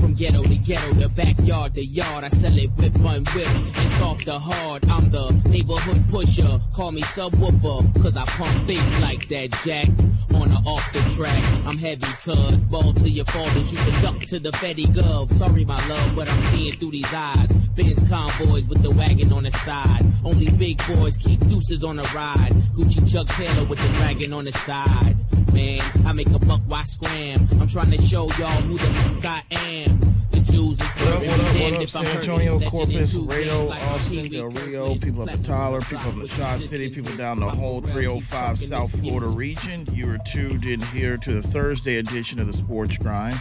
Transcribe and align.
From 0.00 0.14
ghetto 0.14 0.42
to 0.42 0.56
ghetto, 0.56 0.92
the 0.94 1.08
backyard 1.08 1.74
to 1.74 1.84
yard, 1.84 2.24
I 2.24 2.28
sell 2.28 2.56
it 2.56 2.70
with 2.76 2.96
on 3.04 3.24
whip. 3.34 3.48
It's 3.76 4.00
off 4.00 4.24
the 4.24 4.38
hard. 4.38 4.84
I'm 4.88 5.10
the 5.10 5.30
neighborhood 5.48 6.02
pusher. 6.08 6.58
Call 6.72 6.92
me 6.92 7.02
subwoofer, 7.02 8.02
cause 8.02 8.16
I 8.16 8.24
pump 8.24 8.66
bass 8.66 9.00
like 9.02 9.28
that 9.28 9.50
jack. 9.64 9.88
On 10.34 10.50
or 10.50 10.62
off 10.64 10.92
the 10.92 11.00
track, 11.16 11.42
I'm 11.66 11.76
heavy 11.76 12.06
cuz. 12.22 12.64
Ball 12.64 12.92
to 12.94 13.08
your 13.08 13.26
fathers, 13.26 13.72
you 13.72 13.78
can 13.78 14.02
duck 14.02 14.20
to 14.28 14.38
the 14.38 14.50
Fetty 14.52 14.86
Gov. 14.86 15.30
Sorry, 15.32 15.64
my 15.64 15.76
love, 15.88 16.16
but 16.16 16.28
I'm 16.28 16.42
seeing 16.52 16.72
through 16.74 16.92
these 16.92 17.12
eyes. 17.12 17.52
Benz 17.76 18.08
convoys 18.08 18.68
with 18.68 18.82
the 18.82 18.90
wagon 18.90 19.32
on 19.32 19.42
the 19.42 19.50
side. 19.50 20.04
Only 20.24 20.50
big 20.50 20.80
boys 20.86 21.18
keep 21.18 21.40
deuces 21.48 21.84
on 21.84 21.96
the 21.96 22.10
ride. 22.14 22.52
Gucci 22.74 23.00
Chuck 23.10 23.26
Taylor 23.28 23.64
with 23.64 23.80
the 23.80 23.88
dragon 23.98 24.32
on 24.32 24.44
the 24.44 24.52
side. 24.52 25.16
Man, 25.52 25.80
I 26.06 26.12
make 26.12 26.28
a 26.30 26.38
buck, 26.38 26.60
why 26.66 26.82
scram? 26.84 27.48
I'm 27.60 27.66
trying 27.66 27.90
to 27.90 28.00
show 28.02 28.26
y'all 28.38 28.48
who 28.62 28.78
the 28.78 28.84
fuck 28.84 29.24
I 29.24 29.42
am. 29.50 30.00
The 30.30 30.40
Jews 30.40 30.80
is 30.80 30.86
What 30.86 31.08
up, 31.08 31.20
what 31.22 31.30
up, 31.30 31.52
damned 31.52 31.76
what 31.76 31.94
up, 31.94 32.00
I'm 32.00 32.06
San. 32.06 32.06
Antonio, 32.18 32.60
Corpus, 32.60 33.14
two 33.14 33.26
Laredo, 33.26 33.64
like 33.64 33.82
Austin, 33.88 34.30
Del 34.30 34.48
Rio, 34.48 34.94
people 34.96 35.22
up 35.22 35.30
in 35.30 35.42
Tyler, 35.42 35.80
people 35.80 35.98
up 36.08 36.14
in 36.14 36.20
the 36.20 36.26
rock, 36.26 36.36
Tri-City, 36.36 36.90
people 36.90 37.14
down 37.16 37.40
the 37.40 37.48
whole 37.48 37.80
305 37.80 38.60
South 38.60 38.98
Florida 39.00 39.26
region. 39.26 39.88
You 39.92 40.10
are 40.12 40.18
tuned 40.18 40.64
in 40.66 40.80
here 40.80 41.16
to 41.16 41.32
the 41.34 41.42
Thursday 41.42 41.96
edition 41.96 42.38
of 42.40 42.46
the 42.46 42.52
Sports 42.52 42.96
Grind. 42.98 43.40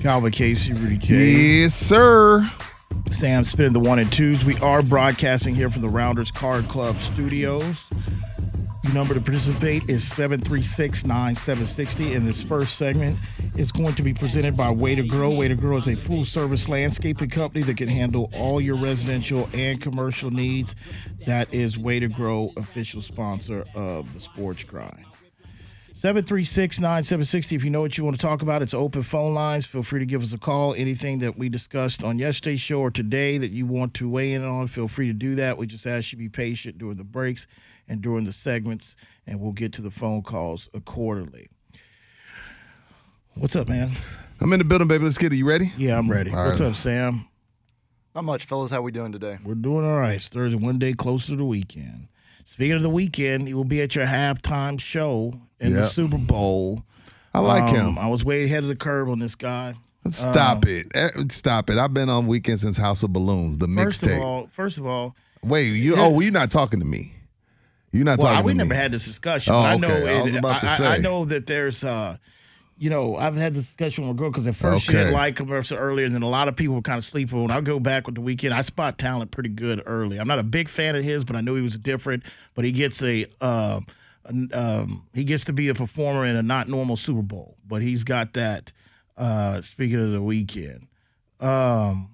Calvin 0.00 0.32
Casey, 0.32 0.72
Rudy 0.72 0.98
J. 0.98 1.14
Yes, 1.62 1.74
sir. 1.74 2.50
Sam 3.10 3.44
spinning 3.44 3.72
the 3.72 3.80
one 3.80 3.98
and 3.98 4.10
twos. 4.12 4.44
We 4.44 4.56
are 4.58 4.82
broadcasting 4.82 5.54
here 5.54 5.70
from 5.70 5.82
the 5.82 5.88
Rounders 5.88 6.30
Card 6.30 6.68
Club 6.68 6.96
studios. 6.98 7.84
The 8.82 8.92
number 8.92 9.14
to 9.14 9.20
participate 9.20 9.88
is 9.88 10.04
736-9760. 10.10 12.16
And 12.16 12.26
this 12.26 12.42
first 12.42 12.76
segment 12.76 13.16
is 13.56 13.70
going 13.70 13.94
to 13.94 14.02
be 14.02 14.12
presented 14.12 14.56
by 14.56 14.72
Way 14.72 14.96
to 14.96 15.04
Grow. 15.04 15.30
Way 15.30 15.46
to 15.48 15.54
Grow 15.54 15.76
is 15.76 15.86
a 15.86 15.94
full-service 15.94 16.68
landscaping 16.68 17.30
company 17.30 17.62
that 17.64 17.76
can 17.76 17.86
handle 17.86 18.28
all 18.34 18.60
your 18.60 18.74
residential 18.76 19.48
and 19.54 19.80
commercial 19.80 20.32
needs. 20.32 20.74
That 21.26 21.54
is 21.54 21.78
Way 21.78 22.00
to 22.00 22.08
Grow, 22.08 22.52
official 22.56 23.02
sponsor 23.02 23.64
of 23.76 24.12
the 24.14 24.20
Sports 24.20 24.64
Grind. 24.64 25.04
736-9760. 25.94 27.54
If 27.54 27.62
you 27.62 27.70
know 27.70 27.82
what 27.82 27.96
you 27.96 28.02
want 28.02 28.16
to 28.16 28.22
talk 28.22 28.42
about, 28.42 28.62
it's 28.62 28.74
open 28.74 29.02
phone 29.02 29.34
lines. 29.34 29.64
Feel 29.64 29.84
free 29.84 30.00
to 30.00 30.06
give 30.06 30.22
us 30.22 30.32
a 30.32 30.38
call. 30.38 30.74
Anything 30.74 31.20
that 31.20 31.38
we 31.38 31.48
discussed 31.48 32.02
on 32.02 32.18
yesterday's 32.18 32.60
show 32.60 32.80
or 32.80 32.90
today 32.90 33.38
that 33.38 33.52
you 33.52 33.66
want 33.66 33.94
to 33.94 34.10
weigh 34.10 34.32
in 34.32 34.42
on, 34.42 34.66
feel 34.66 34.88
free 34.88 35.06
to 35.06 35.12
do 35.12 35.36
that. 35.36 35.56
We 35.56 35.68
just 35.68 35.86
ask 35.86 36.10
you 36.10 36.16
to 36.16 36.22
be 36.24 36.28
patient 36.28 36.78
during 36.78 36.96
the 36.96 37.04
breaks 37.04 37.46
and 37.92 38.00
during 38.00 38.24
the 38.24 38.32
segments, 38.32 38.96
and 39.26 39.38
we'll 39.38 39.52
get 39.52 39.70
to 39.74 39.82
the 39.82 39.90
phone 39.90 40.22
calls 40.22 40.70
accordingly. 40.72 41.50
What's 43.34 43.54
up, 43.54 43.68
man? 43.68 43.92
I'm 44.40 44.50
in 44.54 44.58
the 44.58 44.64
building, 44.64 44.88
baby. 44.88 45.04
Let's 45.04 45.18
get 45.18 45.30
it. 45.32 45.36
You 45.36 45.46
ready? 45.46 45.72
Yeah, 45.76 45.98
I'm 45.98 46.10
ready. 46.10 46.30
All 46.30 46.46
What's 46.46 46.60
right. 46.60 46.70
up, 46.70 46.74
Sam? 46.74 47.26
Not 48.14 48.24
much, 48.24 48.46
fellas. 48.46 48.70
How 48.70 48.80
we 48.80 48.92
doing 48.92 49.12
today? 49.12 49.38
We're 49.44 49.54
doing 49.54 49.84
all 49.84 49.98
right. 49.98 50.14
It's 50.14 50.28
Thursday, 50.28 50.56
one 50.56 50.78
day 50.78 50.94
closer 50.94 51.28
to 51.28 51.36
the 51.36 51.44
weekend. 51.44 52.08
Speaking 52.44 52.72
of 52.76 52.82
the 52.82 52.90
Weeknd, 52.90 53.46
he 53.46 53.52
will 53.54 53.64
be 53.64 53.80
at 53.82 53.94
your 53.94 54.06
halftime 54.06 54.80
show 54.80 55.34
in 55.60 55.74
the 55.74 55.84
Super 55.84 56.18
Bowl. 56.18 56.82
I 57.34 57.40
like 57.40 57.64
Um, 57.64 57.94
him. 57.94 57.98
I 57.98 58.08
was 58.08 58.24
way 58.24 58.44
ahead 58.44 58.62
of 58.64 58.68
the 58.68 58.74
curve 58.76 59.08
on 59.08 59.18
this 59.20 59.34
guy. 59.34 59.74
Stop 60.10 60.66
it. 60.66 60.88
Eh, 60.94 61.10
Stop 61.30 61.68
it. 61.70 61.78
I've 61.78 61.94
been 61.94 62.08
on 62.08 62.26
Weeknd 62.26 62.58
since 62.58 62.76
House 62.78 63.02
of 63.02 63.12
Balloons, 63.12 63.58
the 63.58 63.68
First 63.68 64.02
of 64.02 64.08
mixtape. 64.08 64.20
all, 64.22 64.46
first 64.48 64.78
of 64.78 64.86
all, 64.86 65.14
Wait, 65.44 65.68
you 65.68 65.94
Yeah. 65.94 66.02
oh, 66.02 66.10
well, 66.10 66.22
you're 66.22 66.32
not 66.32 66.50
talking 66.50 66.78
to 66.80 66.86
me. 66.86 67.12
You're 67.92 68.04
not 68.04 68.18
well, 68.18 68.28
I, 68.28 68.30
talking 68.36 68.46
we 68.46 68.52
to 68.52 68.58
never 68.58 68.74
had 68.74 68.90
this 68.90 69.04
discussion. 69.04 69.52
Oh, 69.52 69.60
I 69.60 69.76
know 69.76 69.88
okay. 69.88 70.18
I 70.18 70.22
was 70.22 70.34
about 70.34 70.60
to 70.62 70.70
I, 70.70 70.76
say. 70.76 70.86
I 70.86 70.98
know 70.98 71.26
that 71.26 71.46
there's, 71.46 71.84
uh, 71.84 72.16
you 72.78 72.88
know, 72.88 73.16
I've 73.16 73.36
had 73.36 73.52
this 73.52 73.66
discussion 73.66 74.08
with 74.08 74.16
a 74.16 74.18
girl 74.18 74.30
because 74.30 74.46
at 74.46 74.56
first 74.56 74.86
she 74.86 74.92
didn't 74.92 75.12
like 75.12 75.38
him 75.38 75.62
so 75.62 75.76
earlier, 75.76 76.06
and 76.06 76.14
then 76.14 76.22
a 76.22 76.28
lot 76.28 76.48
of 76.48 76.56
people 76.56 76.74
were 76.74 76.82
kind 76.82 76.96
of 76.96 77.04
sleeping 77.04 77.38
on. 77.38 77.50
I'll 77.50 77.60
go 77.60 77.78
back 77.78 78.06
with 78.06 78.14
the 78.14 78.22
Weeknd. 78.22 78.50
I 78.50 78.62
spot 78.62 78.96
talent 78.98 79.30
pretty 79.30 79.50
good 79.50 79.82
early. 79.84 80.18
I'm 80.18 80.26
not 80.26 80.38
a 80.38 80.42
big 80.42 80.70
fan 80.70 80.96
of 80.96 81.04
his, 81.04 81.24
but 81.24 81.36
I 81.36 81.42
knew 81.42 81.54
he 81.54 81.62
was 81.62 81.78
different. 81.78 82.24
But 82.54 82.64
he 82.64 82.72
gets 82.72 83.02
a, 83.02 83.26
uh, 83.42 83.80
um, 84.54 85.06
he 85.12 85.24
gets 85.24 85.44
to 85.44 85.52
be 85.52 85.68
a 85.68 85.74
performer 85.74 86.24
in 86.24 86.34
a 86.34 86.42
not 86.42 86.68
normal 86.68 86.96
Super 86.96 87.22
Bowl. 87.22 87.56
But 87.66 87.82
he's 87.82 88.04
got 88.04 88.32
that. 88.32 88.72
Uh, 89.14 89.60
speaking 89.60 90.00
of 90.00 90.10
the 90.10 90.22
Weeknd, 90.22 90.86
um, 91.38 92.10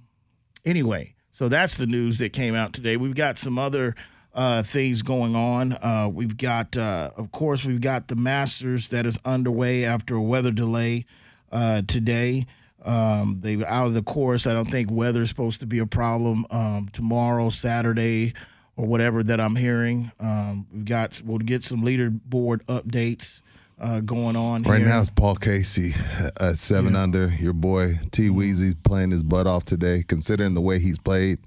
anyway, 0.64 1.14
so 1.30 1.48
that's 1.48 1.76
the 1.76 1.86
news 1.86 2.18
that 2.18 2.32
came 2.32 2.56
out 2.56 2.72
today. 2.72 2.96
We've 2.96 3.14
got 3.14 3.38
some 3.38 3.56
other 3.56 3.94
uh, 4.38 4.62
things 4.62 5.02
going 5.02 5.34
on. 5.34 5.72
Uh, 5.72 6.08
we've 6.08 6.36
got, 6.36 6.76
uh, 6.76 7.10
of 7.16 7.32
course, 7.32 7.64
we've 7.64 7.80
got 7.80 8.06
the 8.06 8.14
Masters 8.14 8.86
that 8.88 9.04
is 9.04 9.18
underway 9.24 9.84
after 9.84 10.14
a 10.14 10.22
weather 10.22 10.52
delay 10.52 11.06
uh, 11.50 11.82
today. 11.88 12.46
Um, 12.84 13.40
they 13.40 13.56
were 13.56 13.66
out 13.66 13.88
of 13.88 13.94
the 13.94 14.02
course. 14.02 14.46
I 14.46 14.52
don't 14.52 14.70
think 14.70 14.92
weather 14.92 15.22
is 15.22 15.28
supposed 15.28 15.58
to 15.58 15.66
be 15.66 15.80
a 15.80 15.86
problem 15.86 16.46
um, 16.50 16.88
tomorrow, 16.92 17.48
Saturday, 17.48 18.32
or 18.76 18.86
whatever 18.86 19.24
that 19.24 19.40
I'm 19.40 19.56
hearing. 19.56 20.12
Um, 20.20 20.68
we've 20.72 20.84
got 20.84 21.20
we'll 21.24 21.38
get 21.38 21.64
some 21.64 21.82
leaderboard 21.82 22.62
updates 22.66 23.42
uh, 23.80 23.98
going 24.00 24.36
on 24.36 24.62
Right 24.62 24.78
here. 24.78 24.88
now 24.88 25.00
it's 25.00 25.10
Paul 25.10 25.34
Casey 25.34 25.96
at 26.38 26.58
seven 26.58 26.94
under. 26.94 27.34
Your 27.40 27.52
boy 27.54 27.98
T 28.12 28.28
Weezy's 28.28 28.76
playing 28.84 29.10
his 29.10 29.24
butt 29.24 29.48
off 29.48 29.64
today. 29.64 30.04
Considering 30.06 30.54
the 30.54 30.60
way 30.60 30.78
he's 30.78 30.98
played, 30.98 31.40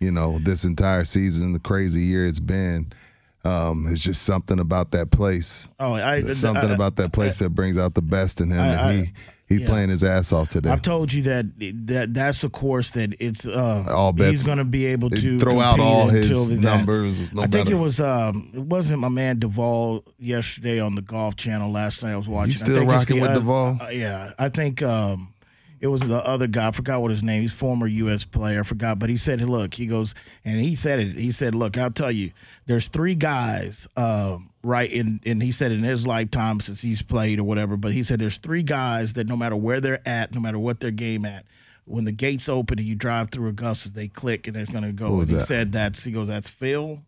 you 0.00 0.10
know, 0.12 0.38
this 0.40 0.64
entire 0.64 1.04
season, 1.04 1.52
the 1.52 1.58
crazy 1.58 2.02
year 2.02 2.26
it's 2.26 2.40
been. 2.40 2.92
Um, 3.44 3.86
it's 3.88 4.00
just 4.02 4.22
something 4.22 4.58
about 4.58 4.90
that 4.90 5.10
place. 5.10 5.68
Oh, 5.78 5.92
I, 5.94 6.20
There's 6.20 6.38
something 6.40 6.70
I- 6.70 6.74
about 6.74 6.96
that 6.96 7.12
place 7.12 7.38
that 7.38 7.50
brings 7.50 7.78
out 7.78 7.94
the 7.94 8.02
best 8.02 8.40
in 8.40 8.50
him, 8.50 8.58
I- 8.60 8.66
and 8.66 8.80
I- 8.80 8.96
he 8.96 9.12
he's 9.48 9.60
yeah. 9.60 9.66
playing 9.68 9.88
his 9.88 10.04
ass 10.04 10.32
off 10.32 10.50
today. 10.50 10.68
I've 10.68 10.82
told 10.82 11.10
you 11.12 11.22
that 11.22 11.46
that 11.86 12.12
that's 12.12 12.40
the 12.42 12.50
course 12.50 12.90
that 12.90 13.14
it's 13.20 13.46
uh, 13.46 13.84
All 13.88 14.12
bets- 14.12 14.30
he's 14.32 14.44
going 14.44 14.58
to 14.58 14.64
be 14.64 14.86
able 14.86 15.08
to 15.10 15.38
throw 15.38 15.60
out 15.60 15.78
all 15.80 16.08
his 16.08 16.50
numbers, 16.50 17.32
no 17.32 17.42
I 17.42 17.46
think 17.46 17.66
matter- 17.66 17.76
it 17.76 17.80
was 17.80 18.00
um, 18.00 18.50
it 18.52 18.60
wasn't 18.60 19.00
my 19.00 19.08
man 19.08 19.38
Duval 19.38 20.04
yesterday 20.18 20.80
on 20.80 20.96
the 20.96 21.02
Golf 21.02 21.36
Channel 21.36 21.70
last 21.70 22.02
night. 22.02 22.12
I 22.12 22.16
was 22.16 22.28
watching. 22.28 22.52
I 22.52 22.56
still 22.56 22.76
think 22.76 22.90
rocking 22.90 23.20
with 23.20 23.34
Duval? 23.34 23.78
uh, 23.80 23.88
yeah, 23.88 24.32
I 24.38 24.48
think 24.50 24.82
um, 24.82 25.32
it 25.80 25.86
was 25.88 26.00
the 26.00 26.24
other 26.26 26.46
guy. 26.46 26.68
I 26.68 26.70
forgot 26.70 27.00
what 27.02 27.10
his 27.10 27.22
name. 27.22 27.42
He's 27.42 27.52
former 27.52 27.86
U.S. 27.86 28.24
player. 28.24 28.60
I 28.60 28.62
forgot, 28.62 28.98
but 28.98 29.08
he 29.10 29.16
said, 29.16 29.40
"Look," 29.40 29.74
he 29.74 29.86
goes, 29.86 30.14
and 30.44 30.60
he 30.60 30.74
said 30.74 30.98
it. 30.98 31.16
He 31.16 31.30
said, 31.30 31.54
"Look, 31.54 31.78
I'll 31.78 31.90
tell 31.90 32.10
you, 32.10 32.32
there's 32.66 32.88
three 32.88 33.14
guys, 33.14 33.86
um, 33.96 34.50
right?" 34.62 34.90
In 34.90 35.20
and 35.24 35.42
he 35.42 35.52
said 35.52 35.72
in 35.72 35.80
his 35.80 36.06
lifetime 36.06 36.60
since 36.60 36.82
he's 36.82 37.02
played 37.02 37.38
or 37.38 37.44
whatever, 37.44 37.76
but 37.76 37.92
he 37.92 38.02
said 38.02 38.18
there's 38.18 38.38
three 38.38 38.62
guys 38.62 39.12
that 39.14 39.26
no 39.28 39.36
matter 39.36 39.56
where 39.56 39.80
they're 39.80 40.06
at, 40.06 40.34
no 40.34 40.40
matter 40.40 40.58
what 40.58 40.80
their 40.80 40.90
game 40.90 41.24
at, 41.24 41.44
when 41.84 42.04
the 42.04 42.12
gates 42.12 42.48
open 42.48 42.78
and 42.78 42.86
you 42.86 42.94
drive 42.94 43.30
through 43.30 43.48
Augusta, 43.48 43.90
they 43.90 44.08
click 44.08 44.46
and 44.46 44.54
they're 44.56 44.66
going 44.66 44.84
to 44.84 44.92
go. 44.92 45.20
And 45.20 45.28
he 45.28 45.34
that? 45.36 45.46
said 45.46 45.72
that's 45.72 46.04
he 46.04 46.12
goes, 46.12 46.28
that's 46.28 46.48
Phil, 46.48 47.02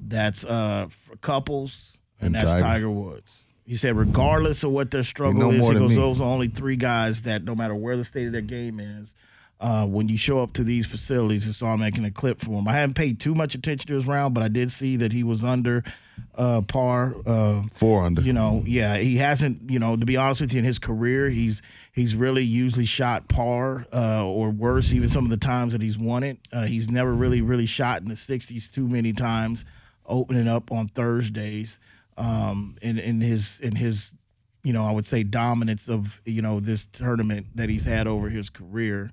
that's 0.00 0.44
uh 0.44 0.88
Fred 0.90 1.20
Couples, 1.20 1.94
and, 2.20 2.26
And 2.26 2.34
that's 2.34 2.52
Tiger. 2.52 2.62
Tiger 2.62 2.90
Woods. 2.90 3.44
He 3.72 3.78
said, 3.78 3.96
regardless 3.96 4.62
of 4.64 4.70
what 4.70 4.90
their 4.90 5.02
struggle 5.02 5.50
is, 5.50 5.66
he 5.66 5.74
goes, 5.74 5.96
those 5.96 6.20
are 6.20 6.24
only 6.24 6.48
three 6.48 6.76
guys 6.76 7.22
that 7.22 7.42
no 7.42 7.54
matter 7.54 7.74
where 7.74 7.96
the 7.96 8.04
state 8.04 8.26
of 8.26 8.32
their 8.32 8.42
game 8.42 8.78
is, 8.78 9.14
uh, 9.62 9.86
when 9.86 10.10
you 10.10 10.18
show 10.18 10.42
up 10.42 10.52
to 10.52 10.62
these 10.62 10.84
facilities, 10.84 11.48
it's 11.48 11.62
all 11.62 11.78
making 11.78 12.04
a 12.04 12.10
clip 12.10 12.42
for 12.42 12.58
him. 12.58 12.68
I 12.68 12.74
haven't 12.74 12.96
paid 12.96 13.18
too 13.18 13.34
much 13.34 13.54
attention 13.54 13.86
to 13.86 13.94
his 13.94 14.06
round, 14.06 14.34
but 14.34 14.42
I 14.42 14.48
did 14.48 14.70
see 14.72 14.98
that 14.98 15.12
he 15.12 15.24
was 15.24 15.42
under 15.42 15.84
uh, 16.34 16.60
par. 16.60 17.16
Uh, 17.24 17.62
Four 17.72 18.04
under. 18.04 18.20
you 18.20 18.34
know, 18.34 18.62
yeah, 18.66 18.98
he 18.98 19.16
hasn't. 19.16 19.70
You 19.70 19.78
know, 19.78 19.96
to 19.96 20.04
be 20.04 20.18
honest 20.18 20.42
with 20.42 20.52
you, 20.52 20.58
in 20.58 20.66
his 20.66 20.78
career, 20.78 21.30
he's 21.30 21.62
he's 21.92 22.14
really 22.14 22.44
usually 22.44 22.84
shot 22.84 23.26
par 23.28 23.86
uh, 23.90 24.22
or 24.22 24.50
worse. 24.50 24.92
Even 24.92 25.08
some 25.08 25.24
of 25.24 25.30
the 25.30 25.38
times 25.38 25.72
that 25.72 25.80
he's 25.80 25.96
won 25.96 26.24
it, 26.24 26.38
uh, 26.52 26.66
he's 26.66 26.90
never 26.90 27.14
really 27.14 27.40
really 27.40 27.64
shot 27.64 28.02
in 28.02 28.10
the 28.10 28.16
sixties 28.16 28.68
too 28.68 28.86
many 28.86 29.14
times. 29.14 29.64
Opening 30.04 30.46
up 30.46 30.70
on 30.70 30.88
Thursdays, 30.88 31.78
um, 32.16 32.76
in 32.82 32.98
in 32.98 33.20
his 33.20 33.60
in 33.60 33.76
his 33.76 34.12
you 34.64 34.72
know 34.72 34.86
I 34.86 34.90
would 34.92 35.06
say 35.06 35.22
dominance 35.22 35.88
of 35.88 36.20
you 36.24 36.42
know 36.42 36.60
this 36.60 36.86
tournament 36.86 37.46
that 37.54 37.68
he's 37.68 37.84
had 37.84 38.06
over 38.06 38.28
his 38.30 38.50
career. 38.50 39.10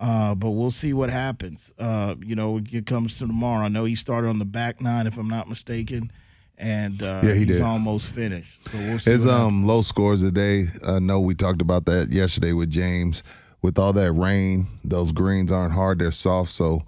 Uh, 0.00 0.32
but 0.32 0.50
we'll 0.50 0.70
see 0.70 0.92
what 0.92 1.10
happens. 1.10 1.72
Uh, 1.76 2.14
you 2.24 2.36
know, 2.36 2.60
it 2.70 2.86
comes 2.86 3.14
to 3.14 3.26
tomorrow. 3.26 3.64
I 3.64 3.68
know 3.68 3.84
he 3.84 3.96
started 3.96 4.28
on 4.28 4.38
the 4.38 4.44
back 4.44 4.80
nine, 4.80 5.08
if 5.08 5.18
I'm 5.18 5.26
not 5.28 5.48
mistaken, 5.48 6.12
and 6.56 7.02
uh, 7.02 7.20
Yeah, 7.24 7.32
he 7.32 7.40
he's 7.44 7.56
did. 7.56 7.62
almost 7.62 8.06
finished. 8.06 8.64
So 8.70 8.78
we'll 8.78 9.00
see. 9.00 9.10
His 9.10 9.26
um 9.26 9.66
low 9.66 9.82
scores 9.82 10.20
today. 10.22 10.68
I 10.86 11.00
know 11.00 11.18
we 11.18 11.34
talked 11.34 11.60
about 11.60 11.84
that 11.86 12.10
yesterday 12.12 12.52
with 12.52 12.70
James. 12.70 13.24
With 13.60 13.76
all 13.76 13.92
that 13.94 14.12
rain, 14.12 14.68
those 14.84 15.10
greens 15.10 15.50
aren't 15.50 15.72
hard; 15.74 15.98
they're 15.98 16.12
soft. 16.12 16.52
So, 16.52 16.82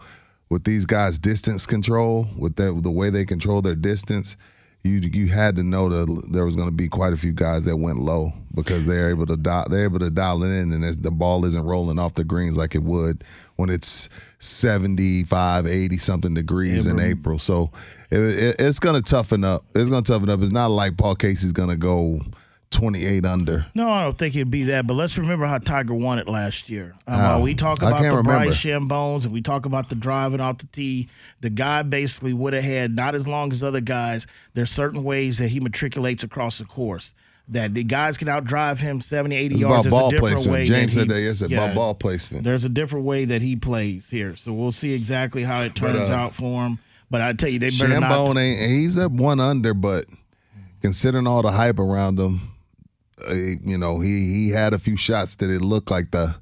with 0.49 0.63
these 0.63 0.87
guys' 0.87 1.19
distance 1.19 1.67
control, 1.67 2.29
with 2.39 2.55
that 2.57 2.81
the 2.85 2.93
way 2.93 3.11
they 3.11 3.25
control 3.25 3.61
their 3.61 3.75
distance, 3.75 4.37
you 4.83 4.99
you 5.01 5.27
had 5.29 5.57
to 5.57 5.63
know 5.63 5.89
that 5.89 6.33
there 6.33 6.45
was 6.45 6.57
going 6.57 6.69
to 6.69 6.73
be 6.75 6.89
quite 6.89 7.13
a 7.13 7.17
few 7.17 7.33
guys 7.33 7.65
that 7.67 7.77
went 7.77 7.99
low 7.99 8.33
because 8.55 8.87
they're 8.87 9.11
able 9.11 9.27
to 9.27 9.37
dial, 9.37 9.67
they're 9.69 9.85
able 9.85 9.99
to 9.99 10.11
dial 10.11 10.43
it 10.43 10.49
in, 10.49 10.73
and 10.73 10.83
it's- 10.83 10.97
the 10.97 11.11
ball 11.11 11.45
isn't 11.45 11.63
rolling 11.65 11.99
off 11.99 12.15
the 12.15 12.25
greens 12.25 12.57
like 12.57 12.75
it 12.75 12.83
would 12.83 13.23
when 13.57 13.69
it's 13.71 14.09
75, 14.39 15.67
80 15.67 15.99
something 15.99 16.35
degrees 16.35 16.87
in 16.87 16.99
April. 17.01 17.39
So 17.39 17.71
it, 18.11 18.19
it, 18.21 18.57
it's 18.59 18.79
going 18.79 19.01
to 19.01 19.09
toughen 19.09 19.45
up. 19.45 19.65
It's 19.75 19.89
going 19.91 20.03
to 20.03 20.13
toughen 20.13 20.31
up. 20.31 20.41
It's 20.41 20.51
not 20.53 20.69
like 20.71 20.97
Paul 20.97 21.15
Casey's 21.15 21.53
going 21.53 21.69
to 21.69 21.77
go 21.77 22.21
28 22.71 23.25
under. 23.25 23.67
No, 23.75 23.91
I 23.91 24.05
don't 24.05 24.17
think 24.17 24.35
it'd 24.37 24.51
be 24.51 24.65
that. 24.65 24.87
But 24.87 24.95
let's 24.95 25.19
remember 25.19 25.47
how 25.47 25.59
Tiger 25.59 25.95
won 25.95 26.19
it 26.19 26.29
last 26.29 26.69
year. 26.69 26.95
Um, 27.07 27.21
uh, 27.21 27.39
we 27.41 27.55
talk 27.55 27.79
about 27.79 28.01
the 28.03 28.09
remember. 28.09 28.23
Bryce 28.23 28.57
Shambones 28.57 29.25
and 29.25 29.33
we 29.33 29.43
talk 29.43 29.67
about 29.67 29.89
the 29.89 29.95
driving 29.97 30.41
off 30.41 30.59
the 30.59 30.67
tee. 30.67 31.09
The 31.41 31.51
guy 31.51 31.83
basically 31.83 32.33
would 32.33 32.53
have 32.53 32.63
had 32.65 32.95
not 32.95 33.15
as 33.15 33.27
long 33.27 33.53
as 33.53 33.63
other 33.65 33.81
guys. 33.81 34.27
There's 34.55 34.71
certain 34.71 35.03
ways 35.03 35.39
that 35.39 35.49
he 35.49 35.59
matriculates 35.61 36.23
across 36.23 36.59
the 36.59 36.65
course. 36.65 37.13
That 37.49 37.75
the 37.75 37.83
guys 37.83 38.17
can 38.17 38.29
outdrive 38.29 38.79
him 38.79 39.01
70, 39.01 39.35
80 39.35 39.55
It's 39.57 39.61
yards. 39.61 39.87
about 39.87 39.91
ball 39.99 40.09
a 40.09 40.11
different 40.13 40.33
placement. 40.35 40.53
way 40.53 40.65
James 40.67 40.93
said 40.93 41.09
that 41.09 41.21
yesterday. 41.21 41.55
yeah, 41.57 41.65
About 41.65 41.75
ball 41.75 41.95
placement. 41.97 42.45
There's 42.45 42.65
a 42.65 42.69
different 42.69 43.05
way 43.05 43.25
that 43.25 43.43
he 43.43 43.57
plays 43.57 44.09
here. 44.11 44.37
So 44.37 44.53
we'll 44.53 44.71
see 44.71 44.93
exactly 44.93 45.43
how 45.43 45.63
it 45.63 45.75
turns 45.75 46.09
uh, 46.09 46.15
out 46.15 46.37
for 46.37 46.65
him. 46.65 46.79
But 47.11 47.23
I 47.23 47.33
tell 47.33 47.49
you, 47.49 47.59
they 47.59 47.71
better 47.71 47.99
not. 47.99 48.13
Shambone 48.13 48.41
ain't 48.41 48.71
he's 48.71 48.97
at 48.97 49.11
one 49.11 49.41
under, 49.41 49.75
but 49.75 50.07
considering 50.81 51.27
all 51.27 51.43
the 51.43 51.51
hype 51.51 51.81
around 51.81 52.21
him, 52.21 52.53
uh, 53.29 53.35
you 53.35 53.79
know 53.79 54.01
he 54.01 54.27
he 54.27 54.51
had 54.51 54.73
a 54.73 54.79
few 54.79 54.97
shots 54.97 55.37
that 55.37 55.51
it 55.51 55.61
looked 55.63 55.91
like 55.91 56.11
the 56.11 56.37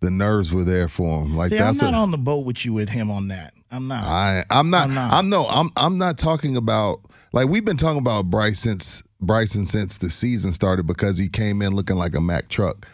the 0.00 0.10
nerves 0.10 0.52
were 0.52 0.64
there 0.64 0.88
for 0.88 1.22
him. 1.22 1.36
Like 1.36 1.50
See, 1.50 1.58
I'm 1.58 1.64
that's 1.66 1.82
not 1.82 1.92
what 1.92 1.98
on 1.98 2.10
the 2.10 2.18
boat 2.18 2.44
with 2.44 2.64
you 2.64 2.72
with 2.72 2.88
him 2.88 3.10
on 3.10 3.28
that. 3.28 3.54
I'm 3.70 3.88
not. 3.88 4.04
I 4.04 4.44
I'm 4.50 4.70
not 4.70 4.90
I'm 4.90 4.98
I'm, 4.98 5.28
no 5.28 5.46
I'm 5.46 5.70
I'm 5.76 5.98
not 5.98 6.18
talking 6.18 6.56
about 6.56 7.00
like 7.32 7.48
we've 7.48 7.64
been 7.64 7.76
talking 7.76 7.98
about 7.98 8.26
Bryce 8.26 8.60
since 8.60 9.02
Bryson 9.20 9.66
since 9.66 9.98
the 9.98 10.10
season 10.10 10.52
started 10.52 10.86
because 10.86 11.18
he 11.18 11.28
came 11.28 11.62
in 11.62 11.74
looking 11.74 11.96
like 11.96 12.14
a 12.14 12.20
Mack 12.20 12.48
truck. 12.48 12.86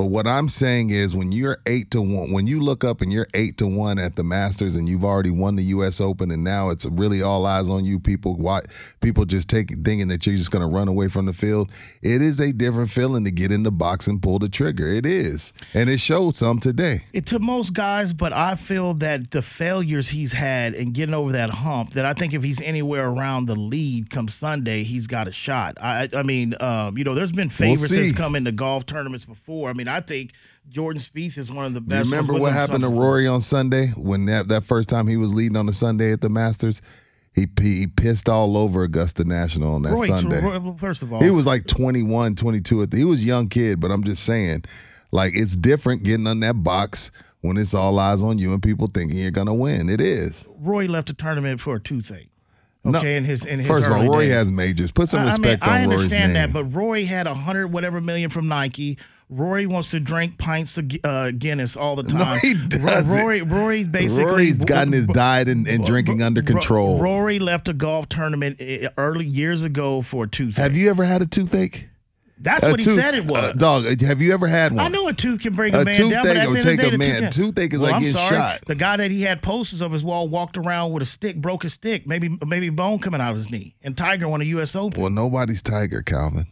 But 0.00 0.06
what 0.06 0.26
I'm 0.26 0.48
saying 0.48 0.88
is 0.88 1.14
when 1.14 1.30
you're 1.30 1.58
eight 1.66 1.90
to 1.90 2.00
one, 2.00 2.32
when 2.32 2.46
you 2.46 2.58
look 2.58 2.84
up 2.84 3.02
and 3.02 3.12
you're 3.12 3.26
eight 3.34 3.58
to 3.58 3.66
one 3.66 3.98
at 3.98 4.16
the 4.16 4.24
Masters 4.24 4.74
and 4.74 4.88
you've 4.88 5.04
already 5.04 5.28
won 5.28 5.56
the 5.56 5.62
U.S. 5.64 6.00
Open 6.00 6.30
and 6.30 6.42
now 6.42 6.70
it's 6.70 6.86
really 6.86 7.20
all 7.20 7.44
eyes 7.44 7.68
on 7.68 7.84
you. 7.84 8.00
People, 8.00 8.34
why 8.34 8.62
people 9.02 9.26
just 9.26 9.46
take 9.46 9.68
thinking 9.84 10.08
that 10.08 10.24
you're 10.24 10.36
just 10.36 10.50
going 10.50 10.62
to 10.62 10.74
run 10.74 10.88
away 10.88 11.08
from 11.08 11.26
the 11.26 11.34
field. 11.34 11.70
It 12.00 12.22
is 12.22 12.40
a 12.40 12.50
different 12.50 12.90
feeling 12.90 13.24
to 13.24 13.30
get 13.30 13.52
in 13.52 13.62
the 13.62 13.70
box 13.70 14.06
and 14.06 14.22
pull 14.22 14.38
the 14.38 14.48
trigger. 14.48 14.88
It 14.88 15.04
is, 15.04 15.52
and 15.74 15.90
it 15.90 16.00
showed 16.00 16.34
some 16.34 16.60
today. 16.60 17.04
It 17.12 17.26
to 17.26 17.38
most 17.38 17.74
guys, 17.74 18.14
but 18.14 18.32
I 18.32 18.54
feel 18.54 18.94
that 18.94 19.32
the 19.32 19.42
failures 19.42 20.08
he's 20.08 20.32
had 20.32 20.72
and 20.72 20.94
getting 20.94 21.14
over 21.14 21.32
that 21.32 21.50
hump, 21.50 21.92
that 21.92 22.06
I 22.06 22.14
think 22.14 22.32
if 22.32 22.42
he's 22.42 22.62
anywhere 22.62 23.06
around 23.06 23.48
the 23.48 23.54
lead 23.54 24.08
come 24.08 24.28
Sunday, 24.28 24.82
he's 24.82 25.06
got 25.06 25.28
a 25.28 25.32
shot. 25.32 25.76
I, 25.78 26.08
I 26.14 26.22
mean, 26.22 26.54
um, 26.58 26.96
you 26.96 27.04
know, 27.04 27.14
there's 27.14 27.32
been 27.32 27.50
favorites 27.50 27.94
that's 27.94 28.12
come 28.12 28.34
into 28.34 28.50
golf 28.50 28.86
tournaments 28.86 29.26
before. 29.26 29.68
I 29.68 29.74
mean, 29.74 29.89
I 29.90 30.00
think 30.00 30.32
Jordan 30.68 31.02
Spieth 31.02 31.36
is 31.38 31.50
one 31.50 31.64
of 31.66 31.74
the 31.74 31.80
You 31.80 31.86
best. 31.86 32.10
remember 32.10 32.34
what 32.34 32.52
happened 32.52 32.82
to 32.82 32.88
Rory 32.88 33.26
on 33.26 33.40
Sunday 33.40 33.88
when 33.96 34.26
that, 34.26 34.48
that 34.48 34.64
first 34.64 34.88
time 34.88 35.06
he 35.08 35.16
was 35.16 35.34
leading 35.34 35.56
on 35.56 35.66
the 35.66 35.72
Sunday 35.72 36.12
at 36.12 36.20
the 36.20 36.28
Masters? 36.28 36.80
He 37.32 37.46
he 37.60 37.86
pissed 37.86 38.28
all 38.28 38.56
over 38.56 38.82
Augusta 38.82 39.22
National 39.24 39.74
on 39.74 39.82
that 39.82 39.92
Roy, 39.92 40.06
Sunday. 40.08 40.40
Roy- 40.42 40.74
first 40.78 41.02
of 41.02 41.12
all, 41.12 41.22
He 41.22 41.30
was 41.30 41.46
like 41.46 41.66
21, 41.66 42.34
22. 42.34 42.82
At 42.82 42.90
the, 42.90 42.96
he 42.96 43.04
was 43.04 43.20
a 43.20 43.24
young 43.24 43.48
kid, 43.48 43.78
but 43.80 43.90
I'm 43.92 44.02
just 44.02 44.24
saying, 44.24 44.64
like 45.12 45.32
it's 45.36 45.54
different 45.54 46.02
getting 46.02 46.26
on 46.26 46.40
that 46.40 46.62
box 46.64 47.10
when 47.40 47.56
it's 47.56 47.72
all 47.72 47.98
eyes 48.00 48.20
on 48.22 48.38
you 48.38 48.52
and 48.52 48.60
people 48.62 48.88
thinking 48.92 49.16
you're 49.16 49.30
gonna 49.30 49.54
win. 49.54 49.88
It 49.88 50.00
is. 50.00 50.44
Roy 50.58 50.86
left 50.86 51.06
the 51.08 51.14
tournament 51.14 51.60
for 51.60 51.76
a 51.76 51.80
toothache. 51.80 52.30
No, 52.82 52.98
Okay, 52.98 53.16
in 53.16 53.24
his 53.24 53.44
in 53.44 53.60
his 53.60 53.68
First 53.68 53.86
of 53.86 53.92
all, 53.92 54.04
Rory 54.08 54.26
days. 54.26 54.34
has 54.34 54.50
majors. 54.50 54.90
Put 54.90 55.08
some 55.08 55.20
I- 55.20 55.26
respect 55.26 55.62
I 55.62 55.66
mean, 55.66 55.74
on 55.74 55.80
I 55.80 55.94
understand 55.94 56.32
name. 56.32 56.42
that, 56.42 56.52
but 56.52 56.64
Roy 56.74 57.04
had 57.06 57.26
a 57.28 57.34
hundred 57.34 57.68
whatever 57.68 58.00
million 58.00 58.28
from 58.30 58.48
Nike. 58.48 58.98
Rory 59.32 59.64
wants 59.66 59.90
to 59.92 60.00
drink 60.00 60.38
pints 60.38 60.76
of 60.76 60.90
uh, 61.04 61.30
Guinness 61.30 61.76
all 61.76 61.94
the 61.96 62.02
No, 62.14 62.18
time. 62.24 62.40
he 62.40 62.54
Ro- 62.54 62.66
doesn't. 62.68 63.20
Rory, 63.22 63.42
Rory's 63.42 63.86
basically 63.86 64.24
Rory's 64.24 64.58
gotten 64.58 64.92
his 64.92 65.06
diet 65.06 65.48
and, 65.48 65.68
and 65.68 65.86
drinking 65.86 66.20
under 66.22 66.42
control. 66.42 66.98
Rory 66.98 67.38
left 67.38 67.68
a 67.68 67.72
golf 67.72 68.08
tournament 68.08 68.60
uh, 68.60 68.88
early 68.98 69.24
years 69.26 69.62
ago 69.62 70.02
for 70.02 70.24
a 70.24 70.28
toothache. 70.28 70.62
have 70.62 70.74
you 70.74 70.90
ever 70.90 71.04
had 71.04 71.22
a 71.22 71.26
toothache? 71.26 71.86
That's 72.42 72.62
A 72.64 72.70
what 72.70 72.80
he 72.80 72.86
tooth- 72.86 72.94
said 72.96 73.14
it 73.14 73.26
was. 73.26 73.44
uh, 73.44 73.52
dog, 73.52 74.00
have 74.00 74.22
you 74.22 74.32
ever 74.32 74.46
had 74.48 74.72
one? 74.72 74.82
I 74.82 74.88
know 74.88 75.06
a 75.08 75.12
tooth 75.12 75.40
can 75.42 75.52
bring 75.54 75.74
a, 75.74 75.80
A 75.80 75.84
man 75.84 75.94
down, 75.94 76.10
but 76.10 76.22
toothache 76.22 76.36
at 76.36 76.42
the 76.42 76.48
will 76.48 76.56
end 76.56 76.56
of 76.56 76.62
the 76.64 76.70
take 76.70 76.80
day, 76.80 76.94
a 76.94 76.98
man- 76.98 77.22
tooth- 77.32 77.34
toothache 77.54 77.72
is 77.74 77.78
well, 77.80 77.92
like 77.92 78.00
getting 78.00 78.16
shot. 78.16 78.60
The 78.66 78.74
guy 78.74 78.96
that 78.96 79.10
he 79.10 79.22
had 79.22 79.42
posters 79.42 79.80
of 79.82 79.92
his 79.92 80.02
wall 80.02 80.26
walked 80.26 80.56
around 80.56 80.92
with 80.92 81.02
a 81.02 81.06
stick, 81.06 81.36
broke 81.36 81.62
his 81.64 81.74
stick, 81.74 82.06
maybe 82.06 82.36
maybe 82.46 82.70
bone 82.70 82.98
coming 82.98 83.20
out 83.20 83.30
of 83.32 83.36
his 83.36 83.50
knee. 83.50 83.76
And 83.82 83.94
Tiger 83.96 84.26
won 84.26 84.40
a 84.40 84.44
U.S. 84.44 84.74
Open. 84.74 85.00
Well, 85.02 85.10
nobody's 85.10 85.60
tiger, 85.62 86.00
Calvin. 86.02 86.46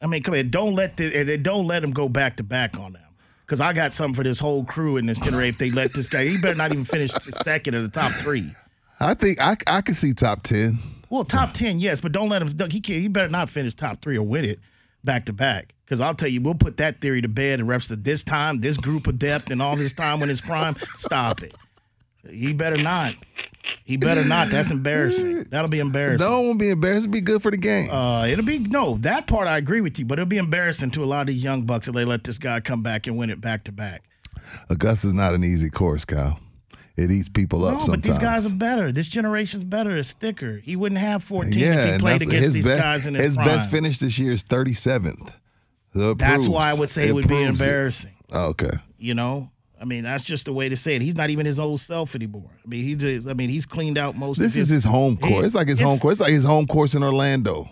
I 0.00 0.06
mean, 0.06 0.22
come 0.22 0.34
on, 0.34 0.50
don't 0.50 0.74
let 0.74 0.96
the 0.96 1.14
and 1.16 1.42
don't 1.42 1.66
let 1.66 1.84
him 1.84 1.90
go 1.90 2.08
back 2.08 2.36
to 2.36 2.42
back 2.42 2.78
on 2.78 2.94
them. 2.94 3.02
Because 3.44 3.60
I 3.60 3.72
got 3.72 3.92
something 3.92 4.14
for 4.14 4.22
this 4.22 4.38
whole 4.38 4.64
crew 4.64 4.96
in 4.96 5.06
this 5.06 5.18
generation. 5.18 5.54
If 5.54 5.58
they 5.58 5.70
let 5.70 5.92
this 5.92 6.08
guy, 6.08 6.26
he 6.26 6.38
better 6.38 6.56
not 6.56 6.72
even 6.72 6.84
finish 6.84 7.10
second 7.10 7.74
in 7.74 7.82
the 7.82 7.88
top 7.88 8.12
three. 8.12 8.54
I 9.00 9.14
think 9.14 9.40
I 9.40 9.56
I 9.66 9.80
can 9.80 9.94
see 9.94 10.14
top 10.14 10.42
ten. 10.42 10.78
Well, 11.10 11.24
top 11.24 11.52
ten, 11.52 11.80
yes, 11.80 12.00
but 12.00 12.12
don't 12.12 12.28
let 12.28 12.42
him. 12.42 12.48
He 12.70 12.80
can't. 12.80 13.00
He 13.00 13.08
better 13.08 13.28
not 13.28 13.50
finish 13.50 13.74
top 13.74 14.00
three 14.00 14.16
or 14.16 14.22
win 14.22 14.44
it 14.44 14.60
back 15.04 15.26
to 15.26 15.32
back. 15.32 15.74
Because 15.84 16.00
I'll 16.00 16.14
tell 16.14 16.28
you, 16.28 16.40
we'll 16.40 16.54
put 16.54 16.76
that 16.76 17.00
theory 17.00 17.20
to 17.20 17.28
bed 17.28 17.58
and 17.58 17.68
reps 17.68 17.88
to 17.88 17.96
this 17.96 18.22
time, 18.22 18.60
this 18.60 18.76
group 18.76 19.08
of 19.08 19.18
depth, 19.18 19.50
and 19.50 19.60
all 19.60 19.74
this 19.74 19.92
time 19.92 20.20
when 20.20 20.30
it's 20.30 20.40
prime. 20.40 20.76
Stop 20.96 21.42
it. 21.42 21.56
He 22.28 22.52
better 22.52 22.82
not. 22.82 23.14
He 23.84 23.96
better 23.96 24.24
not. 24.24 24.50
That's 24.50 24.70
embarrassing. 24.78 25.44
That'll 25.50 25.68
be 25.68 25.80
embarrassing. 25.80 26.28
Want 26.28 26.58
to 26.58 26.64
be 26.64 26.70
embarrassing. 26.70 27.02
It'd 27.04 27.10
be 27.12 27.20
good 27.20 27.42
for 27.42 27.50
the 27.50 27.56
game. 27.56 27.90
Uh, 27.90 28.26
it'll 28.26 28.44
be 28.44 28.58
no 28.58 28.96
that 28.98 29.26
part 29.26 29.48
I 29.48 29.56
agree 29.58 29.80
with 29.80 29.98
you, 29.98 30.04
but 30.04 30.18
it'll 30.18 30.28
be 30.28 30.38
embarrassing 30.38 30.90
to 30.92 31.04
a 31.04 31.06
lot 31.06 31.22
of 31.22 31.26
these 31.28 31.42
young 31.42 31.62
bucks 31.62 31.88
if 31.88 31.94
they 31.94 32.04
let 32.04 32.24
this 32.24 32.38
guy 32.38 32.60
come 32.60 32.82
back 32.82 33.06
and 33.06 33.16
win 33.16 33.30
it 33.30 33.40
back 33.40 33.64
to 33.64 33.72
back. 33.72 34.04
Augusta's 34.70 35.14
not 35.14 35.34
an 35.34 35.44
easy 35.44 35.70
course, 35.70 36.04
Kyle. 36.04 36.38
It 36.96 37.10
eats 37.10 37.28
people 37.28 37.64
up 37.64 37.74
No, 37.74 37.78
sometimes. 37.80 38.02
but 38.02 38.02
these 38.02 38.18
guys 38.18 38.50
are 38.50 38.54
better. 38.54 38.92
This 38.92 39.08
generation's 39.08 39.64
better. 39.64 39.96
It's 39.96 40.12
thicker. 40.12 40.58
He 40.58 40.76
wouldn't 40.76 41.00
have 41.00 41.22
14 41.22 41.52
yeah, 41.52 41.86
if 41.86 41.92
he 41.94 41.98
played 41.98 42.20
against 42.20 42.44
his 42.46 42.52
these 42.54 42.64
be- 42.68 42.76
guys 42.76 43.06
in 43.06 43.14
his, 43.14 43.24
his 43.24 43.34
prime. 43.36 43.46
best 43.46 43.70
finish 43.70 43.98
this 43.98 44.18
year 44.18 44.32
is 44.32 44.44
37th. 44.44 45.32
So 45.94 46.14
That's 46.14 46.32
proves- 46.34 46.48
why 46.48 46.70
I 46.70 46.74
would 46.74 46.90
say 46.90 47.08
it 47.08 47.14
would 47.14 47.26
be 47.28 47.42
it. 47.42 47.48
embarrassing. 47.48 48.12
Oh, 48.32 48.46
okay. 48.48 48.70
You 48.98 49.14
know, 49.14 49.50
I 49.80 49.86
mean, 49.86 50.04
that's 50.04 50.22
just 50.22 50.44
the 50.44 50.52
way 50.52 50.68
to 50.68 50.76
say 50.76 50.94
it. 50.96 51.02
He's 51.02 51.16
not 51.16 51.30
even 51.30 51.46
his 51.46 51.58
old 51.58 51.80
self 51.80 52.14
anymore. 52.14 52.50
I 52.62 52.68
mean, 52.68 52.84
he 52.84 52.94
just. 52.94 53.26
I 53.26 53.32
mean, 53.32 53.48
he's 53.48 53.64
cleaned 53.64 53.96
out 53.96 54.14
most. 54.14 54.38
This 54.38 54.54
of 54.56 54.62
is 54.62 54.68
his 54.68 54.84
home 54.84 55.16
He- 55.16 55.28
course. 55.28 55.46
It's 55.46 55.54
like 55.54 55.68
his 55.68 55.80
home 55.80 55.98
course. 55.98 56.14
It's 56.14 56.20
like 56.20 56.32
his 56.32 56.44
home 56.44 56.66
course 56.66 56.94
in 56.94 57.02
Orlando. 57.02 57.68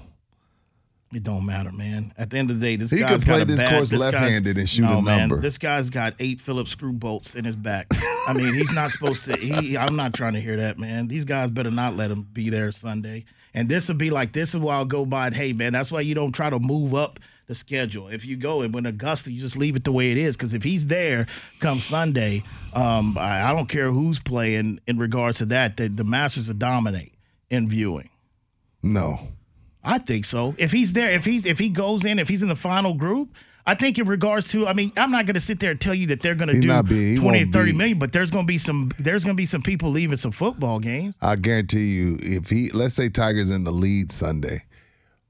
It 1.12 1.22
don't 1.22 1.46
matter, 1.46 1.72
man. 1.72 2.12
At 2.18 2.28
the 2.30 2.36
end 2.36 2.50
of 2.50 2.60
the 2.60 2.66
day, 2.66 2.76
this 2.76 2.90
He 2.90 2.98
guy's 2.98 3.10
could 3.10 3.22
play 3.22 3.42
this 3.44 3.60
bad, 3.60 3.72
course 3.72 3.88
this 3.88 3.98
left-handed 3.98 4.58
and 4.58 4.68
shoot 4.68 4.82
no, 4.82 4.98
a 4.98 5.02
man, 5.02 5.20
number. 5.20 5.40
This 5.40 5.56
guy's 5.56 5.88
got 5.88 6.12
eight 6.18 6.38
Phillips 6.38 6.70
screw 6.72 6.92
bolts 6.92 7.34
in 7.34 7.46
his 7.46 7.56
back. 7.56 7.86
I 8.26 8.34
mean, 8.34 8.52
he's 8.52 8.72
not 8.74 8.90
supposed 8.90 9.24
to. 9.24 9.36
He, 9.38 9.78
I'm 9.78 9.96
not 9.96 10.12
trying 10.12 10.34
to 10.34 10.40
hear 10.40 10.58
that, 10.58 10.78
man. 10.78 11.08
These 11.08 11.24
guys 11.24 11.50
better 11.50 11.70
not 11.70 11.96
let 11.96 12.10
him 12.10 12.28
be 12.30 12.50
there 12.50 12.70
Sunday. 12.72 13.24
And 13.54 13.70
this 13.70 13.88
will 13.88 13.94
be 13.94 14.10
like 14.10 14.34
this 14.34 14.50
is 14.50 14.60
why 14.60 14.74
I'll 14.76 14.84
go 14.84 15.06
by. 15.06 15.28
it. 15.28 15.34
Hey, 15.34 15.54
man, 15.54 15.72
that's 15.72 15.90
why 15.90 16.02
you 16.02 16.14
don't 16.14 16.32
try 16.32 16.50
to 16.50 16.58
move 16.58 16.92
up 16.94 17.18
the 17.48 17.54
schedule. 17.54 18.06
If 18.08 18.24
you 18.24 18.36
go 18.36 18.60
and 18.60 18.72
when 18.72 18.86
Augusta, 18.86 19.32
you 19.32 19.40
just 19.40 19.56
leave 19.56 19.74
it 19.74 19.82
the 19.82 19.90
way 19.90 20.12
it 20.12 20.18
is. 20.18 20.36
Because 20.36 20.54
if 20.54 20.62
he's 20.62 20.86
there 20.86 21.26
come 21.58 21.80
Sunday, 21.80 22.44
um, 22.74 23.18
I, 23.18 23.50
I 23.50 23.54
don't 23.54 23.68
care 23.68 23.90
who's 23.90 24.20
playing 24.20 24.78
in 24.86 24.98
regards 24.98 25.38
to 25.38 25.46
that. 25.46 25.76
The, 25.78 25.88
the 25.88 26.04
Masters 26.04 26.46
will 26.46 26.54
dominate 26.54 27.14
in 27.50 27.68
viewing. 27.68 28.10
No. 28.82 29.28
I 29.82 29.98
think 29.98 30.26
so. 30.26 30.54
If 30.58 30.70
he's 30.72 30.92
there, 30.92 31.10
if 31.10 31.24
he's 31.24 31.46
if 31.46 31.58
he 31.58 31.70
goes 31.70 32.04
in, 32.04 32.18
if 32.18 32.28
he's 32.28 32.42
in 32.42 32.48
the 32.48 32.56
final 32.56 32.92
group, 32.94 33.34
I 33.66 33.74
think 33.74 33.98
in 33.98 34.06
regards 34.06 34.50
to, 34.52 34.66
I 34.66 34.72
mean, 34.74 34.92
I'm 34.96 35.10
not 35.10 35.24
going 35.26 35.34
to 35.34 35.40
sit 35.40 35.60
there 35.60 35.70
and 35.70 35.80
tell 35.80 35.94
you 35.94 36.08
that 36.08 36.20
they're 36.20 36.34
going 36.34 36.52
to 36.52 36.60
do 36.60 36.68
not 36.68 36.86
be- 36.86 37.16
20 37.16 37.20
or 37.20 37.42
won't 37.44 37.52
30 37.52 37.72
be. 37.72 37.78
million, 37.78 37.98
but 37.98 38.12
there's 38.12 38.30
going 38.30 38.44
to 38.44 38.48
be 38.48 38.58
some 38.58 38.90
there's 38.98 39.24
going 39.24 39.36
to 39.36 39.40
be 39.40 39.46
some 39.46 39.62
people 39.62 39.90
leaving 39.90 40.16
some 40.18 40.32
football 40.32 40.78
games. 40.78 41.14
I 41.22 41.36
guarantee 41.36 41.94
you, 41.94 42.18
if 42.20 42.50
he, 42.50 42.70
let's 42.70 42.94
say 42.94 43.08
Tiger's 43.08 43.50
in 43.50 43.64
the 43.64 43.72
lead 43.72 44.12
Sunday, 44.12 44.64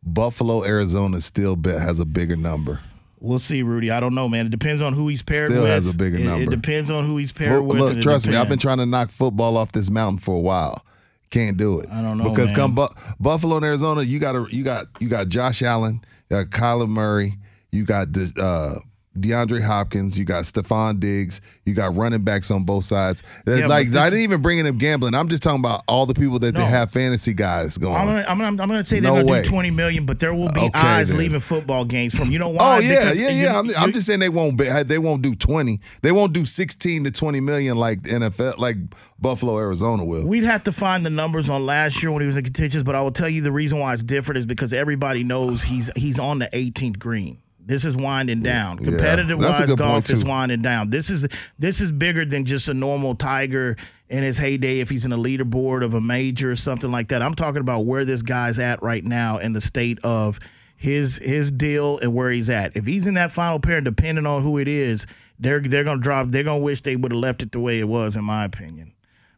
Buffalo, 0.02 0.64
Arizona 0.64 1.20
still 1.20 1.56
bet 1.56 1.80
has 1.80 2.00
a 2.00 2.04
bigger 2.04 2.36
number. 2.36 2.80
We'll 3.20 3.40
see, 3.40 3.62
Rudy. 3.62 3.90
I 3.90 3.98
don't 3.98 4.14
know, 4.14 4.28
man. 4.28 4.46
It 4.46 4.50
depends 4.50 4.80
on 4.80 4.92
who 4.92 5.08
he's 5.08 5.22
paired 5.22 5.50
Still 5.50 5.62
with. 5.64 5.72
has 5.72 5.92
a 5.92 5.96
bigger 5.96 6.18
It- 6.18 6.42
It, 6.42 6.50
depends 6.50 6.90
on 6.90 7.04
who 7.04 7.16
he's 7.16 7.32
paired 7.32 7.64
with. 7.64 7.78
Look, 7.78 8.00
trust 8.00 8.28
me, 8.28 8.36
I've 8.36 8.48
been 8.48 8.58
trying 8.60 8.78
to 8.78 8.86
knock 8.86 9.10
football 9.10 9.56
off 9.56 9.72
this 9.72 9.90
mountain 9.90 10.18
for 10.18 10.36
a 10.36 10.40
while. 10.40 10.84
Can't 11.30 11.56
do 11.56 11.80
it. 11.80 11.90
I 11.90 12.00
don't 12.00 12.16
know, 12.16 12.30
because 12.30 12.50
man. 12.52 12.56
come 12.56 12.74
Bu- 12.74 12.94
Buffalo 13.20 13.56
and 13.56 13.64
Arizona, 13.64 14.02
you 14.02 14.18
got 14.18 14.34
a, 14.34 14.46
you 14.50 14.64
got 14.64 14.86
you 14.98 15.08
got 15.10 15.28
Josh 15.28 15.62
Allen, 15.62 16.00
you 16.30 16.36
got 16.36 16.46
Kyler 16.46 16.88
Murray, 16.88 17.36
you 17.70 17.84
got 17.84 18.08
uh, 18.38 18.76
DeAndre 19.20 19.62
Hopkins, 19.62 20.16
you 20.18 20.24
got 20.24 20.44
Stefon 20.44 21.00
Diggs, 21.00 21.40
you 21.64 21.74
got 21.74 21.94
running 21.96 22.22
backs 22.22 22.50
on 22.50 22.64
both 22.64 22.84
sides. 22.84 23.22
Yeah, 23.46 23.66
like 23.66 23.88
this- 23.88 23.96
I 23.96 24.10
didn't 24.10 24.24
even 24.24 24.42
bring 24.42 24.58
in 24.58 24.64
them 24.64 24.78
gambling. 24.78 25.14
I'm 25.14 25.28
just 25.28 25.42
talking 25.42 25.60
about 25.60 25.82
all 25.88 26.06
the 26.06 26.14
people 26.14 26.38
that 26.40 26.54
they 26.54 26.64
have 26.64 26.90
fantasy 26.90 27.34
guys 27.34 27.76
going. 27.78 27.94
I'm 27.96 28.06
gonna, 28.06 28.24
I'm 28.28 28.38
gonna, 28.38 28.62
I'm 28.62 28.68
gonna 28.68 28.84
say 28.84 29.00
they're 29.00 29.12
No 29.12 29.20
gonna 29.20 29.30
way. 29.32 29.42
do 29.42 29.48
20 29.48 29.70
million, 29.70 30.06
but 30.06 30.18
there 30.20 30.32
will 30.34 30.50
be 30.50 30.60
Okay, 30.60 30.78
eyes 30.78 31.08
then. 31.10 31.18
leaving 31.18 31.40
football 31.40 31.84
games 31.84 32.14
from. 32.14 32.30
You 32.30 32.38
know 32.38 32.46
oh, 32.48 32.54
why? 32.54 32.76
Oh 32.76 32.78
yeah, 32.80 33.00
Because 33.04 33.18
yeah, 33.18 33.28
you- 33.30 33.42
yeah. 33.44 33.58
I'm, 33.58 33.66
you- 33.66 33.74
I'm 33.76 33.92
just 33.92 34.06
saying 34.06 34.20
they 34.20 34.28
won't 34.28 34.56
be, 34.56 34.64
they 34.84 34.98
won't 34.98 35.22
do 35.22 35.34
20. 35.34 35.80
They 36.02 36.12
won't 36.12 36.32
do 36.32 36.44
16 36.46 37.04
to 37.04 37.10
20 37.10 37.40
million 37.40 37.76
like 37.76 38.00
NFL, 38.02 38.58
like 38.58 38.76
Buffalo, 39.20 39.58
Arizona 39.58 40.04
will. 40.04 40.26
We'd 40.26 40.44
have 40.44 40.64
to 40.64 40.72
find 40.72 41.04
the 41.04 41.10
numbers 41.10 41.48
on 41.50 41.66
last 41.66 42.02
year 42.02 42.12
when 42.12 42.20
he 42.22 42.26
was 42.26 42.36
in 42.36 42.44
contentions, 42.44 42.82
but 42.84 42.94
I 42.94 43.02
will 43.02 43.10
tell 43.12 43.28
you 43.28 43.42
the 43.42 43.52
reason 43.52 43.78
why 43.78 43.92
it's 43.92 44.02
different 44.02 44.38
is 44.38 44.46
because 44.46 44.72
everybody 44.72 45.24
knows 45.24 45.64
he's 45.64 45.90
he's 45.96 46.18
on 46.18 46.38
the 46.38 46.48
18th 46.52 46.98
green. 46.98 47.38
This 47.68 47.84
is 47.84 47.94
winding 47.94 48.40
down. 48.40 48.78
Competitive 48.78 49.38
wise 49.38 49.60
golf 49.76 50.08
is 50.10 50.24
winding 50.24 50.62
down. 50.62 50.88
This 50.88 51.10
is 51.10 51.26
this 51.58 51.82
is 51.82 51.92
bigger 51.92 52.24
than 52.24 52.46
just 52.46 52.66
a 52.70 52.72
normal 52.74 53.14
Tiger 53.14 53.76
in 54.08 54.22
his 54.22 54.38
heyday 54.38 54.80
if 54.80 54.88
he's 54.88 55.04
in 55.04 55.12
a 55.12 55.18
leaderboard 55.18 55.84
of 55.84 55.92
a 55.92 56.00
major 56.00 56.50
or 56.50 56.56
something 56.56 56.90
like 56.90 57.08
that. 57.08 57.20
I'm 57.20 57.34
talking 57.34 57.60
about 57.60 57.80
where 57.80 58.06
this 58.06 58.22
guy's 58.22 58.58
at 58.58 58.82
right 58.82 59.04
now 59.04 59.36
in 59.36 59.52
the 59.52 59.60
state 59.60 59.98
of 60.02 60.40
his 60.76 61.18
his 61.18 61.50
deal 61.50 61.98
and 61.98 62.14
where 62.14 62.30
he's 62.30 62.48
at. 62.48 62.74
If 62.74 62.86
he's 62.86 63.06
in 63.06 63.12
that 63.14 63.32
final 63.32 63.60
pair, 63.60 63.82
depending 63.82 64.24
on 64.24 64.42
who 64.42 64.56
it 64.56 64.66
is, 64.66 65.06
they're 65.38 65.60
they're 65.60 65.84
gonna 65.84 66.00
drop. 66.00 66.28
They're 66.28 66.44
gonna 66.44 66.60
wish 66.60 66.80
they 66.80 66.96
would 66.96 67.12
have 67.12 67.20
left 67.20 67.42
it 67.42 67.52
the 67.52 67.60
way 67.60 67.80
it 67.80 67.88
was, 67.88 68.16
in 68.16 68.24
my 68.24 68.44
opinion. 68.46 68.94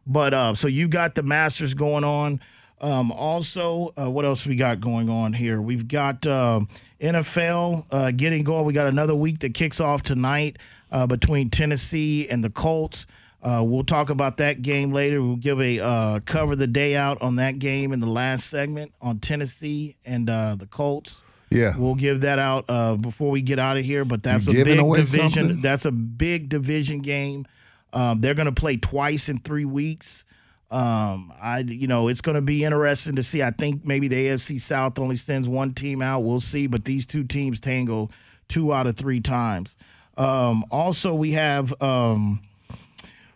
But 0.07 0.33
uh, 0.33 0.55
so 0.55 0.69
you 0.69 0.87
got 0.87 1.15
the 1.15 1.23
Masters 1.23 1.73
going 1.73 2.05
on. 2.05 2.39
Um, 2.81 3.11
also, 3.11 3.93
uh, 3.97 4.09
what 4.09 4.25
else 4.25 4.45
we 4.45 4.55
got 4.55 4.81
going 4.81 5.07
on 5.07 5.33
here? 5.33 5.61
We've 5.61 5.87
got 5.87 6.25
um 6.25 6.67
NFL 6.99 7.85
uh, 7.91 8.11
getting 8.11 8.43
going. 8.43 8.65
We 8.65 8.73
got 8.73 8.87
another 8.87 9.15
week 9.15 9.39
that 9.39 9.53
kicks 9.53 9.79
off 9.79 10.03
tonight 10.03 10.57
uh, 10.91 11.07
between 11.07 11.49
Tennessee 11.49 12.27
and 12.27 12.43
the 12.43 12.49
Colts. 12.49 13.05
Uh, 13.43 13.63
we'll 13.65 13.83
talk 13.83 14.09
about 14.11 14.37
that 14.37 14.61
game 14.61 14.91
later. 14.91 15.21
We'll 15.21 15.35
give 15.35 15.59
a 15.59 15.79
uh, 15.79 16.19
cover 16.25 16.55
the 16.55 16.67
day 16.67 16.95
out 16.95 17.21
on 17.21 17.37
that 17.37 17.57
game 17.57 17.91
in 17.91 17.99
the 17.99 18.07
last 18.07 18.47
segment 18.47 18.93
on 19.01 19.19
Tennessee 19.19 19.95
and 20.05 20.29
uh, 20.29 20.55
the 20.55 20.67
Colts. 20.67 21.23
Yeah. 21.49 21.75
We'll 21.75 21.95
give 21.95 22.21
that 22.21 22.39
out 22.39 22.65
uh, 22.69 22.95
before 22.95 23.31
we 23.31 23.41
get 23.41 23.57
out 23.59 23.77
of 23.77 23.83
here. 23.83 24.05
But 24.05 24.23
that's 24.23 24.47
You 24.47 24.61
a 24.61 24.63
big 24.63 24.77
division. 24.95 25.31
something? 25.31 25.61
That's 25.61 25.85
a 25.85 25.91
big 25.91 26.49
division 26.49 26.99
game. 27.01 27.45
Um, 27.93 28.21
they're 28.21 28.35
going 28.35 28.45
to 28.45 28.53
play 28.53 28.77
twice 28.77 29.27
in 29.27 29.39
three 29.39 29.65
weeks. 29.65 30.23
Um, 30.71 31.33
I, 31.41 31.59
you 31.59 31.87
know, 31.87 32.07
it's 32.07 32.21
going 32.21 32.35
to 32.35 32.41
be 32.41 32.63
interesting 32.63 33.15
to 33.17 33.23
see. 33.23 33.43
I 33.43 33.51
think 33.51 33.85
maybe 33.85 34.07
the 34.07 34.27
AFC 34.27 34.59
South 34.59 34.97
only 34.99 35.17
sends 35.17 35.47
one 35.47 35.73
team 35.73 36.01
out. 36.01 36.21
We'll 36.21 36.39
see, 36.39 36.65
but 36.65 36.85
these 36.85 37.05
two 37.05 37.25
teams 37.25 37.59
tango 37.59 38.09
two 38.47 38.73
out 38.73 38.87
of 38.87 38.95
three 38.95 39.19
times. 39.19 39.75
Um, 40.17 40.63
also, 40.71 41.13
we 41.13 41.33
have 41.33 41.73
um, 41.81 42.41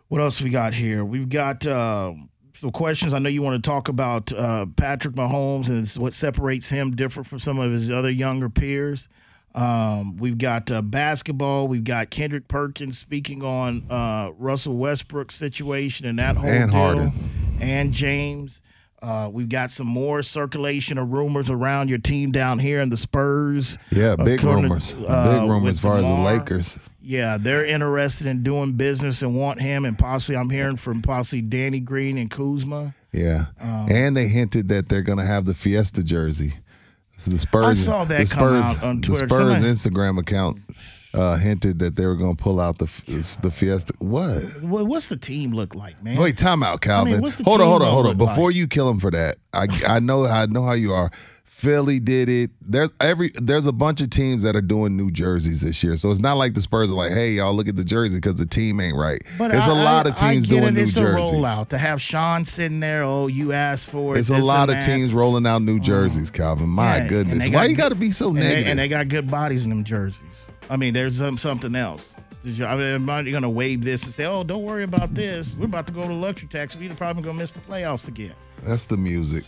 what 0.07 0.21
else 0.21 0.41
we 0.41 0.49
got 0.49 0.73
here? 0.73 1.03
We've 1.03 1.27
got 1.27 1.67
uh, 1.67 2.13
some 2.53 2.71
questions. 2.71 3.13
I 3.13 3.19
know 3.19 3.29
you 3.29 3.41
want 3.41 3.61
to 3.61 3.69
talk 3.69 3.89
about 3.89 4.31
uh, 4.31 4.65
Patrick 4.77 5.15
Mahomes 5.15 5.67
and 5.67 5.87
what 6.01 6.13
separates 6.13 6.69
him 6.69 6.95
different 6.95 7.27
from 7.27 7.39
some 7.39 7.59
of 7.59 7.71
his 7.71 7.91
other 7.91 8.09
younger 8.09 8.49
peers. 8.49 9.09
Um, 9.55 10.17
we've 10.17 10.37
got 10.37 10.69
uh, 10.69 10.81
basketball. 10.81 11.67
We've 11.67 11.83
got 11.83 12.09
Kendrick 12.09 12.47
Perkins 12.49 12.97
speaking 12.97 13.41
on 13.41 13.89
uh, 13.89 14.31
Russell 14.37 14.75
Westbrook's 14.75 15.35
situation 15.35 16.05
and 16.05 16.19
that 16.19 16.35
whole 16.35 16.49
And 16.49 16.71
deal. 16.71 16.79
Harden. 16.79 17.57
And 17.61 17.93
James. 17.93 18.61
Uh, 19.01 19.29
we've 19.31 19.49
got 19.49 19.69
some 19.69 19.85
more 19.85 20.23
circulation 20.23 20.97
of 20.97 21.11
rumors 21.11 21.49
around 21.51 21.89
your 21.89 21.97
team 21.99 22.31
down 22.31 22.57
here 22.57 22.81
in 22.81 22.89
the 22.89 22.97
Spurs. 22.97 23.77
Yeah, 23.91 24.15
big 24.15 24.39
According 24.39 24.63
to, 24.63 24.67
rumors. 24.69 24.95
uh, 25.07 25.39
big 25.41 25.49
rumors 25.49 25.71
as 25.75 25.79
far 25.79 25.97
as 25.97 26.03
the 26.03 26.09
Lakers. 26.09 26.79
Yeah, 27.03 27.37
they're 27.37 27.63
interested 27.65 28.25
in 28.25 28.41
doing 28.41 28.73
business 28.73 29.21
and 29.21 29.35
want 29.39 29.61
him, 29.61 29.85
and 29.85 29.95
possibly 29.95 30.35
I'm 30.37 30.49
hearing 30.49 30.75
from 30.77 31.03
possibly 31.03 31.43
Danny 31.43 31.79
Green 31.81 32.17
and 32.17 32.31
Kuzma. 32.31 32.95
Yeah, 33.11 33.45
Um, 33.61 33.87
and 33.91 34.17
they 34.17 34.27
hinted 34.27 34.69
that 34.69 34.89
they're 34.89 35.03
going 35.03 35.19
to 35.19 35.25
have 35.25 35.45
the 35.45 35.53
Fiesta 35.53 36.03
jersey. 36.03 36.55
So 37.17 37.31
the 37.31 37.39
Spurs. 37.39 37.65
I 37.65 37.73
saw 37.73 38.03
that 38.05 38.27
the 38.27 38.33
come 38.35 38.61
Spurs, 38.61 38.65
out 38.65 38.83
on 38.83 39.01
The 39.01 39.15
Spurs 39.15 39.29
Somebody- 39.37 39.61
Instagram 39.65 40.19
account 40.19 40.59
uh, 41.13 41.37
hinted 41.37 41.79
that 41.79 41.95
they 41.95 42.05
were 42.05 42.15
going 42.15 42.35
to 42.35 42.43
pull 42.43 42.59
out 42.59 42.77
the 42.77 42.85
the 43.41 43.49
Fiesta. 43.51 43.93
What? 43.99 44.61
What- 44.61 44.85
What's 44.87 45.07
the 45.07 45.15
team 45.17 45.51
look 45.51 45.73
like, 45.75 46.03
man? 46.03 46.17
Wait, 46.19 46.37
time 46.37 46.61
out, 46.61 46.81
Calvin. 46.81 47.21
what's 47.21 47.37
the 47.37 47.43
hold 47.45 47.61
on, 47.61 47.67
hold 47.67 47.81
on, 47.83 47.91
hold 47.91 48.07
on. 48.07 48.17
Before 48.17 48.47
like? 48.49 48.55
you 48.55 48.67
kill 48.67 48.89
him 48.89 48.99
for 48.99 49.11
that, 49.11 49.37
I 49.53 49.67
I 49.87 49.99
know 49.99 50.25
I 50.25 50.45
know 50.47 50.65
how 50.65 50.73
you 50.73 50.93
are. 50.93 51.09
Philly 51.65 51.99
did 51.99 52.29
it. 52.29 52.51
There's 52.61 52.91
every 53.01 53.31
there's 53.35 53.65
a 53.65 53.71
bunch 53.71 54.01
of 54.01 54.09
teams 54.09 54.43
that 54.43 54.55
are 54.55 54.61
doing 54.61 54.95
new 54.95 55.09
jerseys 55.09 55.61
this 55.61 55.83
year, 55.83 55.97
so 55.97 56.11
it's 56.11 56.19
not 56.19 56.35
like 56.35 56.53
the 56.53 56.61
Spurs 56.61 56.91
are 56.91 56.93
like, 56.93 57.11
"Hey, 57.11 57.31
y'all, 57.31 57.53
look 57.53 57.67
at 57.67 57.75
the 57.75 57.83
jersey" 57.83 58.17
because 58.17 58.35
the 58.35 58.45
team 58.45 58.79
ain't 58.79 58.95
right. 58.95 59.21
there's 59.37 59.67
a 59.67 59.71
a 59.71 59.73
lot 59.73 60.07
of 60.07 60.15
teams 60.15 60.47
get 60.47 60.59
doing 60.59 60.63
it. 60.69 60.71
new 60.73 60.81
it's 60.83 60.93
jerseys. 60.93 61.31
a 61.31 61.33
rollout 61.33 61.69
to 61.69 61.77
have 61.77 62.01
Sean 62.01 62.45
sitting 62.45 62.79
there. 62.79 63.03
Oh, 63.03 63.27
you 63.27 63.51
asked 63.51 63.87
for 63.87 64.15
it. 64.15 64.19
It's 64.19 64.29
a 64.29 64.37
lot 64.37 64.69
of 64.69 64.75
that. 64.75 64.85
teams 64.85 65.13
rolling 65.13 65.45
out 65.47 65.61
new 65.61 65.79
jerseys, 65.79 66.31
mm. 66.31 66.35
Calvin. 66.35 66.69
My 66.69 66.97
Yeah, 66.97 67.07
goodness, 67.07 67.49
why 67.49 67.65
you 67.65 67.75
got 67.75 67.89
to 67.89 67.95
be 67.95 68.11
so 68.11 68.27
and 68.27 68.35
negative? 68.35 68.65
They, 68.65 68.71
and 68.71 68.79
they 68.79 68.87
got 68.87 69.07
good 69.07 69.29
bodies 69.29 69.65
in 69.65 69.69
them 69.69 69.83
jerseys. 69.83 70.45
I 70.69 70.77
mean, 70.77 70.93
there's 70.93 71.17
some, 71.17 71.37
something 71.37 71.75
else. 71.75 72.13
I 72.45 72.75
mean, 72.75 73.09
I 73.09 73.23
going 73.23 73.41
to 73.41 73.49
wave 73.49 73.83
this 73.83 74.03
and 74.03 74.13
say, 74.13 74.25
"Oh, 74.25 74.43
don't 74.43 74.63
worry 74.63 74.83
about 74.83 75.15
this. 75.15 75.55
We're 75.55 75.65
about 75.65 75.87
to 75.87 75.93
go 75.93 76.07
to 76.07 76.13
luxury 76.13 76.47
tax. 76.47 76.75
We're 76.75 76.93
probably 76.93 77.23
going 77.23 77.35
to 77.35 77.39
miss 77.39 77.51
the 77.51 77.59
playoffs 77.59 78.07
again." 78.07 78.35
That's 78.63 78.85
the 78.85 78.97
music. 78.97 79.45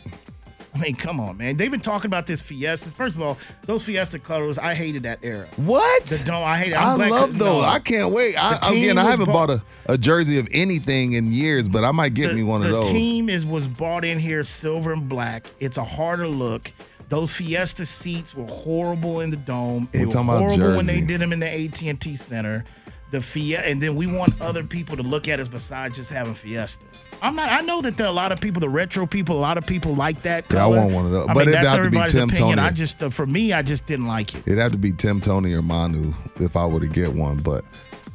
I 0.78 0.82
mean, 0.82 0.96
come 0.96 1.20
on, 1.20 1.38
man. 1.38 1.58
They've 1.58 1.72
been 1.72 1.80
talking 1.80 2.08
about 2.08 2.28
this 2.28 2.40
Fiesta. 2.42 2.92
First 2.92 3.16
of 3.16 3.22
all, 3.22 3.38
those 3.66 3.84
Fiesta 3.84 4.20
colors, 4.20 4.58
I 4.60 4.74
hated 4.76 5.04
that 5.04 5.20
era. 5.24 5.48
What? 5.56 6.06
The 6.06 6.24
dome, 6.26 6.44
I 6.44 6.58
hate 6.58 6.72
it. 6.74 6.76
I 6.76 6.92
I'm 6.92 6.98
glad- 6.98 7.10
love 7.12 7.38
those. 7.38 7.62
no. 7.64 7.68
I 7.68 7.80
can't 7.80 8.14
wait. 8.14 8.36
I, 8.36 8.56
again, 8.70 8.98
I 8.98 9.04
haven't 9.06 9.26
bought- 9.26 9.48
bought 9.48 9.62
a, 9.88 9.94
a 9.94 9.98
jersey 9.98 10.38
of 10.40 10.48
anything 10.52 11.14
in 11.14 11.32
years, 11.32 11.68
but 11.68 11.84
I 11.84 11.92
might 11.92 12.14
get 12.14 12.30
the, 12.30 12.34
me 12.36 12.44
one 12.44 12.62
of 12.64 12.70
those. 12.70 12.86
the 12.88 12.94
team 12.94 13.30
is 13.30 13.46
was 13.46 13.68
bought 13.68 14.06
in 14.06 14.20
here 14.20 14.44
silver 14.44 14.94
and 14.94 15.10
black. 15.10 15.48
It's 15.60 15.78
a 15.78 15.84
harder 15.84 16.28
look. 16.28 16.72
Those 17.10 17.34
Fiesta 17.34 17.86
seats 17.86 18.36
were 18.36 18.46
horrible 18.48 19.22
in 19.22 19.30
the 19.30 19.38
dome. 19.38 19.88
They 19.92 20.06
We're 20.06 20.12
horrible 20.24 20.76
when 20.76 20.86
they 20.86 21.02
did 21.02 21.22
them 21.22 21.32
in 21.34 21.40
the 21.40 21.48
AT 21.48 21.82
and 21.84 22.00
T 22.00 22.16
Center. 22.18 22.66
The 23.12 23.22
Fiesta, 23.22 23.66
and 23.66 23.82
then 23.82 23.96
we 23.96 24.06
want 24.06 24.42
other 24.42 24.66
people 24.66 24.98
to 24.98 25.04
look 25.04 25.30
at 25.30 25.40
us 25.40 25.48
besides 25.48 25.96
just 25.96 26.10
having 26.12 26.36
Fiesta. 26.36 26.84
I'm 27.22 27.36
not. 27.36 27.52
I 27.52 27.62
know 27.62 27.82
that 27.82 27.98
there 27.98 28.06
are 28.08 28.10
a 28.10 28.14
lot 28.14 28.32
of 28.32 28.40
people, 28.40 28.60
the 28.60 28.70
retro 28.70 29.06
people, 29.08 29.38
a 29.38 29.40
lot 29.40 29.58
of 29.58 29.66
people 29.66 29.96
like 29.96 30.22
that. 30.22 30.46
Yeah, 30.52 30.66
I 30.66 30.68
want 30.68 30.92
one 30.92 31.06
of 31.06 31.12
those. 31.12 31.28
I 31.28 31.34
But 31.34 31.46
mean, 31.46 31.52
that's 31.54 31.68
have 31.68 31.76
to 31.78 31.82
be 31.82 31.98
everybody's 31.98 32.14
Tim 32.14 32.30
opinion. 32.30 32.58
Tony. 32.58 32.68
I 32.68 32.72
just, 32.72 33.02
uh, 33.04 33.10
for 33.10 33.26
me, 33.26 33.54
I 33.54 33.62
just 33.62 33.86
didn't 33.86 34.08
like 34.08 34.36
it. 34.36 34.44
It'd 34.46 34.60
have 34.60 34.72
to 34.74 34.78
be 34.78 34.92
Tim, 34.92 35.20
Tony, 35.22 35.54
or 35.54 35.62
Manu 35.62 36.14
if 36.40 36.56
I 36.56 36.66
were 36.66 36.80
to 36.80 36.88
get 36.88 37.12
one, 37.14 37.38
but 37.38 37.66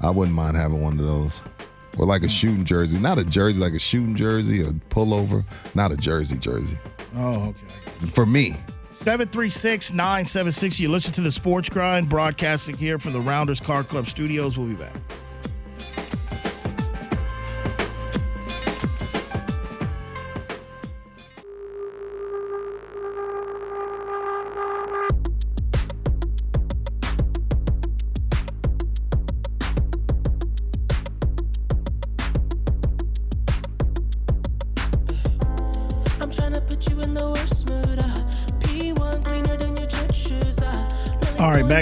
I 0.00 0.10
wouldn't 0.10 0.34
mind 0.36 0.56
having 0.56 0.80
one 0.80 0.98
of 1.00 1.04
those. 1.06 1.42
Or 1.98 2.06
like 2.06 2.22
a 2.22 2.28
shooting 2.28 2.64
jersey. 2.64 2.98
Not 2.98 3.18
a 3.18 3.24
jersey, 3.24 3.60
like 3.60 3.74
a 3.74 3.78
shooting 3.78 4.14
jersey, 4.16 4.62
a 4.62 4.70
pullover. 4.70 5.44
Not 5.74 5.92
a 5.92 5.96
jersey 5.96 6.38
jersey. 6.38 6.78
Oh, 7.16 7.48
okay. 7.48 8.06
For 8.06 8.24
me. 8.24 8.56
736 8.94 9.90
976. 9.92 10.80
You 10.80 10.88
listen 10.88 11.12
to 11.14 11.20
the 11.22 11.30
Sports 11.32 11.68
Grind, 11.68 12.08
broadcasting 12.08 12.76
here 12.76 12.98
from 12.98 13.12
the 13.12 13.20
Rounders 13.20 13.60
Card 13.60 13.88
Club 13.88 14.06
studios. 14.06 14.56
We'll 14.56 14.68
be 14.68 14.74
back. 14.74 14.94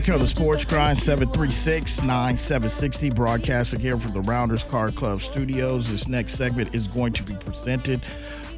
Back 0.00 0.07
here 0.07 0.14
on 0.14 0.21
the 0.21 0.26
Sports 0.26 0.64
Grind, 0.64 0.97
few 0.97 1.04
736 1.04 1.99
9760, 1.99 3.11
broadcasting 3.11 3.80
here 3.80 3.99
from 3.99 4.14
the 4.14 4.23
Rounders 4.23 4.64
Card 4.64 4.97
Club 4.97 5.21
studios. 5.21 5.90
This 5.90 6.09
next 6.09 6.37
segment 6.37 6.75
is 6.75 6.88
going 6.88 7.12
to 7.12 7.23
be 7.23 7.35
presented 7.35 8.00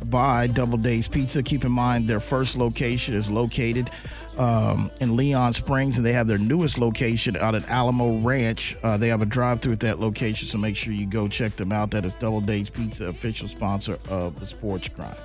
by 0.05 0.47
Double 0.47 0.79
Dave's 0.79 1.09
Pizza. 1.09 1.43
Keep 1.43 1.65
in 1.65 1.73
mind, 1.73 2.07
their 2.07 2.21
first 2.21 2.57
location 2.57 3.17
is 3.17 3.29
located 3.29 3.91
um, 4.39 4.89
in 5.01 5.17
Leon 5.17 5.53
Springs, 5.55 5.97
and 5.97 6.07
they 6.07 6.13
have 6.13 6.29
their 6.29 6.39
newest 6.39 6.79
location 6.79 7.37
out 7.37 7.57
at 7.57 7.69
Alamo 7.69 8.19
Ranch. 8.19 8.77
Uh, 8.85 8.97
they 8.97 9.09
have 9.09 9.21
a 9.21 9.27
drive 9.27 9.61
through 9.61 9.73
at 9.73 9.81
that 9.81 9.99
location, 9.99 10.47
so 10.47 10.59
make 10.59 10.77
sure 10.77 10.93
you 10.93 11.07
go 11.07 11.27
check 11.27 11.57
them 11.57 11.73
out. 11.73 11.91
That 11.91 12.05
is 12.05 12.15
Double 12.15 12.41
Dave's 12.41 12.71
Pizza, 12.71 13.07
official 13.07 13.49
sponsor 13.49 13.99
of 14.09 14.39
the 14.39 14.47
Sports 14.47 14.89
Grind. 14.89 15.17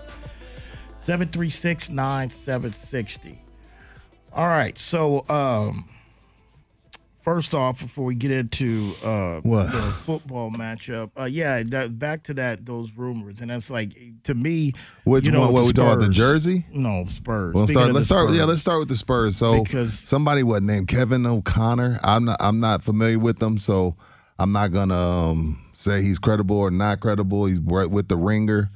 736 0.98 1.90
9760. 1.90 3.40
All 4.34 4.48
right, 4.48 4.76
so 4.80 5.24
um, 5.30 5.88
First 7.28 7.54
off, 7.54 7.82
before 7.82 8.06
we 8.06 8.16
get 8.16 8.32
into 8.32 8.94
uh, 9.04 9.42
What? 9.42 9.70
the 9.70 9.82
football 9.82 10.50
matchup, 10.50 11.12
uh, 11.20 11.26
yeah, 11.26 11.62
that, 11.62 12.00
back 12.00 12.24
to 12.24 12.34
that 12.36 12.66
those 12.66 12.90
rumors, 12.96 13.42
and 13.42 13.50
that's 13.50 13.70
like 13.70 13.98
to 14.24 14.34
me. 14.34 14.72
Which 15.04 15.26
you 15.26 15.32
know, 15.32 15.42
one? 15.42 15.52
What 15.52 15.66
we 15.66 15.74
talking 15.74 15.92
about? 15.92 16.06
The 16.06 16.14
jersey? 16.14 16.66
No, 16.72 17.04
Spurs. 17.04 17.54
Well, 17.54 17.64
let's 17.64 17.74
start. 17.74 17.92
Let's 17.92 18.06
start. 18.06 18.32
Yeah, 18.32 18.46
let's 18.46 18.62
start 18.62 18.80
with 18.80 18.88
the 18.88 18.96
Spurs. 18.96 19.36
So 19.36 19.62
Because- 19.62 20.00
somebody 20.00 20.42
what 20.42 20.64
named 20.64 20.88
Kevin 20.88 21.26
O'Connor. 21.26 22.00
I'm 22.02 22.24
not. 22.24 22.38
I'm 22.40 22.62
not 22.62 22.82
familiar 22.82 23.20
with 23.20 23.40
them, 23.40 23.58
so 23.58 23.98
I'm 24.40 24.54
not 24.54 24.72
gonna 24.72 24.96
um, 24.96 25.62
say 25.74 26.02
he's 26.04 26.20
credible 26.20 26.56
or 26.56 26.72
not 26.72 27.02
credible. 27.02 27.48
He's 27.48 27.60
with 27.60 28.08
the 28.08 28.16
ringer. 28.16 28.72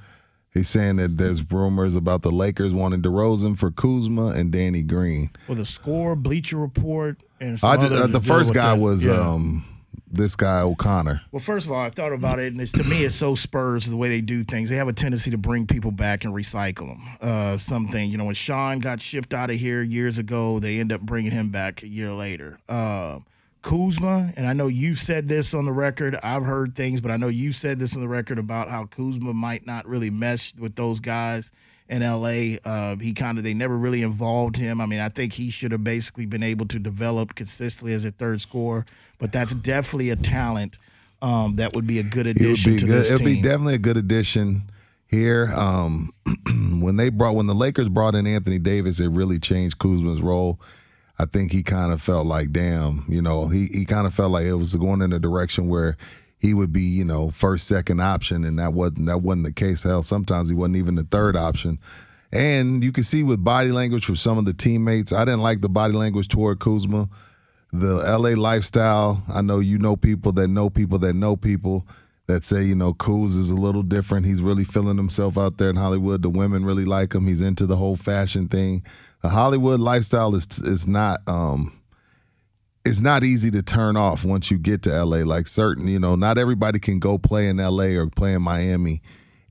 He's 0.54 0.68
saying 0.70 0.98
that 0.98 1.18
there's 1.18 1.50
rumors 1.50 1.96
about 1.96 2.24
the 2.24 2.32
Lakers 2.32 2.74
wanting 2.74 3.02
DeRozan 3.02 3.58
for 3.58 3.72
Kuzma 3.72 4.28
and 4.28 4.52
Danny 4.52 4.84
Green. 4.84 5.30
with 5.48 5.60
a 5.60 5.66
score, 5.66 6.16
Bleacher 6.16 6.58
Report, 6.58 7.18
and 7.40 7.58
some 7.60 7.70
I 7.70 7.78
just, 7.78 7.94
uh, 7.94 8.08
the 8.08 8.20
first 8.20 8.54
guy 8.54 8.76
that. 8.76 8.82
was 8.82 9.06
Yeah. 9.06 9.14
um, 9.14 9.66
this 10.14 10.36
guy 10.36 10.60
O'Connor. 10.60 11.22
Well, 11.32 11.40
first 11.40 11.66
of 11.66 11.72
all, 11.72 11.80
I 11.80 11.90
thought 11.90 12.12
about 12.12 12.40
it, 12.40 12.52
and 12.52 12.60
it's, 12.62 12.74
to 12.74 12.84
me, 12.84 13.06
it's 13.06 13.16
so 13.16 13.34
Spurs 13.34 13.86
the 13.86 13.96
way 13.96 14.10
they 14.10 14.20
do 14.20 14.44
things. 14.44 14.70
They 14.70 14.76
have 14.76 14.90
a 14.90 14.94
tendency 14.94 15.32
to 15.32 15.38
bring 15.38 15.66
people 15.68 15.92
back 15.92 16.26
and 16.26 16.34
recycle 16.34 16.88
them. 16.90 17.02
Uh, 17.22 17.58
something, 17.58 18.12
you 18.12 18.18
know, 18.18 18.26
when 18.26 18.36
Sean 18.36 18.80
got 18.80 19.02
shipped 19.02 19.34
out 19.34 19.50
of 19.50 19.56
here 19.56 19.82
years 19.82 20.20
ago, 20.20 20.60
they 20.60 20.80
end 20.80 20.92
up 20.92 21.00
bringing 21.00 21.32
him 21.32 21.48
back 21.48 21.82
a 21.82 21.88
year 21.88 22.12
later. 22.12 22.60
Uh, 22.68 23.20
Kuzma, 23.62 24.34
and 24.36 24.48
I 24.48 24.54
know 24.54 24.68
you've 24.68 25.00
said 25.00 25.28
this 25.28 25.54
on 25.54 25.66
the 25.66 25.72
record. 25.72 26.18
I've 26.24 26.44
heard 26.44 26.76
things, 26.76 27.00
but 27.02 27.12
I 27.12 27.18
know 27.18 27.28
you 27.28 27.52
said 27.52 27.80
this 27.80 27.96
on 27.96 28.02
the 28.02 28.08
record 28.08 28.40
about 28.40 28.70
how 28.70 28.86
Kuzma 28.86 29.34
might 29.34 29.66
not 29.66 29.88
really 29.88 30.10
mesh 30.10 30.56
with 30.56 30.76
those 30.76 31.00
guys 31.00 31.52
in 31.88 32.02
LA. 32.02 32.58
Uh, 32.66 32.96
he 32.96 33.14
kind 33.14 33.38
of 33.38 33.44
they 33.44 33.54
never 33.54 33.78
really 33.78 34.02
involved 34.02 34.56
him. 34.58 34.82
I 34.82 34.86
mean, 34.86 35.00
I 35.00 35.10
think 35.10 35.34
he 35.34 35.50
should 35.50 35.72
have 35.74 35.84
basically 35.84 36.26
been 36.26 36.44
able 36.44 36.66
to 36.68 36.80
develop 36.80 37.36
consistently 37.36 37.94
as 37.94 38.04
a 38.06 38.12
third 38.12 38.42
scorer, 38.42 38.86
but 39.20 39.32
that's 39.32 39.54
definitely 39.54 40.10
a 40.10 40.16
talent 40.16 40.78
um, 41.22 41.58
that 41.58 41.74
would 41.74 41.86
be 41.86 42.00
a 42.00 42.04
good 42.04 42.28
addition 42.28 42.78
to 42.78 42.86
good. 42.86 42.90
this 42.90 43.08
It'd 43.12 43.20
team. 43.20 43.36
be 43.36 43.42
definitely 43.42 43.76
a 43.76 43.80
good 43.80 43.98
addition 43.98 44.72
here. 45.08 45.54
Um, 45.56 46.14
when 46.82 46.96
they 46.98 47.10
brought 47.10 47.36
when 47.36 47.46
the 47.46 47.54
Lakers 47.54 47.90
brought 47.90 48.16
in 48.16 48.26
Anthony 48.26 48.58
Davis, 48.58 49.00
it 49.00 49.10
really 49.10 49.38
changed 49.38 49.78
Kuzma's 49.78 50.22
role. 50.22 50.60
I 51.22 51.26
think 51.26 51.52
he 51.52 51.62
kind 51.62 51.92
of 51.92 52.02
felt 52.02 52.26
like, 52.26 52.52
damn, 52.52 53.06
you 53.08 53.22
know, 53.22 53.48
he 53.48 53.68
he 53.68 53.86
kind 53.86 54.08
of 54.08 54.14
felt 54.14 54.32
like 54.32 54.46
it 54.46 54.56
was 54.56 54.76
going 54.76 55.02
in 55.02 55.14
a 55.14 55.20
direction 55.20 55.68
where 55.68 55.98
he 56.40 56.54
would 56.54 56.74
be, 56.74 56.82
you 56.82 57.06
know, 57.06 57.30
first, 57.30 57.68
second 57.68 58.02
option, 58.02 58.44
and 58.44 58.58
that 58.58 58.74
wasn't 58.74 59.06
that 59.06 59.20
wasn't 59.20 59.46
the 59.46 59.52
case. 59.52 59.84
Hell, 59.84 60.04
sometimes 60.04 60.50
he 60.50 60.56
wasn't 60.56 60.78
even 60.78 60.96
the 60.96 61.04
third 61.04 61.36
option. 61.36 61.80
And 62.32 62.84
you 62.84 62.92
can 62.92 63.04
see 63.04 63.24
with 63.24 63.44
body 63.44 63.72
language 63.72 64.06
from 64.06 64.16
some 64.16 64.38
of 64.38 64.46
the 64.46 64.54
teammates, 64.54 65.12
I 65.12 65.26
didn't 65.26 65.42
like 65.42 65.62
the 65.62 65.70
body 65.70 65.94
language 65.94 66.28
toward 66.28 66.60
Kuzma 66.60 67.10
the 67.74 67.96
LA 67.96 68.32
lifestyle. 68.32 69.24
I 69.30 69.42
know 69.42 69.60
you 69.60 69.78
know 69.78 69.96
people 69.96 70.32
that 70.34 70.48
know 70.48 70.70
people 70.70 71.00
that 71.00 71.14
know 71.14 71.36
people 71.36 71.88
that 72.28 72.44
say, 72.44 72.64
you 72.64 72.76
know, 72.76 72.94
Kuz 72.94 73.30
is 73.30 73.50
a 73.50 73.56
little 73.56 73.84
different. 73.84 74.26
He's 74.26 74.42
really 74.42 74.64
feeling 74.64 74.98
himself 74.98 75.38
out 75.38 75.58
there 75.58 75.70
in 75.70 75.76
Hollywood. 75.76 76.22
The 76.22 76.30
women 76.30 76.66
really 76.66 76.86
like 76.86 77.14
him. 77.14 77.28
He's 77.28 77.42
into 77.42 77.66
the 77.66 77.78
whole 77.78 77.96
fashion 77.96 78.48
thing. 78.48 78.84
The 79.22 79.30
Hollywood 79.30 79.80
lifestyle 79.80 80.36
is 80.36 80.48
is 80.60 80.88
not 80.88 81.22
um 81.28 81.80
it's 82.84 83.02
not 83.02 83.24
easy 83.24 83.52
to 83.52 83.62
turn 83.62 83.96
off 83.96 84.26
once 84.26 84.50
you 84.50 84.58
get 84.58 84.82
to 84.84 85.06
LA. 85.06 85.18
Like 85.18 85.48
certain, 85.48 85.88
you 85.88 86.00
know, 86.00 86.16
not 86.16 86.38
everybody 86.38 86.80
can 86.80 87.00
go 87.00 87.18
play 87.18 87.48
in 87.48 87.58
LA 87.58 87.98
or 88.00 88.08
play 88.08 88.34
in 88.34 88.42
Miami 88.42 89.02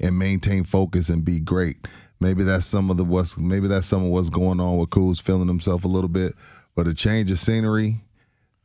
and 0.00 0.18
maintain 0.18 0.64
focus 0.64 1.08
and 1.08 1.24
be 1.24 1.38
great. 1.38 1.86
Maybe 2.18 2.42
that's 2.42 2.66
some 2.66 2.90
of 2.90 2.96
the 2.96 3.04
what's 3.04 3.38
maybe 3.38 3.68
that's 3.68 3.86
some 3.86 4.04
of 4.04 4.10
what's 4.10 4.30
going 4.30 4.60
on 4.60 4.76
with 4.78 4.90
Kuz 4.90 5.22
feeling 5.22 5.48
himself 5.48 5.84
a 5.84 5.88
little 5.88 6.08
bit. 6.08 6.34
But 6.74 6.88
a 6.88 6.94
change 6.94 7.30
of 7.30 7.38
scenery, 7.38 8.02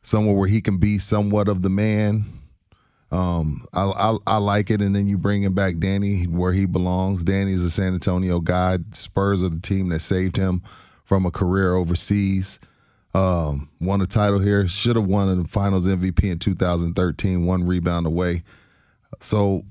somewhere 0.01 0.35
where 0.35 0.47
he 0.47 0.61
can 0.61 0.77
be 0.77 0.97
somewhat 0.97 1.47
of 1.47 1.61
the 1.61 1.69
man. 1.69 2.25
Um, 3.11 3.65
I, 3.73 3.83
I 3.83 4.17
I 4.27 4.37
like 4.37 4.71
it, 4.71 4.81
and 4.81 4.95
then 4.95 5.07
you 5.07 5.17
bring 5.17 5.43
him 5.43 5.53
back, 5.53 5.77
Danny, 5.77 6.23
where 6.23 6.53
he 6.53 6.65
belongs. 6.65 7.23
Danny's 7.23 7.63
a 7.63 7.69
San 7.69 7.93
Antonio 7.93 8.39
guy. 8.39 8.79
Spurs 8.91 9.41
are 9.43 9.49
the 9.49 9.61
team 9.61 9.89
that 9.89 10.01
saved 10.01 10.35
him 10.35 10.63
from 11.05 11.25
a 11.25 11.31
career 11.31 11.75
overseas. 11.75 12.59
Um, 13.13 13.69
won 13.79 14.01
a 14.01 14.05
title 14.05 14.39
here. 14.39 14.67
Should 14.67 14.97
have 14.97 15.05
won 15.05 15.41
the 15.41 15.47
Finals 15.47 15.87
MVP 15.87 16.23
in 16.23 16.39
2013. 16.39 17.45
One 17.45 17.65
rebound 17.65 18.05
away. 18.05 18.43
So 19.21 19.63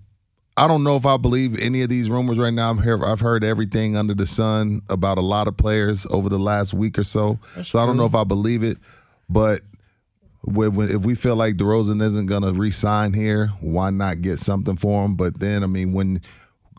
I 0.57 0.67
don't 0.67 0.85
know 0.85 0.97
if 0.97 1.05
I 1.05 1.17
believe 1.17 1.59
any 1.61 1.83
of 1.83 1.91
these 1.91 2.09
rumors 2.09 2.39
right 2.39 2.53
now. 2.53 2.71
I'm 2.71 2.81
here. 2.81 3.05
I've 3.05 3.21
heard 3.21 3.45
everything 3.45 3.97
under 3.97 4.15
the 4.15 4.27
sun 4.27 4.83
about 4.89 5.19
a 5.19 5.23
lot 5.23 5.49
of 5.49 5.57
players 5.57 6.07
over 6.11 6.29
the 6.29 6.39
last 6.39 6.73
week 6.73 6.99
or 6.99 7.05
so. 7.05 7.39
so 7.63 7.79
I 7.79 7.85
don't 7.85 7.97
know 7.97 8.07
if 8.07 8.15
I 8.15 8.25
believe 8.25 8.63
it, 8.63 8.79
but 9.29 9.61
when, 10.43 10.75
when, 10.75 10.91
if 10.91 11.03
we 11.03 11.15
feel 11.15 11.37
like 11.37 11.57
DeRozan 11.57 12.03
isn't 12.03 12.27
going 12.27 12.43
to 12.43 12.53
re-sign 12.53 13.15
here, 13.15 13.49
why 13.61 13.91
not 13.91 14.23
get 14.23 14.39
something 14.39 14.77
for 14.77 15.05
him? 15.05 15.17
But 15.17 15.41
then, 15.41 15.65
I 15.65 15.67
mean, 15.67 15.93
when 15.93 16.21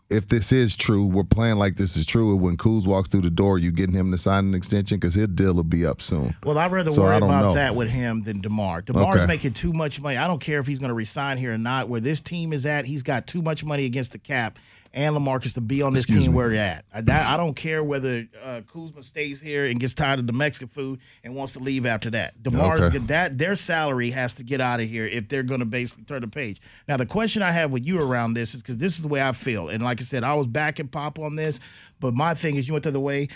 if 0.08 0.28
this 0.28 0.52
is 0.52 0.76
true, 0.76 1.04
we're 1.06 1.24
playing 1.24 1.56
like 1.56 1.76
this 1.76 1.96
is 1.96 2.06
true. 2.06 2.36
When 2.36 2.56
Kuz 2.56 2.86
walks 2.86 3.08
through 3.08 3.22
the 3.22 3.30
door, 3.30 3.58
you 3.58 3.72
getting 3.72 3.94
him 3.94 4.10
to 4.12 4.18
sign 4.18 4.44
an 4.46 4.54
extension 4.54 4.98
because 4.98 5.14
his 5.14 5.28
deal 5.28 5.54
will 5.54 5.64
be 5.64 5.84
up 5.84 6.00
soon. 6.00 6.36
Well, 6.44 6.56
I'd 6.58 6.70
rather 6.70 6.90
So 6.92 7.02
worry 7.02 7.16
about 7.16 7.42
know. 7.42 7.54
that 7.54 7.74
with 7.74 7.88
him 7.90 8.22
than 8.22 8.40
DeMar. 8.40 8.82
DeMar's 8.82 9.16
Okay. 9.16 9.26
making 9.26 9.54
too 9.54 9.72
much 9.72 10.00
money. 10.00 10.16
I 10.16 10.26
don't 10.26 10.40
care 10.40 10.60
if 10.60 10.66
he's 10.66 10.78
going 10.78 10.90
to 10.90 10.94
resign 10.94 11.38
here 11.38 11.54
or 11.54 11.58
not. 11.58 11.88
Where 11.88 12.00
this 12.00 12.20
team 12.20 12.52
is 12.52 12.64
at, 12.66 12.86
he's 12.86 13.02
got 13.02 13.26
too 13.26 13.42
much 13.42 13.64
money 13.64 13.84
against 13.84 14.12
the 14.12 14.18
cap 14.18 14.58
and 14.96 15.14
LaMarcus 15.14 15.52
to 15.54 15.60
be 15.60 15.82
on 15.82 15.92
this 15.92 16.04
Excuse 16.04 16.24
team 16.24 16.32
me. 16.32 16.36
where 16.36 16.48
they're 16.48 16.58
at. 16.58 16.84
I, 16.92 17.02
that, 17.02 17.26
I 17.26 17.36
don't 17.36 17.54
care 17.54 17.84
whether 17.84 18.26
uh, 18.42 18.62
Kuzma 18.66 19.02
stays 19.02 19.40
here 19.40 19.66
and 19.66 19.78
gets 19.78 19.92
tired 19.92 20.18
of 20.18 20.26
the 20.26 20.32
Mexican 20.32 20.68
food 20.68 21.00
and 21.22 21.36
wants 21.36 21.52
to 21.52 21.58
leave 21.60 21.84
after 21.84 22.10
that. 22.10 22.42
DeMar's 22.42 22.80
Okay. 22.80 22.98
that 22.98 23.36
their 23.36 23.54
salary 23.54 24.10
has 24.10 24.32
to 24.34 24.42
get 24.42 24.60
out 24.60 24.80
of 24.80 24.88
here 24.88 25.06
if 25.06 25.28
they're 25.28 25.42
going 25.42 25.60
to 25.60 25.66
basically 25.66 26.04
turn 26.04 26.22
the 26.22 26.28
page. 26.28 26.60
Now, 26.88 26.96
the 26.96 27.04
question 27.06 27.42
I 27.42 27.52
have 27.52 27.70
with 27.70 27.86
you 27.86 28.00
around 28.00 28.34
this 28.34 28.54
is 28.54 28.62
because 28.62 28.78
this 28.78 28.96
is 28.96 29.02
the 29.02 29.08
way 29.08 29.22
I 29.22 29.32
feel, 29.32 29.68
and 29.68 29.84
like 29.84 30.00
I 30.00 30.04
said, 30.04 30.24
I 30.24 30.32
was 30.34 30.46
back 30.46 30.78
and 30.78 30.90
pop 30.90 31.18
on 31.18 31.36
this, 31.36 31.60
but 32.00 32.14
my 32.14 32.32
thing 32.34 32.56
is, 32.56 32.66
you 32.66 32.72
went 32.72 32.84
the 32.84 32.88
other 32.90 32.98
way. 32.98 33.28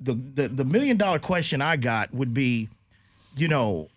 The, 0.00 0.14
the 0.14 0.48
the 0.48 0.64
million 0.64 0.96
dollar 0.96 1.18
question 1.18 1.60
I 1.60 1.76
got 1.76 2.14
would 2.14 2.32
be, 2.34 2.68
you 3.34 3.48
know, 3.48 3.88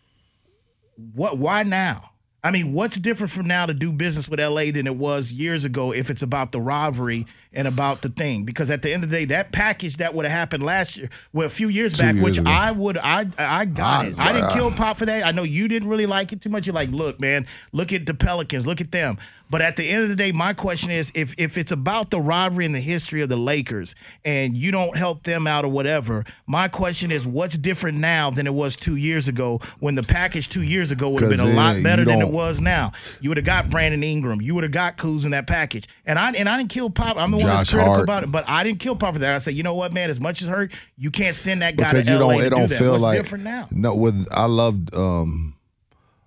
what? 1.13 1.37
Why 1.37 1.63
now? 1.63 2.11
I 2.45 2.51
mean, 2.51 2.73
what's 2.73 2.97
different 2.97 3.31
from 3.31 3.47
now 3.47 3.65
to 3.65 3.73
do 3.73 3.93
business 3.93 4.27
with 4.27 4.37
LA 4.39 4.71
than 4.71 4.85
it 4.85 4.97
was 4.97 5.31
years 5.31 5.63
ago 5.63 5.93
if 5.93 6.09
it's 6.09 6.21
about 6.21 6.51
the 6.51 6.59
rivalry 6.59 7.25
and 7.53 7.69
about 7.69 8.01
the 8.01 8.09
thing? 8.09 8.43
Because 8.43 8.69
at 8.69 8.81
the 8.81 8.91
end 8.91 9.05
of 9.05 9.09
the 9.09 9.17
day, 9.19 9.25
that 9.25 9.53
package 9.53 9.95
that 9.97 10.13
would 10.13 10.25
have 10.25 10.33
happened 10.33 10.61
last 10.61 10.97
year, 10.97 11.09
well, 11.31 11.47
a 11.47 11.49
few 11.49 11.69
years 11.69 11.93
back, 11.97 12.15
years 12.15 12.23
which 12.23 12.37
ago. 12.39 12.51
I 12.51 12.71
would, 12.71 12.97
I, 12.97 13.27
I 13.37 13.63
got 13.63 14.05
I- 14.05 14.07
it. 14.09 14.19
I 14.19 14.33
didn't 14.33 14.51
kill 14.51 14.67
ah. 14.67 14.75
Pop 14.75 14.97
for 14.97 15.05
that. 15.05 15.25
I 15.25 15.31
know 15.31 15.43
you 15.43 15.69
didn't 15.69 15.87
really 15.87 16.05
like 16.05 16.33
it 16.33 16.41
too 16.41 16.49
much. 16.49 16.67
You're 16.67 16.75
like, 16.75 16.89
look, 16.89 17.21
man, 17.21 17.47
look 17.71 17.93
at 17.93 18.05
the 18.05 18.13
Pelicans, 18.13 18.67
look 18.67 18.81
at 18.81 18.91
them. 18.91 19.17
But 19.49 19.61
at 19.61 19.75
the 19.75 19.87
end 19.87 20.01
of 20.01 20.09
the 20.09 20.15
day, 20.15 20.31
my 20.31 20.53
question 20.53 20.89
is, 20.89 21.11
if 21.13 21.35
if 21.37 21.59
it's 21.59 21.71
about 21.71 22.09
the 22.09 22.19
rivalry 22.19 22.65
and 22.65 22.73
the 22.73 22.79
history 22.79 23.21
of 23.21 23.29
the 23.29 23.37
Lakers, 23.37 23.93
and 24.25 24.57
you 24.57 24.71
don't 24.71 24.97
help 24.97 25.21
them 25.23 25.45
out 25.45 25.63
or 25.63 25.67
whatever, 25.67 26.25
my 26.47 26.67
question 26.67 27.11
is, 27.11 27.27
what's 27.27 27.55
different 27.55 27.99
now 27.99 28.31
than 28.31 28.47
it 28.47 28.53
was 28.53 28.75
two 28.75 28.95
years 28.95 29.27
ago 29.27 29.59
when 29.79 29.93
the 29.93 30.01
package 30.01 30.49
two 30.49 30.63
years 30.63 30.91
ago 30.91 31.07
would 31.09 31.21
have 31.21 31.29
been 31.29 31.39
a 31.39 31.53
lot 31.53 31.83
better 31.83 32.03
than 32.03 32.19
it 32.19 32.32
was 32.33 32.59
now. 32.59 32.91
You 33.21 33.29
would 33.29 33.37
have 33.37 33.45
got 33.45 33.69
Brandon 33.69 34.03
Ingram. 34.03 34.41
You 34.41 34.55
would 34.55 34.63
have 34.63 34.73
got 34.73 34.97
Kuz 34.97 35.23
in 35.23 35.31
that 35.31 35.47
package. 35.47 35.87
And 36.05 36.19
I 36.19 36.31
and 36.31 36.49
I 36.49 36.57
didn't 36.57 36.71
kill 36.71 36.89
Pop. 36.89 37.15
I'm 37.17 37.31
the 37.31 37.37
one 37.37 37.45
that's 37.45 37.69
critical 37.69 37.93
Hart. 37.93 38.03
about 38.03 38.23
it, 38.23 38.31
but 38.31 38.43
I 38.49 38.63
didn't 38.63 38.79
kill 38.79 38.95
Pop 38.97 39.13
for 39.13 39.19
that. 39.19 39.35
I 39.35 39.37
said, 39.37 39.53
you 39.53 39.63
know 39.63 39.75
what, 39.75 39.93
man? 39.93 40.09
As 40.09 40.19
much 40.19 40.41
as 40.41 40.49
hurt, 40.49 40.73
you 40.97 41.11
can't 41.11 41.35
send 41.35 41.61
that 41.61 41.77
guy 41.77 41.91
because 41.91 42.07
to 42.07 42.11
you 42.13 42.19
LA 42.19 42.33
don't 42.33 42.41
it 42.41 42.49
don't 42.49 42.61
do 42.63 42.67
that. 42.67 42.79
feel 42.79 42.91
What's 42.91 43.03
like 43.03 43.21
different 43.21 43.43
now? 43.43 43.67
no 43.71 43.93
with 43.95 44.27
i 44.31 44.45
loved 44.45 44.93
um 44.95 45.55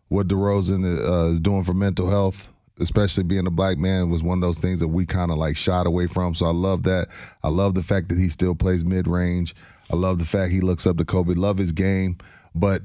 what 0.09 0.29
DeRozan 0.29 0.85
uh, 0.85 1.33
is 1.33 1.41
doing 1.41 1.65
for 1.65 1.75
mental 1.75 2.09
health 2.09 2.49
especially 2.79 3.25
being 3.25 3.47
a 3.47 3.51
black 3.51 3.79
man 3.79 4.11
was 4.11 4.23
one 4.23 4.39
of 4.39 4.43
those 4.43 4.59
things 4.59 4.79
that 4.81 4.89
we 4.89 5.07
kind 5.07 5.31
of 5.31 5.39
like 5.39 5.57
shied 5.57 5.87
away 5.87 6.07
from 6.07 6.35
so 6.35 6.47
i 6.47 6.51
love 6.53 6.83
that 6.85 7.09
i 7.43 7.49
love 7.49 7.75
the 7.75 7.83
fact 7.83 8.09
that 8.09 8.19
he 8.19 8.29
still 8.29 8.55
plays 8.55 8.85
mid-range 8.85 9.55
i 9.91 9.97
love 9.97 10.19
the 10.19 10.25
fact 10.25 10.53
he 10.53 10.61
looks 10.61 10.87
up 10.87 10.97
to 10.97 11.05
kobe 11.05 11.35
love 11.35 11.57
his 11.59 11.73
game 11.73 12.17
but 12.55 12.83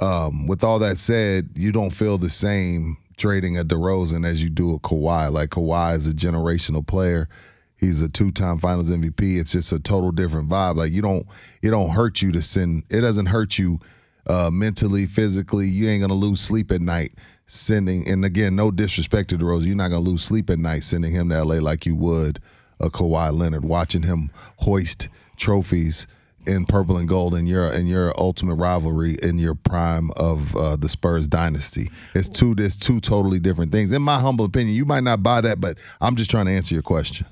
um, 0.00 0.46
with 0.46 0.62
all 0.62 0.78
that 0.80 0.98
said, 0.98 1.50
you 1.54 1.72
don't 1.72 1.90
feel 1.90 2.18
the 2.18 2.30
same 2.30 2.98
trading 3.16 3.56
a 3.56 3.64
DeRozan 3.64 4.26
as 4.26 4.42
you 4.42 4.50
do 4.50 4.74
a 4.74 4.78
Kawhi. 4.78 5.32
Like 5.32 5.50
Kawhi 5.50 5.96
is 5.96 6.06
a 6.06 6.12
generational 6.12 6.86
player. 6.86 7.28
He's 7.76 8.00
a 8.00 8.08
two-time 8.08 8.58
Finals 8.58 8.90
MVP. 8.90 9.38
It's 9.38 9.52
just 9.52 9.72
a 9.72 9.78
total 9.78 10.12
different 10.12 10.48
vibe. 10.48 10.76
Like 10.76 10.92
you 10.92 11.02
don't, 11.02 11.26
it 11.62 11.70
don't 11.70 11.90
hurt 11.90 12.22
you 12.22 12.32
to 12.32 12.42
send. 12.42 12.84
It 12.90 13.02
doesn't 13.02 13.26
hurt 13.26 13.58
you 13.58 13.80
uh, 14.26 14.50
mentally, 14.50 15.06
physically. 15.06 15.68
You 15.68 15.88
ain't 15.88 16.02
gonna 16.02 16.14
lose 16.14 16.40
sleep 16.40 16.70
at 16.70 16.80
night 16.80 17.12
sending. 17.46 18.08
And 18.08 18.24
again, 18.24 18.56
no 18.56 18.70
disrespect 18.70 19.30
to 19.30 19.38
DeRozan, 19.38 19.66
you're 19.66 19.76
not 19.76 19.88
gonna 19.88 20.00
lose 20.00 20.24
sleep 20.24 20.50
at 20.50 20.58
night 20.58 20.84
sending 20.84 21.12
him 21.12 21.28
to 21.28 21.44
LA 21.44 21.56
like 21.56 21.86
you 21.86 21.94
would 21.96 22.40
a 22.80 22.90
Kawhi 22.90 23.36
Leonard. 23.36 23.64
Watching 23.64 24.02
him 24.02 24.30
hoist 24.58 25.08
trophies 25.36 26.06
in 26.46 26.66
purple 26.66 26.96
and 26.96 27.08
gold 27.08 27.34
in 27.34 27.46
your 27.46 27.72
in 27.72 27.86
your 27.86 28.18
ultimate 28.18 28.54
rivalry 28.54 29.14
in 29.22 29.38
your 29.38 29.54
prime 29.54 30.10
of 30.16 30.56
uh, 30.56 30.76
the 30.76 30.88
Spurs 30.88 31.26
dynasty. 31.26 31.90
It's 32.14 32.28
two 32.28 32.54
there's 32.54 32.76
two 32.76 33.00
totally 33.00 33.38
different 33.38 33.72
things. 33.72 33.92
In 33.92 34.02
my 34.02 34.20
humble 34.20 34.44
opinion, 34.44 34.74
you 34.74 34.84
might 34.84 35.02
not 35.02 35.22
buy 35.22 35.40
that, 35.40 35.60
but 35.60 35.78
I'm 36.00 36.16
just 36.16 36.30
trying 36.30 36.46
to 36.46 36.52
answer 36.52 36.74
your 36.74 36.82
question. 36.82 37.26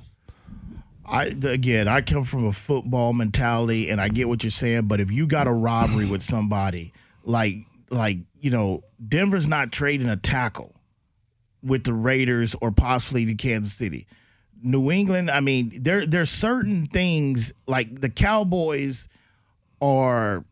I 1.07 1.27
again, 1.27 1.89
I 1.89 2.01
come 2.01 2.25
from 2.25 2.47
a 2.47 2.53
football 2.53 3.13
mentality, 3.13 3.91
and 3.91 4.01
I 4.01 4.09
get 4.09 4.29
what 4.29 4.43
you're 4.43 4.51
saying. 4.51 4.87
But 4.87 5.01
if 5.01 5.11
you 5.11 5.27
got 5.27 5.47
a 5.47 5.53
robbery 5.53 6.07
with 6.07 6.23
somebody, 6.23 6.93
like 7.25 7.57
like 7.91 8.19
you 8.41 8.51
know, 8.51 8.83
Denver's 9.07 9.47
not 9.47 9.73
trading 9.73 10.09
a 10.09 10.17
tackle 10.17 10.75
with 11.63 11.85
the 11.85 11.95
Raiders 11.95 12.55
or 12.61 12.71
possibly 12.71 13.25
the 13.25 13.35
Kansas 13.35 13.73
City. 13.73 14.07
New 14.65 14.91
England, 14.91 15.31
I 15.31 15.41
mean, 15.41 15.71
there 15.83 16.07
there's 16.07 16.31
certain 16.31 16.87
things 16.87 17.53
like 17.67 18.01
the 18.01 18.09
Cowboys 18.09 19.09
are 19.81 20.45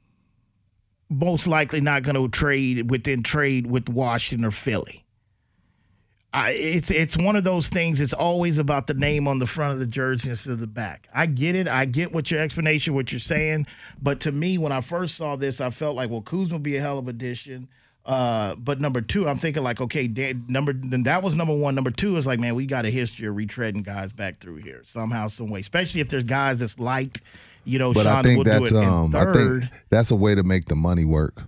most 1.08 1.46
likely 1.46 1.80
not 1.80 2.02
going 2.02 2.14
to 2.14 2.28
trade 2.28 2.90
within 2.90 3.22
trade 3.22 3.66
with 3.66 3.88
Washington 3.88 4.44
or 4.44 4.50
Philly. 4.50 5.04
I, 6.34 6.50
it's 6.50 6.90
it's 6.90 7.16
one 7.16 7.36
of 7.36 7.44
those 7.44 7.68
things. 7.68 8.00
It's 8.00 8.12
always 8.14 8.58
about 8.58 8.86
the 8.86 8.94
name 8.94 9.28
on 9.28 9.38
the 9.38 9.46
front 9.46 9.74
of 9.74 9.78
the 9.78 9.86
jersey 9.86 10.30
instead 10.30 10.52
of 10.52 10.60
the 10.60 10.66
back. 10.66 11.08
I 11.14 11.26
get 11.26 11.54
it. 11.56 11.68
I 11.68 11.84
get 11.84 12.12
what 12.12 12.30
your 12.30 12.40
explanation, 12.40 12.94
what 12.94 13.12
you're 13.12 13.18
saying. 13.18 13.66
But 14.00 14.20
to 14.20 14.32
me, 14.32 14.56
when 14.56 14.72
I 14.72 14.80
first 14.80 15.16
saw 15.16 15.36
this, 15.36 15.60
I 15.60 15.70
felt 15.70 15.96
like, 15.96 16.10
well, 16.10 16.22
Kuzma 16.22 16.56
would 16.56 16.62
be 16.62 16.76
a 16.76 16.80
hell 16.80 16.98
of 16.98 17.08
addition. 17.08 17.68
Uh, 18.04 18.56
but 18.56 18.80
number 18.80 19.00
two, 19.00 19.28
I'm 19.28 19.38
thinking 19.38 19.62
like, 19.62 19.80
okay, 19.80 20.08
Dan, 20.08 20.44
number 20.48 20.72
then 20.72 21.04
that 21.04 21.22
was 21.22 21.36
number 21.36 21.54
one. 21.54 21.74
Number 21.76 21.90
two 21.90 22.16
is 22.16 22.26
like, 22.26 22.40
man, 22.40 22.54
we 22.56 22.66
got 22.66 22.84
a 22.84 22.90
history 22.90 23.28
of 23.28 23.36
retreading 23.36 23.84
guys 23.84 24.12
back 24.12 24.38
through 24.38 24.56
here 24.56 24.82
somehow, 24.84 25.28
some 25.28 25.48
way. 25.48 25.60
Especially 25.60 26.00
if 26.00 26.08
there's 26.08 26.24
guys 26.24 26.58
that's 26.58 26.80
liked, 26.80 27.20
you 27.64 27.78
know, 27.78 27.92
But 27.92 28.02
Sean 28.02 28.16
I 28.16 28.22
think 28.22 28.44
that's 28.44 28.72
um 28.72 29.14
and 29.14 29.16
I 29.16 29.32
third, 29.32 29.60
think 29.60 29.72
that's 29.90 30.10
a 30.10 30.16
way 30.16 30.34
to 30.34 30.42
make 30.42 30.64
the 30.64 30.74
money 30.74 31.04
work. 31.04 31.42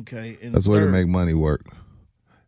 okay, 0.00 0.36
and 0.42 0.54
That's 0.54 0.66
a 0.66 0.70
way 0.70 0.80
to 0.80 0.86
make 0.86 1.06
money 1.08 1.32
work. 1.34 1.64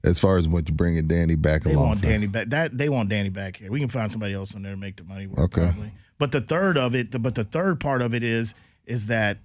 As 0.04 0.18
far 0.18 0.36
as 0.36 0.46
what 0.46 0.68
you 0.68 0.74
bringing 0.74 1.08
Danny 1.08 1.34
back 1.34 1.64
They 1.64 1.74
want 1.74 2.02
Danny 2.02 2.26
back. 2.26 2.50
That 2.50 2.76
they 2.76 2.88
want 2.88 3.08
Danny 3.08 3.30
back 3.30 3.56
here. 3.56 3.70
We 3.70 3.80
can 3.80 3.88
find 3.88 4.12
somebody 4.12 4.32
else 4.34 4.54
on 4.54 4.62
there 4.62 4.72
to 4.72 4.78
make 4.78 4.96
the 4.96 5.04
money 5.04 5.26
work. 5.26 5.56
Okay. 5.56 5.70
Probably. 5.72 5.92
But 6.18 6.32
the 6.32 6.40
third 6.40 6.76
of 6.78 6.94
it, 6.94 7.12
the, 7.12 7.18
but 7.18 7.34
the 7.34 7.44
third 7.44 7.80
part 7.80 8.02
of 8.02 8.14
it 8.14 8.22
is 8.22 8.54
is 8.86 9.06
that 9.06 9.38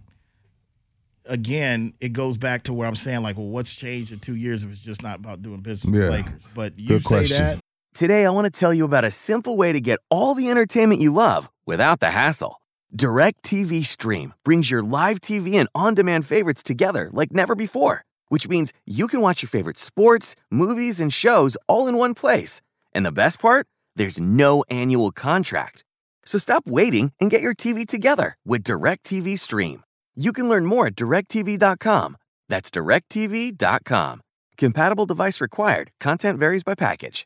again, 1.25 1.93
it 1.99 2.09
goes 2.13 2.37
back 2.37 2.63
to 2.63 2.73
where 2.73 2.87
I'm 2.87 2.95
saying 2.95 3.21
like, 3.23 3.37
well, 3.37 3.47
what's 3.47 3.73
changed 3.73 4.11
in 4.11 4.19
two 4.19 4.35
years 4.35 4.63
if 4.63 4.71
it's 4.71 4.79
just 4.79 5.01
not 5.03 5.19
about 5.19 5.41
doing 5.41 5.61
business 5.61 5.91
with 5.91 5.99
Yeah. 6.01 6.05
the 6.07 6.11
Lakers? 6.11 6.43
But 6.55 6.77
you 6.79 6.87
Good 6.87 7.03
say 7.03 7.07
question. 7.07 7.37
that. 7.37 7.59
Today, 7.93 8.25
I 8.25 8.29
want 8.31 8.51
to 8.51 8.59
tell 8.59 8.73
you 8.73 8.85
about 8.85 9.05
a 9.05 9.11
simple 9.11 9.55
way 9.55 9.71
to 9.71 9.79
get 9.79 9.99
all 10.09 10.33
the 10.33 10.49
entertainment 10.49 10.99
you 10.99 11.13
love 11.13 11.49
without 11.65 11.99
the 11.99 12.09
hassle. 12.09 12.57
DirecTV 12.95 13.85
Stream 13.85 14.33
brings 14.43 14.69
your 14.71 14.81
live 14.83 15.19
TV 15.19 15.55
and 15.55 15.67
on 15.75 15.93
demand 15.95 16.25
favorites 16.25 16.63
together 16.63 17.09
like 17.13 17.31
never 17.31 17.55
before, 17.55 18.03
which 18.29 18.47
means 18.47 18.71
you 18.85 19.07
can 19.07 19.19
watch 19.21 19.41
your 19.41 19.49
favorite 19.49 19.77
sports, 19.77 20.35
movies, 20.51 21.01
and 21.01 21.11
shows 21.13 21.57
all 21.67 21.87
in 21.87 21.97
one 21.97 22.13
place. 22.13 22.61
And 22.93 23.05
the 23.05 23.11
best 23.11 23.39
part? 23.39 23.67
There's 23.95 24.19
no 24.19 24.63
annual 24.69 25.11
contract. 25.11 25.83
So 26.25 26.37
stop 26.37 26.63
waiting 26.65 27.11
and 27.19 27.29
get 27.31 27.41
your 27.41 27.53
TV 27.55 27.85
together 27.87 28.37
with 28.45 28.63
DirecTV 28.63 29.37
Stream. 29.37 29.83
You 30.15 30.31
can 30.31 30.47
learn 30.47 30.65
more 30.65 30.87
at 30.87 30.95
directv.com. 30.95 32.17
That's 32.49 32.69
directv.com. 32.69 34.21
Compatible 34.57 35.05
device 35.05 35.41
required. 35.41 35.91
Content 35.99 36.39
varies 36.39 36.63
by 36.63 36.75
package. 36.75 37.25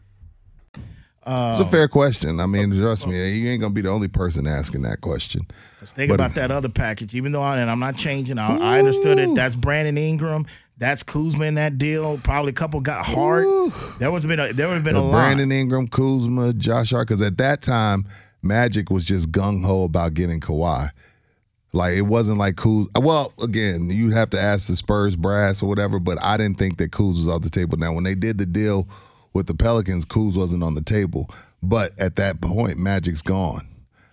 It's 1.25 1.59
a 1.59 1.63
um, 1.63 1.69
fair 1.69 1.87
question. 1.87 2.39
I 2.39 2.47
mean, 2.47 2.71
trust 2.79 3.05
me, 3.05 3.31
you 3.33 3.49
ain't 3.49 3.61
gonna 3.61 3.73
be 3.73 3.81
the 3.81 3.89
only 3.89 4.07
person 4.07 4.47
asking 4.47 4.81
that 4.83 5.01
question. 5.01 5.47
Let's 5.79 5.93
think 5.93 6.09
But- 6.09 6.15
about 6.15 6.35
that 6.35 6.49
other 6.49 6.69
package. 6.69 7.13
Even 7.13 7.31
though 7.31 7.43
I, 7.43 7.57
and 7.57 7.69
I'm 7.69 7.79
not 7.79 7.95
changing, 7.95 8.39
I, 8.39 8.57
I 8.57 8.79
understood 8.79 9.19
it. 9.19 9.35
That's 9.35 9.55
Brandon 9.55 9.97
Ingram. 9.97 10.47
That's 10.77 11.03
Kuzma 11.03 11.45
in 11.45 11.55
that 11.55 11.77
deal. 11.77 12.17
Probably 12.23 12.49
a 12.49 12.53
couple 12.53 12.79
got 12.79 13.05
hard. 13.05 13.45
There 13.99 14.11
was 14.11 14.25
been 14.25 14.39
a, 14.39 14.51
there 14.51 14.67
would 14.67 14.73
have 14.75 14.83
been 14.83 14.95
The 14.95 14.99
a 14.99 15.03
lot. 15.03 15.11
Brandon 15.11 15.51
Ingram, 15.51 15.87
Kuzma, 15.87 16.53
Josh 16.53 16.89
Hart, 16.89 17.07
because 17.07 17.21
at 17.21 17.37
that 17.37 17.61
time, 17.61 18.07
Magic 18.41 18.89
was 18.89 19.05
just 19.05 19.31
gung 19.31 19.63
ho 19.63 19.83
about 19.83 20.15
getting 20.15 20.39
Kawhi. 20.39 20.89
Like 21.71 21.93
it 21.95 22.01
wasn't 22.01 22.39
like 22.39 22.55
Kuz. 22.55 22.87
Well, 22.99 23.31
again, 23.41 23.89
you'd 23.91 24.13
have 24.13 24.31
to 24.31 24.41
ask 24.41 24.67
the 24.67 24.75
Spurs 24.75 25.15
brass 25.15 25.61
or 25.61 25.69
whatever, 25.69 25.99
but 25.99 26.21
I 26.23 26.35
didn't 26.37 26.57
think 26.57 26.77
that 26.79 26.89
Kuz 26.91 27.17
was 27.17 27.27
off 27.27 27.43
the 27.43 27.51
table. 27.51 27.77
Now, 27.77 27.93
when 27.93 28.03
they 28.03 28.15
did 28.15 28.39
the 28.39 28.47
deal 28.47 28.87
with 29.33 29.47
the 29.47 29.53
Pelicans, 29.53 30.05
Kuz 30.05 30.35
wasn't 30.35 30.63
on 30.63 30.75
the 30.75 30.81
table. 30.81 31.29
But 31.63 31.99
at 31.99 32.15
that 32.17 32.41
point, 32.41 32.77
Magic's 32.77 33.21
gone. 33.21 33.67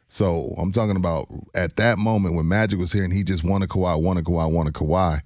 So 0.08 0.54
I'm 0.58 0.72
talking 0.72 0.96
about 0.96 1.28
at 1.54 1.76
that 1.76 1.98
moment 1.98 2.34
when 2.34 2.48
Magic 2.48 2.78
was 2.78 2.92
here 2.92 3.04
and 3.04 3.12
he 3.12 3.22
just 3.24 3.44
wanted 3.44 3.68
Kawhi, 3.68 4.00
wanted 4.00 4.24
Kawhi, 4.24 4.50
wanted 4.50 4.74
Kawhi. 4.74 5.20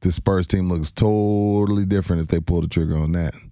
The 0.00 0.10
Spurs 0.12 0.46
team 0.48 0.68
looks 0.68 0.90
totally 0.90 1.84
different 1.84 2.22
if 2.22 2.28
they 2.28 2.40
pull 2.40 2.60
the 2.60 2.66
trigger 2.68 2.96
on 2.96 3.12
that. 3.12 3.34
oh, 3.34 3.48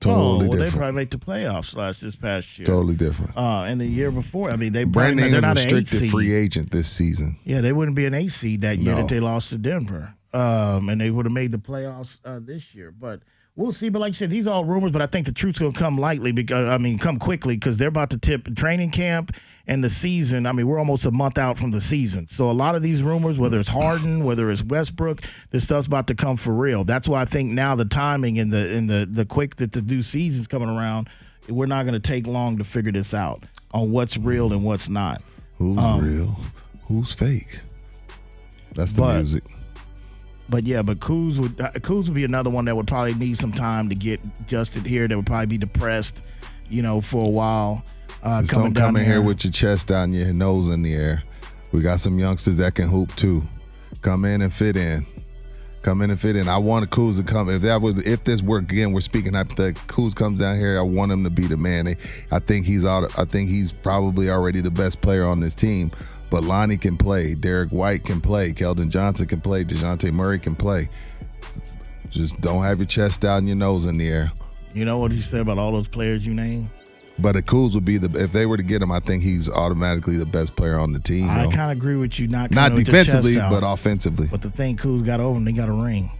Totally 0.00 0.48
well, 0.48 0.58
they 0.58 0.70
probably 0.70 0.92
make 0.92 1.10
the 1.10 1.18
playoffs 1.18 1.76
last 1.76 2.00
this 2.00 2.16
past 2.16 2.58
year. 2.58 2.64
Totally 2.66 2.94
different. 2.94 3.36
Uh, 3.36 3.64
and 3.64 3.78
the 3.80 3.86
year 3.86 4.10
before, 4.10 4.50
I 4.52 4.56
mean, 4.56 4.72
they 4.72 4.84
Brandon 4.84 5.18
probably, 5.18 5.32
they're 5.32 5.40
not 5.42 5.58
an 5.58 5.64
restricted 5.64 5.98
seed. 6.00 6.10
free 6.10 6.34
agent 6.34 6.70
this 6.70 6.88
season. 6.88 7.38
Yeah, 7.44 7.60
they 7.60 7.72
wouldn't 7.72 7.96
be 7.96 8.06
an 8.06 8.14
eight 8.14 8.32
seed 8.32 8.62
that 8.62 8.78
year 8.78 8.94
No. 8.94 9.02
that 9.02 9.08
they 9.08 9.20
lost 9.20 9.50
to 9.50 9.58
Denver. 9.58 10.14
Um, 10.32 10.88
and 10.88 11.00
they 11.00 11.10
would 11.10 11.26
have 11.26 11.32
made 11.32 11.52
the 11.52 11.58
playoffs 11.58 12.18
uh, 12.24 12.38
this 12.42 12.74
year. 12.74 12.90
But 12.90 13.20
we'll 13.56 13.72
see. 13.72 13.88
But 13.88 13.98
like 14.00 14.10
you 14.10 14.14
said, 14.14 14.30
these 14.30 14.46
are 14.46 14.54
all 14.54 14.64
rumors. 14.64 14.92
But 14.92 15.02
I 15.02 15.06
think 15.06 15.26
the 15.26 15.32
truth's 15.32 15.58
gonna 15.58 15.72
come 15.72 15.98
lightly 15.98 16.32
because 16.32 16.68
I 16.68 16.78
mean, 16.78 16.98
come 16.98 17.18
quickly 17.18 17.56
because 17.56 17.78
they're 17.78 17.88
about 17.88 18.10
to 18.10 18.18
tip 18.18 18.54
training 18.56 18.90
camp 18.90 19.34
and 19.66 19.82
the 19.82 19.90
season. 19.90 20.46
I 20.46 20.52
mean, 20.52 20.66
we're 20.66 20.78
almost 20.78 21.06
a 21.06 21.10
month 21.10 21.38
out 21.38 21.58
from 21.58 21.72
the 21.72 21.80
season. 21.80 22.28
So 22.28 22.48
a 22.50 22.52
lot 22.52 22.74
of 22.76 22.82
these 22.82 23.02
rumors, 23.02 23.38
whether 23.38 23.58
it's 23.58 23.68
Harden, 23.70 24.22
whether 24.24 24.50
it's 24.50 24.62
Westbrook, 24.62 25.22
this 25.50 25.64
stuff's 25.64 25.86
about 25.88 26.06
to 26.06 26.14
come 26.14 26.36
for 26.36 26.52
real. 26.52 26.84
That's 26.84 27.08
why 27.08 27.22
I 27.22 27.24
think 27.24 27.50
now 27.50 27.74
the 27.74 27.84
timing 27.84 28.38
and 28.38 28.52
the 28.52 28.76
and 28.76 28.88
the 28.88 29.08
the 29.10 29.24
quick 29.24 29.56
that 29.56 29.72
the 29.72 29.82
new 29.82 30.02
season's 30.02 30.46
coming 30.46 30.68
around, 30.68 31.08
we're 31.48 31.66
not 31.66 31.84
gonna 31.84 31.98
take 32.00 32.26
long 32.26 32.58
to 32.58 32.64
figure 32.64 32.92
this 32.92 33.12
out 33.14 33.44
on 33.72 33.90
what's 33.90 34.16
real 34.16 34.52
and 34.52 34.62
what's 34.64 34.88
not. 34.88 35.22
Who's 35.58 35.78
real? 36.02 36.36
Who's 36.84 37.12
fake? 37.12 37.60
That's 38.74 38.92
the 38.92 39.02
Um, 39.02 39.16
music. 39.16 39.42
But 40.48 40.64
yeah, 40.64 40.82
but 40.82 41.00
Kuz 41.00 41.38
would 41.38 41.60
uh, 41.60 41.72
Kuz 41.72 42.04
would 42.06 42.14
be 42.14 42.24
another 42.24 42.50
one 42.50 42.66
that 42.66 42.76
would 42.76 42.86
probably 42.86 43.14
need 43.14 43.36
some 43.36 43.52
time 43.52 43.88
to 43.88 43.94
get 43.94 44.20
adjusted 44.40 44.86
here. 44.86 45.08
That 45.08 45.16
would 45.16 45.26
probably 45.26 45.46
be 45.46 45.58
depressed, 45.58 46.22
you 46.68 46.82
know, 46.82 47.00
for 47.00 47.24
a 47.24 47.28
while. 47.28 47.84
Uh, 48.22 48.40
Just 48.40 48.52
coming 48.52 48.72
don't 48.72 48.84
come 48.84 48.96
in 48.96 49.04
here 49.04 49.20
with 49.20 49.44
your 49.44 49.52
chest 49.52 49.90
out 49.90 50.04
and 50.04 50.14
your 50.14 50.32
nose 50.32 50.68
in 50.68 50.82
the 50.82 50.94
air. 50.94 51.22
We 51.72 51.80
got 51.80 52.00
some 52.00 52.18
youngsters 52.18 52.58
that 52.58 52.74
can 52.74 52.88
hoop 52.88 53.14
too. 53.16 53.44
Come 54.02 54.24
in 54.24 54.40
and 54.42 54.52
fit 54.52 54.76
in. 54.76 55.06
Come 55.82 56.02
in 56.02 56.10
and 56.10 56.20
fit 56.20 56.34
in. 56.34 56.48
I 56.48 56.58
want 56.58 56.88
Kuz 56.90 57.16
to 57.16 57.22
come. 57.22 57.48
If 57.48 57.62
that 57.62 57.80
was, 57.80 58.02
if 58.02 58.24
this 58.24 58.42
were 58.42 58.58
again, 58.58 58.92
we're 58.92 59.00
speaking 59.00 59.34
hypothetically. 59.34 59.82
Kuz 59.86 60.14
comes 60.14 60.38
down 60.40 60.58
here. 60.58 60.78
I 60.78 60.82
want 60.82 61.12
him 61.12 61.22
to 61.24 61.30
be 61.30 61.46
the 61.46 61.56
man. 61.56 61.94
I 62.32 62.38
think 62.40 62.66
he's 62.66 62.84
out. 62.84 63.16
I 63.18 63.24
think 63.24 63.50
he's 63.50 63.72
probably 63.72 64.30
already 64.30 64.60
the 64.60 64.70
best 64.70 65.00
player 65.00 65.24
on 65.24 65.40
this 65.40 65.54
team. 65.54 65.92
But 66.30 66.44
Lonnie 66.44 66.76
can 66.76 66.96
play. 66.96 67.34
Derrick 67.34 67.70
White 67.70 68.04
can 68.04 68.20
play. 68.20 68.52
Keldon 68.52 68.88
Johnson 68.88 69.26
can 69.26 69.40
play. 69.40 69.64
Dejounte 69.64 70.12
Murray 70.12 70.38
can 70.38 70.56
play. 70.56 70.88
Just 72.10 72.40
don't 72.40 72.62
have 72.62 72.78
your 72.78 72.86
chest 72.86 73.24
out 73.24 73.38
and 73.38 73.48
your 73.48 73.56
nose 73.56 73.86
in 73.86 73.98
the 73.98 74.08
air. 74.08 74.32
You 74.74 74.84
know 74.84 74.98
what 74.98 75.12
you 75.12 75.20
said 75.20 75.40
about 75.40 75.58
all 75.58 75.72
those 75.72 75.88
players 75.88 76.26
you 76.26 76.34
named? 76.34 76.68
But 77.18 77.36
a 77.36 77.40
Kuz 77.40 77.74
would 77.74 77.84
be 77.84 77.96
the 77.96 78.22
if 78.22 78.32
they 78.32 78.44
were 78.44 78.58
to 78.58 78.62
get 78.62 78.82
him, 78.82 78.92
I 78.92 79.00
think 79.00 79.22
he's 79.22 79.48
automatically 79.48 80.18
the 80.18 80.26
best 80.26 80.54
player 80.54 80.78
on 80.78 80.92
the 80.92 80.98
team. 80.98 81.30
I 81.30 81.44
kind 81.44 81.70
of 81.72 81.78
agree 81.78 81.96
with 81.96 82.18
you. 82.18 82.28
Not 82.28 82.50
Not 82.50 82.68
kinda 82.68 82.76
with 82.76 82.88
your 82.88 83.04
defensively, 83.04 83.36
but 83.36 83.62
offensively. 83.64 84.26
But 84.26 84.42
the 84.42 84.50
thing 84.50 84.76
Kuz 84.76 85.04
got 85.04 85.20
over 85.20 85.34
them, 85.34 85.44
they 85.44 85.52
got 85.52 85.68
a 85.68 85.72
ring. 85.72 86.10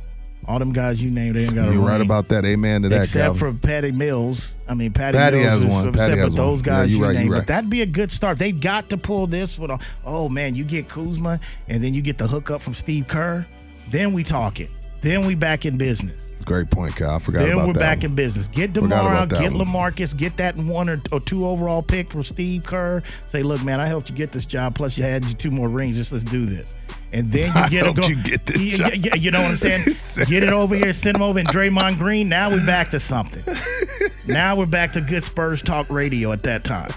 All 0.48 0.60
them 0.60 0.72
guys 0.72 1.02
you 1.02 1.10
named, 1.10 1.34
they 1.34 1.44
ain't 1.44 1.54
got 1.56 1.68
a. 1.68 1.72
You're 1.72 1.82
right 1.82 2.00
about 2.00 2.28
that. 2.28 2.44
Amen 2.44 2.82
to 2.82 2.88
that. 2.90 3.00
Except 3.00 3.36
Calvin. 3.36 3.58
for 3.58 3.66
Patty 3.66 3.90
Mills. 3.90 4.54
I 4.68 4.74
mean, 4.74 4.92
Patty, 4.92 5.18
Patty 5.18 5.38
Mills 5.38 5.48
has 5.48 5.62
is 5.64 5.70
one. 5.70 5.92
Patty 5.92 6.16
has 6.18 6.34
but 6.34 6.36
those 6.36 6.58
one. 6.58 6.62
guys 6.62 6.90
Yeah, 6.90 6.96
you 6.98 7.04
right, 7.04 7.14
named. 7.14 7.26
you're 7.30 7.38
But 7.38 7.46
that'd 7.48 7.68
be 7.68 7.82
a 7.82 7.86
good 7.86 8.12
start. 8.12 8.38
They 8.38 8.52
got 8.52 8.88
to 8.90 8.96
pull 8.96 9.26
this 9.26 9.58
one 9.58 9.72
off. 9.72 9.96
Oh 10.04 10.28
man, 10.28 10.54
you 10.54 10.62
get 10.62 10.88
Kuzma, 10.88 11.40
and 11.68 11.82
then 11.82 11.94
you 11.94 12.02
get 12.02 12.16
the 12.18 12.28
hookup 12.28 12.62
from 12.62 12.74
Steve 12.74 13.08
Kerr. 13.08 13.44
Then 13.90 14.12
we 14.12 14.22
talk 14.22 14.60
it. 14.60 14.70
Then 15.06 15.24
we 15.24 15.36
back 15.36 15.64
in 15.64 15.78
business. 15.78 16.34
Great 16.44 16.68
point, 16.68 16.96
Kyle. 16.96 17.10
I 17.14 17.18
forgot 17.20 17.38
about 17.38 17.44
it. 17.44 17.48
Then 17.48 17.56
about 17.58 17.66
we're 17.68 17.72
that. 17.74 17.78
back 17.78 18.02
in 18.02 18.16
business. 18.16 18.48
Get 18.48 18.72
DeMar 18.72 19.14
out, 19.14 19.28
get 19.28 19.52
one. 19.52 19.64
LaMarcus, 19.64 20.16
get 20.16 20.36
that 20.38 20.56
one 20.56 20.88
or, 20.88 21.00
or 21.12 21.20
two 21.20 21.46
overall 21.46 21.80
pick 21.80 22.10
from 22.10 22.24
Steve 22.24 22.64
Kerr. 22.64 23.04
Say, 23.26 23.44
look, 23.44 23.62
man, 23.62 23.78
I 23.78 23.86
helped 23.86 24.10
you 24.10 24.16
get 24.16 24.32
this 24.32 24.44
job. 24.44 24.74
Plus, 24.74 24.98
you 24.98 25.04
had 25.04 25.24
you 25.24 25.34
two 25.34 25.52
more 25.52 25.68
rings. 25.68 25.94
Just 25.94 26.10
let's 26.10 26.24
do 26.24 26.44
this. 26.44 26.74
And 27.12 27.30
then 27.30 27.46
you 27.46 27.52
get 27.70 27.84
helped 27.84 28.00
a 28.00 28.02
go. 28.02 28.08
you 28.08 28.20
get 28.20 28.46
this 28.46 28.80
yeah, 28.80 28.88
yeah, 28.94 29.14
you 29.14 29.30
know 29.30 29.42
what 29.42 29.52
I'm 29.52 29.56
saying? 29.56 29.84
Get 30.28 30.42
it 30.42 30.52
over 30.52 30.74
here, 30.74 30.92
send 30.92 31.18
him 31.18 31.22
over, 31.22 31.38
and 31.38 31.46
Draymond 31.46 31.98
Green. 31.98 32.28
Now 32.28 32.50
we're 32.50 32.66
back 32.66 32.88
to 32.88 32.98
something. 32.98 33.44
now 34.26 34.56
we're 34.56 34.66
back 34.66 34.92
to 34.94 35.00
good 35.00 35.22
Spurs 35.22 35.62
talk 35.62 35.88
radio 35.88 36.32
at 36.32 36.42
that 36.42 36.64
time. 36.64 36.90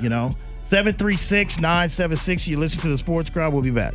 You 0.00 0.08
know, 0.08 0.30
736 0.64 1.58
976. 1.58 2.48
You 2.48 2.58
listen 2.58 2.82
to 2.82 2.88
the 2.88 2.98
sports 2.98 3.30
crowd. 3.30 3.52
We'll 3.52 3.62
be 3.62 3.70
back. 3.70 3.94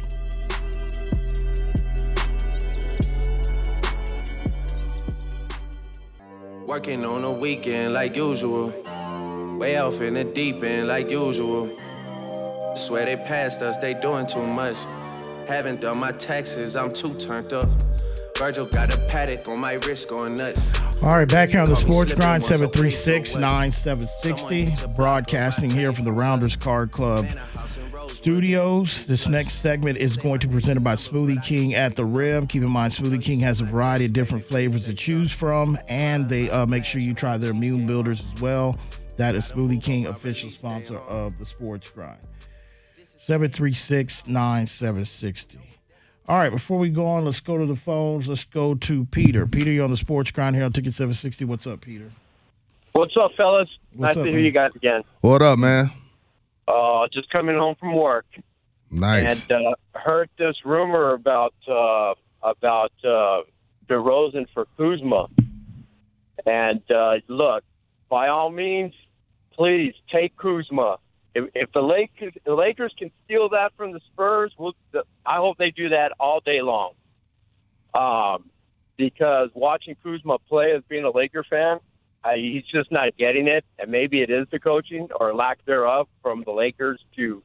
Working 6.68 7.04
on 7.06 7.22
the 7.22 7.32
weekend 7.32 7.94
like 7.94 8.18
usual. 8.18 8.74
Way 9.58 9.78
off 9.78 10.02
in 10.02 10.16
the 10.16 10.26
deep 10.26 10.62
end 10.62 10.90
like 10.90 11.10
usual. 11.10 11.70
Swear 12.76 13.06
they 13.06 13.16
passed 13.16 13.62
us, 13.62 13.78
they 13.78 13.94
doing 13.94 14.28
too 14.28 14.46
much. 14.46 14.76
Haven't 15.48 15.80
done 15.80 16.00
my 16.00 16.12
taxes, 16.12 16.76
I'm 16.76 16.92
too 16.92 17.14
turned 17.14 17.54
up. 17.54 17.70
Virgil 18.38 18.66
got 18.66 18.94
a 18.94 18.98
Patek 18.98 19.48
on 19.48 19.62
my 19.62 19.76
wrist 19.86 20.10
going 20.10 20.36
nuts. 20.36 20.78
All 21.02 21.12
right, 21.12 21.26
back 21.26 21.52
here 21.52 21.62
on 21.62 21.70
the 21.70 21.76
Sports 21.78 22.14
Grind, 22.14 22.44
736-9760. 22.44 24.94
Broadcasting 24.94 25.72
here 25.72 25.94
from 25.94 26.04
the 26.04 26.12
Rounders 26.12 26.58
Card 26.58 26.92
Club 26.92 27.26
studios. 28.28 29.06
This 29.06 29.30
next 29.30 29.60
segment 29.60 29.96
is 29.96 30.18
going 30.18 30.40
to 30.40 30.48
be 30.48 30.54
presented 30.56 30.84
by 30.84 30.96
Smoothie 30.96 31.42
King 31.46 31.76
at 31.76 31.96
the 31.96 32.04
Rim. 32.04 32.46
Keep 32.46 32.64
in 32.64 32.70
mind, 32.70 32.92
Smoothie 32.92 33.24
King 33.24 33.40
has 33.40 33.62
a 33.62 33.64
variety 33.64 34.04
of 34.04 34.12
different 34.12 34.44
flavors 34.44 34.84
to 34.88 34.94
choose 34.94 35.32
from, 35.32 35.78
and 35.88 36.28
they 36.28 36.50
uh, 36.50 36.66
make 36.66 36.84
sure 36.84 37.00
you 37.00 37.14
try 37.14 37.38
their 37.38 37.52
immune 37.52 37.88
builders 37.88 38.26
as 38.34 38.42
well. 38.42 38.76
That 39.16 39.34
is 39.34 39.50
Smoothie 39.50 39.82
King, 39.82 40.08
official 40.08 40.50
sponsor 40.50 40.98
of 40.98 41.40
the 41.40 41.46
Sports 41.46 41.90
Grind. 41.90 42.20
736-9760. 42.98 45.56
All 46.28 46.36
right, 46.36 46.52
before 46.52 46.80
we 46.80 46.90
go 46.90 47.06
on, 47.06 47.24
let's 47.24 47.40
go 47.40 47.58
to 47.58 47.66
the 47.66 47.78
phones. 47.78 48.28
Let's 48.28 48.44
go 48.44 48.76
to 48.76 49.06
Peter. 49.06 49.48
Peter, 49.48 49.72
you're 49.72 49.86
on 49.86 49.92
the 49.92 49.96
Sports 49.96 50.32
Grind 50.32 50.58
here 50.58 50.66
on 50.66 50.74
Ticket 50.74 50.96
760. 50.96 51.46
What's 51.46 51.66
up, 51.66 51.80
Peter? 51.80 52.12
What's 52.92 53.16
up, 53.16 53.32
fellas? 53.38 53.70
What's 53.94 54.18
nice 54.18 54.20
up, 54.20 54.26
to 54.26 54.32
hear 54.32 54.40
man? 54.40 54.44
you 54.44 54.52
guys 54.52 54.72
again. 54.76 55.06
What 55.22 55.42
up, 55.42 55.58
man? 55.58 55.92
Uh, 56.68 57.08
just 57.14 57.30
coming 57.30 57.56
home 57.56 57.76
from 57.80 57.96
work 57.96 58.26
Nice. 58.92 59.46
and 59.50 59.52
uh, 59.52 59.76
heard 59.98 60.30
this 60.38 60.56
rumor 60.66 61.14
about 61.14 61.54
uh, 61.68 62.14
about 62.44 62.92
uh, 63.04 63.42
DeRozan 63.88 64.48
for 64.54 64.68
Kuzma. 64.78 65.28
And 66.46 66.82
uh, 66.92 67.16
look, 67.28 67.64
by 68.10 68.28
all 68.28 68.50
means, 68.50 68.94
please 69.54 69.94
take 70.12 70.36
Kuzma. 70.38 70.98
If, 71.34 71.50
if 71.56 71.72
the 71.72 71.82
Lakers, 71.82 72.34
the 72.46 72.54
Lakers 72.54 72.94
can 72.98 73.12
steal 73.26 73.50
that 73.50 73.72
from 73.76 73.92
the 73.92 74.00
Spurs, 74.12 74.54
we'll, 74.58 74.74
I 75.26 75.38
hope 75.38 75.58
they 75.58 75.72
do 75.72 75.90
that 75.90 76.14
all 76.20 76.40
day 76.40 76.62
long. 76.62 76.94
Um, 77.94 78.50
because 78.98 79.50
watching 79.54 79.96
Kuzma 80.04 80.40
play 80.50 80.74
as 80.76 80.84
being 80.88 81.04
a 81.04 81.12
Laker 81.12 81.44
fan, 81.50 81.80
uh, 82.28 82.36
he's 82.36 82.64
just 82.72 82.92
not 82.92 83.16
getting 83.18 83.48
it, 83.48 83.66
and 83.80 83.92
maybe 83.92 84.22
it 84.22 84.30
is 84.30 84.48
the 84.52 84.60
coaching 84.60 85.08
or 85.20 85.34
lack 85.34 85.64
thereof 85.66 86.08
from 86.22 86.44
the 86.46 86.52
Lakers 86.52 87.00
to 87.16 87.44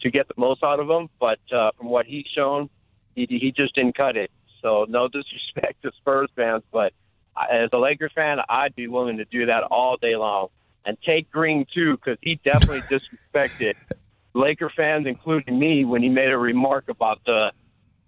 to 0.00 0.10
get 0.10 0.28
the 0.28 0.34
most 0.36 0.62
out 0.62 0.80
of 0.80 0.88
him. 0.88 1.08
But 1.20 1.40
uh, 1.54 1.70
from 1.76 1.88
what 1.88 2.06
he's 2.06 2.26
shown, 2.34 2.70
he 3.14 3.26
he 3.28 3.52
just 3.56 3.74
didn't 3.74 3.96
cut 3.96 4.16
it. 4.16 4.30
So 4.62 4.86
no 4.88 5.08
disrespect 5.12 5.82
to 5.82 5.92
Spurs 5.98 6.30
fans, 6.36 6.62
but 6.72 6.92
I- 7.36 7.64
as 7.64 7.70
a 7.72 7.78
Laker 7.78 8.10
fan, 8.14 8.38
I'd 8.48 8.74
be 8.74 8.88
willing 8.88 9.18
to 9.18 9.24
do 9.26 9.46
that 9.46 9.64
all 9.64 9.96
day 9.96 10.16
long 10.16 10.48
and 10.84 10.96
take 11.06 11.30
Green 11.30 11.66
too 11.74 11.96
because 11.96 12.18
he 12.22 12.40
definitely 12.44 12.84
disrespected 12.90 13.74
Laker 14.34 14.70
fans, 14.76 15.06
including 15.06 15.58
me, 15.58 15.84
when 15.84 16.02
he 16.02 16.08
made 16.08 16.30
a 16.30 16.38
remark 16.38 16.88
about 16.88 17.20
the 17.26 17.52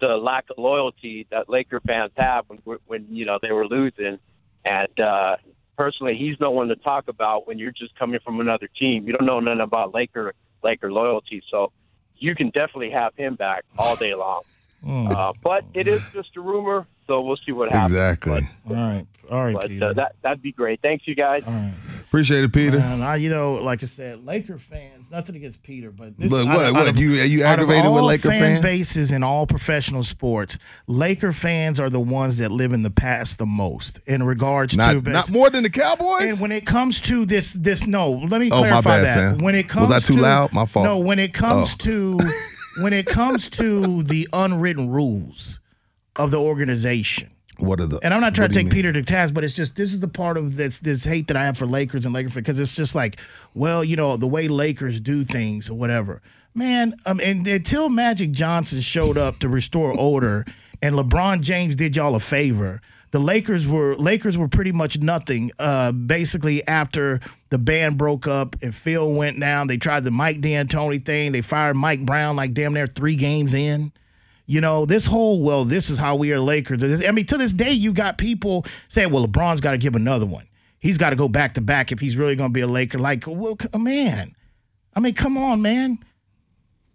the 0.01 0.17
lack 0.17 0.47
of 0.51 0.57
loyalty 0.57 1.27
that 1.31 1.49
Laker 1.51 1.81
fans 1.87 2.13
have 2.17 2.47
when 2.49 2.79
when 2.87 3.07
you 3.11 3.27
know 3.27 3.39
they 3.43 3.53
were 3.53 3.67
losing. 3.67 4.19
And 4.65 5.01
uh, 5.01 5.37
personally, 5.81 6.15
he's 6.15 6.39
no 6.41 6.51
one 6.51 6.69
to 6.69 6.77
talk 6.77 7.09
about 7.09 7.47
when 7.47 7.59
you're 7.59 7.73
just 7.73 7.99
coming 7.99 8.21
from 8.23 8.39
another 8.39 8.69
team. 8.79 9.07
You 9.07 9.15
don't 9.15 9.25
know 9.25 9.41
nothing 9.41 9.63
about 9.63 9.95
Laker 9.95 10.35
Laker 10.63 10.93
loyalty, 10.93 11.43
so 11.51 11.73
you 12.19 12.35
can 12.35 12.49
definitely 12.51 12.91
have 12.91 13.15
him 13.15 13.35
back 13.35 13.65
all 13.79 13.97
day 13.97 14.15
long. 14.15 14.43
Uh, 14.83 15.35
but 15.43 15.63
it 15.75 15.87
is 15.87 16.01
just 16.15 16.35
a 16.39 16.41
rumor, 16.41 16.87
so 17.07 17.21
we'll 17.21 17.37
see 17.45 17.53
what 17.53 17.71
happens. 17.71 17.93
Exactly. 17.93 18.49
All 18.67 18.75
right. 18.75 19.07
All 19.31 19.45
right, 19.45 19.53
But 19.55 19.69
Peter. 19.69 19.85
uh, 19.85 19.93
that 19.93 20.17
that'd 20.23 20.41
be 20.41 20.53
great. 20.53 20.81
Thanks, 20.81 21.07
you 21.07 21.15
guys. 21.15 21.43
All 21.47 21.53
right. 21.53 21.75
Appreciate 22.11 22.43
it, 22.43 22.53
Peter. 22.53 22.77
Man, 22.81 23.03
I, 23.03 23.15
you 23.17 23.31
know, 23.31 23.55
like 23.55 23.85
I 23.85 23.87
said, 23.87 24.25
Laker 24.27 24.59
fans, 24.59 25.07
nothing 25.13 25.37
against 25.37 25.63
Peter, 25.63 25.93
but 25.93 26.19
this, 26.19 26.29
Look, 26.29 26.45
what- 26.49 26.67
of- 26.67 26.75
what, 26.75 26.89
of- 26.89 26.99
you- 26.99 27.21
are 27.21 27.25
you 27.25 27.45
aggravated 27.45 27.89
with 27.93 28.03
Laker 28.03 28.31
fan 28.31 28.41
fan? 28.55 28.63
bases 28.63 29.13
in 29.13 29.23
all 29.23 29.47
professional 29.47 30.03
sports, 30.03 30.59
Laker 30.89 31.31
fans 31.31 31.79
are 31.79 31.89
the 31.89 32.01
ones 32.01 32.39
that 32.39 32.51
live 32.51 32.73
in 32.73 32.83
the 32.83 32.91
past 32.91 33.39
the 33.39 33.47
most 33.47 34.01
in 34.07 34.25
regards 34.25 34.77
Not, 34.77 34.91
to 34.91 35.01
not 35.03 35.31
more 35.31 35.51
than 35.51 35.63
the 35.63 35.71
Cowboys. 35.71 36.33
And 36.33 36.41
when 36.41 36.51
it 36.51 36.67
comes 36.67 37.01
to 37.03 37.25
this, 37.25 37.53
this 37.53 37.87
no, 37.87 38.11
let 38.11 38.41
me 38.41 38.51
Oh, 38.51 38.59
clarify 38.59 38.83
bad, 39.03 39.05
that. 39.05 39.15
Sam. 39.15 39.39
When 39.39 39.55
it 39.55 39.69
comes, 39.69 39.91
Was 39.91 40.03
I 40.03 40.05
too 40.05 40.17
to- 40.17 40.23
loud? 40.23 40.53
My 40.53 40.67
fault. 40.67 40.85
No, 40.87 40.99
when 40.99 41.21
it 41.21 41.33
comes 41.33 41.75
Oh. 41.75 41.85
to 41.85 42.19
when 42.83 42.93
it 42.93 43.07
comes 43.07 43.49
to 43.51 44.03
the 44.03 44.27
unwritten 44.33 44.91
rules 44.91 45.61
of 46.17 46.33
the 46.33 46.41
organization. 46.41 47.31
What 47.63 47.81
are 47.81 47.87
the? 47.87 47.99
And 48.03 48.13
I'm 48.13 48.21
not 48.21 48.35
trying 48.35 48.49
to 48.49 48.55
take 48.55 48.67
mean? 48.67 48.73
Peter 48.73 48.93
to 48.93 49.03
task, 49.03 49.35
but 49.35 49.45
it's 49.45 49.55
just 49.55 49.77
this 49.77 49.93
is 49.93 50.01
the 50.01 50.09
part 50.09 50.37
of 50.37 50.57
this 50.57 50.79
this 50.81 51.05
hate 51.05 51.29
that 51.29 51.37
I 51.37 51.45
have 51.45 51.57
for 51.59 51.67
Lakers 51.67 52.05
and 52.05 52.15
Lakers 52.15 52.35
because 52.35 52.59
it's 52.59 52.75
just 52.75 52.95
like, 52.95 53.21
well, 53.55 53.83
you 53.85 53.97
know, 53.97 54.17
the 54.17 54.27
way 54.27 54.49
Lakers 54.49 55.01
do 55.01 55.25
things 55.25 55.71
or 55.71 55.75
whatever. 55.75 56.23
Man, 56.55 56.95
um, 57.07 57.21
and 57.21 57.47
until 57.47 57.89
Magic 57.89 58.33
Johnson 58.33 58.81
showed 58.81 59.17
up 59.17 59.39
to 59.39 59.49
restore 59.49 59.93
order 59.93 60.45
and 60.83 60.95
LeBron 60.95 61.43
James 61.43 61.77
did 61.77 61.97
y'all 61.97 62.17
a 62.17 62.21
favor, 62.21 62.81
the 63.13 63.19
Lakers 63.19 63.67
were 63.67 63.97
Lakers 63.97 64.39
were 64.39 64.49
pretty 64.49 64.73
much 64.73 64.99
nothing. 64.99 65.51
Uh, 65.59 65.93
basically, 65.93 66.67
after 66.67 67.21
the 67.51 67.59
band 67.59 67.99
broke 67.99 68.27
up 68.27 68.57
and 68.63 68.75
Phil 68.75 69.13
went 69.13 69.39
down, 69.41 69.67
they 69.67 69.77
tried 69.77 70.05
the 70.05 70.11
Mike 70.11 70.41
D'Antoni 70.41 71.05
thing. 71.05 71.33
They 71.33 71.43
fired 71.43 71.75
Mike 71.75 72.05
Brown 72.05 72.37
like 72.37 72.55
damn 72.55 72.73
near 72.73 72.87
three 72.87 73.17
games 73.17 73.55
in. 73.55 73.93
You 74.51 74.61
know, 74.61 74.85
this 74.85 75.07
whole, 75.07 75.41
well, 75.41 75.65
this 75.65 75.91
is 75.91 75.97
how 75.97 76.17
we 76.17 76.33
are 76.33 76.41
Lakers. 76.41 76.83
I 77.07 77.13
mean, 77.13 77.25
to 77.27 77.39
this 77.39 77.53
day, 77.53 77.71
you 77.71 77.93
got 77.93 78.19
people 78.19 78.67
saying, 78.89 79.13
well, 79.13 79.25
LeBron's 79.25 79.61
got 79.61 79.71
to 79.71 79.79
give 79.79 79.95
another 79.95 80.27
one. 80.27 80.45
He's 80.81 80.99
got 80.99 81.11
to 81.11 81.17
go 81.17 81.29
back 81.29 81.55
to 81.55 81.61
back 81.61 81.93
if 81.93 82.01
he's 82.01 82.17
really 82.17 82.35
going 82.35 82.51
to 82.51 82.53
be 82.53 82.63
a 82.63 82.67
Laker. 82.67 82.99
Like, 82.99 83.23
well, 83.29 83.57
man. 83.79 84.33
I 84.93 84.99
mean, 84.99 85.15
come 85.15 85.39
on, 85.39 85.63
man. 85.63 86.01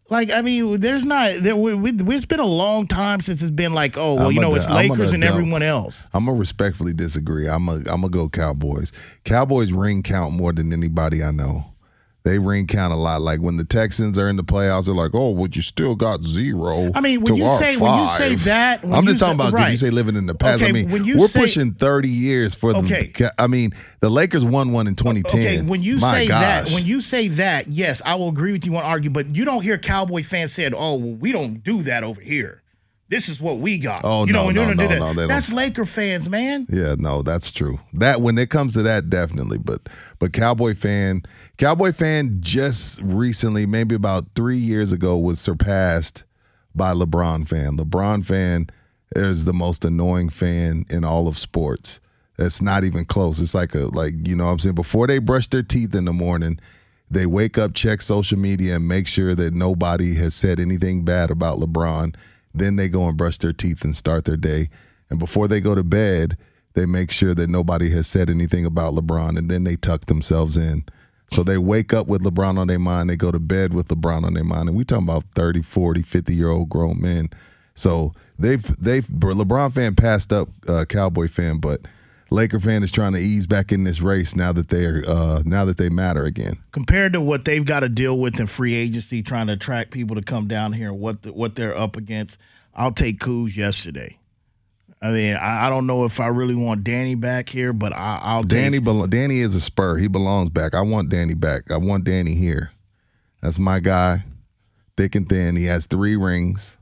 Like, 0.10 0.32
I 0.32 0.42
mean, 0.42 0.82
there's 0.82 1.06
not, 1.06 1.44
there, 1.44 1.56
we, 1.56 1.74
we, 1.76 2.16
it's 2.16 2.26
been 2.26 2.42
a 2.42 2.46
long 2.46 2.88
time 2.88 3.22
since 3.22 3.42
it's 3.42 3.52
been 3.52 3.74
like, 3.74 3.98
oh, 3.98 4.16
well, 4.16 4.28
I'm 4.28 4.34
you 4.34 4.42
know, 4.42 4.52
a- 4.52 4.58
it's 4.58 4.70
Lakers 4.70 5.14
and 5.14 5.24
everyone 5.24 5.64
else. 5.64 6.10
I'm 6.14 6.26
gonna 6.26 6.38
respectfully 6.38 6.94
disagree. 6.94 7.48
I'm 7.48 7.68
going 7.68 7.88
a 7.88 7.90
I'm 7.90 8.02
gonna 8.02 8.10
go 8.10 8.28
Cowboys. 8.28 8.92
Cowboys 9.24 9.72
ring 9.72 10.04
count 10.04 10.34
more 10.34 10.52
than 10.52 10.74
anybody 10.74 11.24
I 11.24 11.32
know. 11.32 11.68
They 12.26 12.40
ring 12.40 12.66
count 12.66 12.92
a 12.92 12.96
lot. 12.96 13.22
Like 13.22 13.40
when 13.40 13.58
the 13.58 13.64
Texans 13.64 14.18
are 14.18 14.28
in 14.28 14.36
the 14.36 14.44
playoffs, 14.44 14.86
they're 14.88 14.96
like, 14.96 15.12
"Oh, 15.14 15.30
well, 15.30 15.48
you 15.48 15.62
still 15.62 15.96
got 15.96 16.24
zero. 16.26 16.92
I 16.96 17.00
mean, 17.00 17.22
when 17.22 17.36
you 17.36 17.48
say- 17.56 17.78
when 17.78 18.00
you 18.00 18.12
say 18.14 18.34
that, 18.36 18.84
when 18.84 18.96
I'm 18.96 19.06
just 19.06 19.20
talking 19.20 19.38
say- 19.40 19.48
about 19.48 19.56
because 19.56 19.72
you 19.74 19.78
say 19.78 19.90
living 19.92 20.16
in 20.16 20.26
the 20.26 20.34
past. 20.34 20.64
I 20.64 20.72
mean, 20.72 20.90
when 20.90 21.06
you 21.06 21.20
we're 21.20 21.28
say- 21.28 21.40
pushing 21.40 21.74
30 21.74 22.10
years 22.10 22.56
for 22.56 22.76
Okay. 22.76 23.12
the. 23.16 23.32
I 23.38 23.46
mean, 23.46 23.74
the 24.00 24.10
Lakers 24.10 24.44
won 24.44 24.72
one 24.72 24.88
in 24.88 24.96
2010. 24.96 25.40
Okay, 25.40 25.62
when 25.62 25.84
you 25.84 25.98
My 26.00 26.12
say 26.12 26.28
that, 26.30 26.72
when 26.72 26.84
you 26.88 27.00
say 27.00 27.28
that, 27.28 27.68
yes, 27.68 28.02
I 28.04 28.16
will 28.16 28.30
agree 28.30 28.54
with 28.54 28.66
you 28.66 28.76
and 28.76 28.84
argue, 28.84 29.12
but 29.12 29.36
you 29.36 29.46
don't 29.46 29.62
hear 29.62 29.78
Cowboy 29.78 30.24
fans 30.24 30.52
saying, 30.52 30.74
"Oh, 30.76 30.96
well, 30.96 31.14
we 31.14 31.32
don't 31.32 31.64
do 31.64 31.84
that 31.84 32.04
over 32.04 32.20
here. 32.22 32.64
This 33.08 33.30
is 33.30 33.40
what 33.40 33.60
we 33.60 33.78
got." 33.78 34.02
Oh, 34.04 34.26
you 34.26 34.34
know, 34.34 34.50
no, 34.50 34.50
you 34.50 34.54
no, 34.56 34.74
no, 34.74 34.88
that. 34.88 34.98
no, 35.00 35.14
they 35.14 35.20
don't. 35.22 35.28
That's 35.28 35.52
Laker 35.52 35.86
fans, 35.86 36.28
man. 36.28 36.66
Yeah, 36.72 36.96
no, 36.98 37.22
that's 37.22 37.52
true. 37.52 37.78
That 37.94 38.20
when 38.22 38.36
it 38.40 38.50
comes 38.50 38.74
to 38.74 38.82
that, 38.82 39.12
definitely. 39.12 39.60
But 39.60 39.82
but 40.18 40.34
Cowboy 40.34 40.74
fan, 40.74 41.22
Cowboy 41.58 41.94
fan 41.94 42.38
just 42.42 43.02
recently, 43.02 43.66
maybe 43.66 43.96
about 43.96 44.26
three 44.36 44.58
years 44.58 44.92
ago, 44.92 45.18
was 45.18 45.40
surpassed 45.40 46.24
by 46.74 46.94
LeBron 46.94 47.48
fan. 47.48 47.78
LeBron 47.78 48.26
fan 48.26 48.68
is 49.16 49.46
the 49.46 49.54
most 49.54 49.86
annoying 49.86 50.28
fan 50.28 50.86
in 50.90 51.06
all 51.06 51.30
of 51.30 51.38
sports. 51.38 52.02
It's 52.38 52.62
not 52.62 52.84
even 52.84 53.06
close. 53.06 53.40
It's 53.40 53.56
like 53.56 53.74
a 53.74 53.86
like 53.86 54.28
you 54.28 54.36
know 54.36 54.46
what 54.46 54.52
I'm 54.52 54.60
saying 54.60 54.76
before 54.76 55.08
they 55.08 55.20
brush 55.20 55.48
their 55.48 55.64
teeth 55.64 55.96
in 55.96 56.04
the 56.04 56.12
morning, 56.12 56.60
they 57.10 57.26
wake 57.26 57.58
up, 57.58 57.74
check 57.74 58.02
social 58.02 58.38
media, 58.38 58.76
and 58.76 58.88
make 58.88 59.08
sure 59.08 59.34
that 59.36 59.54
nobody 59.54 60.16
has 60.16 60.36
said 60.36 60.60
anything 60.60 61.06
bad 61.06 61.32
about 61.32 61.60
LeBron. 61.60 62.16
Then 62.54 62.76
they 62.76 62.90
go 62.90 63.08
and 63.08 63.16
brush 63.16 63.38
their 63.38 63.54
teeth 63.54 63.86
and 63.86 63.96
start 63.96 64.26
their 64.26 64.36
day. 64.36 64.70
And 65.10 65.20
before 65.20 65.48
they 65.48 65.62
go 65.62 65.76
to 65.76 65.84
bed, 65.84 66.36
they 66.74 66.86
make 66.86 67.12
sure 67.12 67.34
that 67.34 67.50
nobody 67.50 67.92
has 67.92 68.08
said 68.08 68.30
anything 68.30 68.66
about 68.66 68.94
LeBron, 68.94 69.38
and 69.38 69.50
then 69.50 69.64
they 69.64 69.78
tuck 69.78 70.08
themselves 70.08 70.58
in. 70.58 70.84
So 71.32 71.44
they 71.44 71.58
wake 71.58 71.94
up 71.94 72.08
with 72.08 72.24
LeBron 72.24 72.58
on 72.58 72.68
their 72.68 72.80
mind, 72.80 73.10
they 73.10 73.16
go 73.16 73.32
to 73.32 73.40
bed 73.40 73.74
with 73.74 73.88
LeBron 73.88 74.26
on 74.26 74.34
their 74.34 74.44
mind. 74.44 74.70
And 74.70 74.78
we 74.78 74.86
talking 74.86 75.06
about 75.06 75.24
30, 75.36 75.62
40, 75.62 76.02
50 76.02 76.36
year 76.36 76.50
old 76.50 76.70
grown 76.70 77.02
men. 77.02 77.30
So 77.74 78.14
they've 78.40 78.64
they've 78.82 79.06
LeBron 79.06 79.74
fan 79.74 79.96
passed 79.96 80.32
up 80.32 80.50
uh, 80.68 80.86
Cowboy 80.86 81.28
fan, 81.28 81.58
but 81.58 81.82
Laker 82.32 82.60
fan 82.60 82.84
is 82.84 82.92
trying 82.92 83.14
to 83.14 83.20
ease 83.20 83.46
back 83.48 83.72
in 83.72 83.84
this 83.84 84.02
race 84.02 84.36
now 84.36 84.52
that 84.54 84.70
they're 84.70 85.04
uh, 85.08 85.42
now 85.46 85.66
that 85.66 85.78
they 85.78 85.90
matter 85.90 86.26
again. 86.26 86.58
Compared 86.72 87.14
to 87.14 87.22
what 87.22 87.46
they've 87.46 87.66
got 87.66 87.82
to 87.82 87.90
deal 87.90 88.18
with 88.18 88.40
in 88.40 88.48
free 88.48 88.74
agency, 88.74 89.22
trying 89.22 89.48
to 89.48 89.54
attract 89.54 89.92
people 89.92 90.16
to 90.16 90.22
come 90.22 90.48
down 90.48 90.74
here 90.74 90.90
and 90.90 91.00
what 91.00 91.22
the, 91.22 91.34
what 91.34 91.56
they're 91.56 91.78
up 91.78 91.96
against, 91.96 92.40
I'll 92.74 92.92
take 92.92 93.20
Kuz 93.20 93.56
yesterday. 93.56 94.18
I 95.06 95.12
mean, 95.12 95.36
I, 95.36 95.68
I 95.68 95.70
don't 95.70 95.86
know 95.86 96.06
if 96.06 96.20
I 96.20 96.28
really 96.28 96.56
want 96.56 96.84
Danny 96.84 97.14
back 97.14 97.48
here, 97.48 97.74
but 97.74 97.94
I, 97.94 98.20
I'll 98.24 98.42
Danny, 98.42 98.80
belo- 98.80 99.08
Danny 99.08 99.40
is 99.40 99.54
a 99.54 99.62
spur. 99.62 99.98
He 99.98 100.08
belongs 100.08 100.50
back. 100.50 100.74
I 100.74 100.82
want 100.82 101.10
Danny 101.10 101.36
back. 101.36 101.70
I 101.70 101.78
want 101.78 102.06
Danny 102.06 102.34
here. 102.34 102.72
That's 103.40 103.60
my 103.60 103.80
guy, 103.80 104.24
thick 104.98 105.14
and 105.14 105.30
thin. 105.30 105.58
He 105.58 105.66
has 105.66 105.86
three 105.86 106.16
rings. 106.16 106.78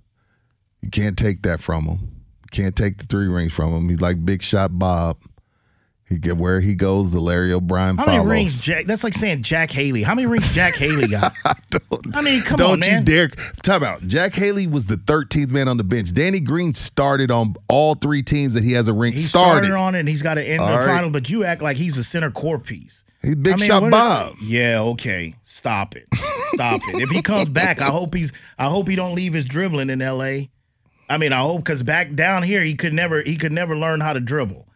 You 0.79 0.89
can't 0.89 1.17
take 1.17 1.41
that 1.41 1.59
from 1.59 1.83
him. 1.83 1.99
You 2.43 2.49
can't 2.51 2.77
take 2.77 2.97
the 2.97 3.05
three 3.05 3.27
rings 3.27 3.51
from 3.51 3.73
him. 3.73 3.89
He's 3.89 3.99
like 3.99 4.23
Big 4.23 4.41
Shot 4.41 4.79
Bob. 4.79 5.17
He 6.09 6.19
get 6.19 6.37
where 6.37 6.59
he 6.59 6.75
goes, 6.75 7.11
the 7.11 7.19
Larry 7.19 7.53
O'Brien 7.53 7.97
How 7.97 8.05
follows. 8.05 8.25
many 8.25 8.41
rings, 8.41 8.59
Jack? 8.59 8.85
That's 8.85 9.03
like 9.03 9.13
saying 9.13 9.41
Jack 9.41 9.71
Haley. 9.71 10.03
How 10.03 10.13
many 10.13 10.27
rings 10.27 10.53
Jack 10.53 10.75
Haley 10.75 11.07
got? 11.07 11.33
I 12.13 12.21
mean, 12.21 12.41
come 12.43 12.53
on. 12.53 12.57
Don't 12.57 12.71
on, 12.71 12.79
man. 12.81 12.99
you 12.99 13.05
dare. 13.05 13.29
Time 13.63 13.83
out. 13.83 14.01
Jack 14.05 14.35
Haley 14.35 14.67
was 14.67 14.85
the 14.85 14.97
13th 14.97 15.49
man 15.49 15.67
on 15.67 15.77
the 15.77 15.83
bench. 15.83 16.13
Danny 16.13 16.39
Green 16.39 16.73
started 16.73 17.31
on 17.31 17.55
all 17.67 17.95
three 17.95 18.21
teams 18.21 18.53
that 18.53 18.63
he 18.63 18.73
has 18.73 18.87
a 18.87 18.93
ring. 18.93 19.13
He 19.13 19.19
started. 19.19 19.65
started 19.65 19.71
on 19.71 19.95
it 19.95 20.01
and 20.01 20.09
he's 20.09 20.21
got 20.21 20.35
to 20.35 20.43
end 20.43 20.61
right. 20.61 20.85
final, 20.85 21.09
but 21.09 21.29
you 21.29 21.45
act 21.45 21.61
like 21.61 21.77
he's 21.77 21.97
a 21.97 22.03
center 22.03 22.29
core 22.29 22.59
piece. 22.59 23.03
He's 23.21 23.35
Big 23.35 23.53
I 23.53 23.55
mean, 23.55 23.65
Shot 23.65 23.89
Bob. 23.89 24.35
Yeah, 24.41 24.81
okay. 24.81 25.35
Stop 25.45 25.95
it. 25.95 26.07
Stop 26.53 26.81
it. 26.89 27.01
If 27.01 27.09
he 27.09 27.21
comes 27.21 27.47
back, 27.49 27.81
I 27.81 27.85
hope 27.85 28.13
he's 28.13 28.33
I 28.59 28.65
hope 28.65 28.89
he 28.89 28.95
don't 28.95 29.15
leave 29.15 29.33
his 29.33 29.45
dribbling 29.45 29.89
in 29.89 29.99
LA. 29.99 30.47
I 31.09 31.17
mean, 31.17 31.31
I 31.31 31.39
hope 31.39 31.59
because 31.63 31.81
back 31.81 32.13
down 32.13 32.43
here 32.43 32.61
he 32.61 32.75
could 32.75 32.93
never 32.93 33.21
he 33.21 33.37
could 33.37 33.53
never 33.53 33.77
learn 33.77 34.01
how 34.01 34.13
to 34.13 34.19
dribble. 34.19 34.67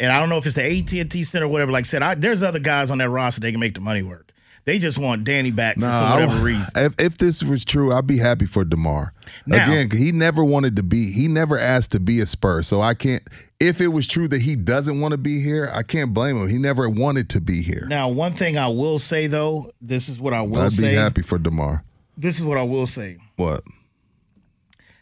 And 0.00 0.10
I 0.10 0.18
don't 0.18 0.28
know 0.30 0.38
if 0.38 0.46
it's 0.46 0.54
the 0.54 0.64
AT&T 0.64 1.24
Center 1.24 1.44
or 1.44 1.48
whatever. 1.48 1.70
Like 1.70 1.84
I 1.84 1.88
said, 1.88 2.02
I, 2.02 2.14
there's 2.14 2.42
other 2.42 2.58
guys 2.58 2.90
on 2.90 2.98
that 2.98 3.10
roster 3.10 3.40
they 3.42 3.50
can 3.52 3.60
make 3.60 3.74
the 3.74 3.80
money 3.82 4.02
work. 4.02 4.32
They 4.64 4.78
just 4.78 4.98
want 4.98 5.24
Danny 5.24 5.50
back 5.50 5.74
for 5.76 5.80
Nah, 5.82 6.12
whatever 6.14 6.36
reason. 6.42 6.66
If, 6.76 6.94
if 6.98 7.18
this 7.18 7.42
was 7.42 7.64
true, 7.64 7.92
I'd 7.94 8.06
be 8.06 8.18
happy 8.18 8.44
for 8.46 8.64
DeMar. 8.64 9.12
Now- 9.46 9.64
Again, 9.70 9.90
he 9.90 10.10
never 10.12 10.44
wanted 10.44 10.76
to 10.76 10.82
be, 10.82 11.12
he 11.12 11.28
never 11.28 11.58
asked 11.58 11.92
to 11.92 12.00
be 12.00 12.20
a 12.20 12.26
Spur. 12.26 12.62
So 12.62 12.80
I 12.80 12.94
can't, 12.94 13.22
if 13.58 13.80
it 13.80 13.88
was 13.88 14.06
true 14.06 14.26
that 14.28 14.40
he 14.42 14.56
doesn't 14.56 15.00
want 15.00 15.12
to 15.12 15.18
be 15.18 15.42
here, 15.42 15.70
I 15.72 15.82
can't 15.82 16.12
blame 16.14 16.36
him. 16.40 16.48
He 16.48 16.58
never 16.58 16.88
wanted 16.88 17.28
to 17.30 17.40
be 17.40 17.62
here. 17.62 17.86
Now, 17.88 18.08
one 18.08 18.32
thing 18.32 18.56
I 18.58 18.68
will 18.68 18.98
say 18.98 19.26
though, 19.26 19.70
this 19.80 20.08
is 20.08 20.18
what 20.20 20.32
I 20.34 20.42
will 20.42 20.70
say. 20.70 20.88
I'd 20.88 20.90
be 20.92 20.96
happy 20.96 21.22
for 21.22 21.38
DeMar. 21.38 21.84
This 22.16 22.38
is 22.38 22.44
what 22.44 22.58
I 22.58 22.62
will 22.62 22.86
say. 22.86 23.16
What? 23.36 23.64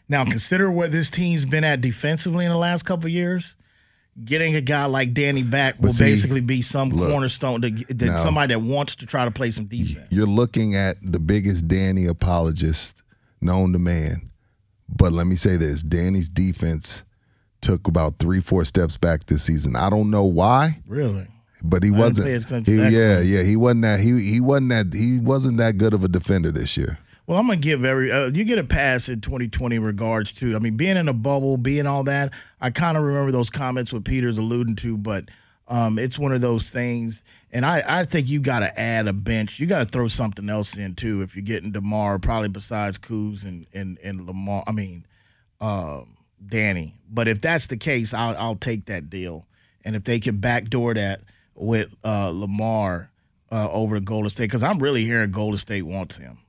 Now 0.07 0.25
consider 0.25 0.71
where 0.71 0.87
this 0.87 1.09
team's 1.09 1.45
been 1.45 1.63
at 1.63 1.81
defensively 1.81 2.43
in 2.45 2.51
the 2.51 2.57
last 2.57 2.83
couple 2.83 3.05
of 3.07 3.11
years. 3.13 3.55
Getting 4.23 4.55
a 4.55 4.61
guy 4.61 4.85
like 4.85 5.13
Danny 5.13 5.43
back 5.43 5.79
will 5.79 5.91
see, 5.91 6.03
basically 6.05 6.41
be 6.41 6.61
some 6.61 6.89
look, 6.89 7.09
cornerstone 7.09 7.61
to, 7.61 7.69
that 7.95 8.19
somebody 8.19 8.53
that 8.53 8.59
wants 8.59 8.95
to 8.97 9.05
try 9.05 9.25
to 9.25 9.31
play 9.31 9.51
some 9.51 9.65
defense. 9.65 10.11
You're 10.11 10.27
looking 10.27 10.75
at 10.75 10.97
the 11.01 11.19
biggest 11.19 11.67
Danny 11.67 12.05
apologist 12.05 13.01
known 13.41 13.71
to 13.73 13.79
man. 13.79 14.29
But 14.89 15.13
let 15.13 15.27
me 15.27 15.35
say 15.35 15.55
this 15.55 15.83
Danny's 15.83 16.27
defense 16.27 17.03
took 17.61 17.87
about 17.87 18.19
three, 18.19 18.41
four 18.41 18.65
steps 18.65 18.97
back 18.97 19.25
this 19.25 19.43
season. 19.43 19.75
I 19.75 19.89
don't 19.89 20.09
know 20.09 20.25
why. 20.25 20.81
Really? 20.87 21.27
But 21.61 21.83
he 21.83 21.89
I 21.89 21.97
wasn't. 21.97 22.67
he- 22.67 22.75
yeah, 22.75 23.19
yeah. 23.19 23.43
He 23.43 23.55
wasn't 23.55 23.81
that. 23.83 23.99
He 23.99 24.19
he 24.31 24.39
wasn't 24.39 24.69
that. 24.69 24.93
He 24.93 25.17
wasn't 25.19 25.57
that 25.57 25.77
good 25.77 25.93
of 25.93 26.03
a 26.03 26.07
defender 26.07 26.51
this 26.51 26.77
year. 26.77 26.97
Well, 27.29 27.37
I'm 27.37 27.45
gonna 27.45 27.57
give 27.57 27.85
every 27.85 28.11
uh, 28.11 28.31
you 28.31 28.43
get 28.43 28.57
a 28.57 28.63
pass 28.63 29.07
in 29.07 29.21
2020 29.21 29.75
in 29.75 29.83
regards 29.83 30.31
to. 30.31 30.55
I 30.55 30.59
mean, 30.59 30.77
being 30.77 30.97
in 30.97 31.07
a 31.07 31.13
bubble, 31.13 31.57
being 31.57 31.85
all 31.85 32.03
that. 32.05 32.33
I 32.59 32.71
kind 32.71 32.97
of 32.97 33.03
remember 33.03 33.31
those 33.31 33.51
comments 33.51 33.93
what 33.93 34.03
Peter's 34.03 34.39
alluding 34.39 34.77
to, 34.77 34.97
but 34.97 35.25
um, 35.67 35.99
it's 35.99 36.17
one 36.17 36.31
of 36.31 36.41
those 36.41 36.71
things. 36.71 37.23
And 37.51 37.67
I, 37.67 37.83
I 37.87 38.05
think 38.05 38.29
you 38.29 38.39
got 38.39 38.61
to 38.61 38.79
add 38.79 39.07
a 39.07 39.13
bench. 39.13 39.59
You 39.59 39.67
got 39.67 39.77
to 39.77 39.85
throw 39.85 40.07
something 40.07 40.49
else 40.49 40.75
in 40.75 40.95
too 40.95 41.21
if 41.21 41.35
you're 41.35 41.45
getting 41.45 41.71
Demar, 41.71 42.17
probably 42.17 42.49
besides 42.49 42.97
Kuz 42.97 43.43
and 43.43 43.67
and 43.75 43.99
and 43.99 44.25
Lamar. 44.25 44.63
I 44.65 44.71
mean, 44.71 45.05
um, 45.61 46.17
Danny. 46.43 46.95
But 47.07 47.27
if 47.27 47.41
that's 47.41 47.67
the 47.67 47.77
case, 47.77 48.11
I'll 48.11 48.35
I'll 48.37 48.55
take 48.55 48.85
that 48.85 49.07
deal. 49.07 49.45
And 49.85 49.95
if 49.95 50.03
they 50.03 50.19
can 50.19 50.37
backdoor 50.37 50.95
that 50.95 51.21
with 51.53 51.95
uh, 52.03 52.31
Lamar 52.33 53.11
uh, 53.51 53.69
over 53.69 53.97
to 53.97 54.01
Golden 54.01 54.31
State, 54.31 54.45
because 54.45 54.63
I'm 54.63 54.79
really 54.79 55.05
hearing 55.05 55.29
Golden 55.29 55.59
State 55.59 55.83
wants 55.83 56.17
him. 56.17 56.39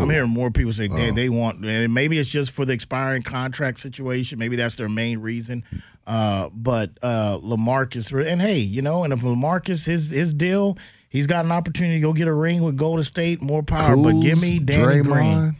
I'm 0.00 0.10
hearing 0.10 0.30
more 0.30 0.50
people 0.50 0.72
say 0.72 0.88
they, 0.88 1.10
Oh. 1.10 1.14
they 1.14 1.28
want, 1.28 1.64
and 1.64 1.92
maybe 1.94 2.18
it's 2.18 2.28
just 2.28 2.50
for 2.50 2.64
the 2.64 2.72
expiring 2.72 3.22
contract 3.22 3.80
situation. 3.80 4.38
Maybe 4.38 4.56
that's 4.56 4.74
their 4.76 4.88
main 4.88 5.18
reason. 5.20 5.64
Uh, 6.06 6.50
but 6.52 6.90
uh, 7.02 7.38
LaMarcus, 7.38 8.12
and 8.30 8.40
hey, 8.42 8.58
you 8.58 8.82
know, 8.82 9.04
and 9.04 9.12
if 9.12 9.20
LaMarcus 9.20 9.86
his 9.86 10.10
his 10.10 10.32
deal, 10.34 10.76
he's 11.08 11.26
got 11.26 11.44
an 11.46 11.52
opportunity 11.52 11.94
to 11.94 12.00
go 12.00 12.12
get 12.12 12.28
a 12.28 12.32
ring 12.34 12.62
with 12.62 12.76
Golden 12.76 13.04
State, 13.04 13.40
more 13.40 13.62
power. 13.62 13.96
but 13.96 14.20
give 14.20 14.40
me 14.42 14.58
Danny 14.58 15.00
Green. 15.02 15.56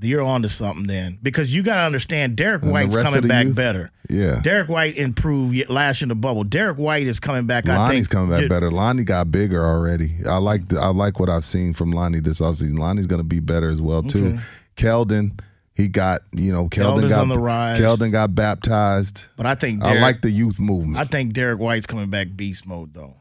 You're 0.00 0.22
on 0.22 0.42
to 0.42 0.48
something 0.48 0.86
then, 0.86 1.18
because 1.22 1.54
you 1.54 1.62
got 1.62 1.76
to 1.76 1.80
understand 1.82 2.36
Derrick 2.36 2.62
And 2.62 2.70
White's 2.70 2.94
coming 2.96 3.26
back 3.26 3.46
youth? 3.46 3.56
better. 3.56 3.90
Yeah. 4.10 4.40
Derrick 4.40 4.68
White 4.68 4.96
improved 4.98 5.68
last 5.68 6.02
in 6.02 6.08
the 6.10 6.14
bubble. 6.14 6.44
Derrick 6.44 6.76
White 6.78 7.06
is 7.06 7.18
coming 7.18 7.46
back. 7.46 7.68
I 7.68 7.76
Lonnie's 7.76 8.06
think 8.06 8.10
coming 8.10 8.30
back 8.38 8.48
better. 8.48 8.70
Lonnie 8.70 9.04
got 9.04 9.30
bigger 9.30 9.64
already. 9.64 10.16
I 10.28 10.36
like 10.36 10.68
the, 10.68 10.78
I 10.78 10.88
like 10.88 11.18
what 11.18 11.28
I've 11.28 11.44
seen 11.44 11.72
from 11.72 11.90
Lonnie 11.92 12.20
this 12.20 12.40
offseason. 12.40 12.78
Lonnie's 12.78 13.06
going 13.06 13.20
to 13.20 13.24
be 13.24 13.40
better 13.40 13.68
as 13.70 13.80
well 13.80 14.02
too. 14.02 14.26
Okay. 14.26 14.40
Keldon, 14.76 15.40
he 15.74 15.88
got 15.88 16.22
you 16.32 16.52
know 16.52 16.68
Keldon 16.68 16.98
Keldon's 17.00 17.08
got 17.08 17.20
on 17.22 17.28
the 17.28 17.38
rise. 17.38 17.80
Keldon 17.80 18.12
got 18.12 18.34
baptized. 18.34 19.24
But 19.36 19.46
I 19.46 19.54
think 19.54 19.82
I 19.82 19.98
like 20.00 20.20
the 20.20 20.30
youth 20.30 20.60
movement. 20.60 20.98
I 20.98 21.04
think 21.04 21.32
Derrick 21.32 21.58
White's 21.58 21.86
coming 21.86 22.10
back 22.10 22.28
beast 22.36 22.66
mode 22.66 22.92
though. 22.94 23.14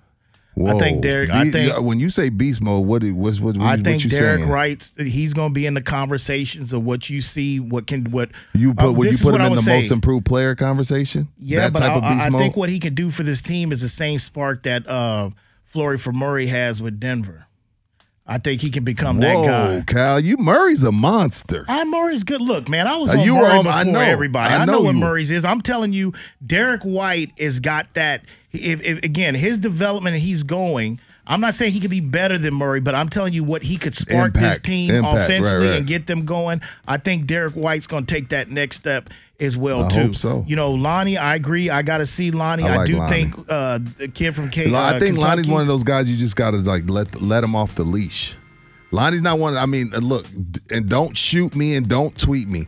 Whoa. 0.55 0.79
think 0.79 1.01
Derrick- 1.01 1.29
I 1.29 1.49
think- 1.51 1.81
when 1.85 1.99
you 1.99 2.09
say 2.09 2.29
beast 2.29 2.61
mode, 2.61 2.85
what 2.87 3.03
what's 3.03 3.39
what, 3.41 3.57
what, 3.57 3.65
I 3.65 3.75
what 3.75 3.83
think 3.83 4.03
Derrick 4.09 4.39
saying? 4.39 4.49
Wright, 4.49 4.89
he's 4.97 5.33
going 5.33 5.49
to 5.49 5.53
be 5.53 5.65
in 5.65 5.73
the 5.73 5.81
conversations 5.81 6.71
of 6.71 6.83
what 6.85 7.09
you 7.09 7.19
see, 7.21 7.59
what 7.59 7.87
can 7.87 8.05
what 8.11 8.29
You 8.53 8.73
put 8.73 8.85
Uh, 8.87 8.91
would 8.93 9.11
you 9.11 9.17
put 9.17 9.35
him 9.35 9.41
in 9.41 9.53
the 9.55 9.61
say. 9.61 9.81
most 9.81 9.91
improved 9.91 10.25
player 10.25 10.55
conversation? 10.55 11.27
Yeah, 11.37 11.59
that 11.59 11.73
but 11.73 11.79
type 11.79 11.91
I, 11.91 11.95
of 11.95 12.01
beast 12.03 12.31
I, 12.33 12.35
I 12.35 12.39
think 12.39 12.55
what 12.55 12.69
he 12.69 12.79
can 12.79 12.95
do 12.95 13.09
for 13.11 13.23
this 13.23 13.41
team 13.41 13.71
is 13.73 13.81
the 13.81 13.89
same 13.89 14.17
spark 14.19 14.63
that 14.63 14.87
uh, 14.87 15.29
Flory 15.65 15.97
for 15.97 16.13
Murray 16.13 16.47
has 16.47 16.81
with 16.81 16.99
Denver. 17.01 17.44
I 18.27 18.39
think 18.39 18.61
he 18.61 18.71
can 18.71 18.83
become 18.83 19.19
Whoa, 19.19 19.43
that 19.43 19.85
guy. 19.85 19.93
Cal, 19.93 20.19
you 20.19 20.37
Murray's 20.37 20.81
a 20.81 20.91
monster. 20.91 21.63
I 21.67 21.83
Murray's 21.83 22.23
good. 22.23 22.41
Look, 22.41 22.67
man, 22.67 22.87
I 22.87 22.97
was 22.97 23.11
Uh, 23.11 23.19
on 23.19 23.25
you 23.25 23.35
were 23.35 23.41
Murray 23.41 23.57
on- 23.59 23.63
before 23.65 23.79
I 23.79 23.83
know. 23.83 23.99
everybody. 23.99 24.53
I 24.53 24.57
I, 24.57 24.65
know, 24.65 24.71
know 24.73 24.81
what 24.81 24.95
you. 24.95 24.99
Murray's 25.01 25.29
is. 25.31 25.45
I'm 25.45 25.61
telling 25.61 25.93
you, 25.93 26.11
Derrick 26.45 26.81
White 26.81 27.31
has 27.39 27.59
got 27.59 27.93
that. 27.93 28.23
If, 28.51 28.81
if 28.81 29.03
again, 29.03 29.35
his 29.35 29.57
development, 29.59 30.17
he's 30.17 30.41
going. 30.43 30.99
I'm 31.27 31.41
not 31.41 31.55
saying 31.55 31.73
he 31.73 31.79
could 31.79 31.89
be 31.89 32.01
better 32.01 32.37
than 32.37 32.53
Murray, 32.53 32.79
but 32.79 32.93
I'm 32.93 33.09
telling 33.09 33.33
you 33.33 33.43
what 33.43 33.63
he 33.63 33.77
could 33.77 33.95
spark 33.95 34.33
this 34.33 34.59
team 34.59 34.91
Impact. 34.93 35.15
Right, 35.15 35.23
offensively 35.23 35.67
right. 35.69 35.77
and 35.77 35.87
get 35.87 36.05
them 36.05 36.23
going. 36.25 36.61
I 36.87 36.97
think 36.97 37.25
Derrick 37.25 37.53
White's 37.55 37.87
going 37.87 38.05
to 38.05 38.13
take 38.13 38.29
that 38.29 38.49
next 38.49 38.75
step 38.77 39.09
as 39.39 39.57
well 39.57 39.85
I 39.85 39.89
too. 39.89 40.01
hope 40.01 40.15
so. 40.15 40.45
You 40.47 40.55
know, 40.55 40.71
Lonnie, 40.71 41.17
I 41.17 41.35
agree. 41.35 41.69
I 41.69 41.81
got 41.81 41.97
to 41.97 42.05
see 42.05 42.31
Lonnie. 42.31 42.63
I 42.63 42.81
I, 42.81 42.85
do 42.85 42.97
Lonnie. 42.97 43.11
think 43.11 43.35
uh, 43.49 43.79
the 43.97 44.07
kid 44.07 44.35
from 44.35 44.49
K. 44.49 44.73
I 44.73 44.95
uh, 44.95 44.99
think 44.99 45.17
Lonnie's 45.17 45.47
one 45.47 45.61
of 45.61 45.67
those 45.67 45.83
guys 45.83 46.09
you 46.09 46.17
just 46.17 46.35
got 46.35 46.51
to 46.51 46.57
like 46.57 46.83
let 46.89 47.21
let 47.21 47.43
him 47.43 47.55
off 47.55 47.75
the 47.75 47.83
leash. 47.83 48.35
Lonnie's 48.91 49.21
not 49.21 49.39
one. 49.39 49.57
I 49.57 49.65
mean, 49.65 49.91
uh, 49.93 49.99
look, 49.99 50.25
and 50.71 50.87
don't 50.87 51.17
shoot 51.17 51.55
me 51.55 51.75
and 51.75 51.87
don't 51.87 52.17
tweet 52.17 52.47
me. 52.47 52.67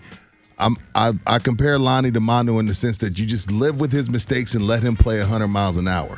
I'm 0.60 0.76
I, 0.96 1.14
I 1.26 1.40
compare 1.40 1.78
Lonnie 1.78 2.12
to 2.12 2.20
Manu 2.20 2.60
in 2.60 2.66
the 2.66 2.74
sense 2.74 2.98
that 3.00 3.18
you 3.20 3.26
just 3.26 3.52
live 3.52 3.80
with 3.80 3.92
his 3.92 4.10
mistakes 4.10 4.56
and 4.56 4.66
let 4.66 4.84
him 4.84 4.96
play 4.96 5.20
100 5.20 5.48
miles 5.48 5.78
an 5.78 5.88
hour. 5.88 6.18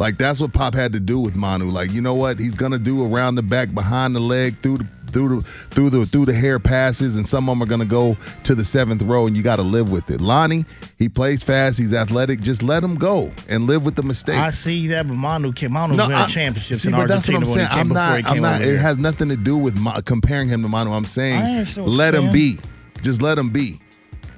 Like 0.00 0.16
that's 0.16 0.40
what 0.40 0.52
Pop 0.54 0.74
had 0.74 0.94
to 0.94 1.00
do 1.00 1.20
with 1.20 1.36
Manu. 1.36 1.66
Like 1.66 1.92
you 1.92 2.00
know 2.00 2.14
what 2.14 2.40
he's 2.40 2.56
gonna 2.56 2.78
do 2.78 3.04
around 3.04 3.34
the 3.34 3.42
back, 3.42 3.74
behind 3.74 4.16
the 4.16 4.20
leg, 4.20 4.58
through 4.62 4.78
the 4.78 4.86
through 5.12 5.28
the 5.40 5.42
through 5.70 5.90
the 5.90 6.06
through 6.06 6.24
the 6.24 6.32
hair 6.32 6.58
passes, 6.58 7.16
and 7.16 7.26
some 7.26 7.48
of 7.50 7.52
them 7.52 7.62
are 7.62 7.66
gonna 7.70 7.84
go 7.84 8.16
to 8.44 8.54
the 8.54 8.64
seventh 8.64 9.02
row, 9.02 9.26
and 9.26 9.36
you 9.36 9.42
got 9.42 9.56
to 9.56 9.62
live 9.62 9.92
with 9.92 10.08
it. 10.10 10.22
Lonnie, 10.22 10.64
he 10.98 11.10
plays 11.10 11.42
fast, 11.42 11.78
he's 11.78 11.92
athletic. 11.92 12.40
Just 12.40 12.62
let 12.62 12.82
him 12.82 12.94
go 12.96 13.30
and 13.48 13.66
live 13.66 13.84
with 13.84 13.94
the 13.94 14.02
mistakes. 14.02 14.38
I 14.38 14.48
see 14.50 14.86
that, 14.86 15.06
but 15.06 15.16
Manu 15.16 15.52
came. 15.52 15.72
Manu 15.72 15.92
win 15.98 16.12
I- 16.12 16.26
championships 16.26 16.80
see, 16.80 16.88
in 16.88 16.94
but 16.96 17.06
that's 17.06 17.28
what 17.28 17.34
Argentina 17.34 17.36
I'm 17.36 17.40
when 17.42 17.52
saying. 17.52 17.66
he 17.68 17.72
came 17.74 17.80
I'm 17.80 17.88
before 17.88 18.02
not. 18.02 18.16
he 18.16 18.22
came 18.22 18.44
I'm 18.44 18.60
not. 18.60 18.62
It 18.62 18.78
has 18.78 18.96
nothing 18.96 19.28
to 19.28 19.36
do 19.36 19.58
with 19.58 19.76
my, 19.76 20.00
comparing 20.00 20.48
him 20.48 20.62
to 20.62 20.68
Manu. 20.68 20.92
I'm 20.92 21.04
saying 21.04 21.42
I 21.42 21.58
understand 21.58 21.86
what 21.86 21.94
let 21.94 22.14
him 22.14 22.32
be. 22.32 22.58
Just 23.02 23.20
let 23.20 23.36
him 23.38 23.50
be, 23.50 23.80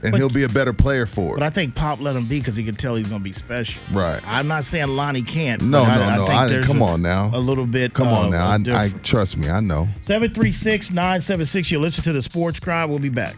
and 0.02 0.10
But- 0.12 0.18
he'll 0.18 0.28
be 0.28 0.42
a 0.42 0.48
better 0.48 0.72
player 0.72 1.06
for 1.06 1.36
it. 1.36 1.38
But. 1.38 1.44
I 1.46 1.50
think 1.50 1.74
Pop 1.74 2.00
let 2.00 2.16
him 2.16 2.26
be 2.26 2.38
because 2.40 2.56
he 2.56 2.64
could 2.64 2.78
tell 2.78 2.96
he's 2.96 3.08
going 3.08 3.20
to 3.20 3.24
be 3.24 3.32
special. 3.32 3.80
Right. 3.92 4.20
I'm 4.26 4.48
not 4.48 4.64
saying 4.64 4.88
Lonnie 4.88 5.22
can't. 5.22 5.62
No, 5.62 5.84
no, 5.84 5.90
I, 5.90 6.16
no. 6.16 6.26
I 6.26 6.48
think 6.48 6.64
I- 6.64 6.66
come 6.66 6.80
a- 6.82 6.86
on 6.86 7.02
now. 7.02 7.30
A 7.32 7.38
little 7.38 7.66
bit. 7.66 7.94
Come 7.94 8.08
on 8.08 8.34
uh, 8.34 8.56
now. 8.58 8.76
I, 8.76 8.84
I 8.84 8.88
trust 9.02 9.36
me. 9.36 9.48
I 9.48 9.60
know. 9.60 9.88
736 10.02 10.90
976. 10.90 11.70
You 11.70 11.78
listen 11.78 12.04
to 12.04 12.12
the 12.12 12.22
Sports 12.22 12.60
Grind. 12.60 12.90
We'll 12.90 12.98
be 12.98 13.08
back. 13.08 13.36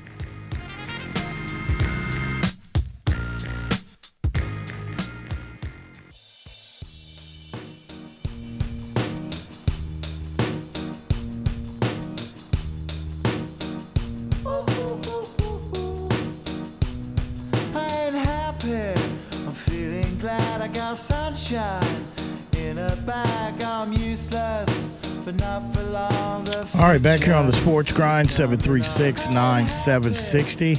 All 26.85 26.91
right, 26.91 27.01
back 27.01 27.21
here 27.21 27.33
on 27.33 27.47
the 27.47 27.53
Sports 27.53 27.93
Grind, 27.93 28.31
736 28.31 29.29
9760. 29.29 30.75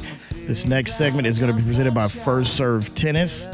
This 0.45 0.67
next 0.67 0.99
segment 0.99 1.25
is 1.25 1.39
going 1.39 1.49
to 1.49 1.57
be 1.57 1.63
presented 1.63 1.95
by 1.95 2.07
First 2.07 2.55
Serve 2.55 2.93
Tennis. 2.93 3.49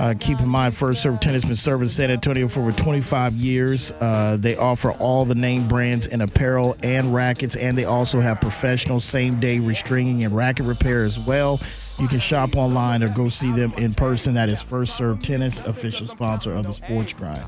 Uh, 0.00 0.12
keep 0.18 0.40
in 0.40 0.48
mind, 0.48 0.76
First 0.76 1.00
Serve 1.00 1.20
Tennis 1.20 1.42
has 1.44 1.48
been 1.48 1.54
serving 1.54 1.86
San 1.86 2.10
Antonio 2.10 2.48
for 2.48 2.58
over 2.58 2.72
25 2.72 3.34
years. 3.34 3.92
Uh, 3.92 4.36
they 4.36 4.56
offer 4.56 4.90
all 4.90 5.24
the 5.24 5.36
name 5.36 5.68
brands 5.68 6.08
in 6.08 6.22
apparel 6.22 6.74
and 6.82 7.14
rackets, 7.14 7.54
and 7.54 7.78
they 7.78 7.84
also 7.84 8.18
have 8.18 8.40
professional 8.40 8.98
same 8.98 9.38
day 9.38 9.58
restringing 9.58 10.24
and 10.24 10.34
racket 10.34 10.66
repair 10.66 11.04
as 11.04 11.20
well. 11.20 11.60
You 12.00 12.08
can 12.08 12.18
shop 12.18 12.56
online 12.56 13.04
or 13.04 13.14
go 13.14 13.28
see 13.28 13.52
them 13.52 13.72
in 13.74 13.94
person. 13.94 14.34
That 14.34 14.48
is 14.48 14.60
First 14.60 14.96
Serve 14.96 15.22
Tennis, 15.22 15.60
official 15.60 16.08
sponsor 16.08 16.52
of 16.52 16.66
the 16.66 16.72
Sports 16.72 17.12
Grind. 17.12 17.44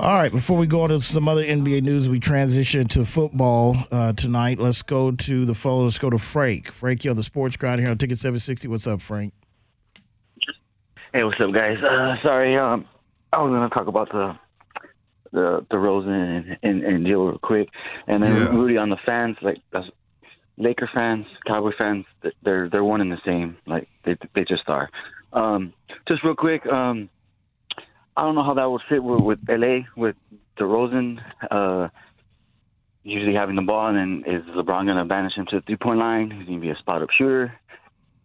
All 0.00 0.14
right, 0.14 0.32
before 0.32 0.56
we 0.56 0.66
go 0.66 0.80
on 0.80 0.88
to 0.88 0.98
some 1.02 1.28
other 1.28 1.44
NBA 1.44 1.82
news, 1.82 2.08
we 2.08 2.18
transition 2.18 2.88
to 2.88 3.04
football 3.04 3.76
uh, 3.92 4.14
tonight. 4.14 4.58
Let's 4.58 4.80
go 4.80 5.10
to 5.10 5.44
the 5.44 5.54
phone. 5.54 5.84
Let's 5.84 5.98
go 5.98 6.08
to 6.08 6.16
Frank. 6.16 6.72
Frank, 6.72 7.04
you're 7.04 7.10
on 7.10 7.18
the 7.18 7.22
Sports 7.22 7.58
Grind 7.58 7.82
here 7.82 7.90
on 7.90 7.98
Ticket 7.98 8.16
760. 8.18 8.66
What's 8.68 8.86
up, 8.86 9.02
Frank? 9.02 9.34
Hey, 11.12 11.22
what's 11.22 11.38
up, 11.38 11.52
guys? 11.52 11.76
Uh, 11.84 12.14
sorry, 12.22 12.56
um, 12.56 12.86
I 13.30 13.42
was 13.42 13.50
gonna 13.50 13.68
talk 13.68 13.88
about 13.88 14.10
the 14.10 14.38
the 15.32 15.66
DeRozan 15.70 16.08
and, 16.08 16.58
and, 16.62 16.82
and 16.82 17.04
deal 17.04 17.26
real 17.26 17.38
quick, 17.38 17.68
and 18.06 18.22
then 18.22 18.34
Yeah. 18.34 18.54
Rudy 18.54 18.78
on 18.78 18.88
the 18.88 18.96
fans, 19.04 19.36
like 19.42 19.58
that's, 19.70 19.86
Laker 20.56 20.88
fans, 20.94 21.26
Cowboy 21.46 21.72
fans, 21.76 22.06
they're 22.42 22.70
they're 22.70 22.84
one 22.84 23.02
and 23.02 23.12
the 23.12 23.20
same. 23.26 23.58
Like 23.66 23.86
they 24.06 24.16
they 24.34 24.44
just 24.46 24.66
are. 24.66 24.88
Um, 25.34 25.74
just 26.08 26.24
real 26.24 26.34
quick, 26.34 26.64
um, 26.64 27.10
I 28.16 28.22
don't 28.22 28.34
know 28.34 28.44
how 28.44 28.54
that 28.54 28.70
would 28.70 28.82
fit 28.88 29.02
with, 29.02 29.20
with 29.20 29.38
LA 29.48 29.80
with 29.96 30.16
DeRozan 30.58 31.20
uh, 31.50 31.88
usually 33.02 33.34
having 33.34 33.56
the 33.56 33.62
ball, 33.62 33.88
and 33.88 33.96
then 33.96 34.34
is 34.34 34.42
LeBron 34.54 34.86
gonna 34.86 35.04
banish 35.04 35.34
him 35.34 35.46
to 35.50 35.56
the 35.56 35.62
three 35.62 35.76
point 35.76 35.98
line? 35.98 36.30
He's 36.30 36.46
gonna 36.46 36.60
be 36.60 36.70
a 36.70 36.76
spot 36.76 37.02
up 37.02 37.08
shooter. 37.16 37.52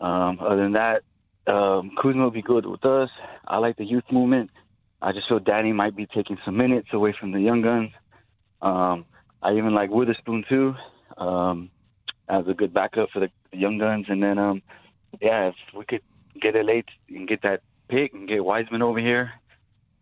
Um, 0.02 0.40
other 0.42 0.64
than 0.64 0.74
that, 0.74 1.04
um, 1.48 1.92
Kuzma 2.02 2.24
will 2.24 2.32
be 2.32 2.42
good 2.42 2.66
with 2.66 2.84
us. 2.86 3.10
I 3.48 3.58
like 3.58 3.78
the 3.78 3.86
youth 3.86 4.04
movement. 4.12 4.50
I 5.02 5.12
just 5.12 5.28
feel 5.28 5.40
Danny 5.40 5.72
might 5.72 5.96
be 5.96 6.08
taking 6.08 6.38
some 6.44 6.58
minutes 6.58 6.90
away 6.92 7.16
from 7.18 7.32
the 7.32 7.40
young 7.40 7.62
guns. 7.62 7.92
Um, 8.62 9.06
I 9.42 9.54
even 9.54 9.74
like 9.74 9.90
Weatherspoon 9.90 10.48
too, 10.50 10.74
um, 11.18 11.70
as 12.28 12.48
a 12.48 12.54
good 12.54 12.74
backup 12.74 13.10
for 13.12 13.20
the, 13.20 13.30
the 13.52 13.58
young 13.58 13.78
guns. 13.78 14.06
And 14.10 14.24
then, 14.24 14.40
um, 14.40 14.62
yeah, 15.22 15.50
if 15.50 15.56
we 15.78 15.86
could 15.86 16.02
get 16.42 16.56
it 16.56 16.66
late 16.66 16.90
and 17.10 17.28
get 17.28 17.44
that 17.44 17.62
pick 17.88 18.14
and 18.14 18.28
get 18.28 18.44
Wiseman 18.44 18.82
over 18.82 19.00
here, 19.00 19.32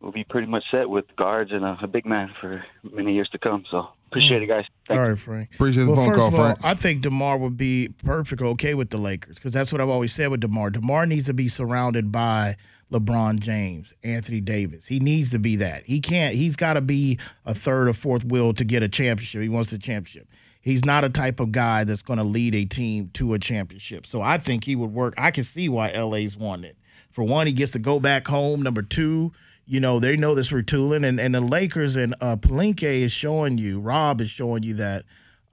we'll 0.04 0.12
be 0.12 0.26
pretty 0.26 0.48
much 0.48 0.64
set 0.70 0.90
with 0.90 1.06
guards 1.16 1.52
and 1.52 1.64
a, 1.64 1.78
a 1.82 1.88
big 1.88 2.06
man 2.06 2.30
for 2.40 2.64
many 2.92 3.14
years 3.14 3.30
to 3.30 3.40
come. 3.40 3.64
So 3.72 3.88
appreciate 4.08 4.44
it, 4.44 4.48
guys. 4.48 4.66
Thank 4.88 5.00
All 5.00 5.06
you. 5.06 5.12
right, 5.12 5.20
Frank. 5.20 5.50
Appreciate 5.56 5.86
the 5.86 5.92
well, 5.92 5.96
phone 5.96 6.08
first 6.10 6.20
call, 6.20 6.28
of 6.28 6.34
all, 6.34 6.46
Frank. 6.46 6.60
I 6.64 6.74
think 6.76 7.02
DeMar 7.02 7.38
would 7.38 7.58
be 7.58 7.90
perfect, 8.04 8.42
okay 8.42 8.74
with 8.74 8.90
the 8.90 8.98
Lakers, 8.98 9.36
because 9.36 9.54
that's 9.54 9.72
what 9.72 9.82
I've 9.82 9.90
always 9.90 10.14
said 10.14 10.30
with 10.30 10.42
DeMar. 10.42 10.72
DeMar 10.72 11.06
needs 11.06 11.26
to 11.26 11.34
be 11.34 11.48
surrounded 11.48 12.12
by 12.12 12.58
LeBron 12.92 13.40
James, 13.40 13.94
Anthony 14.04 14.42
Davis. 14.42 14.88
He 14.88 15.00
needs 15.00 15.32
to 15.32 15.40
be 15.40 15.56
that. 15.56 15.86
He 15.86 16.00
can't. 16.00 16.36
He's 16.36 16.56
got 16.56 16.74
to 16.74 16.82
be 16.82 17.18
a 17.46 17.56
third 17.56 17.88
or 17.88 17.94
fourth 17.94 18.26
wheel 18.26 18.54
to 18.54 18.66
get 18.66 18.84
a 18.84 18.90
championship. 18.90 19.42
He 19.42 19.50
wants 19.50 19.72
the 19.72 19.80
championship. 19.80 20.28
He's 20.62 20.86
not 20.86 21.04
a 21.04 21.10
type 21.10 21.40
of 21.40 21.52
guy 21.52 21.84
that's 21.84 22.02
going 22.02 22.20
to 22.20 22.24
lead 22.24 22.56
a 22.56 22.66
team 22.66 23.10
to 23.16 23.34
a 23.34 23.40
championship. 23.40 24.06
So 24.06 24.22
I 24.22 24.38
think 24.38 24.64
he 24.64 24.76
would 24.76 24.94
work. 24.94 25.14
I 25.18 25.32
can 25.32 25.44
see 25.44 25.68
why 25.68 25.92
LA's 25.92 26.38
won 26.38 26.64
it. 26.64 26.78
For 27.10 27.24
one, 27.24 27.48
he 27.48 27.54
gets 27.54 27.72
to 27.72 27.80
go 27.80 28.00
back 28.00 28.28
home. 28.28 28.62
Number 28.62 28.82
two, 28.82 29.34
you 29.66 29.80
know, 29.80 30.00
they 30.00 30.16
know 30.18 30.36
this 30.36 30.52
retooling. 30.52 31.06
And, 31.08 31.20
and 31.20 31.34
the 31.34 31.42
Lakers 31.42 31.96
and 31.96 32.16
uh, 32.22 32.36
Pelinka 32.36 32.84
is 32.84 33.12
showing 33.12 33.58
you, 33.58 33.80
Rob 33.80 34.22
is 34.22 34.30
showing 34.30 34.64
you 34.64 34.74
that 34.76 35.04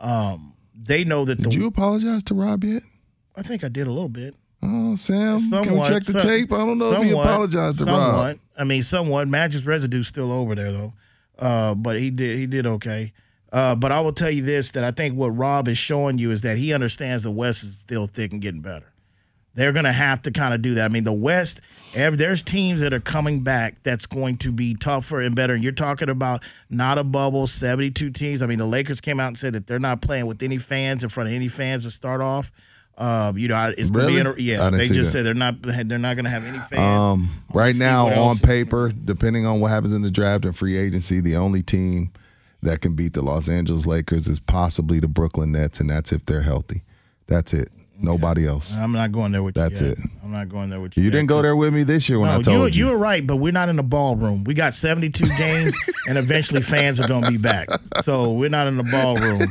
um, 0.01 0.55
they 0.75 1.05
know 1.05 1.25
that 1.25 1.37
Did 1.37 1.53
the. 1.53 1.57
you 1.59 1.67
apologize 1.67 2.23
to 2.25 2.35
Rob 2.35 2.65
yet? 2.65 2.83
I 3.37 3.43
think 3.43 3.65
I 3.65 3.69
did 3.69 3.87
a 3.87 3.93
little 3.93 4.09
bit. 4.09 4.35
Oh, 4.63 4.95
Sam, 4.95 5.39
can 5.51 5.79
we 5.79 5.85
check 5.87 6.05
the 6.05 6.13
some- 6.19 6.21
tape? 6.21 6.53
I 6.53 6.59
don't 6.59 6.77
know 6.79 6.93
if 6.93 7.03
he 7.05 7.13
apologized 7.13 7.79
to 7.79 7.85
somewhat. 7.85 8.27
Rob. 8.27 8.37
I 8.59 8.65
mean, 8.65 8.83
somewhat. 8.83 9.27
Magic's 9.29 9.65
residue's 9.65 10.07
still 10.07 10.31
over 10.31 10.55
there 10.55 10.71
though, 10.71 10.93
uh, 11.39 11.75
but 11.75 11.99
he 11.99 12.11
did 12.11 12.37
he 12.37 12.47
did 12.47 12.67
okay. 12.67 13.13
Uh, 13.53 13.75
but 13.75 13.91
I 13.91 14.01
will 14.01 14.13
tell 14.13 14.31
you 14.31 14.43
this: 14.43 14.71
that 14.73 14.85
I 14.85 14.91
think 14.91 15.17
what 15.17 15.29
Rob 15.31 15.67
is 15.67 15.79
showing 15.79 16.19
you 16.19 16.31
is 16.31 16.43
that 16.43 16.59
he 16.59 16.75
understands 16.75 17.23
the 17.23 17.31
West 17.31 17.63
is 17.65 17.79
still 17.79 18.07
thick 18.07 18.33
and 18.33 18.43
getting 18.43 18.61
better. 18.61 18.93
They're 19.55 19.73
going 19.73 19.85
to 19.85 19.93
have 19.93 20.23
to 20.23 20.31
kind 20.31 20.55
of 20.55 20.63
do 20.63 20.75
that. 20.75 20.85
I 20.85 20.89
mean, 20.89 21.05
the 21.05 21.13
West, 21.13 21.61
there's 21.93 22.43
teams 22.43 22.81
that 22.83 22.93
are 22.95 23.01
coming 23.01 23.41
back 23.41 23.83
that's 23.83 24.07
going 24.07 24.37
to 24.39 24.53
be 24.53 24.75
tougher 24.75 25.21
and 25.21 25.35
better. 25.35 25.55
And 25.55 25.63
you're 25.65 25.73
talking 25.73 26.09
about 26.09 26.43
not 26.69 26.99
a 26.99 27.05
bubble, 27.05 27.47
72 27.47 28.11
teams. 28.11 28.43
I 28.43 28.47
mean, 28.47 28.59
the 28.59 28.67
Lakers 28.67 29.01
came 29.01 29.19
out 29.19 29.29
and 29.29 29.39
said 29.39 29.53
that 29.55 29.67
they're 29.67 29.81
not 29.81 30.01
playing 30.03 30.27
with 30.27 30.43
any 30.43 30.59
fans 30.59 31.03
in 31.03 31.11
front 31.11 31.29
of 31.29 31.35
any 31.35 31.49
fans 31.49 31.85
to 31.85 31.91
start 31.91 32.21
off. 32.21 32.53
Um, 32.97 33.39
you 33.39 33.49
know, 33.49 33.55
I- 33.55 33.71
it's 33.79 33.91
gonna 33.91 34.07
be 34.09 34.21
Really? 34.21 34.43
yeah. 34.43 34.69
They 34.71 34.87
just 34.87 34.95
that. 34.99 35.05
said 35.07 35.25
they're 35.25 35.33
not 35.33 35.63
they're 35.63 35.99
not 35.99 36.15
going 36.17 36.25
to 36.27 36.31
have 36.31 36.45
any 36.45 36.59
fans. 36.59 36.81
Um, 36.81 37.31
right 37.53 37.75
now, 37.75 38.09
on 38.09 38.37
paper, 38.37 38.93
depending 38.93 39.47
on 39.47 39.59
what 39.61 39.71
happens 39.71 39.95
in 39.95 40.03
the 40.03 40.11
draft 40.11 40.45
and 40.45 40.55
free 40.57 40.77
agency, 40.77 41.19
the 41.21 41.35
only 41.35 41.63
team 41.63 42.13
that 42.63 42.83
can 42.83 42.95
beat 42.95 43.15
the 43.15 43.23
Los 43.23 43.49
Angeles 43.49 43.87
Lakers 43.87 44.29
is 44.29 44.39
possibly 44.39 45.01
the 45.01 45.09
Brooklyn 45.09 45.53
Nets, 45.53 45.81
and 45.81 45.89
that's 45.89 46.13
if 46.13 46.27
they're 46.27 46.43
healthy. 46.43 46.83
That's 47.27 47.55
it. 47.55 47.71
Nobody 48.03 48.47
else. 48.47 48.75
I'm 48.75 48.93
not 48.93 49.13
going 49.13 49.33
there 49.33 49.43
with 49.43 49.57
you. 49.57 49.63
That's 49.63 49.81
yet. 49.81 49.93
it. 49.93 49.99
I'm 50.23 50.33
not 50.33 50.49
going 50.49 50.71
there 50.71 50.81
with 50.81 50.97
you. 50.97 51.03
You 51.03 51.09
yet, 51.11 51.17
didn't 51.17 51.29
go 51.29 51.43
there 51.43 51.57
with 51.57 51.75
me 51.75 51.83
this 51.83 52.09
year 52.09 52.19
when 52.19 52.29
no, 52.29 52.39
I 52.39 52.43
told 52.43 52.75
you, 52.75 52.85
you. 52.85 52.87
you 52.87 52.93
were 52.93 52.99
right, 52.99 53.27
but 53.27 53.37
we're 53.37 53.53
not 53.53 53.69
in 53.69 53.77
the 53.77 53.83
ballroom. 53.83 54.45
We 54.45 54.55
got 54.55 54.75
72 54.75 55.27
games, 55.39 55.77
and 56.09 56.17
eventually 56.17 56.63
fans 56.63 57.01
are 57.01 57.09
going 57.09 57.25
to 57.25 57.31
be 57.31 57.37
back. 57.37 57.69
So 58.03 58.33
we're 58.33 58.49
not 58.51 58.67
in 58.67 58.77
the 58.77 58.85
ballroom. 58.85 59.43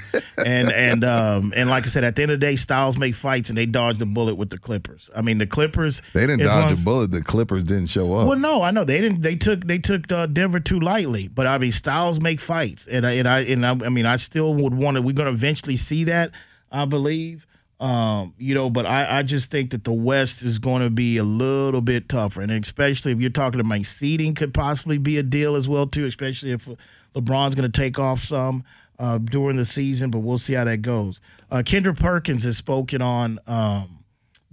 And 0.46 0.72
and 0.72 1.04
um 1.04 1.54
and 1.56 1.70
like 1.70 1.84
I 1.84 1.88
said, 1.88 2.04
at 2.04 2.16
the 2.16 2.22
end 2.22 2.32
of 2.32 2.40
the 2.40 2.46
day, 2.46 2.56
styles 2.56 2.98
make 2.98 3.14
fights, 3.14 3.50
and 3.50 3.58
they 3.58 3.66
dodged 3.66 4.00
the 4.00 4.06
bullet 4.06 4.36
with 4.36 4.50
the 4.50 4.58
Clippers. 4.58 5.10
I 5.16 5.22
mean, 5.22 5.38
the 5.38 5.48
Clippers. 5.48 6.02
They 6.14 6.22
didn't 6.22 6.40
dodge 6.40 6.72
of- 6.72 6.82
a 6.82 6.84
bullet. 6.84 7.12
The 7.12 7.22
Clippers 7.22 7.64
didn't 7.66 7.88
show 7.88 8.14
up. 8.16 8.28
Well, 8.28 8.40
no, 8.40 8.62
I 8.62 8.72
know 8.72 8.84
they 8.84 9.02
didn't. 9.02 9.22
They 9.22 9.36
took 9.36 9.68
they 9.68 9.80
took 9.80 10.12
uh, 10.12 10.28
Denver 10.28 10.60
too 10.60 10.80
lightly, 10.80 11.28
but 11.28 11.46
I 11.46 11.58
mean, 11.58 11.72
styles 11.72 12.20
make 12.22 12.40
fights, 12.40 12.88
and 12.88 13.06
I 13.06 13.12
and 13.12 13.28
I 13.28 13.40
and 13.42 13.66
I, 13.66 13.72
I 13.72 13.90
mean, 13.90 14.06
I 14.06 14.16
still 14.16 14.54
would 14.54 14.74
want 14.74 14.96
to. 14.96 15.02
We're 15.02 15.14
going 15.14 15.28
to 15.28 15.34
eventually 15.34 15.76
see 15.76 16.06
that, 16.06 16.32
I 16.72 16.86
believe. 16.86 17.46
Um, 17.80 18.34
you 18.38 18.54
know, 18.54 18.70
but 18.70 18.86
I, 18.86 19.20
I 19.20 19.24
just 19.24 19.50
think 19.50 19.72
that 19.72 19.86
the 19.86 19.94
West 19.94 20.44
is 20.44 20.60
going 20.60 20.82
to 20.82 20.90
be 20.90 21.16
a 21.18 21.24
little 21.24 21.80
bit 21.80 22.10
tougher, 22.10 22.42
and 22.42 22.52
especially 22.52 23.14
if 23.14 23.22
you're 23.22 23.30
talking 23.30 23.62
about 23.62 23.86
seeding, 23.86 24.36
could 24.36 24.54
possibly 24.54 24.98
be 24.98 25.18
a 25.18 25.24
deal 25.24 25.56
as 25.56 25.70
well 25.70 25.88
too. 25.88 26.06
Especially 26.06 26.52
if 26.52 26.68
LeBron's 27.16 27.56
going 27.56 27.72
to 27.72 27.82
take 27.82 27.98
off 27.98 28.22
some 28.22 28.64
uh, 29.00 29.18
during 29.18 29.56
the 29.56 29.66
season, 29.66 30.12
but 30.12 30.20
we'll 30.20 30.38
see 30.38 30.54
how 30.54 30.66
that 30.66 30.82
goes. 30.82 31.22
Uh, 31.50 31.64
Kendrick 31.66 31.98
Perkins 31.98 32.44
has 32.44 32.58
spoken 32.58 33.02
on 33.02 33.40
um, 33.48 34.00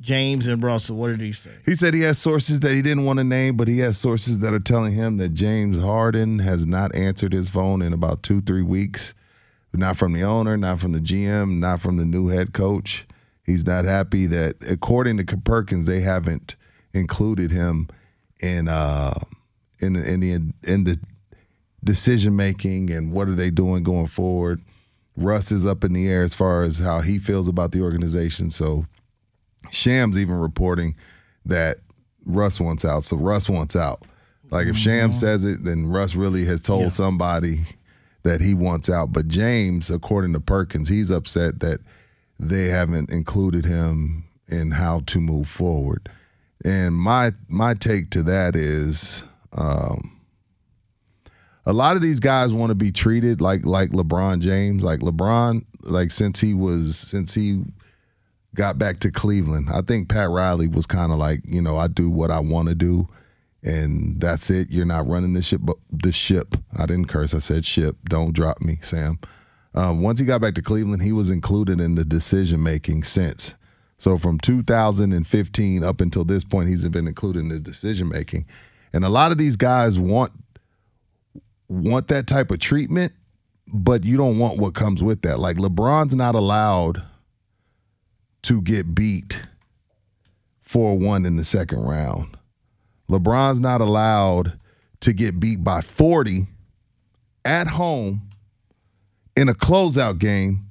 James 0.00 0.46
and 0.46 0.62
Russell. 0.62 0.96
What 0.96 1.08
did 1.08 1.20
he 1.20 1.32
say? 1.32 1.50
He 1.64 1.74
said 1.74 1.94
he 1.94 2.02
has 2.02 2.18
sources 2.18 2.60
that 2.60 2.72
he 2.72 2.80
didn't 2.80 3.04
want 3.04 3.18
to 3.18 3.24
name, 3.24 3.56
but 3.56 3.66
he 3.66 3.80
has 3.80 3.98
sources 3.98 4.38
that 4.38 4.54
are 4.54 4.60
telling 4.60 4.92
him 4.92 5.16
that 5.16 5.30
James 5.30 5.78
Harden 5.78 6.38
has 6.38 6.66
not 6.66 6.94
answered 6.94 7.32
his 7.32 7.48
phone 7.48 7.82
in 7.82 7.92
about 7.92 8.22
two, 8.22 8.40
three 8.40 8.62
weeks. 8.62 9.14
Not 9.72 9.98
from 9.98 10.12
the 10.12 10.22
owner, 10.22 10.56
not 10.56 10.80
from 10.80 10.92
the 10.92 11.00
GM, 11.00 11.58
not 11.58 11.82
from 11.82 11.98
the 11.98 12.06
new 12.06 12.28
head 12.28 12.54
coach. 12.54 13.05
He's 13.46 13.64
not 13.64 13.84
happy 13.84 14.26
that, 14.26 14.56
according 14.68 15.18
to 15.18 15.36
Perkins, 15.36 15.86
they 15.86 16.00
haven't 16.00 16.56
included 16.92 17.52
him 17.52 17.88
in 18.40 18.68
uh, 18.68 19.14
in 19.78 19.96
in 19.96 20.20
the 20.20 20.32
in 20.64 20.84
the 20.84 20.98
decision 21.82 22.34
making 22.34 22.90
and 22.90 23.12
what 23.12 23.28
are 23.28 23.34
they 23.34 23.50
doing 23.50 23.84
going 23.84 24.06
forward. 24.06 24.60
Russ 25.16 25.50
is 25.52 25.64
up 25.64 25.84
in 25.84 25.92
the 25.92 26.08
air 26.08 26.24
as 26.24 26.34
far 26.34 26.62
as 26.64 26.78
how 26.78 27.00
he 27.00 27.18
feels 27.18 27.48
about 27.48 27.72
the 27.72 27.80
organization. 27.80 28.50
So 28.50 28.86
Shams 29.70 30.18
even 30.18 30.34
reporting 30.34 30.96
that 31.44 31.78
Russ 32.26 32.60
wants 32.60 32.84
out. 32.84 33.04
So 33.04 33.16
Russ 33.16 33.48
wants 33.48 33.76
out. 33.76 34.02
Like 34.50 34.66
if 34.66 34.76
Sham 34.76 35.12
says 35.12 35.44
it, 35.44 35.64
then 35.64 35.86
Russ 35.86 36.14
really 36.14 36.44
has 36.44 36.62
told 36.62 36.92
somebody 36.92 37.64
that 38.24 38.40
he 38.40 38.54
wants 38.54 38.90
out. 38.90 39.12
But 39.12 39.28
James, 39.28 39.90
according 39.90 40.32
to 40.34 40.40
Perkins, 40.40 40.88
he's 40.88 41.10
upset 41.10 41.60
that 41.60 41.80
they 42.38 42.66
haven't 42.66 43.10
included 43.10 43.64
him 43.64 44.24
in 44.48 44.72
how 44.72 45.00
to 45.06 45.20
move 45.20 45.48
forward. 45.48 46.10
And 46.64 46.94
my 46.94 47.32
my 47.48 47.74
take 47.74 48.10
to 48.10 48.22
that 48.24 48.56
is 48.56 49.22
um, 49.52 50.20
a 51.64 51.72
lot 51.72 51.96
of 51.96 52.02
these 52.02 52.20
guys 52.20 52.52
want 52.52 52.70
to 52.70 52.74
be 52.74 52.92
treated 52.92 53.40
like 53.40 53.64
like 53.64 53.90
LeBron 53.90 54.40
James. 54.40 54.82
Like 54.84 55.00
LeBron, 55.00 55.64
like 55.82 56.10
since 56.10 56.40
he 56.40 56.54
was 56.54 56.96
since 56.96 57.34
he 57.34 57.64
got 58.56 58.78
back 58.78 59.00
to 59.00 59.10
Cleveland. 59.10 59.68
I 59.70 59.82
think 59.82 60.08
Pat 60.08 60.30
Riley 60.30 60.66
was 60.66 60.86
kind 60.86 61.12
of 61.12 61.18
like, 61.18 61.42
you 61.44 61.62
know, 61.62 61.76
I 61.76 61.88
do 61.88 62.10
what 62.10 62.30
I 62.30 62.40
want 62.40 62.68
to 62.68 62.74
do, 62.74 63.06
and 63.62 64.20
that's 64.20 64.50
it. 64.50 64.70
You're 64.70 64.86
not 64.86 65.06
running 65.06 65.34
the 65.34 65.42
ship, 65.42 65.60
but 65.62 65.76
the 65.92 66.10
ship. 66.10 66.56
I 66.76 66.86
didn't 66.86 67.06
curse. 67.06 67.34
I 67.34 67.38
said 67.38 67.64
ship. 67.64 67.96
Don't 68.08 68.32
drop 68.32 68.60
me, 68.60 68.78
Sam. 68.80 69.20
Um, 69.76 70.00
once 70.00 70.18
he 70.18 70.24
got 70.24 70.40
back 70.40 70.54
to 70.54 70.62
Cleveland, 70.62 71.02
he 71.02 71.12
was 71.12 71.30
included 71.30 71.80
in 71.80 71.94
the 71.96 72.04
decision 72.04 72.62
making 72.62 73.04
since. 73.04 73.54
So 73.98 74.16
from 74.16 74.38
2015 74.38 75.84
up 75.84 76.00
until 76.00 76.24
this 76.24 76.44
point, 76.44 76.70
he's 76.70 76.88
been 76.88 77.06
included 77.06 77.40
in 77.40 77.48
the 77.50 77.60
decision 77.60 78.08
making, 78.08 78.46
and 78.92 79.04
a 79.04 79.08
lot 79.08 79.32
of 79.32 79.38
these 79.38 79.56
guys 79.56 79.98
want 79.98 80.32
want 81.68 82.08
that 82.08 82.26
type 82.26 82.50
of 82.50 82.58
treatment, 82.58 83.12
but 83.66 84.04
you 84.04 84.16
don't 84.16 84.38
want 84.38 84.58
what 84.58 84.74
comes 84.74 85.02
with 85.02 85.22
that. 85.22 85.38
Like 85.38 85.56
LeBron's 85.56 86.14
not 86.14 86.34
allowed 86.34 87.02
to 88.42 88.62
get 88.62 88.94
beat 88.94 89.42
4 90.62 90.98
1 90.98 91.26
in 91.26 91.36
the 91.36 91.44
second 91.44 91.80
round. 91.80 92.36
LeBron's 93.10 93.60
not 93.60 93.80
allowed 93.80 94.58
to 95.00 95.12
get 95.12 95.38
beat 95.40 95.62
by 95.62 95.80
40 95.80 96.46
at 97.44 97.68
home 97.68 98.30
in 99.36 99.48
a 99.48 99.54
closeout 99.54 100.18
game 100.18 100.66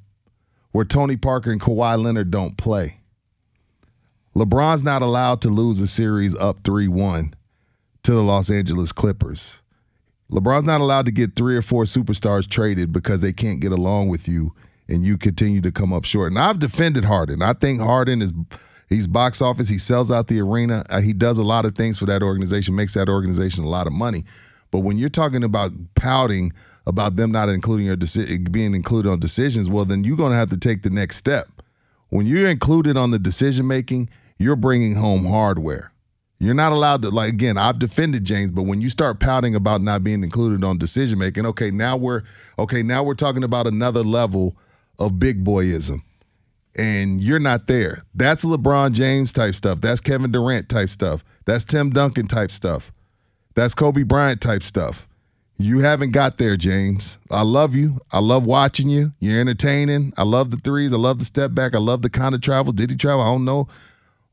where 0.71 0.85
Tony 0.85 1.15
Parker 1.15 1.51
and 1.51 1.61
Kawhi 1.61 2.01
Leonard 2.01 2.31
don't 2.31 2.57
play. 2.57 2.99
LeBron's 4.35 4.83
not 4.83 5.01
allowed 5.01 5.41
to 5.41 5.49
lose 5.49 5.79
a 5.79 5.87
series 5.87 6.35
up 6.35 6.63
3 6.65 6.89
1 6.89 7.33
to 8.03 8.11
the 8.11 8.21
Los 8.21 8.49
Angeles 8.49 8.91
Clippers. 8.91 9.61
LeBron's 10.29 10.65
not 10.65 10.81
allowed 10.81 11.05
to 11.05 11.11
get 11.11 11.35
three 11.35 11.55
or 11.55 11.61
four 11.61 11.83
superstars 11.83 12.49
traded 12.49 12.91
because 12.91 13.21
they 13.21 13.31
can't 13.31 13.61
get 13.61 13.71
along 13.71 14.09
with 14.09 14.27
you 14.27 14.53
and 14.87 15.03
you 15.03 15.17
continue 15.17 15.61
to 15.61 15.71
come 15.71 15.93
up 15.93 16.03
short. 16.03 16.31
And 16.31 16.39
I've 16.39 16.59
defended 16.59 17.05
Harden. 17.05 17.41
I 17.41 17.53
think 17.53 17.79
Harden 17.79 18.21
is 18.21 18.33
he's 18.89 19.07
box 19.07 19.41
office, 19.41 19.69
he 19.69 19.77
sells 19.77 20.11
out 20.11 20.27
the 20.27 20.41
arena, 20.41 20.83
uh, 20.89 21.01
he 21.01 21.13
does 21.13 21.37
a 21.37 21.43
lot 21.43 21.65
of 21.65 21.75
things 21.75 21.97
for 21.97 22.05
that 22.05 22.21
organization, 22.21 22.75
makes 22.75 22.93
that 22.95 23.09
organization 23.09 23.63
a 23.63 23.69
lot 23.69 23.87
of 23.87 23.93
money. 23.93 24.25
But 24.71 24.79
when 24.79 24.97
you're 24.97 25.09
talking 25.09 25.43
about 25.43 25.71
pouting 25.95 26.51
about 26.87 27.15
them 27.15 27.31
not 27.31 27.49
including 27.49 27.85
your 27.85 27.97
deci- 27.97 28.51
being 28.51 28.73
included 28.75 29.09
on 29.09 29.19
decisions, 29.19 29.69
well 29.69 29.85
then 29.85 30.03
you're 30.03 30.17
going 30.17 30.31
to 30.31 30.37
have 30.37 30.49
to 30.49 30.57
take 30.57 30.81
the 30.83 30.89
next 30.89 31.17
step. 31.17 31.47
When 32.09 32.25
you're 32.25 32.47
included 32.47 32.97
on 32.97 33.11
the 33.11 33.19
decision 33.19 33.67
making, 33.67 34.09
you're 34.37 34.55
bringing 34.55 34.95
home 34.95 35.25
hardware. 35.25 35.91
You're 36.37 36.53
not 36.53 36.73
allowed 36.73 37.01
to 37.03 37.09
like 37.09 37.29
again, 37.29 37.57
I've 37.57 37.79
defended 37.79 38.25
James, 38.25 38.51
but 38.51 38.63
when 38.63 38.81
you 38.81 38.89
start 38.89 39.19
pouting 39.19 39.55
about 39.55 39.81
not 39.81 40.03
being 40.03 40.23
included 40.23 40.63
on 40.63 40.77
decision 40.77 41.17
making, 41.17 41.45
okay, 41.45 41.71
now 41.71 41.95
we're 41.95 42.23
okay, 42.59 42.83
now 42.83 43.03
we're 43.03 43.15
talking 43.15 43.43
about 43.43 43.67
another 43.67 44.03
level 44.03 44.55
of 44.99 45.17
big 45.17 45.43
boyism. 45.43 46.01
And 46.77 47.21
you're 47.21 47.39
not 47.39 47.67
there. 47.67 48.03
That's 48.13 48.43
LeBron 48.43 48.91
James 48.91 49.31
type 49.31 49.55
stuff. 49.55 49.79
That's 49.79 50.01
Kevin 50.01 50.31
Durant 50.31 50.67
type 50.67 50.89
stuff. 50.89 51.23
That's 51.45 51.63
Tim 51.63 51.89
Duncan 51.91 52.27
type 52.27 52.51
stuff. 52.51 52.91
That's 53.53 53.73
Kobe 53.73 54.03
Bryant 54.03 54.41
type 54.41 54.61
stuff. 54.61 55.07
You 55.57 55.79
haven't 55.79 56.11
got 56.11 56.37
there, 56.37 56.57
James. 56.57 57.17
I 57.31 57.43
love 57.43 57.75
you. 57.75 58.01
I 58.11 58.19
love 58.19 58.45
watching 58.45 58.89
you. 58.89 59.13
You're 59.19 59.39
entertaining. 59.39 60.13
I 60.17 60.23
love 60.23 60.51
the 60.51 60.57
threes. 60.57 60.91
I 60.91 60.97
love 60.97 61.19
the 61.19 61.25
step 61.25 61.53
back. 61.53 61.73
I 61.73 61.77
love 61.77 62.01
the 62.01 62.09
kind 62.09 62.35
of 62.35 62.41
travel. 62.41 62.73
Did 62.73 62.89
he 62.89 62.97
travel? 62.97 63.21
I 63.21 63.31
don't 63.31 63.45
know. 63.45 63.67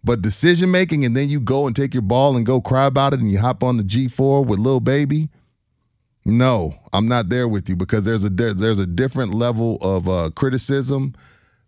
But 0.02 0.20
decision 0.20 0.72
making, 0.72 1.04
and 1.04 1.16
then 1.16 1.28
you 1.28 1.38
go 1.40 1.68
and 1.68 1.76
take 1.76 1.94
your 1.94 2.02
ball 2.02 2.36
and 2.36 2.44
go 2.44 2.60
cry 2.60 2.86
about 2.86 3.14
it, 3.14 3.20
and 3.20 3.30
you 3.30 3.38
hop 3.38 3.62
on 3.62 3.76
the 3.76 3.84
G4 3.84 4.44
with 4.44 4.58
little 4.58 4.80
baby. 4.80 5.28
No, 6.24 6.74
I'm 6.92 7.06
not 7.06 7.28
there 7.28 7.46
with 7.46 7.68
you 7.68 7.76
because 7.76 8.04
there's 8.04 8.24
a 8.24 8.28
there's 8.28 8.78
a 8.78 8.86
different 8.86 9.32
level 9.34 9.78
of 9.80 10.08
uh, 10.08 10.30
criticism. 10.34 11.14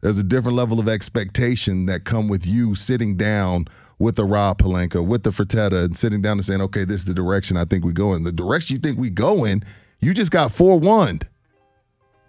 There's 0.01 0.19
a 0.19 0.25
different 0.25 0.57
level 0.57 0.81
of 0.81 0.89
expectation 0.89 1.87
that 1.87 2.05
come 2.05 2.29
with 2.29 2.45
you 2.45 2.75
sitting 2.75 3.17
down 3.17 3.69
with 3.99 4.17
the 4.17 4.25
Rob 4.25 4.59
Pelinka, 4.59 5.05
with 5.05 5.23
the 5.23 5.31
Fertitta, 5.31 5.85
and 5.85 5.97
sitting 5.97 6.23
down 6.23 6.39
and 6.39 6.45
saying, 6.45 6.61
"Okay, 6.63 6.85
this 6.85 7.01
is 7.01 7.05
the 7.05 7.15
direction 7.15 7.57
I 7.57 7.65
think 7.65 7.85
we 7.85 7.93
go 7.93 8.15
in." 8.15 8.25
The 8.25 8.33
direction 8.33 8.77
you 8.77 8.81
think 8.81 8.99
we 8.99 9.11
go 9.11 9.45
in, 9.45 9.63
you 10.01 10.15
just 10.15 10.31
got 10.31 10.53
four 10.53 10.79
one. 10.79 11.21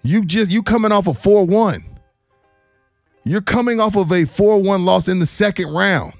You 0.03 0.23
just 0.23 0.51
you 0.51 0.61
coming 0.63 0.91
off 0.91 1.07
a 1.07 1.13
four 1.13 1.45
one. 1.45 1.83
You're 3.27 3.41
coming 3.41 3.79
off 3.79 3.95
of 3.95 4.11
a 4.11 4.23
4 4.23 4.61
1 4.61 4.85
loss 4.85 5.07
in 5.07 5.17
the 5.17 5.25
second 5.25 5.73
round. 5.73 6.13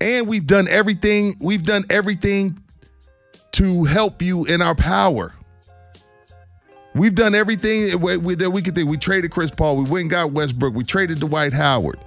And 0.00 0.28
we've 0.28 0.46
done 0.46 0.68
everything, 0.68 1.36
we've 1.40 1.64
done 1.64 1.84
everything 1.90 2.62
to 3.52 3.84
help 3.84 4.22
you 4.22 4.44
in 4.44 4.62
our 4.62 4.76
power. 4.76 5.34
We've 6.94 7.14
done 7.14 7.34
everything 7.34 7.88
that 7.88 8.50
we 8.52 8.62
could 8.62 8.74
think. 8.74 8.88
We 8.88 8.96
traded 8.96 9.30
Chris 9.32 9.50
Paul. 9.50 9.76
We 9.76 9.90
went 9.90 10.02
and 10.02 10.10
got 10.10 10.32
Westbrook. 10.32 10.74
We 10.74 10.84
traded 10.84 11.18
Dwight 11.18 11.52
Howard. 11.52 11.98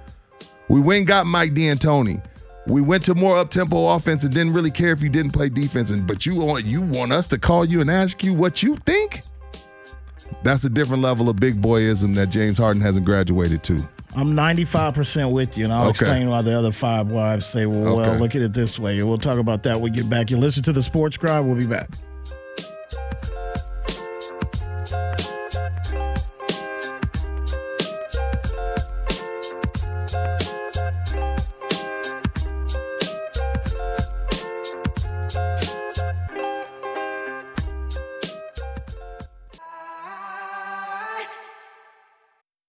We 0.68 0.80
went 0.80 0.98
and 0.98 1.06
got 1.06 1.26
Mike 1.26 1.54
D'Antoni. 1.54 2.22
We 2.66 2.80
went 2.80 3.04
to 3.04 3.14
more 3.14 3.36
up 3.36 3.50
tempo 3.50 3.90
offense 3.94 4.24
and 4.24 4.34
didn't 4.34 4.52
really 4.52 4.72
care 4.72 4.90
if 4.92 5.00
you 5.00 5.08
didn't 5.08 5.32
play 5.32 5.48
defense. 5.48 5.90
And 5.90 6.06
but 6.06 6.26
you 6.26 6.34
want 6.36 6.64
you 6.64 6.82
want 6.82 7.12
us 7.12 7.28
to 7.28 7.38
call 7.38 7.64
you 7.64 7.80
and 7.80 7.90
ask 7.90 8.24
you 8.24 8.34
what 8.34 8.62
you 8.62 8.76
think? 8.78 9.22
That's 10.42 10.64
a 10.64 10.70
different 10.70 11.02
level 11.02 11.28
of 11.28 11.36
big 11.36 11.54
boyism 11.62 12.14
that 12.16 12.30
James 12.30 12.58
Harden 12.58 12.82
hasn't 12.82 13.06
graduated 13.06 13.62
to. 13.64 13.88
I'm 14.16 14.28
95% 14.34 15.30
with 15.30 15.58
you, 15.58 15.64
and 15.64 15.72
I'll 15.72 15.88
Okay. 15.88 15.90
explain 15.90 16.30
why 16.30 16.40
the 16.42 16.56
other 16.58 16.72
five 16.72 17.08
wives 17.08 17.44
say, 17.46 17.66
well, 17.66 17.96
well, 17.96 18.14
look 18.16 18.34
at 18.34 18.40
it 18.42 18.52
this 18.54 18.78
way. 18.78 19.00
We'll 19.02 19.18
talk 19.18 19.38
about 19.38 19.62
that 19.64 19.74
when 19.80 19.92
we 19.92 19.96
get 19.96 20.08
back. 20.08 20.30
You 20.30 20.38
listen 20.38 20.62
to 20.64 20.72
the 20.72 20.82
Sports 20.82 21.16
Grind. 21.18 21.46
We'll 21.46 21.58
be 21.58 21.66
back. 21.66 21.90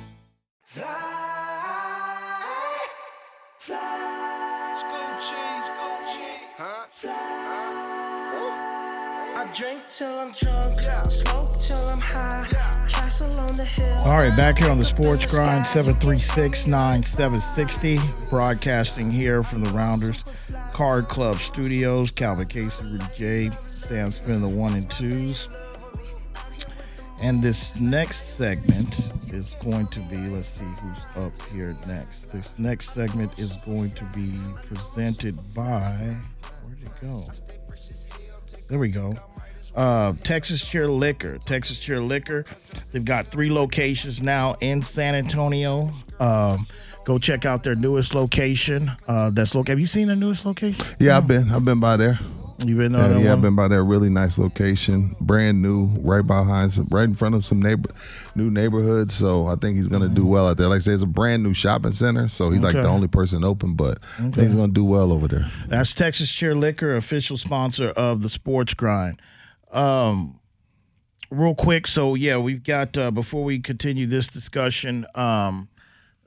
All 14.04 14.16
right, 14.16 14.36
back 14.36 14.58
here 14.58 14.70
on 14.70 14.78
the 14.78 14.84
Sports 14.84 15.28
Grind, 15.28 15.66
736 15.66 16.68
9760. 16.68 17.98
Broadcasting 18.28 19.10
here 19.10 19.42
from 19.42 19.64
the 19.64 19.70
Rounders 19.70 20.24
Card 20.72 21.08
Club 21.08 21.36
Studios. 21.38 22.12
Calvin 22.12 22.46
Casey, 22.46 22.86
Rudy 22.86 23.06
J, 23.16 23.50
Sam 23.50 24.12
Spin, 24.12 24.40
the 24.40 24.48
one 24.48 24.74
and 24.74 24.88
twos. 24.88 25.48
And 27.22 27.40
this 27.42 27.76
next 27.76 28.36
segment 28.36 29.12
is 29.32 29.54
going 29.62 29.88
to 29.88 30.00
be, 30.00 30.16
let's 30.28 30.48
see 30.48 30.64
who's 30.64 31.22
up 31.22 31.32
here 31.48 31.76
next. 31.86 32.32
This 32.32 32.58
next 32.58 32.90
segment 32.90 33.38
is 33.38 33.56
going 33.68 33.90
to 33.90 34.04
be 34.14 34.32
presented 34.66 35.36
by, 35.54 36.16
where'd 36.64 36.80
it 36.82 36.92
go? 37.02 37.24
There 38.68 38.78
we 38.78 38.88
go. 38.88 39.14
Uh, 39.74 40.14
Texas 40.24 40.64
Cheer 40.64 40.88
Liquor. 40.88 41.38
Texas 41.38 41.78
Cheer 41.78 42.00
Liquor. 42.00 42.44
They've 42.92 43.04
got 43.04 43.26
three 43.26 43.50
locations 43.50 44.22
now 44.22 44.54
in 44.60 44.80
San 44.80 45.14
Antonio. 45.14 45.90
Um, 46.18 46.66
go 47.04 47.18
check 47.18 47.44
out 47.44 47.62
their 47.62 47.74
newest 47.74 48.14
location. 48.14 48.90
Uh, 49.06 49.30
that's 49.30 49.54
loc. 49.54 49.68
Have 49.68 49.78
you 49.78 49.86
seen 49.86 50.06
their 50.06 50.16
newest 50.16 50.46
location? 50.46 50.84
Yeah, 50.98 51.16
I've 51.16 51.28
been 51.28 51.52
I've 51.52 51.64
been 51.64 51.80
by 51.80 51.96
there. 51.96 52.18
You 52.64 52.76
been 52.76 52.94
on 52.94 53.00
Yeah, 53.00 53.08
that 53.18 53.22
yeah, 53.24 53.32
I've 53.32 53.40
been 53.40 53.56
by 53.56 53.68
that 53.68 53.82
Really 53.82 54.08
nice 54.10 54.38
location, 54.38 55.14
brand 55.20 55.62
new, 55.62 55.86
right 56.00 56.26
behind 56.26 56.72
some, 56.72 56.86
right 56.90 57.04
in 57.04 57.14
front 57.14 57.34
of 57.34 57.44
some 57.44 57.60
neighbor, 57.60 57.90
new 58.34 58.50
neighborhoods. 58.50 59.14
So 59.14 59.46
I 59.46 59.56
think 59.56 59.76
he's 59.76 59.88
gonna 59.88 60.08
do 60.08 60.26
well 60.26 60.48
out 60.48 60.56
there. 60.58 60.68
Like 60.68 60.76
I 60.76 60.80
say, 60.80 60.92
it's 60.92 61.02
a 61.02 61.06
brand 61.06 61.42
new 61.42 61.54
shopping 61.54 61.92
center, 61.92 62.28
so 62.28 62.50
he's 62.50 62.60
like 62.60 62.74
the 62.74 62.86
only 62.88 63.08
person 63.08 63.44
open. 63.44 63.74
But 63.74 63.98
I 64.18 64.22
think 64.22 64.34
Okay. 64.38 64.46
he's 64.46 64.54
gonna 64.54 64.72
do 64.72 64.84
well 64.84 65.12
over 65.12 65.26
there. 65.28 65.46
That's 65.68 65.92
Texas 65.92 66.30
Cheer 66.30 66.54
Liquor, 66.54 66.94
official 66.96 67.36
sponsor 67.36 67.90
of 67.90 68.22
the 68.22 68.28
Sports 68.28 68.74
Grind. 68.74 69.20
Um, 69.72 70.38
real 71.30 71.54
quick, 71.54 71.86
so 71.86 72.14
yeah, 72.14 72.36
we've 72.36 72.62
got 72.62 72.98
uh, 72.98 73.10
before 73.10 73.44
we 73.44 73.58
continue 73.60 74.06
this 74.06 74.26
discussion. 74.26 75.06
Um, 75.14 75.68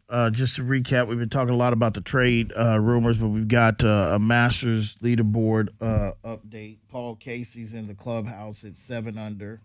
uh, 0.09 0.29
just 0.29 0.55
to 0.55 0.63
recap, 0.63 1.07
we've 1.07 1.19
been 1.19 1.29
talking 1.29 1.53
a 1.53 1.57
lot 1.57 1.73
about 1.73 1.93
the 1.93 2.01
trade 2.01 2.53
uh, 2.57 2.79
rumors, 2.79 3.17
but 3.17 3.29
we've 3.29 3.47
got 3.47 3.83
uh, 3.83 4.11
a 4.13 4.19
Masters 4.19 4.95
leaderboard 5.01 5.69
uh, 5.81 6.11
update. 6.23 6.77
Paul 6.89 7.15
Casey's 7.15 7.73
in 7.73 7.87
the 7.87 7.93
clubhouse 7.93 8.63
at 8.63 8.77
seven 8.77 9.17
under. 9.17 9.61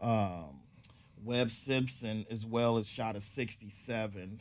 Um, 0.00 0.60
Webb 1.24 1.52
Simpson 1.52 2.26
as 2.30 2.46
well 2.46 2.78
is 2.78 2.86
shot 2.86 3.16
at 3.16 3.22
67, 3.22 4.40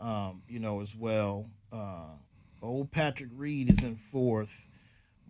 um, 0.00 0.42
you 0.48 0.58
know, 0.58 0.80
as 0.80 0.94
well. 0.94 1.46
Uh, 1.72 2.14
old 2.62 2.90
Patrick 2.90 3.30
Reed 3.34 3.70
is 3.70 3.84
in 3.84 3.96
fourth, 3.96 4.65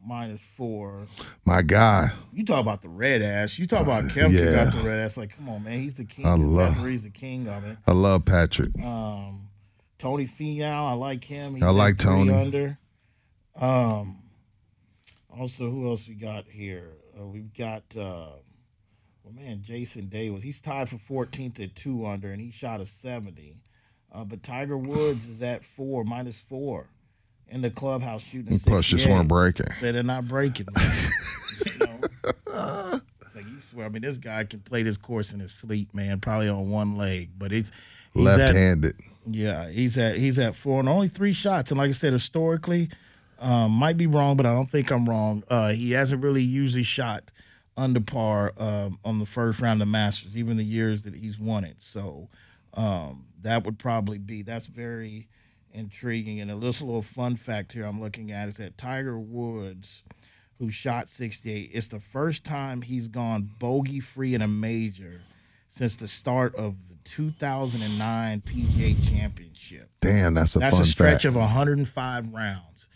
minus 0.07 0.41
four. 0.41 1.07
My 1.45 1.63
guy. 1.63 2.13
You 2.33 2.45
talk 2.45 2.61
about 2.61 2.83
the 2.83 2.89
red 2.89 3.23
ass. 3.23 3.59
You 3.59 3.67
talk 3.67 3.83
about 3.83 4.09
Kevin 4.11 4.33
Yeah. 4.33 4.65
got 4.65 4.73
the 4.73 4.81
red 4.83 5.01
ass. 5.01 5.17
Like, 5.17 5.37
come 5.37 5.49
on, 5.49 5.65
man, 5.65 5.81
he's 5.81 5.97
the 5.97 6.05
king. 6.05 6.27
I 6.27 6.35
love- 6.35 6.69
Patrick 6.75 6.85
Reed's 6.87 7.03
the 7.03 7.11
king 7.11 7.49
of 7.49 7.65
it. 7.65 7.77
I 7.87 7.93
love 7.93 8.25
Patrick. 8.25 8.79
Um, 8.81 9.49
Tony 9.99 10.27
Finau, 10.27 10.91
I 10.91 10.93
like 10.93 11.25
him. 11.25 11.55
He's 11.55 11.63
I 11.65 11.71
like 11.71 11.99
Tony. 11.99 12.33
Under. 12.33 12.79
Um, 13.57 14.23
also, 15.31 15.71
who 15.71 15.89
else 15.89 16.07
we 16.07 16.15
got 16.15 16.45
here? 16.47 16.93
Uh, 17.19 17.27
we've 17.27 17.53
got, 17.55 17.83
uh, 17.97 18.37
well, 19.25 19.33
man, 19.35 19.63
Jason 19.63 20.09
Davis. 20.09 20.43
He's 20.43 20.61
tied 20.61 20.89
for 20.89 20.99
14th 20.99 21.59
at 21.61 21.75
two 21.75 22.07
under, 22.07 22.31
and 22.31 22.41
he 22.41 22.51
shot 22.51 22.81
a 22.81 22.87
70. 22.87 23.57
Uh, 24.13 24.25
but 24.25 24.43
Tiger 24.43 24.79
Woods 24.79 25.27
is 25.27 25.43
at 25.43 25.65
four, 25.65 26.05
minus 26.05 26.39
four, 26.39 26.89
in 27.49 27.63
the 27.63 27.71
clubhouse 27.71 28.23
shooting. 28.23 28.59
Plus, 28.59 28.87
just 28.87 29.05
68. 29.05 29.13
weren't 29.13 29.29
breaking. 29.29 29.67
Say 29.81 29.91
they're 29.93 30.03
not 30.03 30.27
breaking. 30.29 30.67
You 31.65 31.87
know? 31.87 33.01
Like 33.35 33.47
you 33.47 33.61
swear. 33.61 33.87
I 33.87 33.89
mean, 33.89 34.03
this 34.03 34.19
guy 34.19 34.45
can 34.45 34.61
play 34.61 34.83
this 34.83 34.97
course 34.97 35.33
in 35.33 35.41
his 35.41 35.53
sleep, 35.53 35.95
man. 35.95 36.21
Probably 36.21 36.49
on 36.49 36.71
one 36.71 36.97
leg, 36.97 37.31
but 37.39 37.53
it's 37.53 37.71
he's 38.13 38.25
Left-handed. 38.25 38.97
yeah, 39.27 39.69
he's 39.71 39.97
at 39.99 40.17
he's 40.17 40.39
at 40.39 40.55
four 40.55 40.81
and 40.81 40.89
only 40.89 41.09
three 41.09 41.33
shots. 41.33 41.71
And 41.71 41.79
like 41.79 41.89
I 41.89 41.93
said, 41.93 42.13
historically, 42.13 42.91
um, 43.39 43.73
might 43.73 43.97
be 43.97 44.07
wrong, 44.07 44.37
but 44.37 44.47
I 44.47 44.53
don't 44.53 44.71
think 44.71 44.91
I'm 44.91 45.09
wrong. 45.09 45.45
Uh, 45.49 45.73
he 45.73 45.93
hasn't 45.93 46.23
really 46.23 46.43
usually 46.43 46.83
shot 46.83 47.25
under 47.77 48.01
par 48.01 48.53
um, 48.59 48.99
on 49.05 49.19
the 49.19 49.27
first 49.27 49.61
round 49.61 49.81
of 49.83 49.89
Masters, 49.89 50.37
even 50.37 50.57
the 50.57 50.65
years 50.65 51.03
that 51.03 51.15
he's 51.15 51.39
won 51.39 51.65
it. 51.65 51.77
So 51.79 52.29
um, 52.75 53.27
that 53.43 53.65
would 53.65 53.79
probably 53.79 54.19
be 54.19 54.43
that's 54.43 54.67
very 54.67 55.29
intriguing. 55.77 56.41
And 56.41 56.51
a 56.51 56.57
little, 56.57 56.87
little 56.87 57.03
fun 57.03 57.37
fact 57.37 57.72
here 57.72 57.85
I'm 57.85 58.01
looking 58.01 58.33
at 58.33 58.49
is 58.49 58.57
that 58.57 58.77
Tiger 58.79 59.18
Woods, 59.18 60.03
who 60.59 60.70
shot 60.70 61.09
68, 61.11 61.70
it's 61.72 61.89
the 61.89 62.01
first 62.01 62.45
time 62.45 62.83
he's 62.83 63.09
gone 63.09 63.51
bogey 63.59 64.01
free 64.01 64.35
in 64.35 64.43
a 64.43 64.49
major 64.49 65.20
since 65.68 65.97
the 65.97 66.09
start 66.09 66.55
of 66.55 66.89
the 66.89 66.95
2009 67.05 68.41
PGA 68.43 69.09
Championship. 69.09 69.91
Damn, 70.01 70.35
that's 70.35 70.57
a 70.57 70.59
That's 70.59 70.77
fun 70.77 70.83
a 70.83 70.87
stretch 70.87 71.12
fact. 71.22 71.24
of 71.27 71.37
105 71.37 72.33
rounds. 72.33 72.89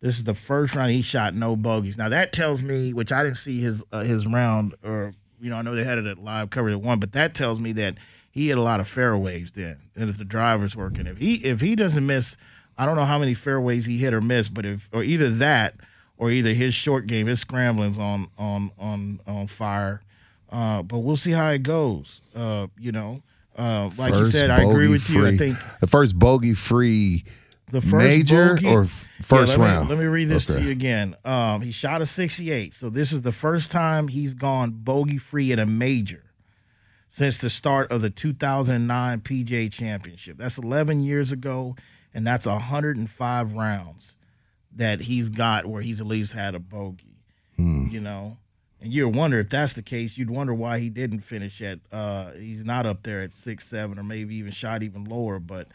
This 0.00 0.18
is 0.18 0.24
the 0.24 0.34
first 0.34 0.74
round 0.74 0.90
he 0.90 1.02
shot 1.02 1.34
no 1.34 1.54
bogeys. 1.56 1.96
Now 1.96 2.08
that 2.08 2.32
tells 2.32 2.60
me, 2.62 2.92
which 2.92 3.12
I 3.12 3.22
didn't 3.22 3.36
see 3.36 3.60
his 3.60 3.84
uh, 3.92 4.02
his 4.02 4.26
round, 4.26 4.74
or 4.82 5.14
you 5.40 5.48
know, 5.50 5.56
I 5.56 5.62
know 5.62 5.74
they 5.76 5.84
had 5.84 5.98
it 5.98 6.06
at 6.06 6.18
live 6.18 6.50
coverage 6.50 6.74
at 6.74 6.80
one, 6.82 6.98
but 6.98 7.12
that 7.12 7.34
tells 7.34 7.60
me 7.60 7.72
that 7.72 7.94
he 8.32 8.48
had 8.48 8.58
a 8.58 8.62
lot 8.62 8.80
of 8.80 8.88
fairways 8.88 9.52
then, 9.52 9.76
and 9.94 10.10
if 10.10 10.18
the 10.18 10.24
driver's 10.24 10.74
working, 10.74 11.06
if 11.06 11.18
he 11.18 11.34
if 11.36 11.60
he 11.60 11.76
doesn't 11.76 12.04
miss, 12.06 12.36
I 12.76 12.84
don't 12.86 12.96
know 12.96 13.04
how 13.04 13.18
many 13.18 13.34
fairways 13.34 13.86
he 13.86 13.98
hit 13.98 14.12
or 14.12 14.20
missed, 14.20 14.52
but 14.54 14.66
if 14.66 14.88
or 14.92 15.04
either 15.04 15.30
that 15.30 15.74
or 16.16 16.30
either 16.30 16.52
his 16.54 16.74
short 16.74 17.06
game, 17.06 17.26
his 17.28 17.38
scrambling's 17.40 17.98
on 17.98 18.28
on 18.36 18.72
on 18.78 19.20
on 19.26 19.46
fire. 19.46 20.02
Uh, 20.50 20.82
but 20.82 20.98
we'll 20.98 21.16
see 21.16 21.30
how 21.32 21.48
it 21.50 21.62
goes. 21.62 22.20
Uh, 22.34 22.66
you 22.78 22.90
know, 22.92 23.22
uh, 23.56 23.90
like 23.96 24.12
you 24.14 24.24
said, 24.26 24.50
I 24.50 24.62
agree 24.62 24.88
with 24.88 25.08
you. 25.10 25.26
I 25.26 25.36
think 25.36 25.58
the 25.80 25.86
first 25.86 26.18
bogey 26.18 26.54
free 26.54 27.24
the 27.70 27.80
first 27.80 28.04
major 28.04 28.54
bogey- 28.54 28.66
or 28.68 28.82
f- 28.82 29.08
first 29.22 29.56
Yeah, 29.56 29.62
let 29.62 29.68
me- 29.70 29.74
round. 29.76 29.88
Let 29.88 29.98
me 29.98 30.04
read 30.04 30.28
this 30.28 30.44
to 30.46 30.60
you 30.60 30.68
again. 30.70 31.14
Um, 31.24 31.62
he 31.62 31.70
shot 31.70 32.02
a 32.02 32.06
68, 32.06 32.74
so 32.74 32.90
this 32.90 33.12
is 33.12 33.22
the 33.22 33.32
first 33.32 33.70
time 33.70 34.08
he's 34.08 34.34
gone 34.34 34.70
bogey 34.72 35.16
free 35.16 35.52
in 35.52 35.58
a 35.58 35.64
major 35.64 36.22
since 37.14 37.36
the 37.36 37.50
start 37.50 37.92
of 37.92 38.00
the 38.00 38.08
2009 38.08 39.20
PGA 39.20 39.70
Championship. 39.70 40.38
That's 40.38 40.56
11 40.56 41.02
years 41.02 41.30
ago, 41.30 41.76
and 42.14 42.26
that's 42.26 42.46
105 42.46 43.52
rounds 43.52 44.16
that 44.74 45.02
he's 45.02 45.28
got 45.28 45.66
where 45.66 45.82
he's 45.82 46.00
at 46.00 46.06
least 46.06 46.32
had 46.32 46.54
a 46.54 46.58
bogey. 46.58 47.18
Hmm. 47.56 47.88
You 47.90 48.00
know, 48.00 48.38
and 48.80 48.94
you 48.94 49.06
wonder 49.10 49.40
if 49.40 49.50
that's 49.50 49.74
the 49.74 49.82
case. 49.82 50.16
You'd 50.16 50.30
wonder 50.30 50.54
why 50.54 50.78
he 50.78 50.88
didn't 50.88 51.20
finish 51.20 51.60
at. 51.60 51.80
Uh, 51.92 52.30
he's 52.30 52.64
not 52.64 52.86
up 52.86 53.02
there 53.02 53.20
at 53.20 53.34
six, 53.34 53.68
seven, 53.68 53.98
or 53.98 54.02
maybe 54.02 54.34
even 54.36 54.50
shot 54.50 54.82
even 54.82 55.04
lower. 55.04 55.38
But 55.38 55.68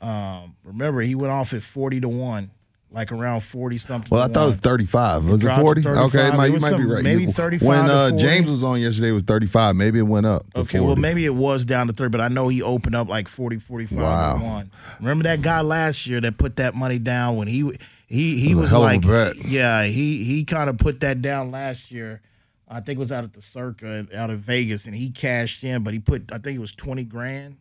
um, 0.00 0.54
remember, 0.62 1.00
he 1.00 1.16
went 1.16 1.32
off 1.32 1.52
at 1.52 1.62
40 1.62 2.02
to 2.02 2.08
one, 2.08 2.52
like 2.94 3.10
around 3.12 3.40
40 3.40 3.76
something. 3.78 4.08
Well, 4.10 4.22
I 4.22 4.28
thought 4.28 4.44
it 4.44 4.46
was 4.46 4.56
35. 4.58 5.24
Was 5.28 5.42
it 5.42 5.46
dropped 5.46 5.60
40? 5.60 5.82
35. 5.82 6.04
Okay, 6.06 6.28
It 6.28 6.34
might, 6.36 6.52
you 6.52 6.58
might 6.58 6.76
be 6.76 6.84
right. 6.84 7.02
maybe 7.02 7.22
You- 7.24 7.32
35 7.32 7.68
When 7.68 7.90
uh, 7.90 8.08
40. 8.10 8.24
James 8.24 8.48
was 8.50 8.62
on 8.62 8.80
yesterday, 8.80 9.08
it 9.08 9.12
was 9.12 9.24
35. 9.24 9.74
Maybe 9.76 9.98
it 9.98 10.02
went 10.02 10.26
up 10.26 10.46
Okay, 10.54 10.78
40. 10.78 10.86
well, 10.86 10.96
maybe 10.96 11.24
it 11.26 11.34
was 11.34 11.64
down 11.64 11.88
to 11.88 11.92
30, 11.92 12.10
but 12.10 12.20
I 12.20 12.28
know 12.28 12.48
he 12.48 12.62
opened 12.62 12.94
up 12.94 13.08
like 13.08 13.26
40, 13.28 13.58
45 13.58 13.98
Wow. 13.98 14.38
1. 14.42 14.70
Remember 15.00 15.24
that 15.24 15.42
guy 15.42 15.60
last 15.60 16.06
year 16.06 16.20
that 16.20 16.38
put 16.38 16.56
that 16.56 16.74
money 16.76 16.98
down 17.00 17.36
when 17.36 17.48
he 17.48 17.76
he 18.06 18.38
he 18.38 18.54
was 18.54 18.64
was, 18.64 18.70
hell 18.70 18.84
of 18.84 19.04
a 19.04 19.08
like 19.08 19.36
yeah, 19.44 19.82
he 19.84 20.22
he 20.22 20.44
kind 20.44 20.70
of 20.70 20.78
put 20.78 21.00
that 21.00 21.20
down 21.20 21.50
last 21.50 21.90
year. 21.90 22.20
I 22.68 22.80
think 22.80 22.98
it 22.98 23.00
was 23.00 23.10
out 23.10 23.24
at 23.24 23.32
the 23.32 23.42
Circa 23.42 24.06
out 24.14 24.30
of 24.30 24.40
Vegas 24.40 24.86
and 24.86 24.94
he 24.94 25.10
cashed 25.10 25.64
in, 25.64 25.82
but 25.82 25.94
he 25.94 25.98
put 25.98 26.30
I 26.32 26.38
think 26.38 26.54
it 26.56 26.60
was 26.60 26.72
20 26.72 27.04
grand 27.06 27.56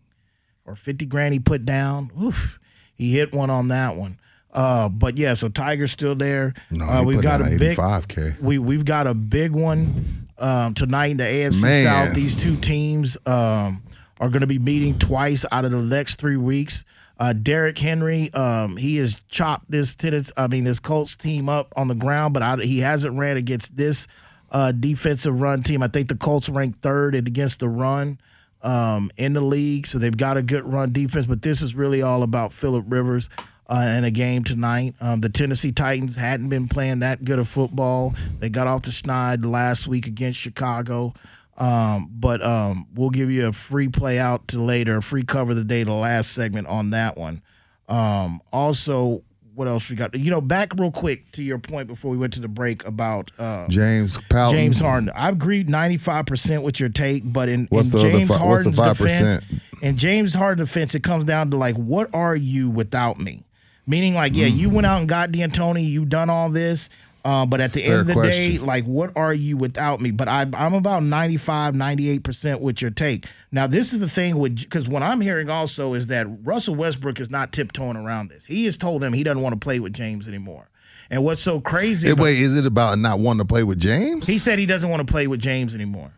or 0.65 0.75
50 0.75 1.05
grand 1.07 1.33
he 1.33 1.39
put 1.39 1.65
down. 1.65 2.11
Oof. 2.21 2.59
He 2.93 3.13
hit 3.17 3.33
one 3.33 3.49
on 3.49 3.69
that 3.69 3.95
one. 3.97 4.17
Uh, 4.53 4.87
but 4.87 5.17
yeah, 5.17 5.33
so 5.33 5.49
Tiger's 5.49 5.91
still 5.91 6.15
there. 6.15 6.53
No, 6.69 6.85
uh, 6.85 7.03
we've 7.03 7.21
got 7.21 7.41
a 7.41 7.57
big 7.57 7.75
85K. 7.77 8.39
we 8.39 8.59
we've 8.59 8.85
got 8.85 9.07
a 9.07 9.15
big 9.15 9.51
one 9.51 10.27
um, 10.37 10.75
tonight 10.75 11.11
in 11.11 11.17
the 11.17 11.23
AFC 11.23 11.61
Man. 11.61 11.83
South. 11.83 12.13
These 12.15 12.35
two 12.35 12.55
teams 12.57 13.17
um, 13.25 13.81
are 14.19 14.29
going 14.29 14.41
to 14.41 14.47
be 14.47 14.59
meeting 14.59 14.99
twice 14.99 15.43
out 15.51 15.65
of 15.65 15.71
the 15.71 15.81
next 15.81 16.15
three 16.15 16.37
weeks. 16.37 16.85
Uh, 17.19 17.33
Derrick 17.33 17.77
Henry, 17.77 18.31
um, 18.33 18.77
he 18.77 18.97
has 18.97 19.21
chopped 19.27 19.69
this 19.69 19.95
Titans, 19.95 20.31
I 20.37 20.47
mean 20.47 20.63
this 20.63 20.79
Colts 20.79 21.15
team 21.15 21.49
up 21.49 21.73
on 21.75 21.87
the 21.87 21.95
ground, 21.95 22.33
but 22.33 22.43
I, 22.43 22.57
he 22.57 22.79
hasn't 22.79 23.17
ran 23.17 23.37
against 23.37 23.75
this 23.75 24.07
uh, 24.51 24.71
defensive 24.71 25.41
run 25.41 25.63
team. 25.63 25.81
I 25.81 25.87
think 25.87 26.09
the 26.09 26.15
Colts 26.15 26.49
ranked 26.49 26.81
third 26.81 27.15
against 27.15 27.59
the 27.59 27.69
run 27.69 28.19
um, 28.61 29.09
in 29.17 29.33
the 29.33 29.41
league, 29.41 29.87
so 29.87 29.97
they've 29.97 30.15
got 30.15 30.37
a 30.37 30.41
good 30.43 30.63
run 30.63 30.91
defense. 30.91 31.25
But 31.25 31.41
this 31.41 31.61
is 31.61 31.75
really 31.75 32.01
all 32.01 32.23
about 32.23 32.51
Philip 32.51 32.85
Rivers 32.87 33.29
uh, 33.67 33.93
in 33.97 34.03
a 34.03 34.11
game 34.11 34.43
tonight. 34.43 34.95
Um, 34.99 35.21
the 35.21 35.29
Tennessee 35.29 35.71
Titans 35.71 36.15
hadn't 36.15 36.49
been 36.49 36.67
playing 36.67 36.99
that 36.99 37.23
good 37.23 37.39
of 37.39 37.47
football. 37.47 38.13
They 38.39 38.49
got 38.49 38.67
off 38.67 38.83
the 38.83 38.91
snide 38.91 39.45
last 39.45 39.87
week 39.87 40.07
against 40.07 40.39
Chicago. 40.39 41.13
Um, 41.57 42.09
but 42.11 42.43
um, 42.43 42.87
we'll 42.95 43.11
give 43.11 43.29
you 43.29 43.47
a 43.47 43.53
free 43.53 43.87
play 43.87 44.17
out 44.17 44.47
to 44.49 44.61
later, 44.61 44.97
a 44.97 45.01
free 45.01 45.23
cover 45.23 45.51
of 45.51 45.57
the 45.57 45.63
day, 45.63 45.83
the 45.83 45.93
last 45.93 46.31
segment 46.31 46.67
on 46.67 46.89
that 46.91 47.15
one. 47.15 47.41
Um, 47.87 48.41
also, 48.51 49.23
what 49.53 49.67
else 49.67 49.89
we 49.89 49.95
got? 49.95 50.15
You 50.15 50.31
know, 50.31 50.41
back 50.41 50.73
real 50.75 50.91
quick 50.91 51.31
to 51.33 51.43
your 51.43 51.59
point 51.59 51.87
before 51.87 52.09
we 52.09 52.17
went 52.17 52.33
to 52.33 52.41
the 52.41 52.47
break 52.47 52.83
about 52.85 53.31
uh, 53.37 53.67
James 53.67 54.17
Powell. 54.29 54.51
James 54.51 54.79
Harden. 54.79 55.11
I 55.13 55.29
agree 55.29 55.63
ninety 55.63 55.97
five 55.97 56.25
percent 56.25 56.63
with 56.63 56.79
your 56.79 56.89
take, 56.89 57.21
but 57.25 57.49
in, 57.49 57.67
in 57.71 57.83
James 57.83 58.29
fi- 58.29 58.37
Harden's 58.37 58.79
5%? 58.79 58.97
defense, 58.97 59.45
in 59.81 59.97
James 59.97 60.33
Harden's 60.33 60.69
defense, 60.69 60.95
it 60.95 61.03
comes 61.03 61.25
down 61.25 61.51
to 61.51 61.57
like, 61.57 61.75
what 61.75 62.09
are 62.15 62.35
you 62.35 62.69
without 62.69 63.19
me? 63.19 63.43
Meaning, 63.85 64.13
like, 64.15 64.35
yeah, 64.35 64.45
you 64.47 64.69
went 64.69 64.87
out 64.87 64.99
and 64.99 65.09
got 65.09 65.31
D'Antoni, 65.31 65.87
you 65.87 66.05
done 66.05 66.29
all 66.29 66.49
this, 66.49 66.89
uh, 67.25 67.45
but 67.45 67.59
at 67.61 67.71
the 67.73 67.83
end 67.83 67.99
of 68.01 68.07
the 68.07 68.21
day, 68.21 68.57
like, 68.57 68.85
what 68.85 69.11
are 69.15 69.33
you 69.33 69.57
without 69.57 69.99
me? 70.01 70.11
But 70.11 70.27
I, 70.27 70.45
I'm 70.53 70.73
about 70.73 71.03
95, 71.03 71.75
98 71.75 72.23
percent 72.23 72.61
with 72.61 72.81
your 72.81 72.91
take. 72.91 73.25
Now, 73.51 73.67
this 73.67 73.93
is 73.93 73.99
the 73.99 74.09
thing 74.09 74.37
with 74.37 74.57
because 74.57 74.87
what 74.87 75.03
I'm 75.03 75.21
hearing 75.21 75.49
also 75.49 75.93
is 75.93 76.07
that 76.07 76.27
Russell 76.45 76.75
Westbrook 76.75 77.19
is 77.19 77.29
not 77.29 77.51
tiptoeing 77.51 77.97
around 77.97 78.29
this. 78.29 78.45
He 78.45 78.65
has 78.65 78.77
told 78.77 79.01
them 79.01 79.13
he 79.13 79.23
doesn't 79.23 79.41
want 79.41 79.53
to 79.53 79.59
play 79.59 79.79
with 79.79 79.93
James 79.93 80.27
anymore. 80.27 80.69
And 81.09 81.23
what's 81.23 81.41
so 81.41 81.59
crazy? 81.59 82.07
Hey, 82.07 82.13
about- 82.13 82.23
wait, 82.23 82.39
is 82.39 82.55
it 82.55 82.65
about 82.65 82.97
not 82.99 83.19
wanting 83.19 83.39
to 83.39 83.45
play 83.45 83.63
with 83.63 83.79
James? 83.79 84.27
he 84.27 84.39
said 84.39 84.59
he 84.59 84.65
doesn't 84.65 84.89
want 84.89 85.05
to 85.05 85.11
play 85.11 85.27
with 85.27 85.39
James 85.41 85.75
anymore. 85.75 86.11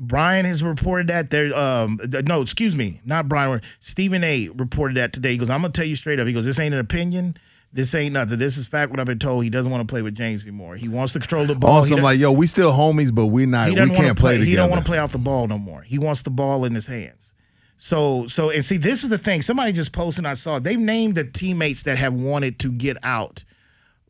Brian 0.00 0.44
has 0.46 0.62
reported 0.62 1.08
that 1.08 1.30
there. 1.30 1.56
Um, 1.56 2.00
no, 2.24 2.42
excuse 2.42 2.74
me, 2.74 3.00
not 3.04 3.28
Brian. 3.28 3.60
Stephen 3.80 4.24
A. 4.24 4.48
reported 4.48 4.96
that 4.96 5.12
today. 5.12 5.32
He 5.32 5.38
goes, 5.38 5.50
"I'm 5.50 5.60
gonna 5.60 5.72
tell 5.72 5.84
you 5.84 5.96
straight 5.96 6.18
up." 6.18 6.26
He 6.26 6.32
goes, 6.32 6.44
"This 6.44 6.58
ain't 6.58 6.74
an 6.74 6.80
opinion. 6.80 7.36
This 7.72 7.94
ain't 7.94 8.14
nothing. 8.14 8.38
This 8.38 8.56
is 8.56 8.66
fact. 8.66 8.90
What 8.90 8.98
I've 8.98 9.06
been 9.06 9.20
told. 9.20 9.44
He 9.44 9.50
doesn't 9.50 9.70
want 9.70 9.86
to 9.86 9.90
play 9.90 10.02
with 10.02 10.16
James 10.16 10.42
anymore. 10.42 10.74
He 10.74 10.88
wants 10.88 11.12
to 11.12 11.20
control 11.20 11.46
the 11.46 11.54
ball. 11.54 11.70
Also, 11.70 11.96
I'm 11.96 12.02
like, 12.02 12.18
yo, 12.18 12.32
we 12.32 12.48
still 12.48 12.72
homies, 12.72 13.14
but 13.14 13.26
we 13.26 13.46
not. 13.46 13.68
We 13.68 13.76
can't 13.76 13.90
to 13.90 14.14
play, 14.14 14.32
together. 14.32 14.50
He 14.50 14.56
don't 14.56 14.70
want 14.70 14.84
to 14.84 14.88
play 14.88 14.98
off 14.98 15.12
the 15.12 15.18
ball 15.18 15.46
no 15.46 15.58
more. 15.58 15.82
He 15.82 15.98
wants 15.98 16.22
the 16.22 16.30
ball 16.30 16.64
in 16.64 16.74
his 16.74 16.88
hands. 16.88 17.32
So, 17.76 18.26
so 18.26 18.50
and 18.50 18.64
see, 18.64 18.76
this 18.76 19.04
is 19.04 19.10
the 19.10 19.18
thing. 19.18 19.40
Somebody 19.40 19.72
just 19.72 19.92
posted. 19.92 20.26
I 20.26 20.34
saw 20.34 20.58
they've 20.58 20.78
named 20.78 21.14
the 21.14 21.24
teammates 21.24 21.84
that 21.84 21.96
have 21.96 22.12
wanted 22.12 22.58
to 22.60 22.72
get 22.72 22.96
out 23.02 23.44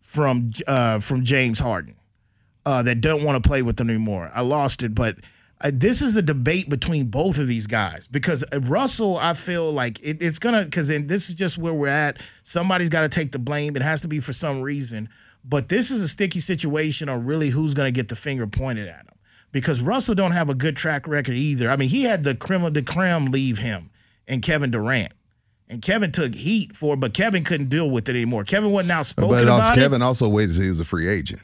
from 0.00 0.52
uh, 0.66 0.98
from 1.00 1.24
James 1.24 1.58
Harden 1.58 1.96
uh, 2.64 2.82
that 2.82 3.00
don't 3.00 3.22
want 3.22 3.42
to 3.42 3.46
play 3.46 3.62
with 3.62 3.76
them 3.76 3.90
anymore. 3.90 4.30
I 4.34 4.40
lost 4.40 4.82
it, 4.82 4.94
but 4.94 5.16
uh, 5.62 5.70
this 5.72 6.00
is 6.00 6.16
a 6.16 6.22
debate 6.22 6.68
between 6.70 7.06
both 7.06 7.38
of 7.38 7.46
these 7.46 7.66
guys 7.66 8.06
because 8.06 8.44
uh, 8.52 8.60
Russell, 8.60 9.18
I 9.18 9.34
feel 9.34 9.70
like 9.72 10.00
it, 10.00 10.22
it's 10.22 10.38
gonna 10.38 10.64
because 10.64 10.88
this 10.88 11.28
is 11.28 11.34
just 11.34 11.58
where 11.58 11.74
we're 11.74 11.88
at. 11.88 12.18
Somebody's 12.42 12.88
got 12.88 13.02
to 13.02 13.08
take 13.08 13.32
the 13.32 13.38
blame. 13.38 13.76
It 13.76 13.82
has 13.82 14.00
to 14.02 14.08
be 14.08 14.20
for 14.20 14.32
some 14.32 14.62
reason. 14.62 15.08
But 15.44 15.68
this 15.68 15.90
is 15.90 16.02
a 16.02 16.08
sticky 16.08 16.40
situation 16.40 17.08
on 17.08 17.24
really 17.24 17.50
who's 17.50 17.74
gonna 17.74 17.90
get 17.90 18.08
the 18.08 18.16
finger 18.16 18.46
pointed 18.46 18.88
at 18.88 19.06
him 19.06 19.14
because 19.52 19.80
Russell 19.80 20.14
don't 20.14 20.32
have 20.32 20.48
a 20.48 20.54
good 20.54 20.76
track 20.76 21.06
record 21.06 21.34
either. 21.34 21.70
I 21.70 21.76
mean, 21.76 21.88
he 21.88 22.04
had 22.04 22.22
the 22.24 22.34
creme 22.34 22.72
the 22.72 22.82
creme 22.82 23.26
leave 23.26 23.58
him 23.58 23.90
and 24.26 24.42
Kevin 24.42 24.70
Durant. 24.70 25.12
And 25.68 25.80
Kevin 25.80 26.10
took 26.10 26.34
heat 26.34 26.74
for 26.74 26.94
it, 26.94 26.96
but 27.00 27.14
Kevin 27.14 27.44
couldn't 27.44 27.68
deal 27.68 27.88
with 27.88 28.08
it 28.08 28.16
anymore. 28.16 28.42
Kevin 28.42 28.72
wasn't 28.72 28.90
outspoken 28.90 29.30
But 29.30 29.44
about 29.44 29.60
also, 29.60 29.72
it. 29.72 29.76
Kevin 29.76 30.02
also 30.02 30.28
waited 30.28 30.56
till 30.56 30.64
he 30.64 30.68
was 30.68 30.80
a 30.80 30.84
free 30.84 31.06
agent. 31.06 31.40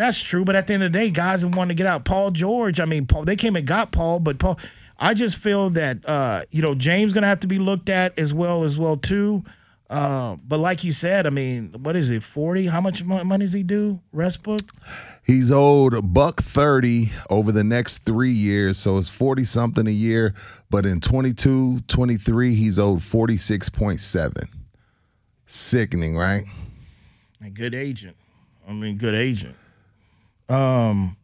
That's 0.00 0.22
true, 0.22 0.46
but 0.46 0.56
at 0.56 0.66
the 0.66 0.72
end 0.72 0.82
of 0.82 0.92
the 0.94 0.98
day, 0.98 1.10
guys 1.10 1.44
want 1.44 1.68
to 1.68 1.74
get 1.74 1.86
out. 1.86 2.06
Paul 2.06 2.30
George, 2.30 2.80
I 2.80 2.86
mean, 2.86 3.04
Paul, 3.04 3.24
they 3.24 3.36
came 3.36 3.54
and 3.54 3.66
got 3.66 3.92
Paul, 3.92 4.18
but 4.18 4.38
Paul, 4.38 4.58
I 4.98 5.12
just 5.12 5.36
feel 5.36 5.68
that 5.70 6.08
uh, 6.08 6.44
you 6.50 6.62
know 6.62 6.74
James 6.74 7.12
gonna 7.12 7.26
have 7.26 7.40
to 7.40 7.46
be 7.46 7.58
looked 7.58 7.90
at 7.90 8.18
as 8.18 8.32
well 8.32 8.64
as 8.64 8.78
well 8.78 8.96
too. 8.96 9.44
Uh, 9.90 10.36
but 10.36 10.58
like 10.58 10.84
you 10.84 10.92
said, 10.92 11.26
I 11.26 11.30
mean, 11.30 11.74
what 11.82 11.96
is 11.96 12.08
it? 12.08 12.22
Forty? 12.22 12.68
How 12.68 12.80
much 12.80 13.04
money 13.04 13.44
does 13.44 13.52
he 13.52 13.62
do? 13.62 14.00
Westbrook? 14.10 14.62
He's 15.22 15.52
owed 15.52 15.92
a 15.92 16.00
buck 16.00 16.40
30 16.40 17.12
over 17.28 17.52
the 17.52 17.62
next 17.62 17.98
three 17.98 18.32
years, 18.32 18.78
so 18.78 18.96
it's 18.96 19.10
40 19.10 19.44
something 19.44 19.86
a 19.86 19.90
year. 19.90 20.34
But 20.70 20.86
in 20.86 21.02
22, 21.02 21.80
23, 21.80 22.54
he's 22.54 22.78
owed 22.78 23.00
46.7. 23.00 24.48
Sickening, 25.44 26.16
right? 26.16 26.46
A 27.44 27.50
good 27.50 27.74
agent. 27.74 28.16
I 28.66 28.72
mean, 28.72 28.96
good 28.96 29.14
agent. 29.14 29.56
Um. 30.50 31.16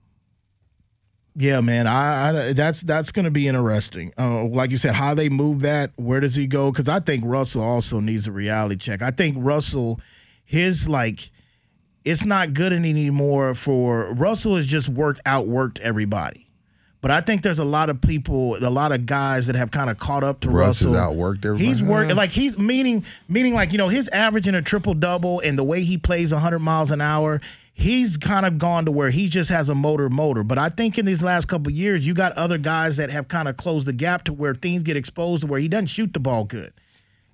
Yeah, 1.38 1.60
man. 1.60 1.86
I, 1.86 2.48
I 2.48 2.52
that's 2.54 2.80
that's 2.80 3.12
going 3.12 3.26
to 3.26 3.30
be 3.30 3.46
interesting. 3.46 4.10
Uh, 4.18 4.44
like 4.44 4.70
you 4.70 4.78
said, 4.78 4.94
how 4.94 5.12
they 5.12 5.28
move 5.28 5.60
that. 5.60 5.90
Where 5.96 6.18
does 6.20 6.34
he 6.34 6.46
go? 6.46 6.72
Because 6.72 6.88
I 6.88 7.00
think 7.00 7.24
Russell 7.26 7.62
also 7.62 8.00
needs 8.00 8.26
a 8.26 8.32
reality 8.32 8.76
check. 8.76 9.02
I 9.02 9.10
think 9.10 9.36
Russell, 9.38 10.00
his 10.46 10.88
like, 10.88 11.30
it's 12.06 12.24
not 12.24 12.54
good 12.54 12.72
anymore 12.72 13.54
for 13.54 14.14
Russell. 14.14 14.56
Has 14.56 14.66
just 14.66 14.88
worked 14.88 15.22
outworked 15.24 15.78
everybody. 15.80 16.45
But 17.06 17.12
I 17.12 17.20
think 17.20 17.42
there's 17.42 17.60
a 17.60 17.64
lot 17.64 17.88
of 17.88 18.00
people, 18.00 18.56
a 18.56 18.66
lot 18.68 18.90
of 18.90 19.06
guys 19.06 19.46
that 19.46 19.54
have 19.54 19.70
kind 19.70 19.90
of 19.90 19.96
caught 19.96 20.24
up 20.24 20.40
to 20.40 20.50
Russ 20.50 20.80
has 20.80 20.90
outworked 20.90 21.44
everybody. 21.44 21.64
He's 21.64 21.80
working 21.80 22.16
like 22.16 22.32
he's 22.32 22.58
meaning 22.58 23.04
meaning 23.28 23.54
like 23.54 23.70
you 23.70 23.78
know 23.78 23.86
his 23.86 24.08
average 24.08 24.48
in 24.48 24.56
a 24.56 24.60
triple 24.60 24.92
double 24.92 25.38
and 25.38 25.56
the 25.56 25.62
way 25.62 25.82
he 25.84 25.98
plays 25.98 26.32
100 26.32 26.58
miles 26.58 26.90
an 26.90 27.00
hour. 27.00 27.40
He's 27.72 28.16
kind 28.16 28.44
of 28.44 28.58
gone 28.58 28.86
to 28.86 28.90
where 28.90 29.10
he 29.10 29.28
just 29.28 29.50
has 29.50 29.70
a 29.70 29.74
motor 29.76 30.08
motor. 30.10 30.42
But 30.42 30.58
I 30.58 30.68
think 30.68 30.98
in 30.98 31.06
these 31.06 31.22
last 31.22 31.46
couple 31.46 31.68
of 31.68 31.76
years, 31.76 32.04
you 32.04 32.12
got 32.12 32.32
other 32.32 32.58
guys 32.58 32.96
that 32.96 33.10
have 33.10 33.28
kind 33.28 33.46
of 33.46 33.56
closed 33.56 33.86
the 33.86 33.92
gap 33.92 34.24
to 34.24 34.32
where 34.32 34.56
things 34.56 34.82
get 34.82 34.96
exposed 34.96 35.42
to 35.42 35.46
where 35.46 35.60
he 35.60 35.68
doesn't 35.68 35.86
shoot 35.86 36.12
the 36.12 36.18
ball 36.18 36.42
good. 36.42 36.72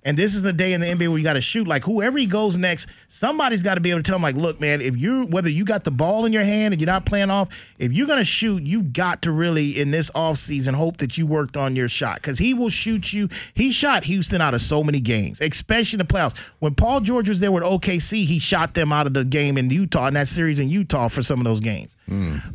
And 0.05 0.17
this 0.17 0.35
is 0.35 0.41
the 0.41 0.53
day 0.53 0.73
in 0.73 0.81
the 0.81 0.87
NBA 0.87 1.07
where 1.07 1.17
you 1.17 1.23
got 1.23 1.33
to 1.33 1.41
shoot. 1.41 1.67
Like 1.67 1.83
whoever 1.83 2.17
he 2.17 2.25
goes 2.25 2.57
next, 2.57 2.87
somebody's 3.07 3.63
got 3.63 3.75
to 3.75 3.81
be 3.81 3.91
able 3.91 3.99
to 3.99 4.03
tell 4.03 4.17
him, 4.17 4.21
like, 4.21 4.35
look, 4.35 4.59
man, 4.59 4.81
if 4.81 4.97
you 4.97 5.25
whether 5.25 5.49
you 5.49 5.65
got 5.65 5.83
the 5.83 5.91
ball 5.91 6.25
in 6.25 6.33
your 6.33 6.43
hand 6.43 6.73
and 6.73 6.81
you're 6.81 6.87
not 6.87 7.05
playing 7.05 7.29
off, 7.29 7.49
if 7.77 7.93
you're 7.93 8.07
gonna 8.07 8.23
shoot, 8.23 8.63
you 8.63 8.83
got 8.83 9.21
to 9.23 9.31
really 9.31 9.79
in 9.79 9.91
this 9.91 10.09
offseason 10.11 10.73
hope 10.73 10.97
that 10.97 11.17
you 11.17 11.25
worked 11.25 11.57
on 11.57 11.75
your 11.75 11.87
shot. 11.87 12.21
Cause 12.21 12.37
he 12.37 12.53
will 12.53 12.69
shoot 12.69 13.13
you. 13.13 13.29
He 13.53 13.71
shot 13.71 14.03
Houston 14.03 14.41
out 14.41 14.53
of 14.53 14.61
so 14.61 14.83
many 14.83 14.99
games, 14.99 15.39
especially 15.41 15.99
in 15.99 16.05
the 16.05 16.13
playoffs. 16.13 16.37
When 16.59 16.75
Paul 16.75 17.01
George 17.01 17.29
was 17.29 17.39
there 17.39 17.51
with 17.51 17.63
OKC, 17.63 18.25
he 18.25 18.39
shot 18.39 18.73
them 18.73 18.91
out 18.91 19.07
of 19.07 19.13
the 19.13 19.23
game 19.23 19.57
in 19.57 19.69
Utah 19.69 20.07
in 20.07 20.13
that 20.15 20.27
series 20.27 20.59
in 20.59 20.69
Utah 20.69 21.07
for 21.07 21.21
some 21.21 21.39
of 21.39 21.45
those 21.45 21.59
games. 21.59 21.95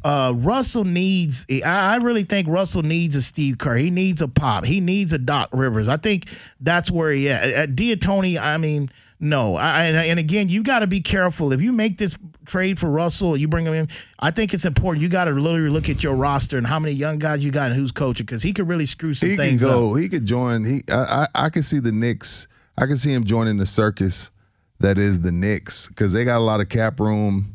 Uh, 0.04 0.32
Russell 0.36 0.84
needs. 0.84 1.46
I, 1.50 1.62
I 1.62 1.96
really 1.96 2.24
think 2.24 2.46
Russell 2.48 2.82
needs 2.82 3.16
a 3.16 3.22
Steve 3.22 3.58
Kerr. 3.58 3.76
He 3.76 3.90
needs 3.90 4.22
a 4.22 4.28
pop. 4.28 4.64
He 4.64 4.80
needs 4.80 5.12
a 5.12 5.18
Doc 5.18 5.48
Rivers. 5.52 5.88
I 5.88 5.96
think 5.96 6.26
that's 6.60 6.90
where 6.90 7.10
he 7.12 7.28
at. 7.38 7.50
At 7.50 7.68
uh, 7.68 7.72
D'Antoni, 7.72 8.40
I 8.40 8.56
mean, 8.56 8.90
no. 9.20 9.56
I, 9.56 9.84
and, 9.84 9.96
and 9.96 10.18
again, 10.18 10.48
you 10.48 10.62
got 10.62 10.80
to 10.80 10.86
be 10.86 11.00
careful 11.00 11.52
if 11.52 11.60
you 11.60 11.72
make 11.72 11.98
this 11.98 12.16
trade 12.46 12.78
for 12.78 12.88
Russell. 12.88 13.36
You 13.36 13.48
bring 13.48 13.66
him 13.66 13.74
in. 13.74 13.88
I 14.18 14.30
think 14.30 14.54
it's 14.54 14.64
important. 14.64 15.02
You 15.02 15.08
got 15.08 15.24
to 15.24 15.32
literally 15.32 15.70
look 15.70 15.88
at 15.88 16.02
your 16.02 16.14
roster 16.14 16.58
and 16.58 16.66
how 16.66 16.78
many 16.78 16.94
young 16.94 17.18
guys 17.18 17.44
you 17.44 17.50
got 17.50 17.70
and 17.70 17.80
who's 17.80 17.92
coaching 17.92 18.26
because 18.26 18.42
he 18.42 18.52
could 18.52 18.68
really 18.68 18.86
screw 18.86 19.14
some 19.14 19.30
he 19.30 19.36
can 19.36 19.56
go. 19.56 19.92
up. 19.92 19.98
He 19.98 20.08
could 20.08 20.26
join. 20.26 20.64
He 20.64 20.82
I, 20.88 21.26
I 21.34 21.46
I 21.46 21.50
can 21.50 21.62
see 21.62 21.78
the 21.78 21.92
Knicks. 21.92 22.46
I 22.76 22.86
can 22.86 22.96
see 22.96 23.12
him 23.12 23.24
joining 23.24 23.56
the 23.56 23.66
circus 23.66 24.30
that 24.80 24.98
is 24.98 25.20
the 25.20 25.32
Knicks 25.32 25.88
because 25.88 26.12
they 26.12 26.24
got 26.24 26.38
a 26.38 26.44
lot 26.44 26.60
of 26.60 26.68
cap 26.68 27.00
room. 27.00 27.54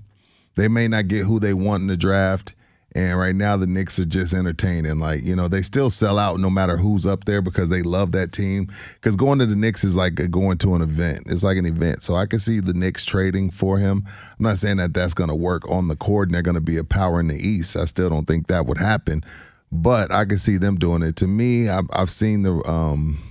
They 0.56 0.68
may 0.68 0.88
not 0.88 1.08
get 1.08 1.26
who 1.26 1.40
they 1.40 1.54
want 1.54 1.82
in 1.82 1.88
the 1.88 1.98
draft. 1.98 2.54
And 2.96 3.18
right 3.18 3.36
now, 3.36 3.58
the 3.58 3.66
Knicks 3.66 3.98
are 3.98 4.06
just 4.06 4.34
entertaining. 4.34 5.00
Like, 5.00 5.24
you 5.24 5.36
know, 5.36 5.48
they 5.48 5.64
still 5.64 5.90
sell 5.90 6.20
out 6.20 6.40
no 6.40 6.50
matter 6.50 6.78
who's 6.78 7.08
up 7.08 7.26
there 7.26 7.42
because 7.42 7.70
they 7.70 7.82
love 7.82 8.12
that 8.12 8.32
team. 8.32 8.72
Because 8.96 9.16
going 9.16 9.40
to 9.40 9.48
the 9.48 9.56
Knicks 9.56 9.84
is 9.84 9.96
like 9.96 10.16
going 10.30 10.60
to 10.60 10.76
an 10.76 10.82
event, 10.82 11.24
it's 11.26 11.44
like 11.44 11.58
an 11.58 11.66
event. 11.66 12.04
So 12.04 12.16
I 12.16 12.28
can 12.28 12.40
see 12.40 12.60
the 12.60 12.74
Knicks 12.74 13.04
trading 13.04 13.50
for 13.50 13.80
him. 13.80 14.04
I'm 14.08 14.44
not 14.44 14.60
saying 14.60 14.78
that 14.78 14.94
that's 14.94 15.16
going 15.16 15.30
to 15.30 15.36
work 15.36 15.68
on 15.70 15.88
the 15.88 15.96
court 15.96 16.28
and 16.28 16.36
they're 16.36 16.42
going 16.44 16.56
to 16.56 16.62
be 16.62 16.78
a 16.78 16.84
power 16.84 17.20
in 17.20 17.28
the 17.28 17.38
East. 17.38 17.76
I 17.76 17.86
still 17.86 18.10
don't 18.10 18.28
think 18.28 18.48
that 18.48 18.68
would 18.68 18.78
happen. 18.78 19.24
But 19.72 20.12
I 20.12 20.26
can 20.26 20.38
see 20.38 20.58
them 20.58 20.78
doing 20.78 21.02
it. 21.02 21.16
To 21.16 21.28
me, 21.28 21.70
I've, 21.70 21.88
I've 21.92 22.12
seen 22.12 22.44
the. 22.44 22.54
Um, 22.68 23.30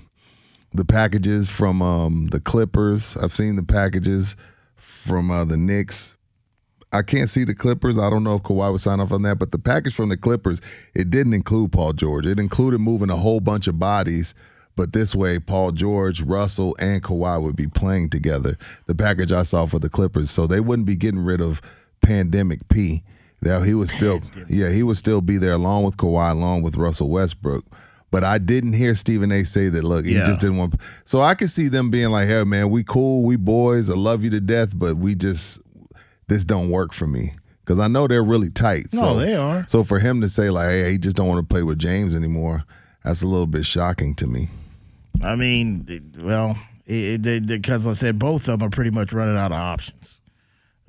the 0.74 0.84
packages 0.86 1.50
from 1.50 1.82
um, 1.82 2.28
the 2.28 2.40
Clippers. 2.40 3.14
I've 3.16 3.34
seen 3.34 3.56
the 3.56 3.62
packages 3.62 4.36
from 4.76 5.30
uh, 5.30 5.44
the 5.44 5.56
Knicks. 5.58 6.16
I 6.92 7.02
can't 7.02 7.30
see 7.30 7.44
the 7.44 7.54
Clippers. 7.54 7.98
I 7.98 8.10
don't 8.10 8.22
know 8.24 8.34
if 8.34 8.42
Kawhi 8.42 8.70
would 8.70 8.80
sign 8.80 9.00
off 9.00 9.12
on 9.12 9.22
that, 9.22 9.38
but 9.38 9.50
the 9.52 9.58
package 9.58 9.94
from 9.94 10.10
the 10.10 10.16
Clippers, 10.16 10.60
it 10.94 11.10
didn't 11.10 11.32
include 11.32 11.72
Paul 11.72 11.92
George. 11.94 12.26
It 12.26 12.38
included 12.38 12.80
moving 12.80 13.08
a 13.10 13.16
whole 13.16 13.40
bunch 13.40 13.66
of 13.66 13.78
bodies, 13.78 14.34
but 14.76 14.92
this 14.92 15.14
way, 15.14 15.38
Paul 15.38 15.72
George, 15.72 16.20
Russell, 16.20 16.76
and 16.78 17.02
Kawhi 17.02 17.40
would 17.42 17.56
be 17.56 17.66
playing 17.66 18.10
together. 18.10 18.58
The 18.86 18.94
package 18.94 19.32
I 19.32 19.42
saw 19.42 19.64
for 19.66 19.78
the 19.78 19.88
Clippers, 19.88 20.30
so 20.30 20.46
they 20.46 20.60
wouldn't 20.60 20.86
be 20.86 20.96
getting 20.96 21.24
rid 21.24 21.40
of 21.40 21.62
Pandemic 22.02 22.68
P. 22.68 23.02
Now 23.40 23.62
he 23.62 23.74
would 23.74 23.88
still, 23.88 24.20
yeah, 24.48 24.70
he 24.70 24.82
would 24.82 24.96
still 24.96 25.20
be 25.20 25.36
there 25.36 25.52
along 25.52 25.84
with 25.84 25.96
Kawhi, 25.96 26.30
along 26.32 26.62
with 26.62 26.76
Russell 26.76 27.08
Westbrook. 27.08 27.64
But 28.10 28.22
I 28.24 28.36
didn't 28.38 28.74
hear 28.74 28.94
Stephen 28.94 29.32
A. 29.32 29.42
say 29.44 29.68
that. 29.70 29.82
Look, 29.82 30.04
he 30.04 30.14
Yeah. 30.14 30.24
just 30.24 30.40
didn't 30.42 30.58
want. 30.58 30.74
So 31.06 31.22
I 31.22 31.34
could 31.34 31.50
see 31.50 31.68
them 31.68 31.90
being 31.90 32.10
like, 32.10 32.28
"Hey, 32.28 32.44
man, 32.44 32.68
we 32.70 32.84
cool, 32.84 33.22
we 33.24 33.36
boys. 33.36 33.88
I 33.88 33.94
love 33.94 34.22
you 34.22 34.28
to 34.30 34.40
death, 34.40 34.78
but 34.78 34.98
we 34.98 35.14
just 35.14 35.60
this 36.28 36.44
don't 36.44 36.70
work 36.70 36.92
for 36.92 37.06
me." 37.06 37.34
Because 37.64 37.78
I 37.78 37.86
know 37.86 38.06
they're 38.08 38.24
really 38.24 38.50
tight. 38.50 38.88
No, 38.92 39.00
so, 39.00 39.18
they 39.18 39.34
are. 39.36 39.64
So 39.68 39.84
for 39.84 40.00
him 40.00 40.20
to 40.20 40.28
say 40.28 40.50
like, 40.50 40.70
"Hey, 40.70 40.92
he 40.92 40.98
just 40.98 41.16
don't 41.16 41.28
want 41.28 41.38
to 41.38 41.52
play 41.52 41.62
with 41.62 41.78
James 41.78 42.16
anymore," 42.16 42.64
that's 43.04 43.22
a 43.22 43.28
little 43.28 43.46
bit 43.46 43.64
shocking 43.64 44.14
to 44.16 44.26
me. 44.26 44.48
I 45.22 45.36
mean, 45.36 46.12
well, 46.22 46.58
because 46.86 47.86
I 47.86 47.92
said 47.94 48.18
both 48.18 48.48
of 48.48 48.58
them 48.58 48.66
are 48.66 48.70
pretty 48.70 48.90
much 48.90 49.12
running 49.12 49.36
out 49.36 49.52
of 49.52 49.58
options. 49.58 50.18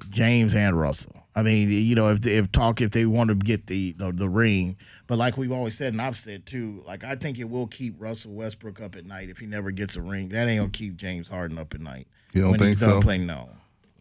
James 0.09 0.55
and 0.55 0.79
Russell. 0.79 1.23
I 1.35 1.41
mean, 1.41 1.69
you 1.69 1.95
know, 1.95 2.09
if 2.09 2.25
if 2.25 2.51
talk 2.51 2.81
if 2.81 2.91
they 2.91 3.05
want 3.05 3.29
to 3.29 3.35
get 3.35 3.67
the 3.67 3.93
the, 3.93 4.11
the 4.11 4.29
ring, 4.29 4.77
but 5.07 5.17
like 5.17 5.35
we've 5.35 5.51
always 5.51 5.75
said, 5.75 5.93
and 5.93 6.01
I've 6.01 6.17
said 6.17 6.45
too, 6.45 6.83
like 6.85 7.03
I 7.03 7.15
think 7.15 7.39
it 7.39 7.45
will 7.45 7.67
keep 7.67 7.99
Russell 7.99 8.33
Westbrook 8.33 8.79
up 8.81 8.95
at 8.95 9.05
night 9.05 9.29
if 9.29 9.39
he 9.39 9.47
never 9.47 9.71
gets 9.71 9.95
a 9.95 10.01
ring. 10.01 10.29
That 10.29 10.47
ain't 10.47 10.59
gonna 10.59 10.69
keep 10.69 10.95
James 10.95 11.27
Harden 11.27 11.57
up 11.57 11.73
at 11.73 11.81
night. 11.81 12.07
You 12.33 12.41
don't 12.41 12.51
when 12.51 12.59
think 12.59 12.69
he's 12.69 12.81
done 12.81 12.89
so? 12.89 13.01
Playing, 13.01 13.25
no, 13.25 13.49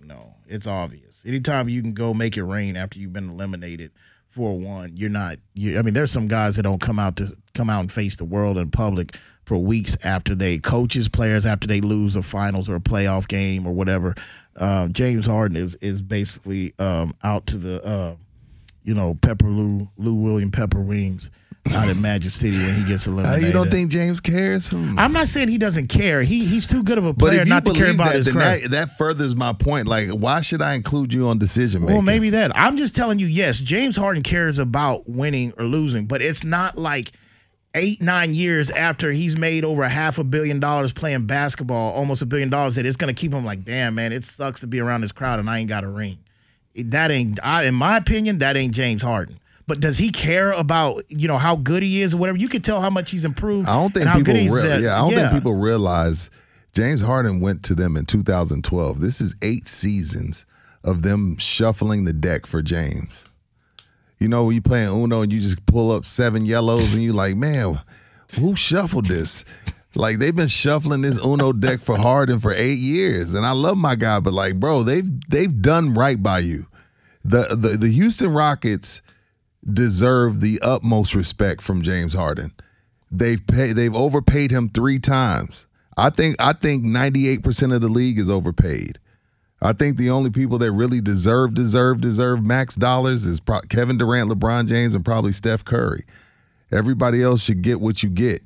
no, 0.04 0.34
it's 0.46 0.66
obvious. 0.66 1.24
Anytime 1.26 1.68
you 1.68 1.80
can 1.82 1.92
go 1.92 2.12
make 2.14 2.36
it 2.36 2.44
rain 2.44 2.76
after 2.76 2.98
you've 2.98 3.12
been 3.12 3.30
eliminated 3.30 3.92
for 4.28 4.58
one, 4.58 4.96
you're 4.96 5.10
not. 5.10 5.38
You, 5.54 5.78
I 5.78 5.82
mean, 5.82 5.94
there's 5.94 6.10
some 6.10 6.28
guys 6.28 6.56
that 6.56 6.62
don't 6.62 6.80
come 6.80 6.98
out 6.98 7.16
to 7.16 7.36
come 7.54 7.70
out 7.70 7.80
and 7.80 7.92
face 7.92 8.16
the 8.16 8.24
world 8.24 8.58
in 8.58 8.70
public 8.70 9.16
for 9.44 9.58
weeks 9.58 9.96
after 10.04 10.34
they 10.34 10.58
coaches 10.58 11.08
players 11.08 11.44
after 11.46 11.66
they 11.66 11.80
lose 11.80 12.16
a 12.16 12.22
finals 12.22 12.68
or 12.68 12.76
a 12.76 12.80
playoff 12.80 13.28
game 13.28 13.66
or 13.66 13.72
whatever. 13.72 14.14
Uh, 14.56 14.88
James 14.88 15.26
Harden 15.26 15.56
is 15.56 15.74
is 15.76 16.00
basically 16.02 16.74
um, 16.78 17.14
out 17.22 17.46
to 17.46 17.58
the 17.58 17.82
uh, 17.84 18.16
you 18.84 18.94
know 18.94 19.14
Pepper 19.20 19.48
Lou 19.48 19.88
Lou 19.96 20.14
William 20.14 20.50
Pepper 20.50 20.80
Wings 20.80 21.30
out 21.70 21.88
at 21.88 21.96
Magic 21.96 22.30
City 22.32 22.56
when 22.58 22.74
he 22.74 22.84
gets 22.84 23.06
Uh, 23.06 23.12
eliminated. 23.12 23.46
you 23.46 23.52
don't 23.52 23.70
think 23.70 23.90
James 23.90 24.20
cares? 24.20 24.70
Hmm. 24.70 24.98
I'm 24.98 25.12
not 25.12 25.28
saying 25.28 25.48
he 25.48 25.58
doesn't 25.58 25.86
care. 25.88 26.22
He 26.22 26.44
he's 26.44 26.66
too 26.66 26.82
good 26.82 26.98
of 26.98 27.04
a 27.06 27.14
player 27.14 27.44
not 27.44 27.64
to 27.64 27.72
care 27.72 27.90
about 27.90 28.08
that, 28.08 28.16
his 28.16 28.32
craft. 28.32 28.62
that, 28.62 28.70
that 28.70 28.98
furthers 28.98 29.34
my 29.36 29.52
point. 29.52 29.86
Like, 29.86 30.08
why 30.10 30.40
should 30.40 30.60
I 30.60 30.74
include 30.74 31.14
you 31.14 31.28
on 31.28 31.38
decision 31.38 31.82
making? 31.82 31.94
Well, 31.94 32.02
maybe 32.02 32.30
that. 32.30 32.50
I'm 32.56 32.76
just 32.76 32.96
telling 32.96 33.18
you, 33.20 33.26
yes, 33.26 33.58
James 33.60 33.96
Harden 33.96 34.22
cares 34.22 34.58
about 34.58 35.08
winning 35.08 35.52
or 35.56 35.64
losing, 35.64 36.06
but 36.06 36.20
it's 36.20 36.42
not 36.44 36.76
like 36.76 37.12
eight, 37.74 38.02
nine 38.02 38.34
years 38.34 38.68
after 38.70 39.12
he's 39.12 39.38
made 39.38 39.64
over 39.64 39.82
a 39.82 39.88
half 39.88 40.18
a 40.18 40.24
billion 40.24 40.60
dollars 40.60 40.92
playing 40.92 41.26
basketball, 41.26 41.92
almost 41.92 42.20
a 42.20 42.26
billion 42.26 42.50
dollars, 42.50 42.74
that 42.74 42.84
it's 42.84 42.96
going 42.98 43.14
to 43.14 43.18
keep 43.18 43.32
him 43.32 43.44
like, 43.46 43.64
damn, 43.64 43.94
man, 43.94 44.12
it 44.12 44.24
sucks 44.26 44.60
to 44.60 44.66
be 44.66 44.78
around 44.80 45.00
this 45.00 45.12
crowd 45.12 45.38
and 45.38 45.48
I 45.48 45.60
ain't 45.60 45.68
got 45.70 45.84
a 45.84 45.88
ring. 45.88 46.18
That 46.76 47.10
ain't, 47.10 47.38
I, 47.42 47.64
in 47.64 47.74
my 47.74 47.96
opinion, 47.96 48.38
that 48.38 48.56
ain't 48.58 48.74
James 48.74 49.02
Harden. 49.02 49.38
But 49.66 49.80
does 49.80 49.98
he 49.98 50.10
care 50.10 50.52
about 50.52 51.04
you 51.08 51.28
know 51.28 51.38
how 51.38 51.56
good 51.56 51.82
he 51.82 52.02
is 52.02 52.14
or 52.14 52.18
whatever? 52.18 52.38
You 52.38 52.48
can 52.48 52.62
tell 52.62 52.80
how 52.80 52.90
much 52.90 53.10
he's 53.10 53.24
improved. 53.24 53.68
I 53.68 53.74
don't 53.74 53.94
think 53.94 54.12
people 54.12 54.34
real, 54.34 54.64
that- 54.64 54.80
yeah, 54.80 54.96
I 54.96 55.02
don't 55.02 55.12
yeah. 55.12 55.30
think 55.30 55.32
people 55.42 55.54
realize 55.54 56.30
James 56.72 57.00
Harden 57.02 57.40
went 57.40 57.62
to 57.64 57.74
them 57.74 57.96
in 57.96 58.06
2012. 58.06 59.00
This 59.00 59.20
is 59.20 59.34
eight 59.42 59.68
seasons 59.68 60.44
of 60.84 61.02
them 61.02 61.36
shuffling 61.36 62.04
the 62.04 62.12
deck 62.12 62.46
for 62.46 62.62
James. 62.62 63.24
You 64.18 64.28
know, 64.28 64.44
when 64.44 64.54
you 64.54 64.62
playing 64.62 64.88
Uno 64.88 65.22
and 65.22 65.32
you 65.32 65.40
just 65.40 65.64
pull 65.66 65.90
up 65.90 66.04
seven 66.06 66.44
yellows 66.44 66.94
and 66.94 67.02
you 67.02 67.12
like, 67.12 67.36
man, 67.36 67.80
who 68.38 68.54
shuffled 68.56 69.06
this? 69.06 69.44
Like 69.94 70.18
they've 70.18 70.34
been 70.34 70.48
shuffling 70.48 71.02
this 71.02 71.18
Uno 71.18 71.52
deck 71.52 71.82
for 71.82 71.98
Harden 71.98 72.38
for 72.38 72.52
eight 72.54 72.78
years, 72.78 73.34
and 73.34 73.44
I 73.44 73.50
love 73.50 73.76
my 73.76 73.94
guy, 73.94 74.20
but 74.20 74.32
like, 74.32 74.58
bro, 74.58 74.82
they've 74.82 75.10
they've 75.28 75.60
done 75.60 75.92
right 75.92 76.20
by 76.22 76.38
you. 76.38 76.66
The 77.24 77.42
the 77.54 77.76
the 77.76 77.88
Houston 77.88 78.32
Rockets 78.32 79.02
deserve 79.70 80.40
the 80.40 80.60
utmost 80.62 81.14
respect 81.14 81.62
from 81.62 81.82
James 81.82 82.14
Harden. 82.14 82.52
They've 83.10 83.44
paid 83.46 83.74
they've 83.74 83.94
overpaid 83.94 84.50
him 84.50 84.68
three 84.68 84.98
times. 84.98 85.66
I 85.96 86.10
think 86.10 86.36
I 86.40 86.54
think 86.54 86.84
98% 86.84 87.74
of 87.74 87.80
the 87.80 87.88
league 87.88 88.18
is 88.18 88.30
overpaid. 88.30 88.98
I 89.60 89.72
think 89.72 89.96
the 89.96 90.10
only 90.10 90.30
people 90.30 90.58
that 90.58 90.72
really 90.72 91.00
deserve, 91.00 91.54
deserve, 91.54 92.00
deserve 92.00 92.42
max 92.42 92.74
dollars 92.74 93.26
is 93.26 93.38
pro- 93.38 93.60
Kevin 93.60 93.96
Durant, 93.96 94.28
LeBron 94.28 94.66
James, 94.66 94.94
and 94.94 95.04
probably 95.04 95.32
Steph 95.32 95.64
Curry. 95.64 96.04
Everybody 96.72 97.22
else 97.22 97.44
should 97.44 97.62
get 97.62 97.80
what 97.80 98.02
you 98.02 98.08
get. 98.08 98.42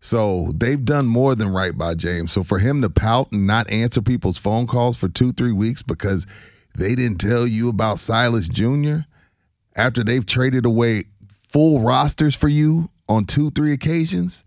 So 0.00 0.52
they've 0.56 0.82
done 0.82 1.06
more 1.06 1.34
than 1.34 1.48
right 1.48 1.76
by 1.76 1.94
James. 1.94 2.30
So 2.32 2.42
for 2.44 2.58
him 2.58 2.82
to 2.82 2.90
pout 2.90 3.32
and 3.32 3.46
not 3.46 3.68
answer 3.68 4.00
people's 4.00 4.38
phone 4.38 4.66
calls 4.66 4.96
for 4.96 5.08
two, 5.08 5.32
three 5.32 5.52
weeks 5.52 5.82
because 5.82 6.26
they 6.76 6.94
didn't 6.94 7.18
tell 7.18 7.46
you 7.46 7.68
about 7.68 7.98
Silas 7.98 8.48
Jr. 8.48 9.00
after 9.80 10.04
they've 10.04 10.26
traded 10.26 10.66
away 10.66 11.04
full 11.48 11.80
rosters 11.80 12.34
for 12.34 12.48
you 12.48 12.90
on 13.08 13.24
two, 13.24 13.50
three 13.50 13.72
occasions 13.72 14.44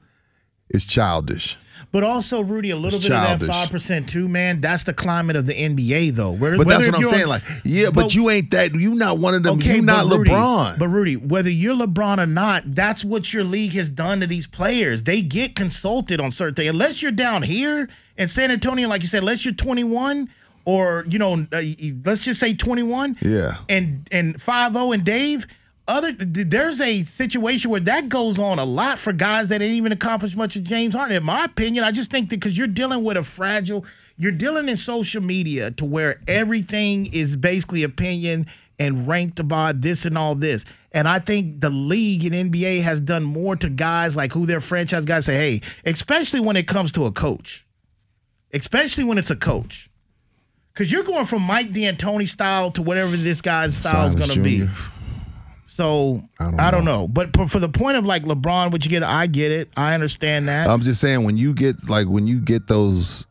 is 0.69 0.85
childish. 0.85 1.57
But 1.91 2.03
also, 2.03 2.41
Rudy, 2.41 2.71
a 2.71 2.75
little 2.75 2.97
It's 2.97 3.07
bit 3.07 3.15
of 3.15 3.39
that 3.39 3.45
five 3.45 3.69
percent 3.69 4.09
too, 4.09 4.27
man. 4.27 4.61
That's 4.61 4.83
the 4.83 4.93
climate 4.93 5.35
of 5.35 5.45
the 5.45 5.53
NBA, 5.53 6.15
though. 6.15 6.31
Where- 6.31 6.57
But 6.57 6.67
that's 6.67 6.87
what 6.87 6.95
I'm 6.95 7.03
saying. 7.03 7.27
Like, 7.27 7.43
yeah, 7.63 7.91
but, 7.91 8.15
you 8.15 8.31
ain't 8.31 8.49
that. 8.51 8.73
You 8.73 8.95
not 8.95 9.19
one 9.19 9.35
of 9.35 9.43
them. 9.43 9.59
Okay, 9.59 9.75
you 9.75 9.81
not 9.83 10.05
Rudy, 10.05 10.31
LeBron. 10.31 10.79
But 10.79 10.87
Rudy, 10.87 11.17
whether 11.17 11.51
you're 11.51 11.75
LeBron 11.75 12.17
or 12.19 12.25
not, 12.25 12.63
that's 12.73 13.03
what 13.05 13.31
your 13.31 13.43
league 13.43 13.73
has 13.73 13.89
done 13.91 14.21
to 14.21 14.27
these 14.27 14.47
players. 14.47 15.03
They 15.03 15.21
get 15.21 15.55
consulted 15.55 16.19
on 16.19 16.31
certain 16.31 16.55
things. 16.55 16.69
Unless 16.69 17.03
you're 17.03 17.11
down 17.11 17.43
here 17.43 17.89
in 18.17 18.27
San 18.27 18.49
Antonio, 18.49 18.87
like 18.87 19.01
you 19.01 19.07
said, 19.07 19.19
unless 19.19 19.45
you're 19.45 19.53
21 19.53 20.29
or 20.65 21.05
you 21.09 21.19
know, 21.19 21.45
uh, 21.51 21.61
let's 22.05 22.23
just 22.23 22.39
say 22.39 22.53
21 22.53 23.17
yeah. 23.21 23.57
and 23.69 24.07
and 24.11 24.35
5-0 24.35 24.93
and 24.93 25.03
Dave. 25.03 25.47
Other 25.85 26.13
there's 26.13 26.79
a 26.79 27.03
situation 27.03 27.69
where 27.69 27.81
that 27.81 28.07
goes 28.07 28.39
on 28.39 28.57
a 28.57 28.63
lot 28.63 28.99
for 28.99 29.11
guys 29.11 29.49
that 29.49 29.61
ain't 29.61 29.75
even 29.75 29.91
accomplished 29.91 30.37
much 30.37 30.55
as 30.55 30.61
James 30.61 30.95
Harden. 30.95 31.17
In 31.17 31.23
my 31.23 31.43
opinion, 31.43 31.83
I 31.83 31.91
just 31.91 32.09
think 32.09 32.29
that 32.29 32.39
because 32.39 32.57
you're 32.57 32.67
dealing 32.67 33.03
with 33.03 33.17
a 33.17 33.23
fragile, 33.23 33.85
you're 34.17 34.31
dealing 34.31 34.69
in 34.69 34.77
social 34.77 35.21
media 35.21 35.71
to 35.71 35.83
where 35.83 36.21
everything 36.25 37.07
is 37.07 37.35
basically 37.35 37.83
opinion 37.83 38.47
and 38.79 39.07
ranked 39.07 39.39
about 39.39 39.81
this 39.81 40.05
and 40.05 40.17
all 40.17 40.35
this. 40.35 40.63
And 40.93 41.07
I 41.07 41.19
think 41.19 41.61
the 41.61 41.69
league 41.69 42.23
and 42.23 42.51
NBA 42.51 42.81
has 42.83 43.01
done 43.01 43.23
more 43.23 43.55
to 43.57 43.69
guys 43.69 44.15
like 44.15 44.31
who 44.31 44.45
their 44.45 44.61
franchise 44.61 45.05
guys 45.05 45.25
say, 45.25 45.35
hey, 45.35 45.61
especially 45.85 46.39
when 46.39 46.55
it 46.55 46.67
comes 46.67 46.91
to 46.93 47.05
a 47.05 47.11
coach, 47.11 47.65
especially 48.53 49.03
when 49.03 49.17
it's 49.17 49.31
a 49.31 49.35
coach. 49.35 49.89
Because 50.73 50.91
you're 50.91 51.03
going 51.03 51.25
from 51.25 51.43
Mike 51.43 51.71
D'Antoni 51.71 52.27
style 52.27 52.71
to 52.71 52.81
whatever 52.81 53.15
this 53.15 53.41
guy's 53.41 53.77
style 53.77 54.09
is 54.09 54.15
going 54.15 54.31
to 54.31 54.41
be. 54.41 54.67
So 55.67 56.21
I 56.39 56.71
don't, 56.71 56.85
know. 56.85 57.07
But 57.07 57.35
for, 57.35 57.47
for 57.47 57.59
the 57.59 57.69
point 57.69 57.97
of 57.97 58.05
like 58.05 58.25
LeBron, 58.25 58.71
what 58.71 58.83
you 58.83 58.91
get, 58.91 59.01
I 59.03 59.27
get 59.27 59.51
it. 59.51 59.69
I 59.75 59.93
understand 59.93 60.47
that. 60.47 60.69
I'm 60.69 60.81
just 60.81 61.01
saying 61.01 61.23
when 61.23 61.35
you 61.37 61.53
get 61.53 61.89
like 61.89 62.07
when 62.07 62.27
you 62.27 62.39
get 62.39 62.67
those 62.67 63.25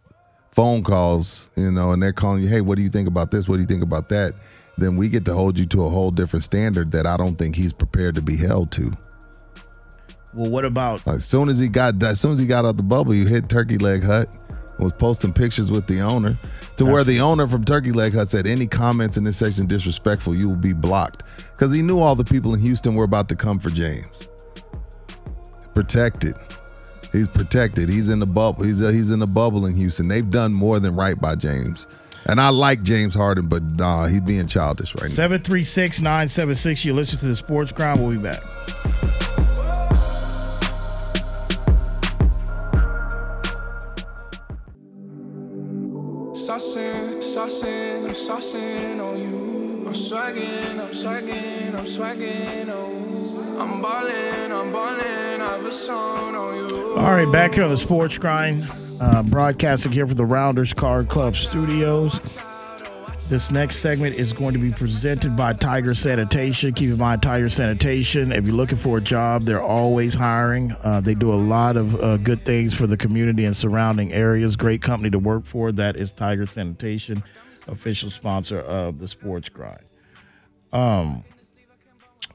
phone 0.50 0.82
calls, 0.82 1.50
you 1.56 1.70
know, 1.70 1.92
and 1.92 2.02
they're 2.02 2.12
calling 2.12 2.42
you, 2.42 2.48
hey, 2.48 2.60
what 2.60 2.76
do 2.76 2.82
you 2.82 2.90
think 2.90 3.08
about 3.08 3.30
this? 3.30 3.48
What 3.48 3.56
do 3.56 3.62
you 3.62 3.68
think 3.68 3.82
about 3.82 4.08
that? 4.08 4.34
Then 4.76 4.96
we 4.96 5.08
get 5.08 5.24
to 5.26 5.34
hold 5.34 5.58
you 5.58 5.66
to 5.66 5.84
a 5.84 5.88
whole 5.88 6.10
different 6.10 6.44
standard 6.44 6.90
that 6.92 7.06
I 7.06 7.16
don't 7.16 7.36
think 7.36 7.56
he's 7.56 7.72
prepared 7.72 8.14
to 8.16 8.22
be 8.22 8.36
held 8.36 8.72
to. 8.72 8.96
well, 10.34 10.50
what 10.50 10.64
about 10.64 11.06
As 11.06 11.24
soon 11.24 11.48
as 11.48 11.58
he 11.58 11.68
got 11.68 12.02
as 12.02 12.20
soon 12.20 12.32
as 12.32 12.38
he 12.38 12.46
got 12.46 12.64
out 12.64 12.76
the 12.76 12.82
bubble, 12.82 13.14
you 13.14 13.26
hit 13.26 13.48
Turkey 13.48 13.78
Leg 13.78 14.02
Hut, 14.02 14.28
was 14.78 14.92
posting 14.92 15.32
pictures 15.32 15.70
with 15.70 15.86
the 15.86 16.00
owner, 16.00 16.38
to 16.76 16.84
where 16.84 17.04
the 17.04 17.20
owner 17.20 17.46
from 17.46 17.64
Turkey 17.64 17.92
Leg 17.92 18.14
Hut 18.14 18.28
said, 18.28 18.46
"Any 18.46 18.66
comments 18.66 19.16
in 19.16 19.24
this 19.24 19.36
section 19.36 19.66
disrespectful, 19.66 20.34
you 20.34 20.48
will 20.48 20.56
be 20.56 20.72
blocked," 20.72 21.24
because 21.52 21.72
he 21.72 21.82
knew 21.82 21.98
all 21.98 22.14
the 22.14 22.24
people 22.24 22.54
in 22.54 22.60
Houston 22.60 22.94
were 22.94 23.04
about 23.04 23.28
to 23.28 23.36
come 23.36 23.58
for 23.58 23.70
James. 23.70 24.28
Protected, 25.74 26.34
he's 27.12 27.28
protected. 27.28 27.88
He's 27.88 28.08
in 28.08 28.18
the 28.18 28.26
bubble. 28.26 28.64
He's 28.64 28.82
uh, 28.82 28.88
he's 28.88 29.10
in 29.10 29.18
the 29.20 29.26
bubble 29.26 29.66
in 29.66 29.74
Houston. 29.74 30.08
They've 30.08 30.28
done 30.28 30.52
more 30.52 30.80
than 30.80 30.94
right 30.94 31.18
by 31.18 31.34
James, 31.36 31.86
and 32.26 32.40
I 32.40 32.50
like 32.50 32.82
James 32.82 33.14
Harden, 33.14 33.48
but 33.48 33.62
nah, 33.62 34.06
he's 34.06 34.20
being 34.20 34.46
childish 34.46 34.94
right 34.96 35.08
now. 35.10 35.14
736 35.14 36.00
976? 36.00 36.84
You 36.84 36.94
listen 36.94 37.18
to 37.20 37.26
the 37.26 37.36
Sports 37.36 37.72
Grind. 37.72 38.00
We'll 38.00 38.12
be 38.12 38.18
back. 38.18 38.42
Saucing, 47.42 48.04
I'm 48.04 48.14
saucing 48.14 49.00
on 49.00 49.20
you. 49.20 49.84
I'm 49.84 49.94
swagging, 49.94 50.78
I'm 50.78 50.94
swagging, 50.94 51.74
I'm 51.74 51.86
swagging 51.86 52.68
on. 52.70 53.60
I'm 53.60 53.82
ballin', 53.82 54.52
I'm 54.52 54.72
ballin', 54.72 55.40
I 55.40 55.56
have 55.56 55.66
a 55.66 55.72
song 55.72 56.36
on 56.36 56.70
you. 56.70 56.94
All 56.96 57.10
right, 57.10 57.30
back 57.32 57.54
here 57.54 57.64
on 57.64 57.70
the 57.70 57.76
Sports 57.76 58.16
Grind, 58.16 58.64
uh, 59.00 59.24
broadcasting 59.24 59.90
here 59.90 60.06
for 60.06 60.14
the 60.14 60.24
Rounders 60.24 60.72
Card 60.72 61.08
Club 61.08 61.34
studios. 61.34 62.20
This 63.32 63.50
next 63.50 63.76
segment 63.76 64.16
is 64.16 64.30
going 64.30 64.52
to 64.52 64.58
be 64.58 64.68
presented 64.68 65.38
by 65.38 65.54
Tiger 65.54 65.94
Sanitation. 65.94 66.74
Keep 66.74 66.90
in 66.90 66.98
mind, 66.98 67.22
Tiger 67.22 67.48
Sanitation, 67.48 68.30
if 68.30 68.44
you're 68.44 68.54
looking 68.54 68.76
for 68.76 68.98
a 68.98 69.00
job, 69.00 69.44
they're 69.44 69.62
always 69.62 70.14
hiring. 70.14 70.70
Uh, 70.82 71.00
they 71.00 71.14
do 71.14 71.32
a 71.32 71.40
lot 71.40 71.78
of 71.78 71.98
uh, 71.98 72.18
good 72.18 72.40
things 72.40 72.74
for 72.74 72.86
the 72.86 72.98
community 72.98 73.46
and 73.46 73.56
surrounding 73.56 74.12
areas. 74.12 74.54
Great 74.54 74.82
company 74.82 75.08
to 75.08 75.18
work 75.18 75.46
for. 75.46 75.72
That 75.72 75.96
is 75.96 76.10
Tiger 76.12 76.44
Sanitation, 76.44 77.24
official 77.68 78.10
sponsor 78.10 78.60
of 78.60 78.98
the 78.98 79.08
Sports 79.08 79.48
Grind. 79.48 79.80
Um, 80.70 81.24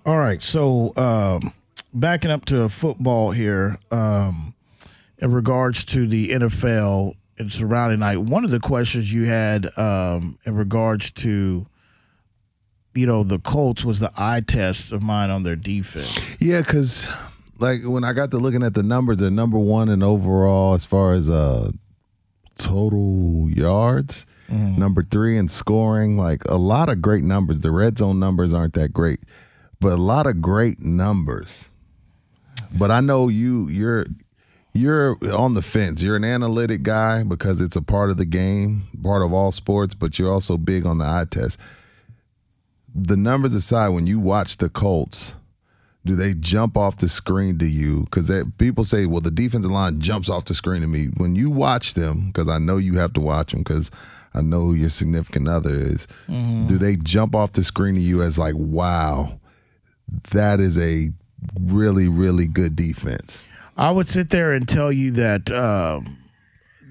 all 0.03 0.17
right, 0.17 0.41
so 0.41 0.97
um, 0.97 1.53
backing 1.93 2.31
up 2.31 2.45
to 2.45 2.69
football 2.69 3.29
here, 3.29 3.77
um, 3.91 4.55
in 5.19 5.29
regards 5.29 5.83
to 5.85 6.07
the 6.07 6.29
NFL 6.29 7.16
and 7.37 7.51
surrounding 7.51 7.99
night, 7.99 8.17
one 8.17 8.43
of 8.43 8.51
the 8.51 8.59
questions 8.59 9.11
you 9.11 9.25
had 9.25 9.67
um, 9.77 10.37
in 10.45 10.55
regards 10.55 11.11
to, 11.11 11.67
you 12.93 13.05
know, 13.05 13.23
the 13.23 13.39
Colts 13.39 13.85
was 13.85 13.99
the 13.99 14.11
eye 14.17 14.41
test 14.41 14.91
of 14.91 15.03
mine 15.03 15.29
on 15.29 15.43
their 15.43 15.55
defense. 15.55 16.37
Yeah, 16.39 16.61
because 16.61 17.07
like 17.59 17.83
when 17.83 18.03
I 18.03 18.13
got 18.13 18.31
to 18.31 18.37
looking 18.37 18.63
at 18.63 18.73
the 18.73 18.83
numbers, 18.83 19.17
they're 19.17 19.29
number 19.31 19.59
one 19.59 19.89
in 19.89 20.01
overall 20.01 20.73
as 20.73 20.85
far 20.85 21.13
as 21.13 21.29
uh 21.29 21.71
total 22.55 23.49
yards, 23.51 24.25
number 24.49 25.03
three 25.03 25.37
in 25.37 25.47
scoring. 25.47 26.17
Like 26.17 26.43
a 26.45 26.57
lot 26.57 26.89
of 26.89 27.01
great 27.01 27.23
numbers. 27.23 27.59
The 27.59 27.71
red 27.71 27.97
zone 27.97 28.19
numbers 28.19 28.53
aren't 28.53 28.73
that 28.73 28.93
great, 28.93 29.19
but 29.79 29.93
a 29.93 29.97
lot 29.97 30.25
of 30.25 30.41
great 30.41 30.79
numbers. 30.79 31.69
But 32.73 32.89
I 32.91 33.01
know 33.01 33.27
you 33.27 33.67
you're 33.69 34.07
you're 34.77 35.17
on 35.33 35.53
the 35.53 35.61
fence. 35.61 36.01
You're 36.01 36.15
an 36.15 36.23
analytic 36.23 36.83
guy 36.83 37.23
because 37.23 37.61
it's 37.61 37.75
a 37.75 37.81
part 37.81 38.09
of 38.09 38.17
the 38.17 38.25
game, 38.25 38.87
part 39.03 39.23
of 39.23 39.33
all 39.33 39.51
sports, 39.51 39.93
but 39.93 40.17
you're 40.17 40.31
also 40.31 40.57
big 40.57 40.85
on 40.85 40.99
the 40.99 41.05
eye 41.05 41.25
test. 41.29 41.59
The 42.93 43.17
numbers 43.17 43.53
aside, 43.53 43.89
when 43.89 44.07
you 44.07 44.19
watch 44.19 44.57
the 44.57 44.69
Colts, 44.69 45.35
do 46.05 46.15
they 46.15 46.33
jump 46.33 46.77
off 46.77 46.97
the 46.97 47.09
screen 47.09 47.57
to 47.59 47.67
you? 47.67 48.05
Because 48.05 48.31
people 48.57 48.83
say, 48.83 49.05
well, 49.05 49.21
the 49.21 49.29
defensive 49.29 49.71
line 49.71 49.99
jumps 49.99 50.29
off 50.29 50.45
the 50.45 50.55
screen 50.55 50.81
to 50.81 50.87
me. 50.87 51.07
When 51.17 51.35
you 51.35 51.49
watch 51.49 51.93
them, 51.93 52.27
because 52.27 52.47
I 52.47 52.57
know 52.57 52.77
you 52.77 52.97
have 52.97 53.13
to 53.13 53.21
watch 53.21 53.51
them, 53.51 53.63
because 53.63 53.91
I 54.33 54.41
know 54.41 54.61
who 54.61 54.73
your 54.73 54.89
significant 54.89 55.47
other 55.47 55.73
is, 55.73 56.07
mm-hmm. 56.27 56.67
do 56.67 56.77
they 56.77 56.95
jump 56.95 57.35
off 57.35 57.51
the 57.53 57.63
screen 57.63 57.95
to 57.95 58.01
you 58.01 58.21
as 58.21 58.37
like, 58.37 58.55
wow, 58.55 59.39
that 60.31 60.59
is 60.59 60.77
a 60.77 61.11
really, 61.59 62.07
really 62.07 62.47
good 62.47 62.75
defense? 62.75 63.43
I 63.77 63.91
would 63.91 64.07
sit 64.07 64.31
there 64.31 64.53
and 64.53 64.67
tell 64.67 64.91
you 64.91 65.11
that 65.11 65.51
um, 65.51 66.17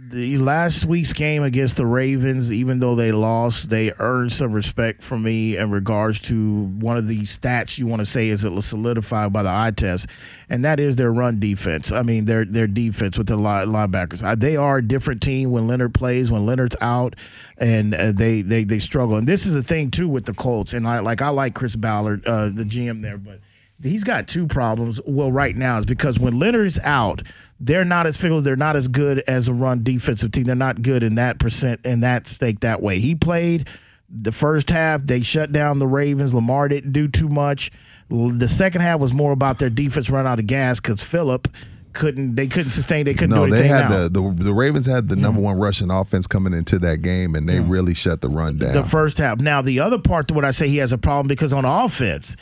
the 0.09 0.39
last 0.39 0.85
week's 0.85 1.13
game 1.13 1.43
against 1.43 1.77
the 1.77 1.85
Ravens, 1.85 2.53
even 2.53 2.79
though 2.79 2.95
they 2.95 3.11
lost, 3.11 3.71
they 3.71 3.93
earned 3.99 4.31
some 4.31 4.53
respect 4.53 5.03
from 5.03 5.25
me 5.25 5.57
in 5.57 5.73
regards 5.73 6.21
to 6.21 6.63
one 6.79 6.97
of 6.97 7.09
the 7.09 7.23
stats 7.23 7.77
you 7.77 7.89
want 7.89 8.01
to 8.01 8.07
say 8.07 8.29
is 8.29 8.45
it 8.45 8.53
was 8.53 8.67
solidified 8.67 9.33
by 9.33 9.43
the 9.43 9.51
eye 9.51 9.73
test, 9.73 10.07
and 10.49 10.65
that 10.65 10.79
is 10.79 10.95
their 10.95 11.13
run 11.13 11.41
defense. 11.41 11.91
I 11.91 12.03
mean, 12.03 12.27
their 12.27 12.45
their 12.45 12.69
defense 12.69 13.19
with 13.19 13.27
the 13.27 13.37
linebackers. 13.37 14.39
They 14.39 14.57
are 14.57 14.79
a 14.79 14.87
different 14.87 15.23
team 15.23 15.51
when 15.51 15.67
Leonard 15.67 15.93
plays, 15.93 16.31
when 16.31 16.47
Leonard's 16.47 16.77
out, 16.81 17.17
and 17.59 17.95
uh, 17.95 18.13
they 18.13 18.43
they 18.43 18.63
they 18.63 18.79
struggle. 18.79 19.17
And 19.17 19.27
this 19.27 19.45
is 19.45 19.55
the 19.55 19.63
thing 19.65 19.91
too 19.91 20.09
with 20.09 20.27
the 20.27 20.35
Colts. 20.35 20.73
And 20.73 20.87
I 20.87 21.01
like 21.01 21.21
I 21.21 21.31
like 21.31 21.55
Chris 21.55 21.75
Ballard, 21.75 22.25
uh, 22.27 22.45
the 22.45 22.65
GM 22.65 23.03
there, 23.03 23.19
but 23.19 23.41
he's 23.83 24.05
got 24.05 24.29
two 24.29 24.47
problems. 24.47 25.01
Well, 25.07 25.31
right 25.33 25.57
now 25.57 25.79
is 25.79 25.87
because 25.87 26.19
when 26.19 26.39
Leonard's 26.39 26.79
out, 26.81 27.23
they're 27.61 27.85
not 27.85 28.07
as 28.07 28.17
fickle. 28.17 28.41
They're 28.41 28.57
not 28.57 28.77
as 28.77 28.89
good 28.89 29.23
as 29.27 29.49
a 29.49 29.53
run 29.53 29.83
defensive 29.83 30.33
team. 30.33 30.45
They're 30.45 30.55
not 30.55 30.83
good 30.83 31.03
in 31.03 31.17
that 31.17 31.39
percent 31.39 31.85
in 31.85 32.01
that 32.01 32.27
stake 32.27 32.61
that 32.61 32.83
way. 32.83 32.99
He 32.99 33.15
played 33.15 33.69
the 34.09 34.33
first 34.33 34.71
half. 34.71 35.03
They 35.03 35.23
shut 35.23 35.53
down 35.53 35.79
the 35.79 35.87
Ravens. 35.87 36.35
Lamar 36.35 36.69
didn't 36.69 36.93
do 36.93 37.09
too 37.09 37.29
much. 37.29 37.71
The 38.09 38.49
second 38.49 38.83
half 38.83 39.01
was 39.01 39.13
more 39.13 39.33
about 39.33 39.59
their 39.59 39.71
defense 39.71 40.11
run 40.11 40.27
out 40.27 40.39
of 40.39 40.47
gas 40.47 40.81
because 40.81 41.03
Philip 41.03 41.49
couldn't. 41.93 42.37
They 42.37 42.47
couldn't 42.47 42.73
sustain. 42.73 43.05
They 43.05 43.15
couldn't 43.15 43.31
no, 43.31 43.47
do 43.47 43.55
anything. 43.55 43.63
they 43.63 43.69
had 43.69 43.91
the, 43.91 44.09
the 44.09 44.45
the 44.45 44.55
Ravens 44.55 44.87
had 44.87 45.09
the 45.09 45.17
number 45.17 45.41
one 45.41 45.59
rushing 45.59 45.91
offense 45.91 46.27
coming 46.27 46.53
into 46.53 46.79
that 46.81 47.03
game, 47.03 47.35
and 47.35 47.49
they 47.49 47.59
really 47.61 47.95
shut 47.95 48.21
the 48.21 48.29
run 48.29 48.59
down. 48.59 48.75
the 48.75 48.85
first 48.85 49.19
half. 49.19 49.41
Now 49.41 49.63
the 49.63 49.81
other 49.81 49.99
part 49.99 50.29
to 50.29 50.35
what 50.35 50.45
I 50.45 50.51
say 50.51 50.69
he 50.69 50.77
has 50.77 50.93
a 50.93 50.99
problem 50.99 51.27
because 51.27 51.53
on 51.53 51.65
offense, 51.65 52.37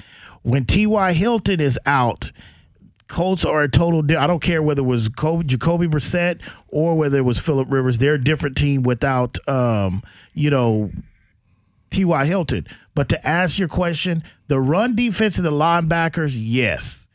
when 0.45 0.67
T.Y. 0.67 1.13
Hilton 1.15 1.61
is 1.61 1.79
out, 1.87 2.31
Colts 3.09 3.45
are 3.45 3.63
a 3.63 3.69
total. 3.69 4.03
Di- 4.03 4.17
I 4.17 4.27
don't 4.27 4.43
care 4.43 4.63
whether 4.63 4.81
it 4.81 4.85
was 4.85 5.09
Jacoby, 5.09 5.45
Jacoby 5.45 5.89
Brissett 5.89 6.41
or 6.69 6.97
whether 6.97 7.19
it 7.19 7.25
was 7.25 7.39
Philip 7.39 7.71
Rivers. 7.71 7.99
They're 7.99 8.15
a 8.15 8.23
different 8.23 8.57
team 8.57 8.83
without, 8.83 9.39
um, 9.49 10.03
you 10.33 10.51
know, 10.51 10.91
T.Y. 11.91 12.25
Hilton. 12.27 12.67
But 12.95 13.09
to 13.09 13.27
ask 13.27 13.59
your 13.59 13.69
question, 13.69 14.23
the 14.49 14.61
run 14.61 14.95
defense 14.95 15.39
and 15.39 15.47
the 15.47 15.53
linebackers, 15.53 16.33
yes. 16.35 17.09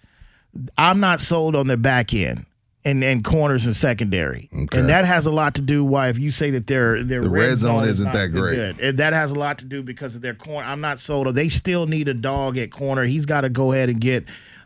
I'm 0.77 0.99
not 0.99 1.19
sold 1.19 1.55
on 1.55 1.67
their 1.67 1.77
back 1.77 2.13
end 2.13 2.45
and, 2.89 3.03
and 3.03 3.23
corners 3.23 3.65
and 3.65 3.75
secondary. 3.75 4.49
Okay. 4.53 4.79
And 4.79 4.89
that 4.89 5.05
has 5.05 5.25
a 5.25 5.31
lot 5.31 5.55
to 5.55 5.61
do 5.61 5.83
why 5.83 6.09
if 6.09 6.17
you 6.17 6.31
say 6.31 6.51
that 6.51 6.67
their 6.67 7.03
their 7.03 7.21
The 7.21 7.29
red 7.29 7.59
zone 7.59 7.83
is 7.85 7.99
isn't 7.99 8.11
that 8.11 8.27
great. 8.31 8.55
good. 8.55 8.79
And 8.79 8.97
that 8.99 9.13
has 9.13 9.31
a 9.31 9.35
lot 9.35 9.59
to 9.59 9.65
do 9.65 9.83
because 9.83 10.15
of 10.15 10.21
their 10.21 10.33
corner. 10.33 10.67
I'm 10.67 10.81
not 10.81 10.99
sold 10.99 11.27
they 11.35 11.49
still 11.49 11.85
need 11.85 12.07
a 12.07 12.13
dog 12.13 12.57
at 12.57 12.71
corner. 12.71 13.03
He's 13.05 13.25
got 13.25 13.41
to 13.41 13.49
go 13.49 13.71
ahead 13.71 13.89
and 13.89 14.01
get 14.01 14.25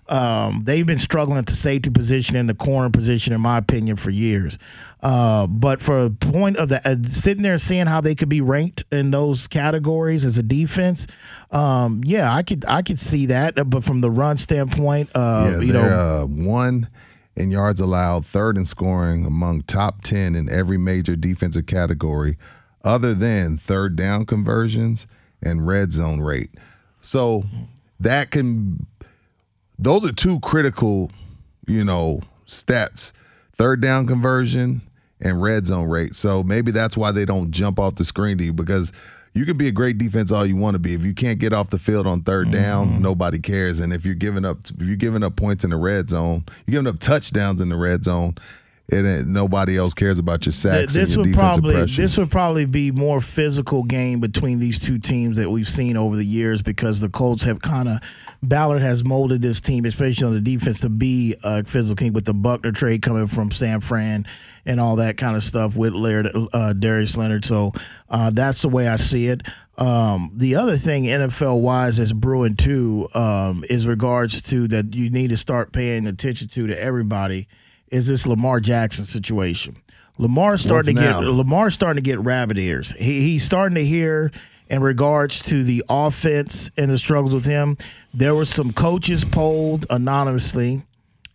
um, 0.09 0.63
they've 0.65 0.85
been 0.85 0.99
struggling 0.99 1.37
at 1.37 1.45
the 1.45 1.53
safety 1.53 1.89
position 1.89 2.35
and 2.35 2.49
the 2.49 2.53
corner 2.53 2.89
position, 2.89 3.33
in 3.33 3.39
my 3.39 3.57
opinion, 3.57 3.95
for 3.95 4.09
years. 4.09 4.57
Uh, 5.01 5.47
but 5.47 5.81
for 5.81 5.99
a 5.99 6.09
point 6.09 6.57
of 6.57 6.69
the 6.69 6.85
uh, 6.87 6.95
sitting 7.09 7.41
there 7.41 7.53
and 7.53 7.61
seeing 7.61 7.87
how 7.87 8.01
they 8.01 8.13
could 8.13 8.29
be 8.29 8.41
ranked 8.41 8.83
in 8.91 9.11
those 9.11 9.47
categories 9.47 10.25
as 10.25 10.37
a 10.37 10.43
defense, 10.43 11.07
um, 11.51 12.01
yeah, 12.05 12.33
I 12.33 12.43
could 12.43 12.65
I 12.65 12.81
could 12.81 12.99
see 12.99 13.27
that. 13.27 13.57
Uh, 13.57 13.63
But 13.63 13.83
from 13.83 14.01
the 14.01 14.11
run 14.11 14.37
standpoint, 14.37 15.09
uh, 15.15 15.51
yeah, 15.53 15.59
you 15.61 15.73
know, 15.73 15.81
uh, 15.81 16.25
one 16.25 16.89
in 17.35 17.51
yards 17.51 17.79
allowed, 17.79 18.25
third 18.25 18.57
in 18.57 18.65
scoring 18.65 19.25
among 19.25 19.63
top 19.63 20.01
10 20.03 20.35
in 20.35 20.49
every 20.49 20.77
major 20.77 21.15
defensive 21.15 21.65
category, 21.65 22.37
other 22.83 23.13
than 23.13 23.57
third 23.57 23.95
down 23.95 24.25
conversions 24.25 25.07
and 25.41 25.65
red 25.65 25.93
zone 25.93 26.21
rate. 26.21 26.51
So 27.01 27.43
that 27.99 28.31
can, 28.31 28.85
those 29.77 30.05
are 30.05 30.11
two 30.11 30.39
critical, 30.39 31.11
you 31.67 31.83
know, 31.83 32.21
stats 32.45 33.11
third 33.55 33.81
down 33.81 34.07
conversion 34.07 34.81
and 35.21 35.41
red 35.41 35.67
zone 35.67 35.87
rate. 35.87 36.15
So 36.15 36.43
maybe 36.43 36.71
that's 36.71 36.97
why 36.97 37.11
they 37.11 37.25
don't 37.25 37.51
jump 37.51 37.79
off 37.79 37.95
the 37.95 38.05
screen 38.05 38.37
to 38.39 38.43
you 38.43 38.53
because 38.53 38.91
you 39.33 39.45
can 39.45 39.57
be 39.57 39.67
a 39.67 39.71
great 39.71 39.97
defense 39.97 40.31
all 40.31 40.45
you 40.45 40.55
want 40.55 40.75
to 40.75 40.79
be. 40.79 40.93
If 40.93 41.03
you 41.03 41.13
can't 41.13 41.39
get 41.39 41.53
off 41.53 41.69
the 41.69 41.79
field 41.79 42.05
on 42.05 42.21
3rd 42.21 42.43
mm-hmm. 42.43 42.51
down, 42.51 43.01
nobody 43.01 43.39
cares. 43.39 43.79
And 43.79 43.91
if 43.91 44.05
you're 44.05 44.15
giving 44.15 44.45
up 44.45 44.59
if 44.79 44.85
you're 44.85 44.95
giving 44.95 45.23
up 45.23 45.35
points 45.35 45.63
in 45.63 45.71
the 45.71 45.77
red 45.77 46.09
zone, 46.09 46.45
you're 46.65 46.73
giving 46.73 46.87
up 46.87 46.99
touchdowns 46.99 47.59
in 47.59 47.69
the 47.69 47.77
red 47.77 48.03
zone, 48.03 48.35
and 48.93 49.07
it, 49.07 49.27
nobody 49.27 49.77
else 49.77 49.93
cares 49.93 50.19
about 50.19 50.45
your 50.45 50.53
sacks 50.53 50.95
and 50.95 51.09
your 51.09 51.17
would 51.19 51.23
defensive 51.31 51.39
probably 51.39 51.75
pressure. 51.75 52.01
this 52.01 52.17
would 52.17 52.31
probably 52.31 52.65
be 52.65 52.91
more 52.91 53.19
physical 53.19 53.83
game 53.83 54.19
between 54.19 54.59
these 54.59 54.79
two 54.79 54.99
teams 54.99 55.37
that 55.37 55.49
we've 55.49 55.69
seen 55.69 55.97
over 55.97 56.15
the 56.15 56.25
years 56.25 56.61
because 56.61 56.99
the 56.99 57.09
Colts 57.09 57.43
have 57.43 57.61
kind 57.61 57.89
of 57.89 57.99
Ballard 58.43 58.81
has 58.81 59.03
molded 59.05 59.41
this 59.41 59.61
team, 59.61 59.85
especially 59.85 60.27
on 60.27 60.33
the 60.33 60.41
defense, 60.41 60.81
to 60.81 60.89
be 60.89 61.35
a 61.43 61.63
physical 61.63 61.95
team 61.95 62.13
with 62.13 62.25
the 62.25 62.33
Buckner 62.33 62.73
trade 62.73 63.01
coming 63.01 63.27
from 63.27 63.51
San 63.51 63.79
Fran 63.79 64.27
and 64.65 64.79
all 64.79 64.97
that 64.97 65.17
kind 65.17 65.35
of 65.35 65.43
stuff 65.43 65.75
with 65.77 65.93
Laird, 65.93 66.29
uh, 66.53 66.73
Darius 66.73 67.15
Leonard. 67.15 67.45
So 67.45 67.71
uh, 68.09 68.31
that's 68.31 68.61
the 68.61 68.69
way 68.69 68.87
I 68.87 68.97
see 68.97 69.27
it. 69.27 69.41
Um, 69.77 70.31
the 70.35 70.55
other 70.55 70.77
thing 70.77 71.05
NFL 71.05 71.61
wise 71.61 71.99
is 71.99 72.13
brewing 72.13 72.55
too 72.55 73.07
um, 73.15 73.63
is 73.69 73.87
regards 73.87 74.41
to 74.43 74.67
that 74.67 74.93
you 74.93 75.09
need 75.09 75.29
to 75.29 75.37
start 75.37 75.71
paying 75.71 76.05
attention 76.05 76.47
to 76.49 76.67
to 76.67 76.79
everybody 76.79 77.47
is 77.93 78.07
this 78.07 78.25
Lamar 78.25 78.59
Jackson 78.59 79.05
situation. 79.05 79.77
Lamar 80.17 80.57
starting 80.57 80.95
What's 80.95 81.07
to 81.07 81.21
get? 81.21 81.29
Lamar 81.29 81.69
starting 81.69 82.03
to 82.03 82.09
get 82.09 82.19
rabbit 82.19 82.57
ears. 82.57 82.91
He, 82.97 83.21
he's 83.21 83.43
starting 83.43 83.75
to 83.75 83.85
hear 83.85 84.31
in 84.67 84.81
regards 84.81 85.41
to 85.43 85.63
the 85.63 85.83
offense 85.89 86.71
and 86.75 86.89
the 86.89 86.97
struggles 86.97 87.33
with 87.33 87.45
him. 87.45 87.77
There 88.13 88.33
were 88.33 88.45
some 88.45 88.73
coaches 88.73 89.23
polled 89.23 89.85
anonymously 89.89 90.83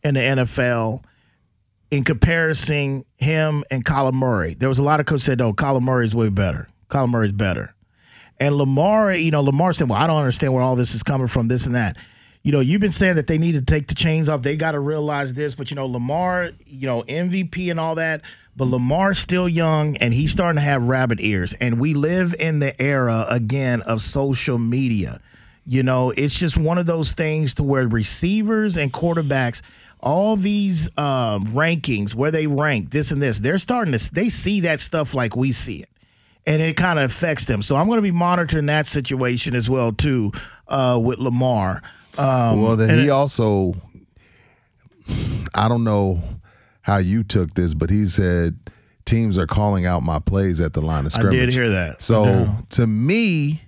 in 0.03 0.15
the 0.15 0.21
NFL 0.21 1.05
in 1.91 2.05
comparison 2.05 3.05
him 3.17 3.65
and 3.71 3.85
Kyler 3.85 4.13
Murray. 4.13 4.55
There 4.55 4.69
was 4.69 4.81
a 4.81 4.85
lot 4.85 4.99
of 4.99 5.07
coaches 5.07 5.25
said, 5.25 5.39
"No, 5.39 5.53
Kyler 5.53 5.81
Murray's 5.81 6.15
way 6.15 6.29
better. 6.29 6.69
Kyler 6.91 7.09
Murray's 7.09 7.33
better." 7.33 7.75
And 8.41 8.57
Lamar, 8.57 9.13
you 9.13 9.31
know, 9.31 9.43
Lamar 9.43 9.73
said, 9.73 9.89
"Well, 9.89 9.99
I 10.01 10.07
don't 10.09 10.19
understand 10.19 10.53
where 10.53 10.63
all 10.63 10.77
this 10.77 10.95
is 10.95 11.05
coming 11.05 11.29
from. 11.29 11.47
This 11.49 11.67
and 11.67 11.75
that." 11.77 11.97
You 12.49 12.53
know, 12.53 12.61
you've 12.61 12.81
been 12.81 12.93
saying 12.93 13.17
that 13.17 13.27
they 13.27 13.37
need 13.37 13.53
to 13.57 13.61
take 13.61 13.89
the 13.89 13.95
chains 13.95 14.27
off. 14.27 14.41
They 14.41 14.57
got 14.57 14.73
to 14.73 14.81
realize 14.81 15.35
this, 15.35 15.55
but 15.55 15.71
you 15.71 15.75
know, 15.75 15.85
Lamar, 15.85 16.49
you 16.65 16.87
know, 16.87 17.03
MVP 17.03 17.71
and 17.71 17.79
all 17.79 17.97
that, 17.97 18.23
but 18.57 18.69
Lamar's 18.69 19.19
still 19.19 19.47
young 19.47 19.99
and 19.99 20.15
he's 20.15 20.33
starting 20.33 20.57
to 20.57 20.63
have 20.63 20.83
rabbit 20.83 21.21
ears. 21.21 21.53
And 21.61 21.79
we 21.79 21.93
live 21.93 22.35
in 22.39 22.61
the 22.61 22.81
era 22.81 23.27
again 23.29 23.83
of 23.83 24.01
social 24.01 24.57
media. 24.57 25.21
You 25.67 25.83
know, 25.83 26.11
it's 26.13 26.39
just 26.39 26.57
one 26.57 26.79
of 26.79 26.87
those 26.87 27.13
things 27.13 27.53
to 27.57 27.63
where 27.63 27.87
receivers 27.87 28.79
and 28.79 28.91
quarterbacks, 28.95 29.61
all 30.01 30.35
these 30.35 30.89
um, 30.97 31.49
rankings, 31.49 32.15
where 32.15 32.31
they 32.31 32.47
rank 32.47 32.93
this 32.93 33.11
and 33.11 33.21
this, 33.21 33.41
they're 33.41 33.59
starting 33.59 33.93
to 33.93 34.15
they 34.15 34.31
see 34.31 34.61
that 34.61 34.81
stuff 34.81 35.13
like 35.13 35.37
we 35.37 35.53
see 35.53 35.83
it 35.83 35.91
and 36.47 36.63
it 36.63 36.79
kind 36.79 36.99
of 36.99 37.11
affects 37.11 37.45
them. 37.45 37.61
So 37.61 37.77
I'm 37.77 37.89
going 37.89 37.99
to 37.99 38.03
be 38.03 38.11
monitoring 38.11 38.65
that 38.67 38.87
situation 38.87 39.55
as 39.55 39.69
well 39.69 39.93
too 39.93 40.33
uh, 40.67 40.99
with 40.99 41.19
Lamar. 41.19 41.83
Um, 42.19 42.63
well, 42.63 42.77
then 42.77 42.99
he 42.99 43.07
it- 43.07 43.11
also, 43.11 43.75
I 45.55 45.69
don't 45.69 45.85
know 45.85 46.23
how 46.83 46.99
you 46.99 47.23
took 47.23 47.55
this, 47.55 47.75
but 47.75 47.91
he 47.91 48.07
said 48.07 48.59
teams 49.05 49.39
are 49.39 49.47
calling 49.47 49.87
out 49.87 50.03
my 50.03 50.19
plays 50.19 50.61
at 50.61 50.73
the 50.75 50.83
line 50.83 51.07
of 51.07 51.13
scrimmage. 51.13 51.35
I 51.43 51.47
did 51.47 51.55
hear 51.55 51.71
that. 51.71 52.03
So 52.03 52.25
Yeah. 52.25 52.57
to 52.71 52.87
me, 52.87 53.63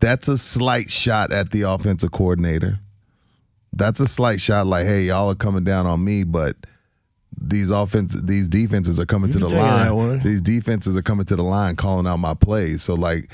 that's 0.00 0.28
a 0.28 0.38
slight 0.38 0.90
shot 0.90 1.32
at 1.32 1.50
the 1.50 1.62
offensive 1.62 2.12
coordinator. 2.12 2.78
That's 3.72 3.98
a 3.98 4.06
slight 4.06 4.40
shot, 4.40 4.66
like, 4.66 4.86
hey, 4.86 5.04
y'all 5.04 5.30
are 5.30 5.34
coming 5.34 5.64
down 5.64 5.86
on 5.86 6.04
me, 6.04 6.22
but 6.22 6.56
these 7.36 7.70
offense, 7.70 8.14
these 8.22 8.48
defenses 8.48 9.00
are 9.00 9.06
coming 9.06 9.28
You 9.30 9.32
to 9.34 9.38
the 9.40 9.46
can 9.48 9.56
take 9.56 9.64
it 9.64 9.68
that 9.68 9.96
way. 9.96 10.06
line. 10.08 10.20
These 10.22 10.40
defenses 10.42 10.96
are 10.96 11.02
coming 11.02 11.26
to 11.26 11.34
the 11.36 11.42
line, 11.42 11.74
calling 11.74 12.06
out 12.06 12.18
my 12.20 12.34
plays. 12.34 12.82
So 12.84 12.94
like, 12.94 13.30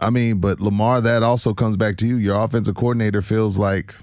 I 0.00 0.10
mean, 0.10 0.38
but 0.38 0.60
Lamar, 0.60 1.00
that 1.02 1.22
also 1.22 1.52
comes 1.54 1.76
back 1.76 1.96
to 1.98 2.06
you. 2.06 2.16
Your 2.16 2.42
offensive 2.42 2.74
coordinator 2.74 3.20
feels 3.22 3.58
like 3.58 3.94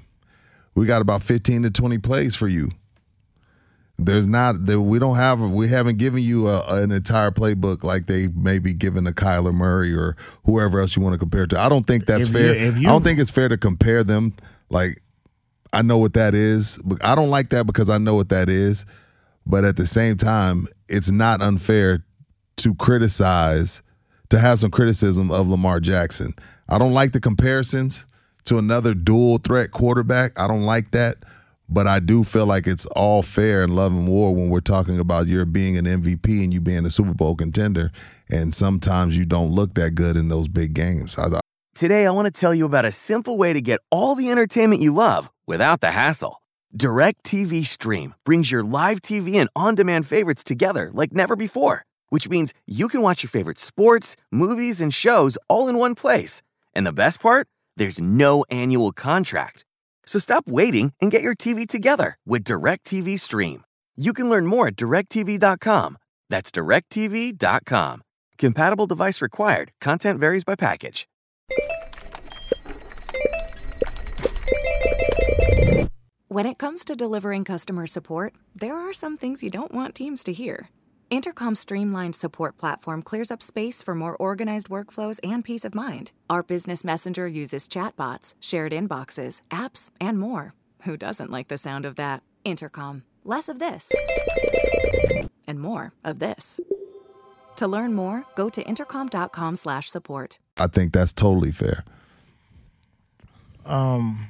we 0.76 0.86
got 0.86 1.02
about 1.02 1.24
fifteen 1.24 1.64
to 1.64 1.72
twenty 1.72 1.98
plays 1.98 2.36
for 2.36 2.48
you. 2.48 2.70
There's 4.00 4.28
not 4.28 4.68
there, 4.68 4.80
we 4.80 5.00
don't 5.00 5.16
have 5.16 5.40
we 5.40 5.70
haven't 5.70 5.98
given 5.98 6.22
you 6.22 6.50
a, 6.50 6.64
an 6.84 6.92
entire 6.92 7.32
playbook 7.32 7.84
like 7.84 8.06
they 8.06 8.28
maybe 8.28 8.76
given 8.76 9.06
to 9.06 9.12
Kyler 9.12 9.52
Murray 9.54 9.92
or 9.92 10.16
whoever 10.46 10.80
else 10.80 10.96
you 10.96 11.02
want 11.02 11.14
to 11.14 11.18
compare 11.18 11.48
to. 11.48 11.60
I 11.60 11.68
don't 11.68 11.88
think 11.88 12.06
that's 12.06 12.28
If 12.28 12.34
fair. 12.34 12.56
you- 12.56 12.72
you- 12.82 12.88
I 12.88 12.92
don't 12.92 13.04
think 13.04 13.20
it's 13.20 13.32
fair 13.32 13.50
to 13.50 13.58
compare 13.58 14.04
them. 14.04 14.34
Like 14.70 15.02
I 15.74 15.82
know 15.82 15.98
what 15.98 16.14
that 16.14 16.36
is, 16.36 16.80
but 16.86 17.04
I 17.04 17.16
don't 17.16 17.32
like 17.32 17.50
that 17.50 17.66
because 17.66 17.90
I 17.90 17.98
know 17.98 18.14
what 18.14 18.30
that 18.30 18.50
is. 18.50 18.86
But 19.48 19.66
at 19.66 19.78
the 19.78 19.88
same 19.88 20.16
time, 20.16 20.68
it's 20.88 21.10
not 21.10 21.42
unfair 21.42 22.06
to 22.58 22.76
criticize, 22.76 23.82
to 24.30 24.40
have 24.40 24.60
some 24.60 24.72
criticism 24.72 25.32
of 25.32 25.48
Lamar 25.48 25.80
Jackson. 25.80 26.34
I 26.70 26.78
don't 26.80 26.94
like 26.94 27.14
the 27.14 27.20
comparisons 27.20 28.06
to 28.46 28.58
another 28.58 28.94
dual 28.94 29.38
threat 29.38 29.72
quarterback. 29.72 30.40
I 30.40 30.48
don't 30.48 30.64
like 30.64 30.92
that. 30.92 31.18
But 31.70 31.86
I 31.86 32.00
do 32.00 32.24
feel 32.24 32.46
like 32.46 32.66
it's 32.66 32.86
all 32.88 33.22
fair 33.22 33.62
in 33.62 33.76
love 33.76 33.92
and 33.92 34.08
war 34.08 34.34
when 34.34 34.50
we're 34.50 34.62
talking 34.62 35.00
about 35.00 35.28
your 35.28 35.44
being 35.46 35.78
an 35.78 35.84
MVP 35.84 36.44
and 36.44 36.54
you 36.54 36.62
being 36.62 36.86
a 36.86 36.90
Super 36.90 37.14
Bowl 37.14 37.36
contender. 37.36 37.92
And 38.30 38.54
sometimes 38.54 39.18
you 39.18 39.26
don't 39.26 39.52
look 39.52 39.74
that 39.74 39.92
good 39.92 40.16
in 40.16 40.30
those 40.30 40.48
big 40.48 40.74
games. 40.74 41.18
I, 41.18 41.40
Today, 41.76 42.08
I 42.08 42.12
want 42.12 42.26
to 42.26 42.32
tell 42.32 42.56
you 42.56 42.66
about 42.66 42.86
a 42.86 42.92
simple 42.92 43.38
way 43.38 43.54
to 43.54 43.62
get 43.62 43.82
all 43.92 44.16
the 44.16 44.32
entertainment 44.32 44.82
you 44.82 44.94
love 44.94 45.30
without 45.46 45.82
the 45.82 45.92
hassle. 45.92 46.42
DirecTV 46.76 47.66
Stream 47.66 48.14
brings 48.26 48.52
your 48.52 48.64
live 48.64 49.02
TV 49.02 49.36
and 49.36 49.50
on 49.56 49.76
demand 49.76 50.08
favorites 50.08 50.44
together 50.44 50.90
like 50.94 51.14
never 51.14 51.36
before, 51.36 51.84
which 52.10 52.30
means 52.30 52.54
you 52.66 52.88
can 52.88 53.02
watch 53.02 53.24
your 53.24 53.30
favorite 53.30 53.60
sports, 53.60 54.16
movies, 54.32 54.82
and 54.82 54.94
shows 54.94 55.38
all 55.48 55.68
in 55.68 55.78
one 55.78 55.96
place. 55.96 56.42
And 56.74 56.86
the 56.86 56.94
best 56.94 57.22
part? 57.22 57.48
There's 57.76 58.00
no 58.02 58.46
annual 58.50 58.92
contract. 58.92 59.66
So 60.06 60.20
stop 60.20 60.48
waiting 60.48 60.94
and 61.02 61.12
get 61.12 61.22
your 61.22 61.36
TV 61.36 61.68
together 61.68 62.18
with 62.26 62.44
DirecTV 62.44 63.20
Stream. 63.20 63.64
You 63.96 64.14
can 64.14 64.30
learn 64.30 64.46
more 64.46 64.68
at 64.68 64.76
directv.com. 64.78 65.98
That's 66.30 66.52
directv.com. 66.52 68.02
Compatible 68.38 68.86
device 68.88 69.22
required. 69.22 69.72
Content 69.82 70.20
varies 70.20 70.44
by 70.44 70.56
package. 70.56 71.08
When 76.30 76.46
it 76.46 76.58
comes 76.58 76.86
to 76.86 76.96
delivering 76.96 77.46
customer 77.46 77.88
support, 77.88 78.36
there 78.54 78.76
are 78.76 78.94
some 78.94 79.18
things 79.18 79.42
you 79.42 79.50
don't 79.50 79.74
want 79.74 79.96
teams 79.96 80.24
to 80.26 80.34
hear. 80.34 80.70
Intercom's 81.10 81.62
streamlined 81.62 82.16
support 82.16 82.58
platform 82.58 83.02
clears 83.02 83.32
up 83.32 83.42
space 83.42 83.82
for 83.82 83.96
more 83.96 84.18
organized 84.18 84.68
workflows 84.68 85.20
and 85.24 85.44
peace 85.44 85.64
of 85.64 85.74
mind. 85.74 86.12
Our 86.30 86.44
business 86.44 86.84
messenger 86.84 87.26
uses 87.28 87.70
chatbots, 87.70 88.36
shared 88.42 88.74
inboxes, 88.74 89.42
apps, 89.50 89.90
and 90.02 90.20
more. 90.20 90.54
Who 90.84 90.98
doesn't 90.98 91.32
like 91.32 91.48
the 91.48 91.58
sound 91.58 91.86
of 91.86 91.96
that? 91.96 92.24
Intercom. 92.44 93.04
Less 93.24 93.48
of 93.48 93.60
this. 93.60 93.90
And 95.48 95.62
more 95.62 95.94
of 96.04 96.20
this. 96.20 96.60
To 97.56 97.68
learn 97.68 97.94
more, 97.94 98.26
go 98.36 98.50
to 98.50 98.62
intercom.com/support. 98.62 100.40
I 100.58 100.68
think 100.68 100.94
that's 100.94 101.14
totally 101.14 101.52
fair. 101.52 101.86
Um, 103.66 104.28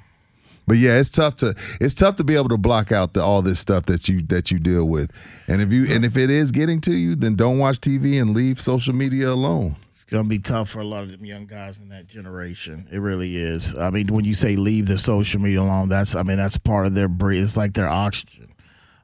But 0.67 0.77
yeah, 0.77 0.99
it's 0.99 1.09
tough 1.09 1.35
to 1.37 1.55
it's 1.79 1.93
tough 1.93 2.17
to 2.17 2.25
be 2.25 2.35
able 2.35 2.49
to 2.49 2.57
block 2.57 2.91
out 2.91 3.13
the, 3.13 3.23
all 3.23 3.41
this 3.41 3.59
stuff 3.59 3.85
that 3.85 4.09
you 4.09 4.21
that 4.23 4.51
you 4.51 4.59
deal 4.59 4.85
with. 4.85 5.11
And 5.47 5.61
if 5.61 5.71
you 5.71 5.85
and 5.87 6.03
if 6.03 6.17
it 6.17 6.29
is 6.29 6.51
getting 6.51 6.81
to 6.81 6.93
you, 6.93 7.15
then 7.15 7.35
don't 7.35 7.57
watch 7.57 7.79
TV 7.79 8.21
and 8.21 8.35
leave 8.35 8.59
social 8.59 8.93
media 8.93 9.29
alone. 9.29 9.77
It's 9.93 10.03
gonna 10.03 10.25
be 10.25 10.39
tough 10.39 10.69
for 10.69 10.81
a 10.81 10.85
lot 10.85 11.03
of 11.03 11.11
them 11.11 11.23
young 11.23 11.45
guys 11.45 11.77
in 11.77 11.87
that 11.89 12.07
generation. 12.07 12.85
It 12.91 12.99
really 12.99 13.37
is. 13.37 13.75
I 13.75 13.89
mean, 13.91 14.07
when 14.07 14.25
you 14.25 14.33
say 14.33 14.57
leave 14.57 14.87
the 14.87 14.97
social 14.97 15.39
media 15.39 15.61
alone, 15.61 15.87
that's 15.87 16.15
I 16.15 16.23
mean 16.23 16.37
that's 16.37 16.57
part 16.57 16.85
of 16.85 16.95
their 16.95 17.07
breath. 17.07 17.43
It's 17.43 17.55
like 17.55 17.73
their 17.73 17.89
oxygen. 17.89 18.53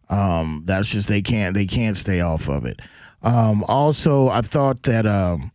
Um, 0.09 0.63
that's 0.65 0.89
just 0.89 1.07
they 1.07 1.21
can't 1.21 1.53
they 1.53 1.65
can't 1.65 1.95
stay 1.95 2.19
off 2.19 2.49
of 2.49 2.65
it. 2.65 2.81
Um, 3.21 3.63
also, 3.69 4.27
I 4.27 4.41
thought 4.41 4.83
that 4.83 5.05
um, 5.05 5.52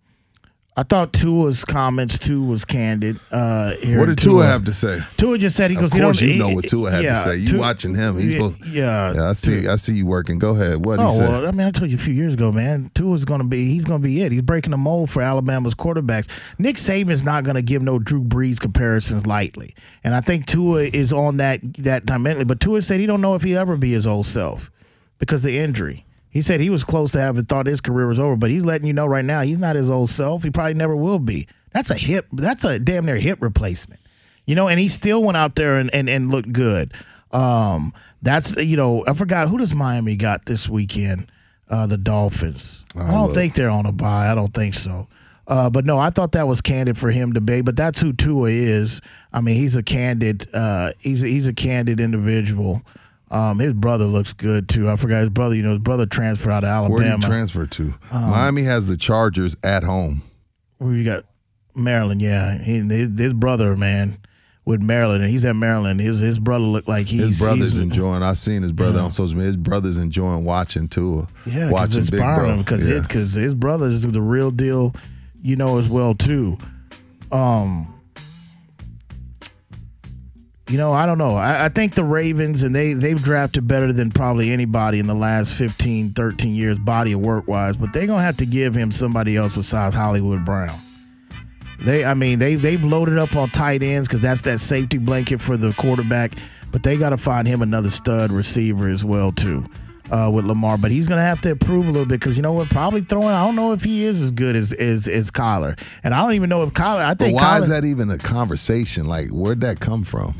I 0.78 0.84
thought 0.84 1.12
Tua's 1.12 1.64
comments 1.64 2.18
too 2.18 2.40
was 2.40 2.64
candid. 2.64 3.18
Uh, 3.32 3.72
What 3.96 4.06
did 4.06 4.18
Tua 4.18 4.44
have 4.46 4.62
to 4.66 4.72
say? 4.72 5.00
Tua 5.16 5.36
just 5.36 5.56
said 5.56 5.72
he 5.72 5.76
Of 5.76 5.80
goes. 5.80 5.92
he 5.92 5.98
course, 5.98 6.20
don't, 6.20 6.28
you 6.28 6.38
know 6.38 6.54
what 6.54 6.68
Tua 6.68 6.92
had 6.92 7.02
yeah, 7.02 7.14
to 7.14 7.20
say. 7.30 7.36
You 7.38 7.48
Tua- 7.48 7.58
watching 7.60 7.96
him? 7.96 8.16
He's 8.16 8.26
yeah, 8.26 8.38
supposed, 8.38 8.66
yeah. 8.66 9.12
yeah. 9.14 9.28
I 9.28 9.32
see. 9.32 9.66
I 9.66 9.74
see 9.74 9.94
you 9.94 10.06
working. 10.06 10.38
Go 10.38 10.50
ahead. 10.54 10.84
What 10.84 11.00
Oh 11.00 11.10
he 11.10 11.16
say? 11.16 11.22
well, 11.26 11.48
I 11.48 11.50
mean, 11.50 11.66
I 11.66 11.72
told 11.72 11.90
you 11.90 11.96
a 11.96 12.00
few 12.00 12.14
years 12.14 12.34
ago, 12.34 12.52
man. 12.52 12.92
Tua's 12.94 13.24
going 13.24 13.40
to 13.40 13.46
be 13.48 13.64
he's 13.72 13.84
going 13.84 14.00
to 14.02 14.06
be 14.06 14.22
it. 14.22 14.30
He's 14.30 14.42
breaking 14.42 14.70
the 14.70 14.76
mold 14.76 15.10
for 15.10 15.20
Alabama's 15.20 15.74
quarterbacks. 15.74 16.28
Nick 16.60 16.76
Saban's 16.76 17.24
not 17.24 17.42
going 17.42 17.56
to 17.56 17.62
give 17.62 17.82
no 17.82 17.98
Drew 17.98 18.22
Brees 18.22 18.60
comparisons 18.60 19.26
lightly, 19.26 19.74
and 20.04 20.14
I 20.14 20.20
think 20.20 20.46
Tua 20.46 20.82
is 20.84 21.12
on 21.12 21.38
that 21.38 21.58
that 21.78 22.06
time 22.06 22.22
mentally. 22.22 22.44
But 22.44 22.60
Tua 22.60 22.82
said 22.82 23.00
he 23.00 23.06
don't 23.06 23.20
know 23.20 23.34
if 23.34 23.42
he'll 23.42 23.58
ever 23.58 23.76
be 23.76 23.90
his 23.94 24.06
old 24.06 24.26
self 24.26 24.70
because 25.18 25.42
the 25.42 25.58
injury. 25.58 26.04
He 26.30 26.42
said 26.42 26.60
he 26.60 26.70
was 26.70 26.84
close 26.84 27.12
to 27.12 27.20
having 27.20 27.44
thought 27.44 27.66
his 27.66 27.80
career 27.80 28.06
was 28.06 28.20
over, 28.20 28.36
but 28.36 28.50
he's 28.50 28.64
letting 28.64 28.86
you 28.86 28.92
know 28.92 29.06
right 29.06 29.24
now 29.24 29.40
he's 29.40 29.58
not 29.58 29.76
his 29.76 29.90
old 29.90 30.10
self. 30.10 30.42
He 30.42 30.50
probably 30.50 30.74
never 30.74 30.94
will 30.94 31.18
be. 31.18 31.48
That's 31.72 31.90
a 31.90 31.96
hip. 31.96 32.26
That's 32.32 32.64
a 32.64 32.78
damn 32.78 33.06
near 33.06 33.16
hip 33.16 33.40
replacement. 33.40 34.00
You 34.44 34.54
know, 34.54 34.68
and 34.68 34.80
he 34.80 34.88
still 34.88 35.22
went 35.22 35.36
out 35.36 35.54
there 35.56 35.76
and, 35.76 35.92
and, 35.92 36.08
and 36.08 36.30
looked 36.30 36.52
good. 36.52 36.92
Um, 37.32 37.92
that's 38.22 38.56
you 38.56 38.76
know, 38.76 39.04
I 39.06 39.14
forgot 39.14 39.48
who 39.48 39.58
does 39.58 39.74
Miami 39.74 40.16
got 40.16 40.46
this 40.46 40.68
weekend? 40.68 41.30
Uh, 41.68 41.86
the 41.86 41.98
Dolphins. 41.98 42.82
I 42.94 43.10
don't 43.10 43.26
look. 43.26 43.34
think 43.34 43.54
they're 43.54 43.68
on 43.68 43.84
a 43.84 43.92
buy. 43.92 44.30
I 44.30 44.34
don't 44.34 44.54
think 44.54 44.74
so. 44.74 45.06
Uh, 45.46 45.68
but 45.68 45.84
no, 45.84 45.98
I 45.98 46.10
thought 46.10 46.32
that 46.32 46.46
was 46.46 46.60
candid 46.60 46.98
for 46.98 47.10
him 47.10 47.32
to 47.34 47.40
be. 47.40 47.60
But 47.60 47.76
that's 47.76 48.00
who 48.00 48.12
Tua 48.12 48.50
is. 48.50 49.00
I 49.32 49.40
mean, 49.40 49.56
he's 49.56 49.76
a 49.76 49.82
candid. 49.82 50.48
Uh, 50.54 50.92
he's 50.98 51.22
a, 51.22 51.26
he's 51.26 51.46
a 51.46 51.52
candid 51.52 52.00
individual. 52.00 52.82
Um, 53.30 53.58
his 53.58 53.74
brother 53.74 54.04
looks 54.06 54.32
good 54.32 54.68
too. 54.68 54.88
I 54.88 54.96
forgot 54.96 55.20
his 55.20 55.28
brother. 55.28 55.54
You 55.54 55.62
know, 55.62 55.70
his 55.72 55.80
brother 55.80 56.06
transferred 56.06 56.50
out 56.52 56.64
of 56.64 56.70
Alabama. 56.70 56.94
Where 56.94 57.04
did 57.16 57.20
he 57.20 57.26
transfer 57.26 57.66
to? 57.66 57.94
Um, 58.10 58.30
Miami 58.30 58.62
has 58.62 58.86
the 58.86 58.96
Chargers 58.96 59.54
at 59.62 59.82
home. 59.82 60.22
Where 60.78 60.94
you 60.94 61.04
got 61.04 61.24
Maryland? 61.74 62.22
Yeah, 62.22 62.56
he, 62.56 62.78
his, 62.80 63.18
his 63.18 63.32
brother, 63.34 63.76
man, 63.76 64.16
with 64.64 64.80
Maryland, 64.80 65.22
and 65.22 65.30
he's 65.30 65.44
at 65.44 65.56
Maryland. 65.56 66.00
His 66.00 66.20
his 66.20 66.38
brother 66.38 66.64
looked 66.64 66.88
like 66.88 67.06
he's 67.06 67.20
His 67.20 67.40
brother's 67.40 67.68
he's, 67.70 67.78
enjoying. 67.78 68.22
I 68.22 68.32
seen 68.32 68.62
his 68.62 68.72
brother 68.72 68.98
Yeah. 68.98 69.04
on 69.04 69.10
social 69.10 69.34
media. 69.36 69.48
His 69.48 69.56
brother's 69.56 69.98
enjoying 69.98 70.44
watching 70.44 70.88
too. 70.88 71.26
Yeah, 71.44 71.70
watching 71.70 72.00
it's 72.00 72.10
Big 72.10 72.20
Bro. 72.20 72.56
because 72.58 72.86
Yeah. 72.86 73.00
because 73.00 73.34
his 73.34 73.54
brother 73.54 73.86
is 73.86 74.02
the 74.02 74.22
real 74.22 74.50
deal, 74.50 74.94
you 75.42 75.56
know 75.56 75.78
as 75.78 75.88
well 75.88 76.14
too. 76.14 76.56
Um, 77.30 77.92
you 80.68 80.76
know, 80.76 80.92
I 80.92 81.06
don't 81.06 81.18
know. 81.18 81.34
I, 81.36 81.66
I 81.66 81.68
think 81.70 81.94
the 81.94 82.04
Ravens 82.04 82.62
and 82.62 82.74
they 82.74 82.92
they've 82.92 83.20
drafted 83.22 83.66
better 83.66 83.92
than 83.92 84.10
probably 84.10 84.50
anybody 84.50 84.98
in 84.98 85.06
the 85.06 85.14
last 85.14 85.54
15, 85.54 86.12
13 86.12 86.54
years, 86.54 86.78
body 86.78 87.12
of 87.12 87.20
work 87.20 87.48
wise. 87.48 87.76
But 87.76 87.92
they're 87.92 88.06
gonna 88.06 88.22
have 88.22 88.36
to 88.38 88.46
give 88.46 88.74
him 88.74 88.90
somebody 88.90 89.36
else 89.36 89.54
besides 89.54 89.94
Hollywood 89.94 90.44
Brown. 90.44 90.78
They, 91.80 92.04
I 92.04 92.14
mean, 92.14 92.38
they 92.38 92.56
they've 92.56 92.82
loaded 92.84 93.18
up 93.18 93.36
on 93.36 93.48
tight 93.50 93.82
ends 93.82 94.08
because 94.08 94.22
that's 94.22 94.42
that 94.42 94.58
safety 94.58 94.98
blanket 94.98 95.40
for 95.40 95.56
the 95.56 95.72
quarterback. 95.72 96.32
But 96.70 96.82
they 96.82 96.96
got 96.98 97.10
to 97.10 97.16
find 97.16 97.48
him 97.48 97.62
another 97.62 97.88
stud 97.88 98.30
receiver 98.30 98.88
as 98.88 99.04
well 99.04 99.32
too, 99.32 99.64
uh, 100.10 100.28
with 100.30 100.44
Lamar. 100.44 100.76
But 100.76 100.90
he's 100.90 101.06
gonna 101.06 101.22
have 101.22 101.40
to 101.42 101.50
improve 101.50 101.86
a 101.86 101.90
little 101.90 102.04
bit 102.04 102.20
because 102.20 102.36
you 102.36 102.42
know 102.42 102.52
what? 102.52 102.68
Probably 102.68 103.00
throwing. 103.00 103.28
I 103.28 103.44
don't 103.46 103.56
know 103.56 103.72
if 103.72 103.84
he 103.84 104.04
is 104.04 104.20
as 104.20 104.32
good 104.32 104.54
as 104.56 104.72
as, 104.72 105.06
as 105.08 105.30
Kyler, 105.30 105.80
and 106.02 106.12
I 106.12 106.18
don't 106.18 106.34
even 106.34 106.50
know 106.50 106.62
if 106.64 106.74
Kyler. 106.74 107.00
I 107.00 107.10
But 107.10 107.18
think 107.20 107.36
why 107.36 107.44
Kyler, 107.58 107.62
is 107.62 107.68
that 107.68 107.84
even 107.84 108.10
a 108.10 108.18
conversation? 108.18 109.06
Like, 109.06 109.28
where'd 109.28 109.60
that 109.60 109.78
come 109.80 110.02
from? 110.04 110.34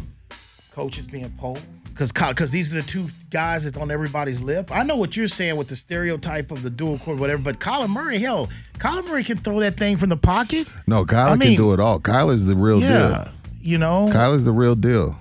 Coaches 0.79 1.07
being 1.07 1.29
polled 1.39 1.61
because 1.89 2.13
because 2.13 2.53
these 2.53 2.73
are 2.73 2.81
the 2.81 2.87
two 2.87 3.09
guys 3.31 3.65
that's 3.65 3.77
on 3.77 3.91
everybody's 3.91 4.41
lip. 4.41 4.71
I 4.71 4.85
know 4.85 4.95
what 4.95 5.17
you're 5.17 5.27
saying 5.27 5.57
with 5.57 5.67
the 5.67 5.75
stereotype 5.75 6.53
of 6.53 6.63
the 6.63 6.71
dual 6.71 7.01
core, 7.01 7.17
whatever. 7.17 7.43
But 7.43 7.59
Kyler 7.59 7.89
Murray, 7.89 8.21
hell, 8.21 8.49
Kyler 8.79 9.05
Murray 9.05 9.25
can 9.25 9.39
throw 9.39 9.59
that 9.59 9.77
thing 9.77 9.97
from 9.97 10.09
the 10.09 10.17
pocket. 10.17 10.69
No, 10.87 11.05
Kyler 11.05 11.31
I 11.33 11.35
mean- 11.35 11.49
can 11.49 11.57
do 11.57 11.73
it 11.73 11.81
all. 11.81 11.99
Kyler's 11.99 12.45
the 12.45 12.55
real 12.55 12.81
Yeah, 12.81 13.25
deal. 13.25 13.33
you 13.61 13.79
know, 13.79 14.07
Kyler's 14.13 14.45
the 14.45 14.53
real 14.53 14.77
deal. 14.77 15.19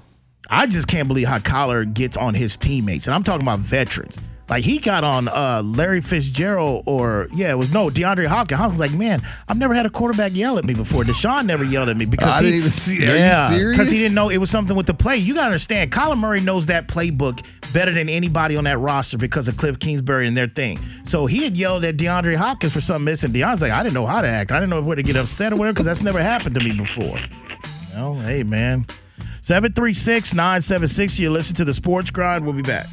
I 0.47 0.67
just 0.67 0.87
can't 0.87 1.07
believe 1.07 1.27
how 1.27 1.39
Kyler 1.39 1.91
gets 1.91 2.15
on 2.17 2.35
his 2.35 2.55
teammates, 2.55 3.07
and 3.07 3.15
I'm 3.15 3.23
talking 3.23 3.41
about 3.41 3.57
veterans. 3.59 4.19
Like 4.49 4.63
he 4.63 4.79
got 4.79 5.03
on 5.03 5.27
uh, 5.27 5.61
Larry 5.63 5.99
Fitzgerald, 5.99 6.83
or 6.85 7.27
yeah, 7.33 7.51
it 7.51 7.57
was 7.57 7.71
no 7.71 7.89
DeAndre 7.89 8.27
Hopkins. 8.27 8.59
Hopkins 8.59 8.79
was 8.79 8.91
like, 8.91 8.97
man, 8.97 9.21
I've 9.47 9.57
never 9.57 9.73
had 9.73 9.85
a 9.85 9.89
quarterback 9.89 10.33
yell 10.33 10.57
at 10.57 10.63
me 10.63 10.73
before. 10.73 11.03
Deshaun 11.03 11.45
never 11.45 11.65
yelled 11.65 11.89
at 11.89 11.97
me 11.97 12.05
because 12.05 12.35
I 12.35 12.37
he, 12.37 12.43
didn't 12.43 12.59
even 12.59 12.71
see- 12.71 12.97
are 13.07 13.11
you 13.11 13.17
yeah, 13.17 13.49
serious? 13.49 13.77
because 13.77 13.91
he 13.91 13.97
didn't 13.97 14.15
know 14.15 14.29
it 14.29 14.37
was 14.37 14.49
something 14.49 14.75
with 14.75 14.85
the 14.85 14.93
play. 14.93 15.17
You 15.17 15.33
gotta 15.33 15.47
understand, 15.47 15.91
Kyler 15.91 16.17
Murray 16.17 16.39
knows 16.39 16.67
that 16.67 16.87
playbook 16.87 17.45
better 17.73 17.91
than 17.91 18.07
anybody 18.07 18.55
on 18.55 18.63
that 18.63 18.77
roster 18.77 19.17
because 19.17 19.49
of 19.49 19.57
Cliff 19.57 19.79
Kingsbury 19.79 20.27
and 20.27 20.37
their 20.37 20.47
thing. 20.47 20.79
So 21.05 21.25
he 21.25 21.43
had 21.43 21.57
yelled 21.57 21.83
at 21.83 21.97
DeAndre 21.97 22.37
Hopkins 22.37 22.71
for 22.71 22.79
something 22.79 23.03
missing. 23.03 23.33
DeAndre's 23.33 23.61
like, 23.61 23.73
I 23.73 23.83
didn't 23.83 23.95
know 23.95 24.05
how 24.05 24.21
to 24.21 24.27
act. 24.29 24.53
I 24.53 24.59
didn't 24.61 24.69
know 24.69 24.81
where 24.81 24.95
to 24.95 25.03
get 25.03 25.17
upset 25.17 25.51
or 25.51 25.57
whatever 25.57 25.73
because 25.73 25.85
that's 25.85 26.03
never 26.03 26.21
happened 26.21 26.57
to 26.57 26.63
me 26.63 26.71
before. 26.77 27.17
Well, 27.93 28.15
hey, 28.15 28.43
man. 28.43 28.85
736 29.41 30.33
976. 30.33 31.19
You 31.19 31.31
listen 31.31 31.55
to 31.57 31.65
the 31.65 31.73
sports 31.73 32.11
grind. 32.11 32.45
We'll 32.45 32.53
be 32.53 32.61
back. 32.61 32.87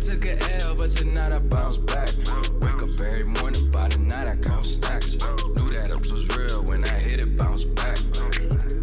Took 0.00 0.24
a 0.24 0.62
L, 0.62 0.74
but 0.74 0.88
tonight 0.90 1.32
I 1.32 1.38
bounce 1.38 1.76
back. 1.76 2.08
Wake 2.62 2.82
up 2.82 3.00
every 3.00 3.24
morning, 3.24 3.70
by 3.70 3.86
the 3.88 3.98
night 3.98 4.30
I 4.30 4.36
count 4.36 4.64
stacks. 4.64 5.12
Knew 5.14 5.74
that 5.74 5.90
it 5.90 6.00
was 6.00 6.36
real 6.36 6.64
when 6.64 6.82
I 6.84 6.98
hit 6.98 7.20
it, 7.20 7.36
bounce 7.36 7.64
back. 7.64 7.98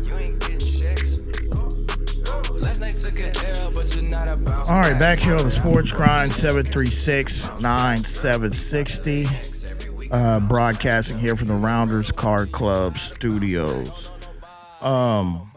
You 0.05 0.15
ain't 0.15 0.39
getting 0.39 0.59
checks. 0.59 1.19
Last 2.51 2.81
night 2.81 2.97
took 2.97 3.19
a 3.19 3.31
L, 3.59 3.71
but 3.71 3.87
tonight 3.87 4.29
I 4.29 4.35
bounce 4.35 4.69
All 4.69 4.79
right, 4.79 4.99
back 4.99 5.17
here 5.17 5.35
on 5.35 5.43
the 5.43 5.49
sports 5.49 5.91
grind, 5.91 6.31
736 6.31 7.59
9760. 7.59 9.27
Uh, 10.11 10.39
broadcasting 10.41 11.17
here 11.17 11.35
from 11.35 11.47
the 11.47 11.55
Rounders 11.55 12.11
Card 12.11 12.51
Club 12.51 12.97
studios. 12.99 14.09
Um, 14.81 15.51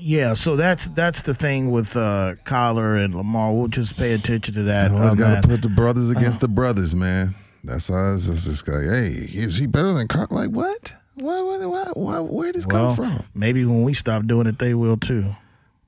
yeah, 0.00 0.32
so 0.32 0.56
that's 0.56 0.88
that's 0.90 1.22
the 1.22 1.34
thing 1.34 1.70
with 1.70 1.96
uh, 1.96 2.34
Kyler 2.44 3.02
and 3.02 3.14
Lamar. 3.14 3.52
We'll 3.52 3.68
just 3.68 3.96
pay 3.96 4.12
attention 4.12 4.54
to 4.54 4.62
that. 4.64 4.90
You 4.90 4.96
always 4.96 5.12
uh, 5.12 5.16
got 5.16 5.42
to 5.42 5.48
put 5.48 5.62
the 5.62 5.68
brothers 5.68 6.10
against 6.10 6.40
the 6.40 6.48
brothers, 6.48 6.94
man. 6.94 7.34
That's 7.64 7.88
how 7.88 8.14
it's 8.14 8.28
it's 8.28 8.46
just 8.46 8.66
like, 8.66 8.82
hey, 8.82 9.08
is 9.08 9.58
he 9.58 9.66
better 9.66 9.92
than 9.92 10.08
Kyler? 10.08 10.30
Like, 10.30 10.50
what? 10.50 10.94
What, 11.14 11.44
what, 11.44 11.68
what, 11.68 11.96
what, 11.96 12.32
where 12.32 12.46
did 12.46 12.54
this 12.54 12.66
well, 12.66 12.94
come 12.94 12.96
from? 12.96 13.24
maybe 13.34 13.64
when 13.66 13.82
we 13.82 13.92
stop 13.92 14.24
doing 14.26 14.46
it, 14.46 14.58
they 14.58 14.72
will 14.72 14.96
too. 14.96 15.36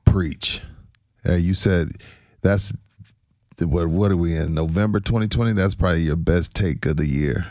Preach. 0.05 0.61
Hey, 1.25 1.39
you 1.39 1.55
said 1.55 1.93
that's 2.43 2.73
what? 3.59 3.89
What 3.89 4.11
are 4.11 4.17
we 4.17 4.37
in 4.37 4.55
November 4.55 5.01
2020? 5.01 5.53
That's 5.53 5.75
probably 5.75 6.03
your 6.03 6.17
best 6.17 6.55
take 6.55 6.85
of 6.85 6.97
the 6.97 7.07
year. 7.07 7.47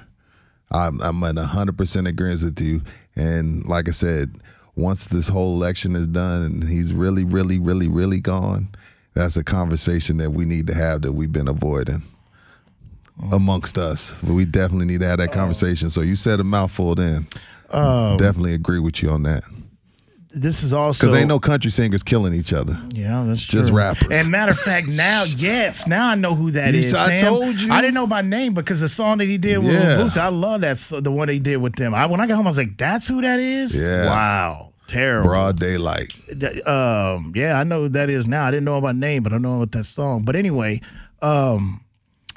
I'm 0.71 1.01
I'm 1.01 1.23
in 1.23 1.37
hundred 1.37 1.77
percent 1.77 2.07
agreement 2.07 2.43
with 2.43 2.61
you. 2.61 2.81
And 3.15 3.65
like 3.65 3.87
I 3.87 3.91
said, 3.91 4.35
once 4.81 5.05
this 5.05 5.27
whole 5.29 5.55
election 5.55 5.95
is 5.95 6.07
done 6.07 6.43
and 6.43 6.63
he's 6.69 6.91
really, 6.91 7.23
really, 7.23 7.57
really, 7.59 7.87
really 7.87 8.19
gone, 8.19 8.69
that's 9.13 9.37
a 9.37 9.43
conversation 9.43 10.17
that 10.17 10.31
we 10.31 10.45
need 10.45 10.67
to 10.67 10.73
have 10.73 11.01
that 11.03 11.13
we've 11.13 11.31
been 11.31 11.47
avoiding 11.47 12.01
amongst 13.31 13.77
us. 13.77 14.11
But 14.23 14.33
we 14.33 14.45
definitely 14.45 14.85
need 14.87 15.01
to 15.01 15.07
have 15.07 15.19
that 15.19 15.31
conversation. 15.31 15.89
So 15.89 16.01
you 16.01 16.15
said 16.15 16.39
a 16.39 16.43
mouthful 16.43 16.95
then. 16.95 17.27
Um, 17.69 18.17
definitely 18.17 18.53
agree 18.53 18.79
with 18.79 19.01
you 19.01 19.09
on 19.11 19.23
that. 19.23 19.43
This 20.33 20.63
is 20.63 20.71
also 20.71 21.05
Because 21.07 21.19
ain't 21.19 21.27
no 21.27 21.41
country 21.41 21.69
singers 21.71 22.03
killing 22.03 22.33
each 22.33 22.53
other. 22.53 22.79
Yeah, 22.93 23.25
that's 23.27 23.43
Just 23.43 23.67
true. 23.67 23.77
rappers. 23.77 24.07
And 24.11 24.31
matter 24.31 24.53
of 24.53 24.59
fact, 24.59 24.87
now 24.87 25.23
yes, 25.27 25.85
now 25.87 26.07
I 26.07 26.15
know 26.15 26.35
who 26.35 26.51
that 26.51 26.73
You- 26.73 26.79
is. 26.81 26.93
I 26.93 27.17
Sam. 27.17 27.33
told 27.33 27.59
you. 27.59 27.69
I 27.71 27.81
didn't 27.81 27.95
know 27.95 28.07
by 28.07 28.21
name 28.21 28.53
because 28.53 28.79
the 28.79 28.87
song 28.87 29.17
that 29.17 29.25
he 29.25 29.37
did 29.37 29.57
with 29.57 29.73
Yeah. 29.73 29.97
Boots, 29.97 30.15
I 30.17 30.29
love 30.29 30.61
that 30.61 30.77
the 31.03 31.11
one 31.11 31.27
he 31.27 31.39
did 31.39 31.57
with 31.57 31.75
them. 31.75 31.93
I 31.93 32.05
when 32.05 32.21
I 32.21 32.27
got 32.27 32.35
home, 32.37 32.47
I 32.47 32.49
was 32.49 32.57
like, 32.57 32.77
"That's 32.77 33.09
who 33.09 33.21
that 33.21 33.41
is." 33.41 33.75
Yeah. 33.81 34.05
Wow. 34.05 34.70
Terrible. 34.91 35.29
Broad 35.29 35.59
daylight. 35.59 36.13
That- 36.29 36.67
um, 36.69 37.31
yeah, 37.35 37.59
I 37.59 37.63
know 37.63 37.83
who 37.83 37.89
that 37.89 38.09
is 38.09 38.27
now. 38.27 38.45
I 38.45 38.51
didn't 38.51 38.65
know 38.65 38.77
about 38.77 38.95
name, 38.95 39.23
but 39.23 39.33
I 39.33 39.37
know 39.37 39.55
about 39.57 39.71
that 39.71 39.85
song. 39.85 40.23
But 40.23 40.35
anyway, 40.35 40.81
um, 41.21 41.83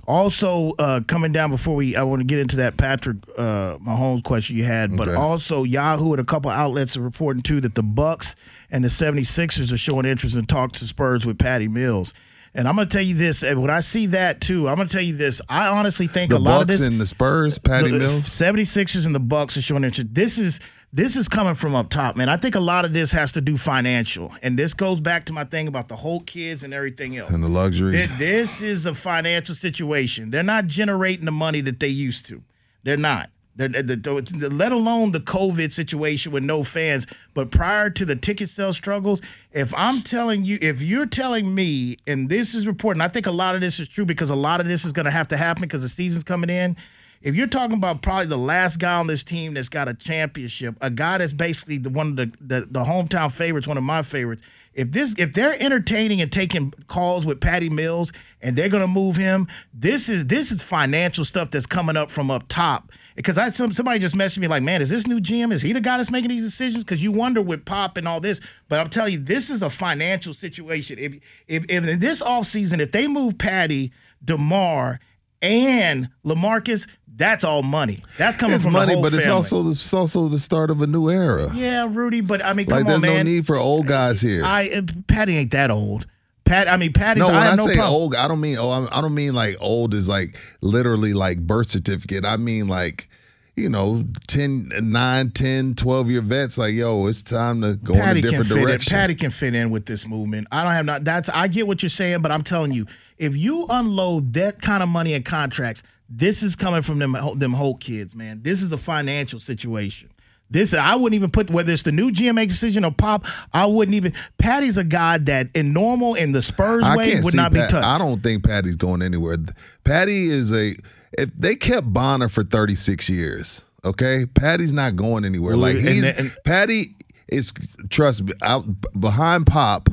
also 0.06 0.72
uh, 0.78 1.00
coming 1.06 1.32
down 1.32 1.50
before 1.50 1.74
we, 1.74 1.96
I 1.96 2.02
want 2.02 2.20
to 2.20 2.24
get 2.24 2.38
into 2.38 2.56
that 2.56 2.76
Patrick 2.76 3.16
uh, 3.38 3.78
Mahomes 3.78 4.22
question 4.22 4.56
you 4.56 4.64
had, 4.64 4.96
but 4.96 5.08
Okay. 5.08 5.16
also 5.16 5.62
Yahoo 5.64 6.12
and 6.12 6.20
a 6.20 6.24
couple 6.24 6.50
outlets 6.50 6.96
are 6.96 7.00
reporting 7.00 7.42
too 7.42 7.60
that 7.62 7.74
the 7.74 7.82
Bucks 7.82 8.36
and 8.70 8.84
the 8.84 8.88
76ers 8.88 9.72
are 9.72 9.76
showing 9.78 10.04
interest 10.04 10.36
in 10.36 10.46
talks 10.46 10.80
to 10.80 10.84
Spurs 10.86 11.24
with 11.24 11.38
Patty 11.38 11.68
Mills. 11.68 12.12
And 12.56 12.68
I'm 12.68 12.76
going 12.76 12.86
to 12.86 12.92
tell 12.92 13.02
you 13.04 13.14
this. 13.16 13.42
When 13.42 13.68
I 13.70 13.80
see 13.80 14.06
that 14.06 14.40
too, 14.40 14.68
I'm 14.68 14.76
going 14.76 14.86
to 14.86 14.92
tell 14.92 15.02
you 15.02 15.16
this. 15.16 15.40
I 15.48 15.66
honestly 15.68 16.06
think 16.06 16.30
The 16.30 16.36
a 16.36 16.38
lot 16.38 16.60
of 16.62 16.68
Bucks 16.68 16.78
this. 16.78 16.86
and 16.88 17.00
the 17.00 17.06
Spurs, 17.06 17.58
Patty 17.58 17.90
the 17.90 17.98
Mills. 17.98 18.22
76ers 18.28 19.06
and 19.06 19.14
the 19.14 19.18
Bucks 19.20 19.56
are 19.56 19.62
showing 19.62 19.82
interest. 19.82 20.14
This 20.14 20.38
is 20.38 20.60
this 20.96 21.16
is 21.16 21.28
coming 21.28 21.54
from 21.56 21.74
up 21.74 21.90
top, 21.90 22.14
man. 22.14 22.28
I 22.28 22.36
think 22.36 22.54
a 22.54 22.60
lot 22.60 22.84
of 22.84 22.92
this 22.94 23.10
has 23.10 23.32
to 23.32 23.40
do 23.40 23.56
financial, 23.56 24.32
and 24.42 24.56
this 24.56 24.74
goes 24.74 25.00
back 25.00 25.26
to 25.26 25.32
my 25.32 25.42
thing 25.44 25.66
about 25.66 25.88
the 25.88 25.96
whole 25.96 26.20
kids 26.20 26.62
and 26.62 26.72
everything 26.72 27.16
else. 27.16 27.32
And 27.34 27.42
the 27.42 27.48
luxury. 27.48 27.92
Th- 27.92 28.10
This 28.16 28.62
is 28.62 28.86
a 28.86 28.94
financial 28.94 29.56
situation. 29.56 30.30
They're 30.30 30.44
not 30.44 30.68
generating 30.68 31.24
the 31.24 31.32
money 31.32 31.60
that 31.62 31.80
they 31.80 31.88
used 31.88 32.26
to. 32.26 32.42
They're 32.84 32.96
not. 32.96 33.30
They're, 33.56 33.68
the- 33.68 33.82
the- 33.96 34.20
the- 34.38 34.50
let 34.50 34.70
alone 34.70 35.10
the 35.10 35.18
COVID 35.18 35.72
situation 35.72 36.30
with 36.30 36.44
no 36.44 36.62
fans. 36.62 37.08
But 37.34 37.50
prior 37.50 37.90
to 37.90 38.04
the 38.04 38.14
ticket 38.14 38.48
sales 38.48 38.76
struggles, 38.76 39.20
if 39.50 39.74
I'm 39.76 40.00
telling 40.02 40.44
you, 40.44 40.58
if 40.60 40.80
you're 40.80 41.06
telling 41.06 41.52
me, 41.56 41.96
and 42.06 42.28
this 42.28 42.54
is 42.54 42.68
reporting, 42.68 43.00
I 43.00 43.08
think 43.08 43.26
a 43.26 43.32
lot 43.32 43.56
of 43.56 43.60
this 43.60 43.80
is 43.80 43.88
true 43.88 44.04
because 44.04 44.30
a 44.30 44.36
lot 44.36 44.60
of 44.60 44.68
this 44.68 44.84
is 44.84 44.92
going 44.92 45.06
to 45.06 45.10
have 45.10 45.26
to 45.28 45.36
happen 45.36 45.62
because 45.62 45.82
the 45.82 45.88
season's 45.88 46.22
coming 46.22 46.50
in. 46.50 46.76
If 47.24 47.34
you're 47.34 47.46
talking 47.46 47.78
about 47.78 48.02
probably 48.02 48.26
the 48.26 48.36
last 48.36 48.78
guy 48.78 48.96
on 48.96 49.06
this 49.06 49.24
team 49.24 49.54
that's 49.54 49.70
got 49.70 49.88
a 49.88 49.94
championship, 49.94 50.76
a 50.82 50.90
guy 50.90 51.16
that's 51.16 51.32
basically 51.32 51.78
the 51.78 51.88
one 51.88 52.08
of 52.08 52.16
the, 52.16 52.32
the 52.38 52.60
the 52.70 52.84
hometown 52.84 53.32
favorites, 53.32 53.66
one 53.66 53.78
of 53.78 53.82
my 53.82 54.02
favorites. 54.02 54.42
If 54.74 54.92
this 54.92 55.14
if 55.16 55.32
they're 55.32 55.56
entertaining 55.58 56.20
and 56.20 56.30
taking 56.30 56.72
calls 56.86 57.24
with 57.24 57.40
Patty 57.40 57.70
Mills 57.70 58.12
and 58.42 58.56
they're 58.56 58.68
gonna 58.68 58.86
move 58.86 59.16
him, 59.16 59.48
this 59.72 60.10
is 60.10 60.26
this 60.26 60.52
is 60.52 60.60
financial 60.62 61.24
stuff 61.24 61.50
that's 61.50 61.64
coming 61.64 61.96
up 61.96 62.10
from 62.10 62.30
up 62.30 62.44
top. 62.48 62.92
Because 63.16 63.38
I 63.38 63.48
some, 63.52 63.72
somebody 63.72 64.00
just 64.00 64.14
messaged 64.14 64.38
me 64.38 64.46
like, 64.46 64.62
man, 64.62 64.82
is 64.82 64.90
this 64.90 65.06
new 65.06 65.18
GM? 65.18 65.50
Is 65.50 65.62
he 65.62 65.72
the 65.72 65.80
guy 65.80 65.96
that's 65.96 66.10
making 66.10 66.28
these 66.28 66.44
decisions? 66.44 66.84
Because 66.84 67.02
you 67.02 67.10
wonder 67.10 67.40
with 67.40 67.64
Pop 67.64 67.96
and 67.96 68.06
all 68.06 68.20
this. 68.20 68.42
But 68.68 68.80
I'm 68.80 68.90
telling 68.90 69.14
you, 69.14 69.18
this 69.18 69.48
is 69.48 69.62
a 69.62 69.70
financial 69.70 70.34
situation. 70.34 70.98
If 70.98 71.14
if, 71.48 71.64
if 71.70 71.88
in 71.88 72.00
this 72.00 72.20
offseason, 72.22 72.80
if 72.80 72.92
they 72.92 73.06
move 73.06 73.38
Patty, 73.38 73.92
DeMar, 74.22 75.00
and 75.44 76.08
LaMarcus, 76.24 76.88
that's 77.16 77.44
all 77.44 77.62
money. 77.62 78.02
That's 78.18 78.36
coming 78.36 78.54
It's 78.56 78.64
from 78.64 78.72
money, 78.72 78.94
but 79.00 79.12
it's 79.14 79.24
family. 79.24 79.36
also 79.36 79.68
it's 79.70 79.92
also 79.94 80.28
the 80.28 80.38
start 80.38 80.70
of 80.70 80.80
a 80.82 80.86
new 80.86 81.08
era. 81.10 81.50
yeah, 81.54 81.86
Rudy. 81.88 82.20
But 82.20 82.44
I 82.44 82.52
mean, 82.52 82.66
come 82.66 82.78
like 82.78 82.86
there's 82.86 82.96
on, 82.96 83.02
no 83.02 83.22
need 83.22 83.46
for 83.46 83.56
old 83.56 83.86
guys 83.86 84.20
here. 84.20 84.44
I 84.44 84.68
uh, 84.70 84.82
Patty 85.06 85.36
ain't 85.36 85.50
that 85.52 85.70
old. 85.70 86.06
Pat, 86.44 86.68
I 86.68 86.76
mean, 86.76 86.92
Patty's. 86.92 87.22
no, 87.22 87.28
when 87.28 87.36
I 87.36 87.52
I, 87.52 87.54
no 87.56 87.66
say 87.66 87.76
problem. 87.76 87.94
old, 87.94 88.14
I 88.14 88.28
don't 88.28 88.40
mean 88.40 88.58
oh, 88.58 88.70
I'm- 88.70 88.88
don't 88.92 89.14
mean 89.14 89.34
like 89.34 89.56
old 89.60 89.94
is 89.94 90.08
like 90.08 90.36
literally 90.60 91.14
like 91.14 91.38
birth 91.46 91.70
certificate. 91.70 92.24
I 92.24 92.36
mean 92.36 92.68
like 92.68 93.08
you 93.56 93.68
know 93.68 94.04
10 94.26 94.72
9 94.82 95.30
10 95.30 95.74
12 95.76 96.10
year 96.10 96.20
vets 96.20 96.58
like 96.58 96.74
yo 96.74 97.06
it's 97.06 97.22
time 97.22 97.60
to 97.60 97.76
go 97.76 97.94
Patty 97.94 98.18
in 98.18 98.26
a 98.26 98.28
can 98.30 98.38
different 98.42 98.62
fit 98.66 98.74
in. 98.74 98.80
Patty 98.80 99.14
can 99.14 99.30
fit 99.30 99.54
in 99.54 99.70
with 99.70 99.86
this 99.86 100.06
movement. 100.06 100.48
I 100.52 100.64
don't 100.64 100.72
have 100.72 100.84
not. 100.84 101.04
That's 101.04 101.28
I 101.28 101.46
get 101.48 101.66
what 101.66 101.82
you're 101.82 101.88
saying, 101.90 102.20
but 102.20 102.30
I'm 102.32 102.42
telling 102.42 102.72
you, 102.72 102.86
if 103.16 103.36
you 103.36 103.64
unload 103.70 104.34
that 104.34 104.60
kind 104.60 104.82
of 104.82 104.88
money 104.88 105.14
and 105.14 105.24
contracts, 105.24 105.82
this 106.08 106.42
is 106.42 106.56
coming 106.56 106.82
from 106.82 106.98
them 106.98 107.16
them 107.36 107.52
Holt 107.52 107.80
kids, 107.80 108.14
man. 108.14 108.40
This 108.42 108.62
is 108.62 108.70
a 108.72 108.78
financial 108.78 109.40
situation. 109.40 110.10
This 110.50 110.74
I 110.74 110.94
wouldn't 110.94 111.14
even 111.16 111.30
put 111.30 111.50
whether 111.50 111.72
it's 111.72 111.82
the 111.82 111.92
new 111.92 112.10
GM 112.10 112.46
decision 112.46 112.84
or 112.84 112.92
Pop. 112.92 113.26
I 113.52 113.66
wouldn't 113.66 113.94
even. 113.94 114.12
Patty's 114.38 114.76
a 114.76 114.84
guy 114.84 115.18
that 115.18 115.48
in 115.54 115.72
normal 115.72 116.14
in 116.14 116.32
the 116.32 116.42
Spurs 116.42 116.84
I 116.84 116.96
way 116.96 117.20
would 117.20 117.34
not 117.34 117.52
be 117.52 117.58
touched. 117.60 117.74
I 117.74 117.98
don't 117.98 118.22
think 118.22 118.44
Patty's 118.44 118.76
going 118.76 119.02
anywhere. 119.02 119.36
Patty 119.84 120.28
is 120.28 120.52
a 120.52 120.76
if 121.16 121.34
they 121.36 121.56
kept 121.56 121.92
Bonner 121.92 122.28
for 122.28 122.42
36 122.44 123.08
years, 123.08 123.62
okay? 123.84 124.26
Patty's 124.26 124.72
not 124.72 124.96
going 124.96 125.24
anywhere. 125.24 125.56
Like 125.56 125.76
and 125.76 125.88
he's 125.88 126.02
that- 126.02 126.18
and- 126.18 126.36
Patty 126.44 126.94
is 127.28 127.52
trust 127.88 128.24
me, 128.24 128.32
out 128.42 128.66
behind 129.00 129.46
Pop. 129.46 129.88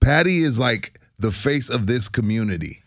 Patty 0.00 0.38
is 0.38 0.58
like 0.58 1.00
the 1.18 1.32
face 1.32 1.70
of 1.70 1.86
this 1.86 2.08
community. 2.08 2.82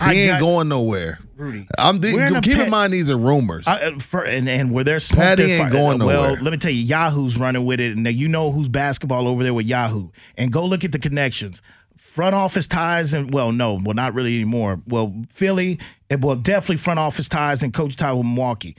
He 0.00 0.20
ain't 0.22 0.32
got- 0.32 0.40
going 0.40 0.68
nowhere. 0.68 1.18
Rudy, 1.36 1.68
I'm 1.78 2.02
a 2.02 2.40
keep 2.40 2.58
in 2.58 2.68
mind 2.68 2.92
these 2.92 3.08
are 3.10 3.16
rumors. 3.16 3.64
I, 3.68 3.80
uh, 3.80 3.98
for, 4.00 4.24
and 4.24 4.48
and 4.48 4.72
where 4.72 4.82
there's 4.82 5.04
smoke, 5.04 5.20
Patty 5.22 5.44
ain't 5.52 5.62
fire. 5.62 5.70
going 5.70 5.98
Well, 6.00 6.22
nowhere. 6.32 6.42
let 6.42 6.50
me 6.50 6.56
tell 6.58 6.72
you, 6.72 6.82
Yahoo's 6.82 7.38
running 7.38 7.64
with 7.64 7.78
it, 7.78 7.92
and 7.92 8.02
now 8.02 8.10
you 8.10 8.26
know 8.26 8.50
who's 8.50 8.68
basketball 8.68 9.28
over 9.28 9.44
there 9.44 9.54
with 9.54 9.66
Yahoo. 9.66 10.08
And 10.36 10.52
go 10.52 10.64
look 10.66 10.82
at 10.82 10.90
the 10.90 10.98
connections, 10.98 11.62
front 11.96 12.34
office 12.34 12.66
ties, 12.66 13.14
and 13.14 13.32
well, 13.32 13.52
no, 13.52 13.78
well, 13.84 13.94
not 13.94 14.14
really 14.14 14.34
anymore. 14.34 14.80
Well, 14.88 15.14
Philly, 15.30 15.78
and 16.10 16.24
well, 16.24 16.34
definitely 16.34 16.78
front 16.78 16.98
office 16.98 17.28
ties 17.28 17.62
and 17.62 17.72
coach 17.72 17.94
tie 17.94 18.12
with 18.12 18.26
Milwaukee. 18.26 18.74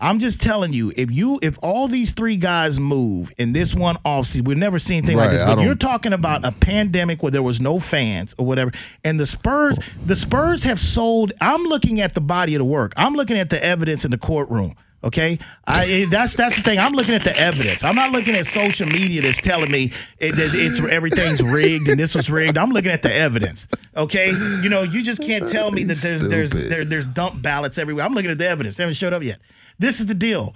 I'm 0.00 0.18
just 0.18 0.40
telling 0.40 0.72
you, 0.72 0.92
if 0.96 1.10
you 1.10 1.38
if 1.42 1.58
all 1.62 1.86
these 1.86 2.12
three 2.12 2.36
guys 2.36 2.80
move 2.80 3.32
in 3.38 3.52
this 3.52 3.74
one 3.74 3.96
offseason, 4.04 4.46
we've 4.46 4.56
never 4.56 4.78
seen 4.78 4.98
anything 4.98 5.16
like 5.16 5.30
Right, 5.30 5.36
this. 5.36 5.54
But 5.54 5.62
you're 5.62 5.74
talking 5.74 6.12
about 6.12 6.44
a 6.44 6.52
pandemic 6.52 7.22
where 7.22 7.30
there 7.30 7.42
was 7.42 7.60
no 7.60 7.78
fans 7.78 8.34
or 8.38 8.46
whatever. 8.46 8.72
And 9.04 9.20
the 9.20 9.26
Spurs, 9.26 9.78
the 10.06 10.16
Spurs 10.16 10.64
have 10.64 10.80
sold. 10.80 11.32
I'm 11.40 11.64
looking 11.64 12.00
at 12.00 12.14
the 12.14 12.20
body 12.20 12.54
of 12.54 12.60
the 12.60 12.64
work. 12.64 12.92
I'm 12.96 13.14
looking 13.14 13.38
at 13.38 13.50
the 13.50 13.62
evidence 13.62 14.04
in 14.04 14.10
the 14.10 14.18
courtroom. 14.18 14.74
Okay, 15.02 15.38
I 15.66 15.86
eh, 15.86 16.06
that's 16.10 16.36
that's 16.36 16.56
the 16.56 16.62
thing. 16.62 16.78
I'm 16.78 16.92
looking 16.92 17.14
at 17.14 17.22
the 17.22 17.34
evidence. 17.38 17.82
I'm 17.82 17.94
not 17.94 18.10
looking 18.10 18.34
at 18.34 18.46
social 18.46 18.86
media 18.86 19.22
that's 19.22 19.40
telling 19.40 19.70
me 19.70 19.92
it, 20.18 20.32
that 20.36 20.50
it's 20.52 20.78
everything's 20.78 21.42
rigged 21.42 21.88
and 21.88 21.98
this 21.98 22.14
was 22.14 22.28
rigged. 22.28 22.58
I'm 22.58 22.68
looking 22.68 22.90
at 22.90 23.00
the 23.00 23.14
evidence. 23.14 23.66
Okay, 23.96 24.28
you 24.62 24.68
know, 24.68 24.82
you 24.82 25.02
just 25.02 25.22
can't 25.22 25.48
tell 25.48 25.70
me 25.70 25.84
that 25.84 25.96
there's 25.98 26.20
there's 26.20 26.50
there, 26.50 26.84
there's 26.84 27.06
dump 27.06 27.40
ballots 27.40 27.78
everywhere. 27.78 28.04
I'm 28.04 28.12
looking 28.12 28.30
at 28.30 28.36
the 28.36 28.46
evidence. 28.46 28.76
They 28.76 28.82
haven't 28.82 28.96
showed 28.96 29.14
up 29.14 29.22
yet. 29.22 29.38
This 29.80 29.98
is 29.98 30.04
the 30.04 30.14
deal. 30.14 30.54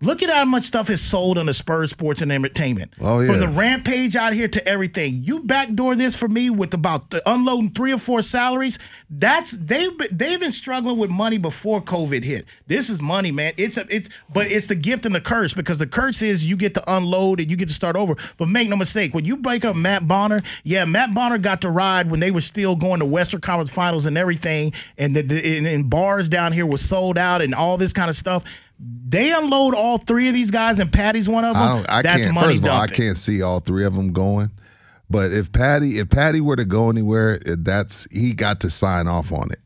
Look 0.00 0.22
at 0.22 0.30
how 0.30 0.44
much 0.44 0.64
stuff 0.64 0.90
is 0.90 1.02
sold 1.02 1.38
on 1.38 1.46
the 1.46 1.54
Spurs 1.54 1.90
Sports 1.90 2.22
and 2.22 2.30
Entertainment. 2.30 2.92
Oh, 3.00 3.18
yeah. 3.18 3.32
From 3.32 3.40
the 3.40 3.48
rampage 3.48 4.14
out 4.14 4.32
here 4.32 4.46
to 4.46 4.66
everything. 4.66 5.24
You 5.24 5.40
backdoor 5.40 5.96
this 5.96 6.14
for 6.14 6.28
me 6.28 6.50
with 6.50 6.72
about 6.72 7.10
the 7.10 7.20
unloading 7.28 7.70
three 7.70 7.92
or 7.92 7.98
four 7.98 8.22
salaries. 8.22 8.78
That's 9.10 9.52
they've 9.52 9.96
been, 9.98 10.16
they've 10.16 10.38
been 10.38 10.52
struggling 10.52 10.98
with 10.98 11.10
money 11.10 11.36
before 11.36 11.82
COVID 11.82 12.22
hit. 12.22 12.46
This 12.68 12.90
is 12.90 13.00
money, 13.00 13.32
man. 13.32 13.54
It's 13.56 13.76
a 13.76 13.86
it's 13.92 14.08
but 14.32 14.46
it's 14.46 14.68
the 14.68 14.76
gift 14.76 15.04
and 15.04 15.14
the 15.14 15.20
curse 15.20 15.52
because 15.52 15.78
the 15.78 15.86
curse 15.86 16.22
is 16.22 16.48
you 16.48 16.56
get 16.56 16.74
to 16.74 16.94
unload 16.94 17.40
and 17.40 17.50
you 17.50 17.56
get 17.56 17.66
to 17.66 17.74
start 17.74 17.96
over. 17.96 18.14
But 18.36 18.48
make 18.48 18.68
no 18.68 18.76
mistake, 18.76 19.14
when 19.14 19.24
you 19.24 19.36
break 19.36 19.64
up 19.64 19.74
Matt 19.74 20.06
Bonner, 20.06 20.42
yeah, 20.62 20.84
Matt 20.84 21.12
Bonner 21.12 21.38
got 21.38 21.62
to 21.62 21.70
ride 21.70 22.08
when 22.08 22.20
they 22.20 22.30
were 22.30 22.40
still 22.40 22.76
going 22.76 23.00
to 23.00 23.06
Western 23.06 23.40
Conference 23.40 23.72
Finals 23.72 24.06
and 24.06 24.16
everything, 24.16 24.72
and 24.96 25.16
the, 25.16 25.22
the 25.22 25.58
and, 25.58 25.66
and 25.66 25.90
bars 25.90 26.28
down 26.28 26.52
here 26.52 26.66
was 26.66 26.82
sold 26.82 27.18
out 27.18 27.42
and 27.42 27.52
all 27.52 27.76
this 27.76 27.92
kind 27.92 28.08
of 28.08 28.14
stuff. 28.14 28.44
They 28.80 29.32
unload 29.32 29.74
all 29.74 29.98
three 29.98 30.28
of 30.28 30.34
these 30.34 30.50
guys, 30.50 30.78
and 30.78 30.92
Patty's 30.92 31.28
one 31.28 31.44
of 31.44 31.54
them. 31.54 31.62
I 31.62 31.74
don't. 31.74 31.90
I 31.90 32.02
That's 32.02 32.22
can't. 32.24 32.34
money 32.34 32.54
First 32.54 32.58
of 32.58 32.72
all, 32.72 32.80
I 32.80 32.86
can't 32.86 33.16
see 33.16 33.42
all 33.42 33.60
three 33.60 33.84
of 33.84 33.94
them 33.94 34.12
going. 34.12 34.50
But 35.10 35.32
if 35.32 35.50
Patty, 35.50 35.98
if 35.98 36.10
Patty 36.10 36.40
were 36.40 36.56
to 36.56 36.64
go 36.64 36.90
anywhere, 36.90 37.40
eh, 37.46 37.56
that's 37.58 38.06
he 38.12 38.34
got 38.34 38.60
to 38.60 38.70
sign 38.70 39.08
off 39.08 39.32
on 39.32 39.50
it. 39.50 39.60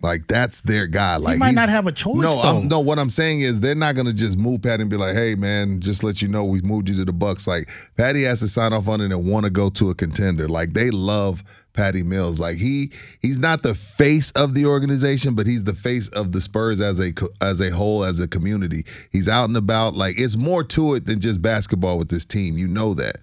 Like 0.00 0.28
that's 0.28 0.60
their 0.60 0.86
guy. 0.86 1.16
Like 1.16 1.34
he 1.34 1.38
might 1.38 1.54
not 1.54 1.68
have 1.70 1.88
a 1.88 1.92
choice, 1.92 2.22
No. 2.22 2.40
I'm, 2.40 2.68
no. 2.68 2.78
What 2.78 3.00
I'm 3.00 3.10
saying 3.10 3.40
is 3.40 3.58
they're 3.60 3.74
not 3.74 3.96
gonna 3.96 4.12
just 4.12 4.38
move 4.38 4.62
Patty 4.62 4.82
and 4.82 4.90
be 4.90 4.96
like, 4.96 5.16
"Hey, 5.16 5.34
man, 5.34 5.80
just 5.80 6.04
let 6.04 6.22
you 6.22 6.28
know 6.28 6.44
we 6.44 6.60
moved 6.60 6.88
you 6.88 6.94
to 6.96 7.04
the 7.04 7.12
Bucks." 7.12 7.48
Like 7.48 7.68
Patty 7.96 8.22
has 8.22 8.38
to 8.40 8.48
sign 8.48 8.72
off 8.72 8.86
on 8.86 9.00
it 9.00 9.06
and 9.10 9.24
want 9.26 9.44
to 9.44 9.50
go 9.50 9.70
to 9.70 9.90
a 9.90 9.94
contender. 9.96 10.46
Like 10.48 10.72
they 10.72 10.90
love 10.90 11.42
Patty 11.78 12.02
Mills. 12.02 12.40
Like 12.40 12.56
he 12.56 12.90
he's 13.22 13.38
not 13.38 13.62
the 13.62 13.72
face 13.72 14.32
of 14.32 14.54
the 14.54 14.66
organization, 14.66 15.36
but 15.36 15.46
he's 15.46 15.62
the 15.62 15.74
face 15.74 16.08
of 16.08 16.32
the 16.32 16.40
Spurs 16.40 16.80
as 16.80 16.98
a 16.98 17.12
as 17.40 17.60
a 17.60 17.70
whole 17.70 18.02
as 18.02 18.18
a 18.18 18.26
community. 18.26 18.84
He's 19.12 19.28
out 19.28 19.44
and 19.44 19.56
about. 19.56 19.94
Like 19.94 20.18
it's 20.18 20.36
more 20.36 20.64
to 20.64 20.94
it 20.94 21.06
than 21.06 21.20
just 21.20 21.40
basketball 21.40 21.96
with 21.96 22.08
this 22.08 22.24
team. 22.24 22.58
You 22.58 22.66
know 22.66 22.94
that. 22.94 23.20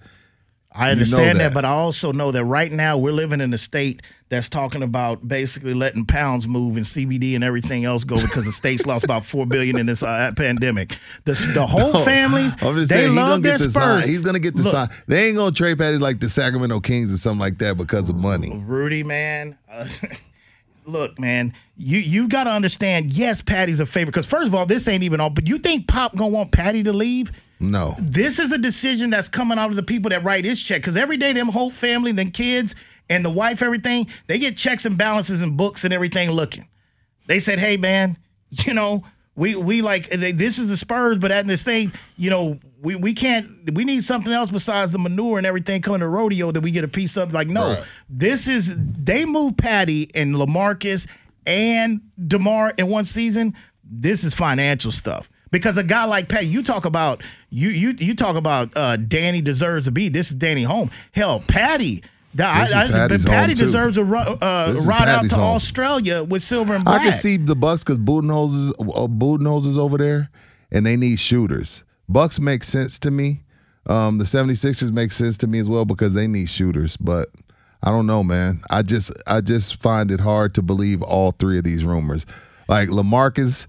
I 0.76 0.82
You 0.82 0.86
know 0.88 0.92
understand 0.92 1.40
that. 1.40 1.44
that. 1.50 1.54
but 1.54 1.64
I 1.66 1.70
also 1.70 2.12
know 2.12 2.32
that 2.32 2.44
right 2.44 2.72
now 2.72 2.98
we're 2.98 3.14
living 3.14 3.40
in 3.42 3.54
a 3.54 3.58
state 3.58 4.02
that's 4.30 4.50
talking 4.50 4.84
about 4.84 5.26
basically 5.28 5.74
letting 5.74 6.06
pounds 6.06 6.48
move 6.48 6.76
and 6.78 6.86
CBD 6.86 7.36
and 7.36 7.44
everything 7.44 7.86
else 7.86 8.04
go 8.04 8.16
because 8.16 8.44
the 8.46 8.52
state's 8.52 8.86
lost 8.86 9.06
about 9.06 9.24
four 9.24 9.46
billion 9.46 9.78
in 9.80 9.86
this 9.86 10.04
uh, 10.04 10.32
pandemic. 10.36 10.98
The, 11.24 11.34
the 11.54 11.66
whole 11.66 11.94
No, 11.94 12.00
families, 12.04 12.56
I'm 12.62 12.76
just 12.76 12.92
they 12.92 13.04
saying 13.06 13.16
love 13.16 13.30
gonna 13.30 13.42
their 13.44 13.58
get 13.58 13.64
the 13.64 13.70
Spurs. 13.70 13.84
sign. 14.04 14.08
He's 14.10 14.22
gonna 14.22 14.40
get 14.40 14.56
the 14.56 14.64
sign. 14.64 14.90
They 15.08 15.28
ain't 15.28 15.38
gonna 15.38 15.52
trade 15.54 15.78
Patty 15.78 15.98
like 16.00 16.20
the 16.20 16.28
Sacramento 16.28 16.80
Kings 16.82 17.14
or 17.14 17.18
something 17.18 17.40
like 17.40 17.58
that 17.60 17.78
because 17.78 18.10
of 18.10 18.16
money. 18.16 18.52
Rudy, 18.66 19.04
man. 19.04 19.58
Uh, 19.72 19.88
look, 20.86 21.18
man, 21.20 21.54
you 21.78 22.00
you 22.00 22.28
got 22.28 22.46
to 22.46 22.50
understand. 22.52 23.14
Yes, 23.14 23.42
Patty's 23.42 23.80
a 23.80 23.86
favorite 23.86 24.12
because 24.14 24.26
first 24.26 24.48
of 24.48 24.56
all, 24.56 24.66
this 24.66 24.88
ain't 24.88 25.04
even 25.04 25.20
all. 25.20 25.30
But 25.30 25.48
you 25.48 25.58
think 25.58 25.88
Pop 25.88 26.16
gonna 26.16 26.30
want 26.30 26.52
Patty 26.52 26.84
to 26.84 26.94
leave? 26.94 27.32
No. 27.60 27.96
This 28.00 28.40
is 28.40 28.52
a 28.52 28.58
decision 28.58 29.10
that's 29.10 29.30
coming 29.30 29.58
out 29.58 29.70
of 29.70 29.76
the 29.76 29.84
people 29.84 30.10
that 30.10 30.24
write 30.24 30.46
his 30.46 30.62
check. 30.62 30.82
Because 30.82 30.98
every 30.98 31.18
day, 31.18 31.34
them 31.34 31.48
whole 31.48 31.70
family, 31.72 32.12
them 32.12 32.30
kids, 32.32 32.76
and 33.10 33.24
the 33.24 33.30
wife, 33.30 33.62
everything, 33.62 34.08
they 34.28 34.38
get 34.40 34.58
checks 34.58 34.86
and 34.86 34.98
balances 34.98 35.42
and 35.42 35.56
books 35.58 35.84
and 35.86 35.94
everything 35.94 36.32
looking. 36.32 36.68
They 37.28 37.40
said, 37.40 37.60
"Hey, 37.60 37.78
man, 37.78 38.18
you 38.50 38.74
know." 38.74 39.04
We, 39.38 39.54
we 39.58 39.82
like 39.82 40.08
they- 40.10 40.32
this 40.32 40.58
is 40.60 40.70
the 40.70 40.78
Spurs, 40.78 41.18
but 41.18 41.30
at 41.30 41.46
this 41.46 41.62
thing, 41.62 41.92
you 42.16 42.30
know, 42.30 42.58
we, 42.82 42.96
we 42.96 43.12
can't 43.14 43.70
we 43.74 43.84
need 43.84 44.02
something 44.06 44.32
else 44.32 44.50
besides 44.50 44.94
the 44.94 44.98
manure 44.98 45.38
and 45.38 45.46
everything 45.46 45.82
coming 45.82 46.00
to 46.00 46.08
rodeo 46.08 46.54
that 46.54 46.62
we 46.62 46.72
get 46.72 46.86
a 46.86 46.88
piece 46.88 47.18
of. 47.18 47.34
Like, 47.34 47.50
no, 47.50 47.72
Right. 47.74 47.84
this 48.08 48.48
is 48.48 48.74
they 48.78 49.26
moved 49.26 49.58
Patty 49.58 50.10
and 50.16 50.36
LaMarcus 50.36 51.06
and 51.46 52.00
DeMar 52.26 52.76
in 52.78 52.88
one 52.88 53.04
season. 53.04 53.56
This 53.84 54.24
is 54.24 54.34
financial 54.34 54.94
stuff. 54.94 55.30
Because 55.56 55.78
a 55.78 55.84
guy 55.84 56.04
like 56.04 56.28
Patty, 56.28 56.48
you 56.48 56.62
talk 56.62 56.84
about 56.84 57.24
you 57.50 57.70
you 57.70 57.96
you 57.98 58.14
talk 58.14 58.36
about 58.36 58.76
uh, 58.76 58.98
Danny 58.98 59.40
deserves 59.40 59.86
to 59.86 59.92
be. 59.92 60.10
This 60.10 60.30
is 60.30 60.36
Danny 60.36 60.64
home. 60.64 60.92
Hell, 61.14 61.40
Patty 61.48 62.04
is 62.34 62.42
I, 62.42 62.84
I, 62.84 63.08
but 63.08 63.26
Patty 63.26 63.32
home, 63.32 63.48
too. 63.48 63.54
deserves 63.56 63.98
a 63.98 64.02
uh, 64.02 64.76
ride 64.86 65.08
out 65.08 65.30
to 65.30 65.36
home. 65.36 65.56
Australia 65.56 66.26
with 66.26 66.44
silver 66.44 66.76
and 66.76 66.84
black. 66.84 67.00
I 67.00 67.04
can 67.06 67.14
see 67.14 67.38
the 67.38 67.56
Bucks 67.56 67.86
because 67.86 68.00
Budenholzer 68.00 68.66
is, 68.66 68.72
uh, 68.72 69.08
Budenholzer 69.08 69.68
is 69.68 69.78
over 69.78 69.98
there, 69.98 70.30
and 70.74 70.86
they 70.86 70.98
need 70.98 71.22
shooters. 71.22 71.86
Bucks 72.10 72.38
make 72.38 72.66
sense 72.66 73.00
to 73.00 73.10
me. 73.10 73.44
Um, 73.88 74.18
the 74.18 74.26
76ers 74.26 74.92
make 74.92 75.14
sense 75.14 75.38
to 75.38 75.48
me 75.48 75.60
as 75.60 75.70
well 75.70 75.86
because 75.86 76.14
they 76.14 76.28
need 76.28 76.50
shooters. 76.50 76.98
But 76.98 77.30
I 77.82 77.92
don't 77.92 78.08
know, 78.08 78.26
man. 78.26 78.62
I 78.70 78.82
just 78.82 79.14
I 79.26 79.40
just 79.40 79.82
find 79.82 80.12
it 80.12 80.20
hard 80.20 80.54
to 80.56 80.62
believe 80.62 81.02
all 81.02 81.32
three 81.32 81.58
of 81.58 81.64
these 81.64 81.86
rumors. 81.86 82.26
Like 82.68 82.90
LaMarcus, 82.90 83.68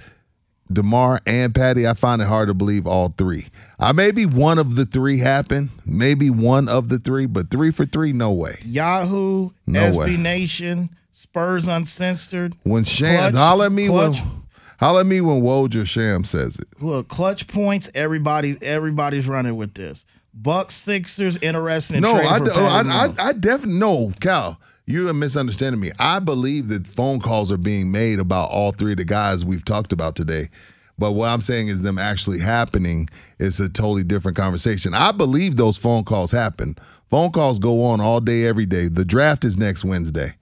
DeMar, 0.73 1.21
and 1.27 1.55
Patty, 1.55 1.87
I 1.87 1.95
find 1.95 2.21
it 2.21 2.29
hard 2.29 2.49
to 2.49 2.55
believe 2.55 2.87
all 2.87 3.15
three. 3.17 3.49
I 3.79 3.93
maybe 3.93 4.27
one 4.27 4.59
of 4.59 4.75
the 4.75 4.85
three 4.87 5.19
happen, 5.19 5.71
maybe 5.85 6.31
one 6.31 6.69
of 6.69 6.89
the 6.89 6.99
three, 6.99 7.27
but 7.27 7.51
three 7.51 7.71
for 7.71 7.87
three, 7.87 8.13
no 8.13 8.33
way. 8.33 8.59
Yahoo, 8.65 9.51
No 9.67 9.81
SB 9.91 9.97
way. 9.97 10.17
Nation, 10.17 10.91
Spurs 11.13 11.69
Uncensored. 11.69 12.55
When 12.65 12.85
Sham, 12.85 13.35
holler 13.35 13.67
at 13.67 13.73
me 13.73 13.87
Clutch, 13.89 14.21
when 14.23 14.43
holler 14.81 15.01
at 15.01 15.07
me 15.07 15.21
when 15.21 15.41
Woj 15.43 15.75
or 15.81 15.87
Sham 15.87 16.25
says 16.25 16.57
it. 16.59 16.67
well, 16.81 17.03
clutch 17.03 17.47
points. 17.47 17.91
Everybody, 17.95 18.57
everybody's 18.63 19.29
running 19.29 19.57
with 19.57 19.75
this. 19.75 20.05
Bucks, 20.35 20.75
Sixers, 20.75 21.39
interested 21.39 21.97
in 21.97 22.03
No, 22.03 22.15
I, 22.15 22.39
d- 22.39 22.51
oh, 22.55 22.67
I, 22.67 22.81
I, 23.07 23.15
I 23.29 23.33
definitely 23.33 23.79
no, 23.79 24.13
Cal. 24.21 24.61
You 24.89 25.09
are 25.09 25.13
misunderstanding 25.13 25.81
me. 25.81 25.91
I 25.99 26.21
believe 26.21 26.69
that 26.69 26.87
phone 26.87 27.19
calls 27.19 27.51
are 27.51 27.57
being 27.57 27.91
made 27.91 28.21
about 28.21 28.51
all 28.51 28.71
three 28.71 28.93
of 28.93 28.99
the 28.99 29.05
guys 29.05 29.45
we've 29.45 29.65
talked 29.65 29.93
about 29.93 30.15
today. 30.15 30.49
But 30.97 31.11
what 31.11 31.29
I'm 31.29 31.41
saying 31.41 31.67
is 31.67 31.83
them 31.83 31.99
actually 31.99 32.39
happening 32.39 33.09
is 33.41 33.59
a 33.59 33.69
totally 33.69 34.05
different 34.05 34.37
conversation. 34.37 34.95
I 34.95 35.11
believe 35.11 35.57
those 35.57 35.77
phone 35.77 36.05
calls 36.05 36.31
happen. 36.31 36.79
Phone 37.11 37.33
calls 37.33 37.59
go 37.59 37.83
on 37.85 38.01
all 38.01 38.21
day, 38.21 38.47
every 38.47 38.65
day. 38.65 38.87
The 38.87 39.05
draft 39.05 39.45
is 39.45 39.57
next 39.57 39.85
Wednesday. 39.85 40.37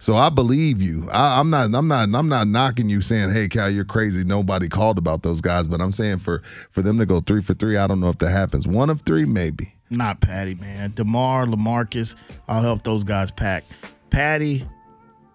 So 0.00 0.16
I 0.16 0.30
believe 0.30 0.82
you. 0.82 1.08
I, 1.12 1.38
I'm 1.38 1.48
not. 1.48 1.72
I'm 1.72 1.86
not. 1.86 2.08
I'm 2.12 2.28
not 2.28 2.48
knocking 2.48 2.88
you 2.88 3.02
saying, 3.02 3.30
"Hey, 3.30 3.48
Cal, 3.48 3.70
you're 3.70 3.84
crazy." 3.84 4.24
Nobody 4.24 4.68
called 4.68 4.98
about 4.98 5.22
those 5.22 5.40
guys, 5.40 5.68
but 5.68 5.80
I'm 5.80 5.92
saying 5.92 6.18
for 6.18 6.42
for 6.70 6.82
them 6.82 6.98
to 6.98 7.06
go 7.06 7.20
three 7.20 7.42
for 7.42 7.54
three, 7.54 7.76
I 7.76 7.86
don't 7.86 8.00
know 8.00 8.08
if 8.08 8.18
that 8.18 8.30
happens. 8.30 8.66
One 8.66 8.90
of 8.90 9.02
three, 9.02 9.26
maybe. 9.26 9.74
Not 9.90 10.20
Patty, 10.20 10.54
man. 10.54 10.92
DeMar, 10.94 11.46
LaMarcus. 11.46 12.14
I'll 12.48 12.62
help 12.62 12.84
those 12.84 13.02
guys 13.04 13.30
pack. 13.30 13.64
Patty. 14.10 14.66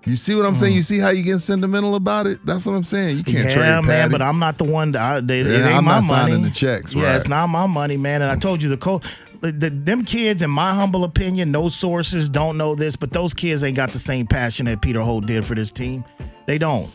You 0.05 0.15
see 0.15 0.35
what 0.35 0.45
I'm 0.45 0.55
saying? 0.55 0.73
Mm. 0.73 0.75
You 0.77 0.81
see 0.83 0.99
how 0.99 1.09
you 1.09 1.23
get 1.23 1.39
sentimental 1.39 1.95
about 1.95 2.27
it? 2.27 2.45
That's 2.45 2.65
what 2.65 2.73
I'm 2.73 2.83
saying. 2.83 3.17
You 3.17 3.23
can't 3.23 3.49
yeah, 3.49 3.53
trade 3.53 3.63
man, 3.65 3.83
Patty. 3.83 4.11
but 4.11 4.21
I'm 4.21 4.37
not 4.39 4.57
the 4.57 4.63
one. 4.63 4.91
That, 4.91 5.01
I, 5.01 5.19
they, 5.19 5.39
it 5.41 5.47
ain't 5.47 5.65
I'm 5.75 5.83
my 5.83 5.99
not 5.99 6.05
money. 6.05 6.31
signing 6.31 6.41
the 6.43 6.51
checks, 6.51 6.93
Yeah, 6.93 7.03
right. 7.07 7.15
it's 7.15 7.27
not 7.27 7.47
my 7.47 7.65
money, 7.65 7.97
man. 7.97 8.21
And 8.21 8.31
I 8.31 8.35
told 8.35 8.61
you 8.61 8.69
the 8.69 8.77
co 8.77 9.01
the, 9.41 9.51
the, 9.51 9.69
them 9.69 10.05
kids, 10.05 10.41
in 10.41 10.49
my 10.51 10.73
humble 10.73 11.03
opinion, 11.03 11.51
no 11.51 11.67
sources 11.69 12.29
don't 12.29 12.57
know 12.57 12.75
this, 12.75 12.95
but 12.95 13.11
those 13.11 13.33
kids 13.33 13.63
ain't 13.63 13.75
got 13.75 13.89
the 13.91 13.99
same 13.99 14.27
passion 14.27 14.67
that 14.67 14.81
Peter 14.81 15.01
Holt 15.01 15.25
did 15.25 15.43
for 15.43 15.55
this 15.55 15.71
team. 15.71 16.05
They 16.45 16.57
don't. 16.57 16.89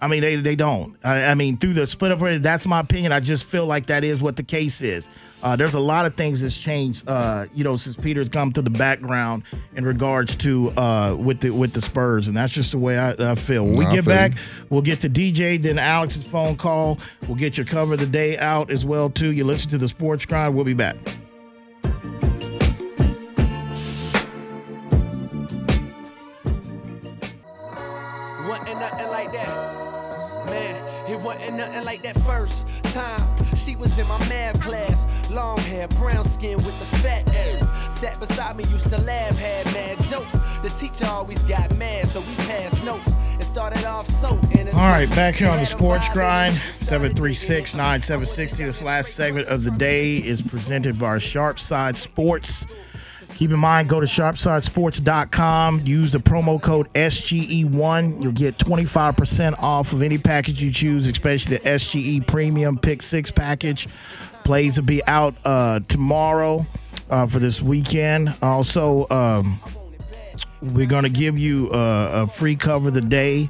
I 0.00 0.08
mean, 0.08 0.22
they 0.22 0.36
they 0.36 0.56
don't. 0.56 0.96
I, 1.04 1.26
I 1.26 1.34
mean, 1.34 1.58
through 1.58 1.74
the 1.74 1.86
split 1.86 2.12
up, 2.12 2.42
that's 2.42 2.66
my 2.66 2.80
opinion. 2.80 3.12
I 3.12 3.20
just 3.20 3.44
feel 3.44 3.66
like 3.66 3.86
that 3.86 4.02
is 4.02 4.20
what 4.20 4.36
the 4.36 4.42
case 4.42 4.80
is. 4.80 5.08
Uh, 5.42 5.56
there's 5.56 5.74
a 5.74 5.80
lot 5.80 6.04
of 6.04 6.14
things 6.14 6.40
that's 6.42 6.56
changed, 6.56 7.08
uh, 7.08 7.46
you 7.54 7.64
know, 7.64 7.76
since 7.76 7.96
Peter's 7.96 8.28
come 8.28 8.52
to 8.52 8.62
the 8.62 8.70
background 8.70 9.42
in 9.74 9.84
regards 9.84 10.34
to 10.36 10.70
uh, 10.78 11.14
with 11.14 11.40
the 11.40 11.50
with 11.50 11.72
the 11.72 11.80
Spurs, 11.80 12.28
and 12.28 12.36
that's 12.36 12.52
just 12.52 12.72
the 12.72 12.78
way 12.78 12.98
I, 12.98 13.32
I 13.32 13.34
feel. 13.34 13.64
When 13.64 13.76
we 13.76 13.86
get 13.86 14.04
back, 14.04 14.32
we'll 14.68 14.82
get 14.82 15.00
to 15.00 15.10
DJ, 15.10 15.60
then 15.60 15.78
Alex's 15.78 16.22
phone 16.22 16.56
call. 16.56 16.98
We'll 17.26 17.38
get 17.38 17.56
your 17.56 17.66
cover 17.66 17.94
of 17.94 18.00
the 18.00 18.06
day 18.06 18.38
out 18.38 18.70
as 18.70 18.84
well 18.84 19.10
too. 19.10 19.32
You 19.32 19.44
listen 19.44 19.70
to 19.70 19.78
the 19.78 19.88
Sports 19.88 20.24
Grind. 20.26 20.54
We'll 20.54 20.64
be 20.64 20.74
back. 20.74 20.96
Nothing 31.70 31.86
like 31.86 32.02
that 32.02 32.20
first 32.22 32.64
time. 32.94 33.20
She 33.56 33.76
was 33.76 33.98
in 33.98 34.06
my 34.08 34.18
math 34.28 34.60
class. 34.60 35.06
Long 35.30 35.58
hair, 35.58 35.86
brown 35.88 36.24
skin 36.24 36.56
with 36.56 36.78
the 36.78 36.96
fat 36.98 37.28
ass. 37.34 37.98
Sat 37.98 38.18
beside 38.18 38.56
me, 38.56 38.64
used 38.64 38.88
to 38.88 39.00
laugh, 39.02 39.38
had 39.38 39.66
mad 39.66 40.00
jokes. 40.04 40.32
The 40.62 40.68
teacher 40.70 41.06
always 41.06 41.42
got 41.44 41.74
mad, 41.76 42.08
so 42.08 42.20
we 42.20 42.34
passed 42.46 42.84
notes. 42.84 43.12
It 43.38 43.44
started 43.44 43.84
off 43.84 44.06
so. 44.06 44.28
All 44.28 44.90
right, 44.90 45.08
back 45.10 45.34
here 45.34 45.48
on 45.48 45.58
the 45.58 45.66
Sports 45.66 46.08
Grind, 46.12 46.60
736 46.76 47.74
9760. 47.74 48.64
This 48.64 48.82
last 48.82 49.14
segment 49.14 49.48
of 49.48 49.64
the 49.64 49.70
day 49.70 50.16
is 50.16 50.42
presented 50.42 50.98
by 50.98 51.16
Sharpside 51.16 51.96
Sports. 51.96 52.66
Keep 53.40 53.52
in 53.52 53.58
mind, 53.58 53.88
go 53.88 54.00
to 54.00 54.06
sharpsidesports.com. 54.06 55.80
Use 55.86 56.12
the 56.12 56.18
promo 56.18 56.60
code 56.60 56.92
SGE1. 56.92 58.22
You'll 58.22 58.32
get 58.32 58.58
25% 58.58 59.58
off 59.62 59.94
of 59.94 60.02
any 60.02 60.18
package 60.18 60.62
you 60.62 60.70
choose, 60.70 61.08
especially 61.08 61.56
the 61.56 61.64
SGE 61.64 62.26
Premium 62.26 62.76
Pick 62.76 63.00
6 63.00 63.30
package. 63.30 63.88
Plays 64.44 64.78
will 64.78 64.86
be 64.86 65.02
out 65.06 65.36
uh, 65.46 65.80
tomorrow 65.88 66.66
uh, 67.08 67.26
for 67.26 67.38
this 67.38 67.62
weekend. 67.62 68.36
Also, 68.42 69.08
um, 69.08 69.58
we're 70.60 70.84
going 70.84 71.04
to 71.04 71.08
give 71.08 71.38
you 71.38 71.70
uh, 71.70 72.26
a 72.26 72.26
free 72.26 72.56
cover 72.56 72.90
the 72.90 73.00
day. 73.00 73.48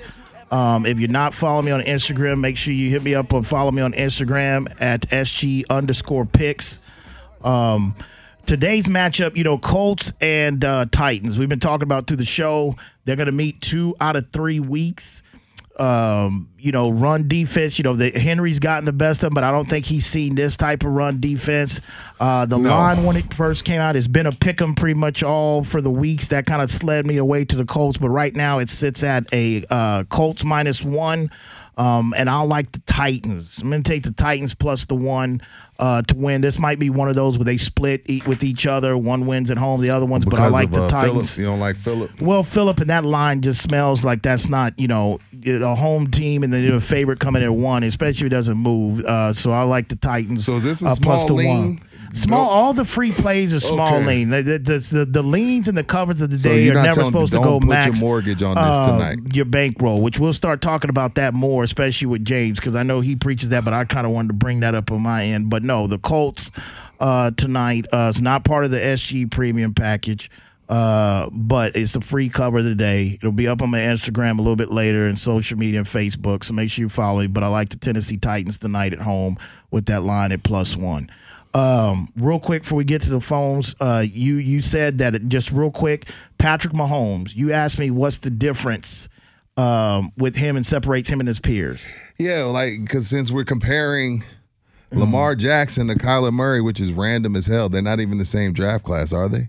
Um, 0.53 0.87
if 0.87 1.01
you're 1.01 1.11
not 1.11 1.35
following 1.35 1.67
me 1.67 1.73
on 1.73 1.81
Instagram, 1.81 2.39
make 2.39 2.57
sure 2.57 2.73
you 2.73 2.91
hit 2.91 3.03
me 3.03 3.17
up 3.17 3.35
or 3.35 3.43
follow 3.43 3.73
me 3.73 3.83
on 3.83 3.95
Instagram 3.95 4.73
at 4.81 5.01
SG 5.09 5.65
underscore 5.69 6.27
picks. 6.27 6.79
Um, 7.43 7.97
today's 8.47 8.87
matchup, 8.89 9.37
you 9.37 9.45
know, 9.45 9.59
Colts 9.59 10.13
and 10.21 10.65
uh, 10.65 10.87
Titans. 10.91 11.39
We've 11.39 11.49
been 11.49 11.61
talking 11.61 11.85
about 11.85 12.07
through 12.07 12.19
the 12.19 12.25
show. 12.25 12.77
They're 13.05 13.17
going 13.17 13.27
to 13.27 13.33
meet 13.33 13.61
two 13.61 13.95
out 14.01 14.17
of 14.17 14.31
three 14.33 14.61
weeks. 14.61 15.23
Um, 15.79 16.51
you 16.59 16.73
know, 16.73 16.91
run 16.91 17.27
defense. 17.27 17.79
You 17.79 17.85
know, 17.85 17.97
the 17.97 18.11
Henry's 18.11 18.59
gotten 18.61 18.85
the 18.85 18.93
best 18.93 19.23
of 19.25 19.29
him, 19.29 19.35
but 19.35 19.45
I 19.45 19.51
don't 19.51 19.67
think 19.67 19.87
he's 19.87 20.05
seen 20.05 20.35
this 20.35 20.55
type 20.55 20.85
of 20.85 20.91
run 20.91 21.21
defense. 21.21 21.81
Uh, 22.19 22.45
the 22.45 22.59
No. 22.59 22.69
line 22.69 23.05
when 23.05 23.17
it 23.17 23.33
first 23.33 23.65
came 23.65 23.81
out 23.81 23.95
has 23.95 24.07
been 24.07 24.27
a 24.27 24.33
pick 24.33 24.61
'em 24.61 24.75
pretty 24.75 24.99
much 24.99 25.23
all 25.23 25.65
for 25.65 25.81
the 25.81 25.91
weeks. 25.91 26.29
That 26.29 26.45
kind 26.45 26.61
of 26.61 26.71
sled 26.71 27.07
me 27.07 27.17
away 27.17 27.47
to 27.47 27.57
the 27.57 27.65
Colts, 27.65 27.97
but 27.97 28.11
right 28.11 28.37
now 28.37 28.59
it 28.59 28.69
sits 28.69 29.03
at 29.03 29.33
a 29.33 29.65
uh, 29.71 30.05
Colts 30.11 30.45
minus 30.45 30.85
one. 30.85 31.31
Um, 31.81 32.13
and 32.15 32.29
I 32.29 32.43
like 32.43 32.73
the 32.73 32.81
Titans. 32.81 33.63
I'm 33.63 33.71
going 33.71 33.83
to 33.83 33.91
take 33.91 34.03
the 34.03 34.13
Titans 34.13 34.55
plus 34.55 34.85
the 34.85 34.95
one 34.95 35.41
uh, 35.79 36.03
to 36.03 36.15
win. 36.15 36.43
This 36.43 36.59
might 36.59 36.79
be 36.79 36.91
one 36.91 37.09
of 37.09 37.15
those 37.15 37.39
where 37.39 37.47
they 37.47 37.57
split 37.57 38.03
e- 38.07 38.21
with 38.27 38.45
each 38.45 38.67
other. 38.67 38.99
One 38.99 39.25
wins 39.25 39.51
at 39.51 39.57
home, 39.57 39.81
the 39.81 39.89
other 39.89 40.05
ones. 40.05 40.27
but 40.27 40.39
I 40.39 40.49
like 40.49 40.69
of, 40.69 40.75
the 40.75 40.83
uh, 40.83 40.89
Titans. 40.91 41.13
Phillips. 41.13 41.39
You 41.39 41.47
don't 41.47 41.59
like 41.59 41.77
Philip? 41.77 42.21
Well, 42.21 42.43
Philip 42.43 42.81
and 42.81 42.91
that 42.91 43.07
line 43.07 43.41
just 43.41 43.63
smells 43.63 44.05
like 44.05 44.21
that's 44.21 44.51
not, 44.51 44.79
you 44.79 44.89
know, 44.89 45.21
a 45.47 45.75
home 45.75 46.11
team 46.11 46.43
and 46.43 46.53
then 46.53 46.71
a 46.71 46.81
favorite 46.83 47.19
coming 47.19 47.43
at 47.43 47.55
one, 47.55 47.83
especially 47.83 48.27
if 48.27 48.33
it 48.33 48.37
doesn't 48.37 48.59
move. 48.59 49.03
Uh, 49.07 49.33
so 49.33 49.53
I 49.53 49.63
like 49.63 49.89
the 49.89 49.97
Titans. 49.97 50.45
So 50.45 50.57
is 50.57 50.65
this 50.65 50.83
a 50.83 50.89
uh, 50.89 50.97
plus 51.01 51.25
small 51.25 51.37
lean? 51.39 51.49
one. 51.49 51.83
Small, 52.13 52.49
all 52.49 52.73
the 52.73 52.85
free 52.85 53.13
plays 53.13 53.55
are 53.55 53.61
small 53.61 53.97
Okay. 53.97 54.07
lean. 54.07 54.31
The, 54.31 54.43
the, 54.43 54.59
the, 54.59 55.05
the 55.05 55.23
leans 55.23 55.69
and 55.69 55.77
the 55.79 55.85
covers 55.85 56.21
of 56.21 56.31
the 56.31 56.37
day 56.37 56.65
you're 56.65 56.75
not 56.75 56.87
never 56.87 57.05
supposed 57.05 57.33
to 57.33 57.39
don't 57.39 57.61
go 57.61 57.67
put 57.67 57.85
your 57.87 57.95
mortgage 57.97 58.43
on 58.43 58.55
this 58.57 58.65
uh, 58.65 58.93
tonight. 58.93 59.35
Your 59.35 59.45
bankroll, 59.45 60.01
which 60.03 60.19
we'll 60.19 60.33
start 60.33 60.61
talking 60.61 60.91
about 60.91 61.15
that 61.15 61.35
more, 61.35 61.63
especially 61.63 62.07
with 62.07 62.25
James, 62.25 62.59
because 62.59 62.75
I 62.75 62.83
know 62.83 63.01
he 63.01 63.17
preaches 63.17 63.51
that, 63.51 63.65
but 63.65 63.73
I 63.75 63.85
kind 63.85 64.07
of 64.07 64.13
wanted 64.13 64.29
to 64.29 64.35
bring 64.35 64.61
that 64.61 64.75
up 64.75 64.91
on 64.91 65.03
my 65.03 65.25
end. 65.25 65.51
But 65.51 65.63
no, 65.63 65.87
the 65.87 65.99
Colts 65.99 66.51
uh, 66.99 67.31
tonight 67.33 67.87
uh, 67.93 68.11
is 68.15 68.21
not 68.21 68.45
part 68.45 68.65
of 68.65 68.71
the 68.71 68.81
SG 68.81 69.31
premium 69.31 69.75
package. 69.75 70.31
Uh, 70.69 71.29
but 71.33 71.75
it's 71.75 71.97
a 71.97 72.01
free 72.01 72.29
cover 72.29 72.59
of 72.59 72.65
the 72.65 72.77
day. 72.77 73.09
It'll 73.17 73.33
be 73.33 73.49
up 73.49 73.61
on 73.61 73.71
my 73.71 73.81
Instagram 73.81 74.39
a 74.39 74.41
little 74.41 74.55
bit 74.55 74.71
later 74.71 75.05
and 75.05 75.19
social 75.19 75.59
media 75.59 75.81
and 75.81 75.87
Facebook. 75.89 76.45
So 76.45 76.55
make 76.55 76.71
sure 76.71 76.85
you 76.85 76.89
follow 76.89 77.23
me. 77.23 77.27
But 77.27 77.43
I 77.43 77.49
like 77.49 77.71
the 77.71 77.77
Tennessee 77.77 78.17
Titans 78.19 78.57
tonight 78.59 78.93
at 78.93 79.01
home 79.01 79.37
with 79.73 79.87
that 79.87 80.05
line 80.05 80.31
at 80.31 80.45
plus 80.45 80.77
one. 80.77 81.11
Um, 81.53 82.09
real 82.17 82.39
quick 82.39 82.63
before 82.63 82.79
we 82.79 82.85
get 82.85 83.03
to 83.03 83.11
the 83.11 83.21
phones, 83.21 83.75
uh, 83.81 84.05
you 84.09 84.37
you 84.37 84.61
said 84.61 84.99
that 84.99 85.15
it, 85.17 85.29
just 85.29 85.51
real 85.51 85.71
quick, 85.71 86.09
Patrick 86.39 86.73
Mahomes. 86.73 87.35
You 87.35 87.53
asked 87.53 87.79
me 87.79 87.91
what's 87.91 88.19
the 88.19 88.31
difference 88.31 89.09
um, 89.57 90.11
with 90.17 90.37
him 90.37 90.57
and 90.57 90.65
separates 90.65 91.11
him 91.11 91.19
and 91.21 91.27
his 91.27 91.41
peers. 91.41 91.85
Yeah, 92.19 92.45
like 92.45 92.81
because 92.83 93.09
since 93.09 93.31
we're 93.31 93.45
comparing 93.45 94.25
Mm-hmm. 94.91 95.03
Lamar 95.03 95.37
Jackson 95.37 95.87
to 95.87 95.95
Kyler 95.95 96.33
Murray, 96.33 96.61
which 96.61 96.81
is 96.81 96.93
random 96.93 97.37
as 97.37 97.47
hell, 97.47 97.69
they're 97.69 97.81
not 97.81 98.01
even 98.01 98.19
the 98.19 98.25
same 98.25 98.53
draft 98.53 98.83
class, 98.83 99.13
are 99.13 99.29
they? 99.29 99.49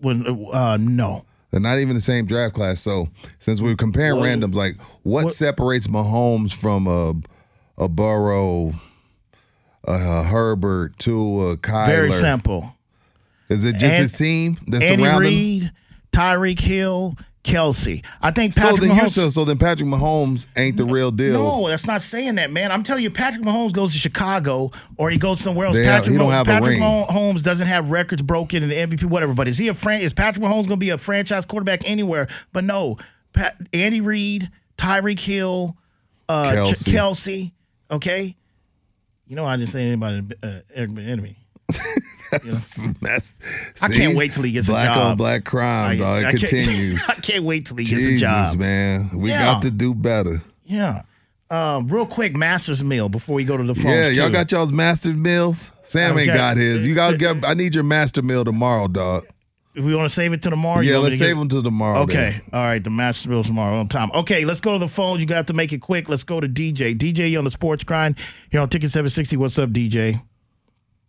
When 0.00 0.46
uh, 0.52 0.76
no, 0.80 1.24
they're 1.50 1.58
not 1.60 1.80
even 1.80 1.96
the 1.96 2.00
same 2.00 2.24
draft 2.24 2.54
class. 2.54 2.80
So 2.80 3.08
since 3.40 3.60
we're 3.60 3.74
comparing 3.74 4.20
Well, 4.20 4.24
randoms, 4.30 4.54
like 4.54 4.80
what, 5.02 5.24
what- 5.24 5.32
separates 5.34 5.88
Mahomes 5.88 6.54
from 6.54 6.86
a 6.86 7.14
a 7.82 7.88
Burrow, 7.88 8.74
a, 9.86 10.22
Herbert 10.24 10.98
to 11.00 11.48
a 11.48 11.56
Kyler? 11.56 11.86
very 11.86 12.12
simple. 12.12 12.74
Is 13.48 13.64
it 13.64 13.74
just 13.76 13.96
An- 13.96 14.02
his 14.02 14.12
team 14.12 14.58
that's 14.66 14.84
Andy 14.84 15.04
around 15.04 15.22
him? 15.22 15.28
Reid, 15.28 15.72
Tyreek 16.12 16.60
Hill, 16.60 17.16
Kelce. 17.44 18.02
I 18.22 18.30
think 18.30 18.54
So 18.54 18.62
Patrick 18.62 18.80
then 18.80 18.96
you're 18.96 19.04
Mahomes. 19.06 19.10
so, 19.10 19.28
so 19.28 19.44
then 19.44 19.58
Patrick 19.58 19.86
Mahomes 19.88 20.46
ain't 20.56 20.78
the 20.78 20.86
real 20.86 21.10
deal. 21.10 21.34
No, 21.34 21.68
that's 21.68 21.86
not 21.86 22.00
saying 22.00 22.36
that, 22.36 22.50
man. 22.50 22.72
I'm 22.72 22.82
telling 22.82 23.02
you, 23.02 23.10
Patrick 23.10 23.42
Mahomes 23.44 23.74
goes 23.74 23.92
to 23.92 23.98
Chicago 23.98 24.70
or 24.96 25.10
he 25.10 25.18
goes 25.18 25.40
somewhere 25.40 25.66
else. 25.66 25.76
They 25.76 25.84
Patrick, 25.84 26.12
he 26.12 26.18
don't 26.18 26.30
Mahomes, 26.30 26.32
have 26.32 26.48
a 26.48 26.50
Patrick. 26.52 26.78
Mahomes 26.80 27.42
doesn't 27.42 27.66
have 27.66 27.90
records 27.90 28.22
broken 28.22 28.62
in 28.62 28.70
the 28.70 28.76
MVP, 28.76 29.04
whatever. 29.04 29.34
But 29.34 29.46
is 29.48 29.58
he 29.58 29.68
a 29.68 29.74
fran- 29.74 30.00
Is 30.00 30.14
Patrick 30.14 30.42
Mahomes 30.42 30.66
going 30.66 30.68
to 30.68 30.76
be 30.78 30.90
a 30.90 30.96
franchise 30.98 31.44
quarterback 31.44 31.82
anywhere? 31.84 32.28
But 32.54 32.64
no, 32.64 32.96
Pat- 33.34 33.60
Andy 33.74 34.00
Reid, 34.00 34.50
Tyreek 34.78 35.20
Hill, 35.20 35.76
uh, 36.30 36.54
Ch- 36.54 36.56
Kelce. 36.70 36.92
Kelce. 36.94 37.52
Okay, 37.90 38.36
you 39.26 39.36
know 39.36 39.44
I 39.46 39.56
didn't 39.56 39.70
say 39.70 39.86
anybody 39.86 40.22
uh, 40.42 40.60
enemy. 40.76 41.36
That's, 42.30 43.34
I 43.82 43.88
see? 43.88 43.96
can't 43.96 44.16
wait 44.16 44.32
till 44.32 44.42
he 44.42 44.52
gets 44.52 44.68
black 44.68 44.84
a 44.90 44.94
job. 44.94 44.96
Black 44.96 45.06
on 45.10 45.16
black 45.16 45.44
crime, 45.44 45.90
I- 45.92 45.96
dog. 45.96 46.22
It 46.22 46.26
I 46.26 46.30
can't- 46.32 46.40
continues. 46.50 47.08
I 47.08 47.14
can't 47.14 47.44
wait 47.44 47.66
till 47.66 47.76
he 47.76 47.84
gets 47.84 48.04
Jesus, 48.04 48.22
a 48.22 48.24
job. 48.52 48.58
man. 48.58 49.10
We 49.14 49.30
Yeah. 49.30 49.44
got 49.44 49.62
to 49.62 49.70
do 49.70 49.94
better. 49.94 50.42
Yeah. 50.64 51.02
Um, 51.50 51.86
real 51.88 52.06
quick, 52.06 52.34
Masters 52.36 52.82
meal 52.82 53.08
before 53.08 53.34
we 53.34 53.44
go 53.44 53.56
to 53.56 53.62
the 53.62 53.74
phones. 53.74 53.86
Yeah, 53.86 54.08
y'all 54.08 54.26
too. 54.28 54.32
got 54.32 54.50
y'all's 54.50 54.72
Masters 54.72 55.14
meals. 55.16 55.70
Sam 55.82 56.18
ain't 56.18 56.32
got 56.32 56.56
his. 56.56 56.86
You 56.86 56.94
gotta. 56.94 57.40
I 57.46 57.54
need 57.54 57.74
your 57.74 57.84
master 57.84 58.22
meal 58.22 58.44
tomorrow, 58.44 58.88
dog. 58.88 59.26
We 59.74 59.94
want 59.94 60.06
to 60.08 60.14
save 60.14 60.32
it 60.32 60.42
to 60.42 60.50
tomorrow. 60.50 60.80
Yeah, 60.80 60.98
let's 60.98 61.16
to 61.16 61.18
get- 61.18 61.26
save 61.26 61.36
them 61.36 61.48
to 61.48 61.62
tomorrow. 61.62 62.00
Okay. 62.02 62.40
All 62.52 62.62
right. 62.62 62.82
The 62.82 62.90
match 62.90 63.26
will 63.26 63.42
tomorrow 63.42 63.78
on 63.78 63.88
time. 63.88 64.10
Okay. 64.12 64.44
Let's 64.44 64.60
go 64.60 64.74
to 64.74 64.78
the 64.78 64.88
phone. 64.88 65.18
You 65.20 65.26
got 65.26 65.48
to 65.48 65.52
make 65.52 65.72
it 65.72 65.80
quick. 65.80 66.08
Let's 66.08 66.22
go 66.24 66.38
to 66.40 66.48
DJ. 66.48 66.96
DJ, 66.96 67.30
you 67.30 67.38
on 67.38 67.44
the 67.44 67.50
sports 67.50 67.82
grind 67.84 68.16
here 68.50 68.60
on 68.60 68.68
Ticket 68.68 68.90
760. 68.90 69.36
What's 69.36 69.58
up, 69.58 69.70
DJ? 69.70 70.22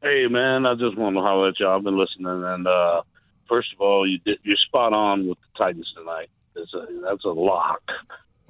Hey 0.02 0.28
man, 0.28 0.68
I 0.68 0.76
just 0.76 0.96
want 0.98 1.16
to 1.16 1.22
holler 1.22 1.50
at 1.50 1.60
y'all. 1.60 1.78
I've 1.78 1.84
been 1.84 1.98
listening, 1.98 2.28
and 2.44 2.68
uh, 2.68 3.02
first 3.50 3.70
of 3.74 3.82
all, 3.82 4.08
you 4.08 4.20
did, 4.20 4.38
you're 4.44 4.56
spot 4.68 4.94
on 4.94 5.28
with 5.28 5.40
the 5.40 5.58
Titans 5.58 5.92
tonight. 5.98 6.30
It's 6.56 6.72
a, 6.76 6.86
that's 7.02 7.26
a 7.26 7.30
lock. 7.30 7.82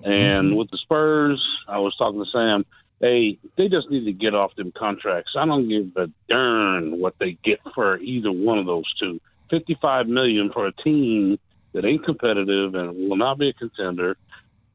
And 0.03 0.57
with 0.57 0.69
the 0.69 0.77
Spurs, 0.77 1.41
I 1.69 1.77
was 1.79 1.95
talking 1.97 2.19
to 2.21 2.29
Sam. 2.29 2.65
Hey, 2.99 3.37
they 3.57 3.69
just 3.69 3.89
need 3.89 4.03
to 4.03 4.11
get 4.11 4.35
off 4.35 4.53
them 4.55 4.73
contracts. 4.77 5.31
I 5.37 5.45
don't 5.45 5.69
give 5.69 5.95
a 5.95 6.09
darn 6.27 6.99
what 6.99 7.15
they 7.19 7.37
get 7.43 7.59
for 7.73 7.97
either 7.99 8.31
one 8.33 8.57
of 8.59 8.65
those 8.65 8.91
two. 8.99 9.21
Fifty-five 9.49 10.07
million 10.07 10.51
for 10.51 10.67
a 10.67 10.71
team 10.71 11.37
that 11.73 11.85
ain't 11.85 12.05
competitive 12.05 12.73
and 12.75 13.09
will 13.09 13.17
not 13.17 13.37
be 13.37 13.49
a 13.49 13.53
contender. 13.53 14.17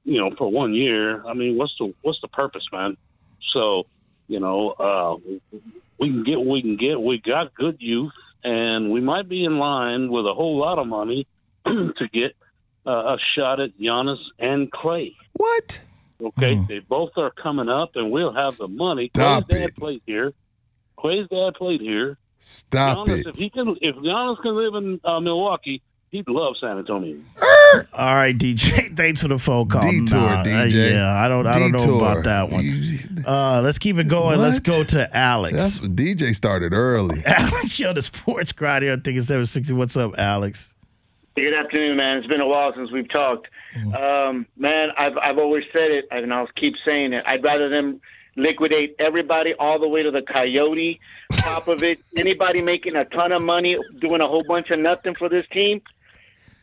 You 0.04 0.18
know, 0.18 0.34
for 0.36 0.50
one 0.50 0.74
year. 0.74 1.24
I 1.26 1.34
mean, 1.34 1.56
what's 1.56 1.74
the 1.78 1.92
what's 2.02 2.20
the 2.20 2.28
purpose, 2.28 2.66
man? 2.72 2.96
So, 3.52 3.84
you 4.28 4.40
know, 4.40 4.70
uh, 4.70 5.16
we 5.98 6.08
can 6.08 6.24
get 6.24 6.38
what 6.38 6.48
we 6.48 6.62
can 6.62 6.76
get. 6.76 7.00
We 7.00 7.18
got 7.18 7.54
good 7.54 7.76
youth, 7.80 8.12
and 8.42 8.90
we 8.90 9.00
might 9.00 9.28
be 9.28 9.44
in 9.44 9.58
line 9.58 10.10
with 10.10 10.26
a 10.26 10.34
whole 10.34 10.58
lot 10.58 10.78
of 10.78 10.86
money 10.86 11.26
to 11.66 12.08
get 12.12 12.34
uh, 12.86 12.90
a 12.90 13.18
shot 13.36 13.60
at 13.60 13.78
Giannis 13.78 14.18
and 14.38 14.70
Klay. 14.70 15.14
What? 15.34 15.80
Okay, 16.22 16.60
they 16.68 16.80
both 16.80 17.12
are 17.16 17.30
coming 17.30 17.68
up, 17.68 17.92
and 17.94 18.10
we'll 18.10 18.34
have 18.34 18.56
the 18.56 18.68
money. 18.68 19.10
Stop 19.14 19.44
Klay's 19.44 19.48
dad 19.48 19.68
it. 19.70 19.76
played 19.76 20.02
here. 20.06 20.32
Klay's 20.98 21.28
dad 21.28 21.54
played 21.54 21.80
here. 21.80 22.18
Stop 22.42 23.06
Giannis, 23.06 23.20
it. 23.20 23.26
if 23.28 23.36
he 23.36 23.50
can, 23.50 23.76
if 23.82 23.94
Giannis 23.96 24.40
can 24.42 24.56
live 24.56 24.74
in 24.74 24.98
uh, 25.04 25.20
Milwaukee, 25.20 25.82
he'd 26.10 26.26
love 26.26 26.54
San 26.58 26.78
Antonio. 26.78 27.18
All 27.92 28.14
right, 28.14 28.36
DJ. 28.36 28.96
Thanks 28.96 29.20
for 29.20 29.28
the 29.28 29.38
phone 29.38 29.68
call. 29.68 29.82
Detour, 29.82 30.18
Nah, 30.18 30.40
uh, 30.40 30.44
DJ. 30.44 30.92
yeah, 30.92 31.12
I 31.22 31.28
don't. 31.28 31.46
I 31.46 31.52
don't 31.52 31.72
know 31.72 31.98
about 31.98 32.24
that 32.24 32.48
one. 32.50 32.98
Uh, 33.26 33.60
let's 33.62 33.78
keep 33.78 33.98
it 33.98 34.08
going. 34.08 34.40
Let's 34.40 34.58
go 34.58 34.82
to 34.84 35.14
Alex. 35.16 35.56
That's 35.58 35.82
what 35.82 35.94
DJ 35.94 36.34
started 36.34 36.72
early. 36.72 37.22
Alex, 37.26 37.78
you're 37.78 37.90
on 37.90 37.94
the 37.94 38.02
sports 38.02 38.52
grind 38.52 38.84
here 38.84 38.92
on 38.94 39.02
Ticket 39.02 39.24
760. 39.24 39.74
What's 39.74 39.96
up, 39.98 40.18
Alex? 40.18 40.72
Good 41.36 41.52
afternoon, 41.54 41.96
man. 41.98 42.16
It's 42.18 42.26
been 42.26 42.40
a 42.40 42.46
while 42.48 42.72
since 42.74 42.90
we've 42.90 43.08
talked. 43.08 43.48
Um, 43.94 44.46
man, 44.56 44.88
I've 44.98 45.16
I've 45.18 45.38
always 45.38 45.64
said 45.72 45.90
it, 45.90 46.06
and 46.10 46.32
I'll 46.32 46.48
keep 46.56 46.74
saying 46.86 47.12
it. 47.12 47.22
I'd 47.26 47.44
rather 47.44 47.68
them 47.68 48.00
liquidate 48.36 48.96
everybody 48.98 49.52
all 49.58 49.78
the 49.78 49.86
way 49.88 50.02
to 50.02 50.10
the 50.10 50.22
coyote 50.22 50.98
top 51.40 51.68
of 51.68 51.82
it. 51.82 52.00
Anybody 52.16 52.62
making 52.62 52.96
a 52.96 53.04
ton 53.04 53.32
of 53.32 53.42
money 53.42 53.76
doing 54.00 54.20
a 54.20 54.28
whole 54.28 54.44
bunch 54.44 54.70
of 54.70 54.78
nothing 54.78 55.14
for 55.14 55.28
this 55.28 55.46
team, 55.52 55.82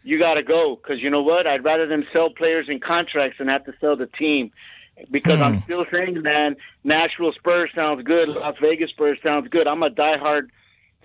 you 0.04 0.20
got 0.20 0.36
to 0.36 0.44
go. 0.44 0.76
Because 0.76 1.02
you 1.02 1.10
know 1.10 1.22
what? 1.22 1.48
I'd 1.48 1.64
rather 1.64 1.88
them 1.88 2.06
sell 2.14 2.30
players 2.30 2.68
and 2.70 2.82
contracts 2.82 3.38
than 3.38 3.48
have 3.48 3.66
to 3.66 3.74
sell 3.80 3.96
the 3.96 4.08
team. 4.08 4.52
Because 5.12 5.40
I'm 5.42 5.56
hmm. 5.56 5.64
still 5.64 5.86
saying, 5.92 6.22
man, 6.24 6.56
Nashville 6.84 7.34
Spurs 7.34 7.70
sounds 7.76 8.04
good. 8.04 8.30
Las 8.30 8.56
Vegas 8.60 8.90
Spurs 8.90 9.20
sounds 9.22 9.48
good. 9.50 9.68
I'm 9.68 9.84
a 9.84 9.90
diehard 9.90 10.50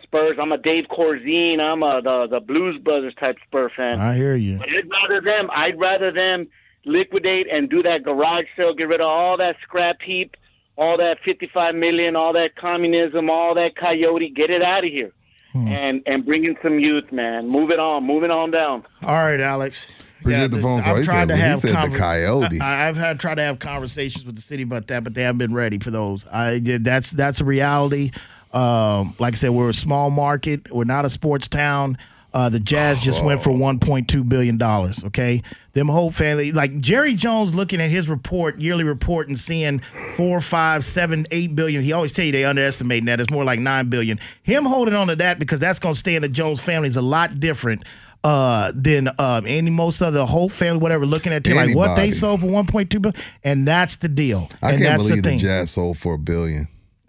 Spurs. 0.02 0.36
I'm 0.40 0.52
a 0.52 0.58
Dave 0.58 0.86
Corzine. 0.90 1.60
I'm 1.60 1.82
a 1.82 2.00
the, 2.02 2.26
the 2.30 2.40
Blues 2.40 2.80
Brothers 2.80 3.14
type 3.18 3.36
Spur 3.46 3.70
fan. 3.70 4.00
I 4.00 4.14
hear 4.14 4.34
you. 4.34 4.58
But 4.58 4.68
I'd 4.68 4.90
rather 4.90 5.20
them. 5.20 5.50
I'd 5.52 5.78
rather 5.78 6.10
them 6.10 6.48
liquidate 6.84 7.46
and 7.50 7.70
do 7.70 7.82
that 7.82 8.02
garage 8.02 8.46
sale. 8.56 8.74
Get 8.74 8.88
rid 8.88 9.00
of 9.00 9.06
all 9.08 9.36
that 9.38 9.56
scrap 9.62 10.00
heap, 10.02 10.36
all 10.76 10.96
that 10.98 11.18
55 11.24 11.74
million, 11.74 12.16
all 12.16 12.32
that 12.32 12.56
communism, 12.56 13.28
all 13.30 13.54
that 13.54 13.76
coyote. 13.76 14.30
Get 14.30 14.50
it 14.50 14.62
out 14.62 14.84
of 14.84 14.90
here, 14.90 15.12
and 15.54 16.02
and 16.06 16.24
bring 16.24 16.44
in 16.44 16.56
some 16.62 16.78
youth, 16.78 17.10
man. 17.12 17.48
Move 17.48 17.70
it 17.70 17.78
on. 17.78 18.04
Move 18.04 18.24
it 18.24 18.30
on 18.30 18.50
down. 18.50 18.84
All 19.02 19.14
right, 19.14 19.40
Alex. 19.40 19.88
Appreciate 20.20 20.42
the 20.52 20.56
this- 20.56 20.62
phone 20.64 20.82
call. 20.82 20.92
I've 20.92 20.98
He 20.98 21.04
tried 21.04 21.20
said- 21.22 21.28
to 21.28 21.36
have 21.36 21.58
said 21.58 21.92
the 21.92 21.98
coyote. 21.98 22.60
I, 22.60 22.88
I've 22.88 22.96
had 22.96 23.18
tried 23.18 23.34
to 23.36 23.42
have 23.42 23.58
conversations 23.58 24.24
with 24.24 24.36
the 24.36 24.40
city 24.42 24.62
about 24.62 24.86
that, 24.86 25.02
but 25.02 25.14
they 25.14 25.22
haven't 25.22 25.38
been 25.38 25.52
ready 25.54 25.78
for 25.78 25.90
those. 25.90 26.24
I. 26.30 26.60
That's 26.62 27.10
that's 27.10 27.40
a 27.40 27.44
reality. 27.44 28.10
Um, 28.52 29.14
like 29.18 29.34
I 29.34 29.36
said, 29.36 29.50
we're 29.50 29.70
a 29.70 29.74
small 29.74 30.10
market. 30.10 30.70
We're 30.72 30.84
not 30.84 31.04
a 31.04 31.10
sports 31.10 31.48
town. 31.48 31.96
Uh, 32.34 32.48
the 32.48 32.60
Jazz 32.60 33.02
just 33.02 33.22
went 33.24 33.42
for 33.42 33.50
Oh. 33.50 33.54
1.2 33.58 34.28
billion 34.28 34.56
dollars. 34.56 35.04
Okay, 35.04 35.42
them 35.74 35.88
whole 35.88 36.10
family, 36.10 36.52
like 36.52 36.78
Jerry 36.80 37.14
Jones, 37.14 37.54
looking 37.54 37.80
at 37.80 37.90
his 37.90 38.08
report, 38.08 38.58
yearly 38.60 38.84
report, 38.84 39.28
and 39.28 39.38
seeing 39.38 39.80
four, 40.16 40.40
five, 40.40 40.84
seven, 40.84 41.26
eight 41.30 41.54
billion. 41.54 41.82
He 41.82 41.92
always 41.92 42.12
tell 42.12 42.24
you 42.24 42.32
they 42.32 42.44
underestimating 42.44 43.04
that. 43.06 43.20
It's 43.20 43.30
more 43.30 43.44
like 43.44 43.60
nine 43.60 43.88
billion. 43.90 44.18
Him 44.42 44.64
holding 44.64 44.94
on 44.94 45.08
to 45.08 45.16
that 45.16 45.38
because 45.38 45.60
that's 45.60 45.78
going 45.78 45.94
to 45.94 45.98
stay 45.98 46.14
in 46.16 46.22
the 46.22 46.28
Jones 46.28 46.60
family 46.60 46.88
is 46.88 46.96
a 46.96 47.02
lot 47.02 47.38
different 47.40 47.84
uh, 48.24 48.72
than 48.74 49.08
um, 49.18 49.44
any 49.46 49.70
most 49.70 50.00
of 50.00 50.14
the 50.14 50.24
whole 50.24 50.48
family, 50.48 50.80
whatever, 50.80 51.04
looking 51.04 51.32
at 51.32 51.46
like 51.48 51.74
what 51.76 51.96
they 51.96 52.10
sold 52.10 52.40
for 52.40 52.46
1.2 52.46 53.02
billion, 53.02 53.20
and 53.44 53.66
that's 53.66 53.96
the 53.96 54.08
deal. 54.08 54.48
I 54.62 54.72
and 54.72 54.82
can't 54.82 54.98
that's 54.98 55.02
believe 55.02 55.22
the 55.22 55.30
the. 55.30 55.38
Jazz 55.38 55.72
sold 55.72 55.98
for 55.98 56.14
a 56.14 56.18
billion. 56.18 56.68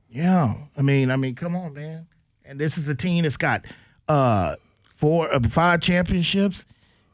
Yeah, 0.10 0.54
I 0.78 0.82
mean, 0.82 1.12
I 1.12 1.16
mean, 1.16 1.36
come 1.36 1.56
on, 1.56 1.74
man. 1.74 2.08
And 2.46 2.60
this 2.60 2.78
is 2.78 2.88
a 2.88 2.96
team 2.96 3.24
that's 3.24 3.38
got 3.38 3.66
uh 4.10 4.56
four, 5.04 5.34
uh, 5.34 5.40
five 5.50 5.82
championships. 5.82 6.64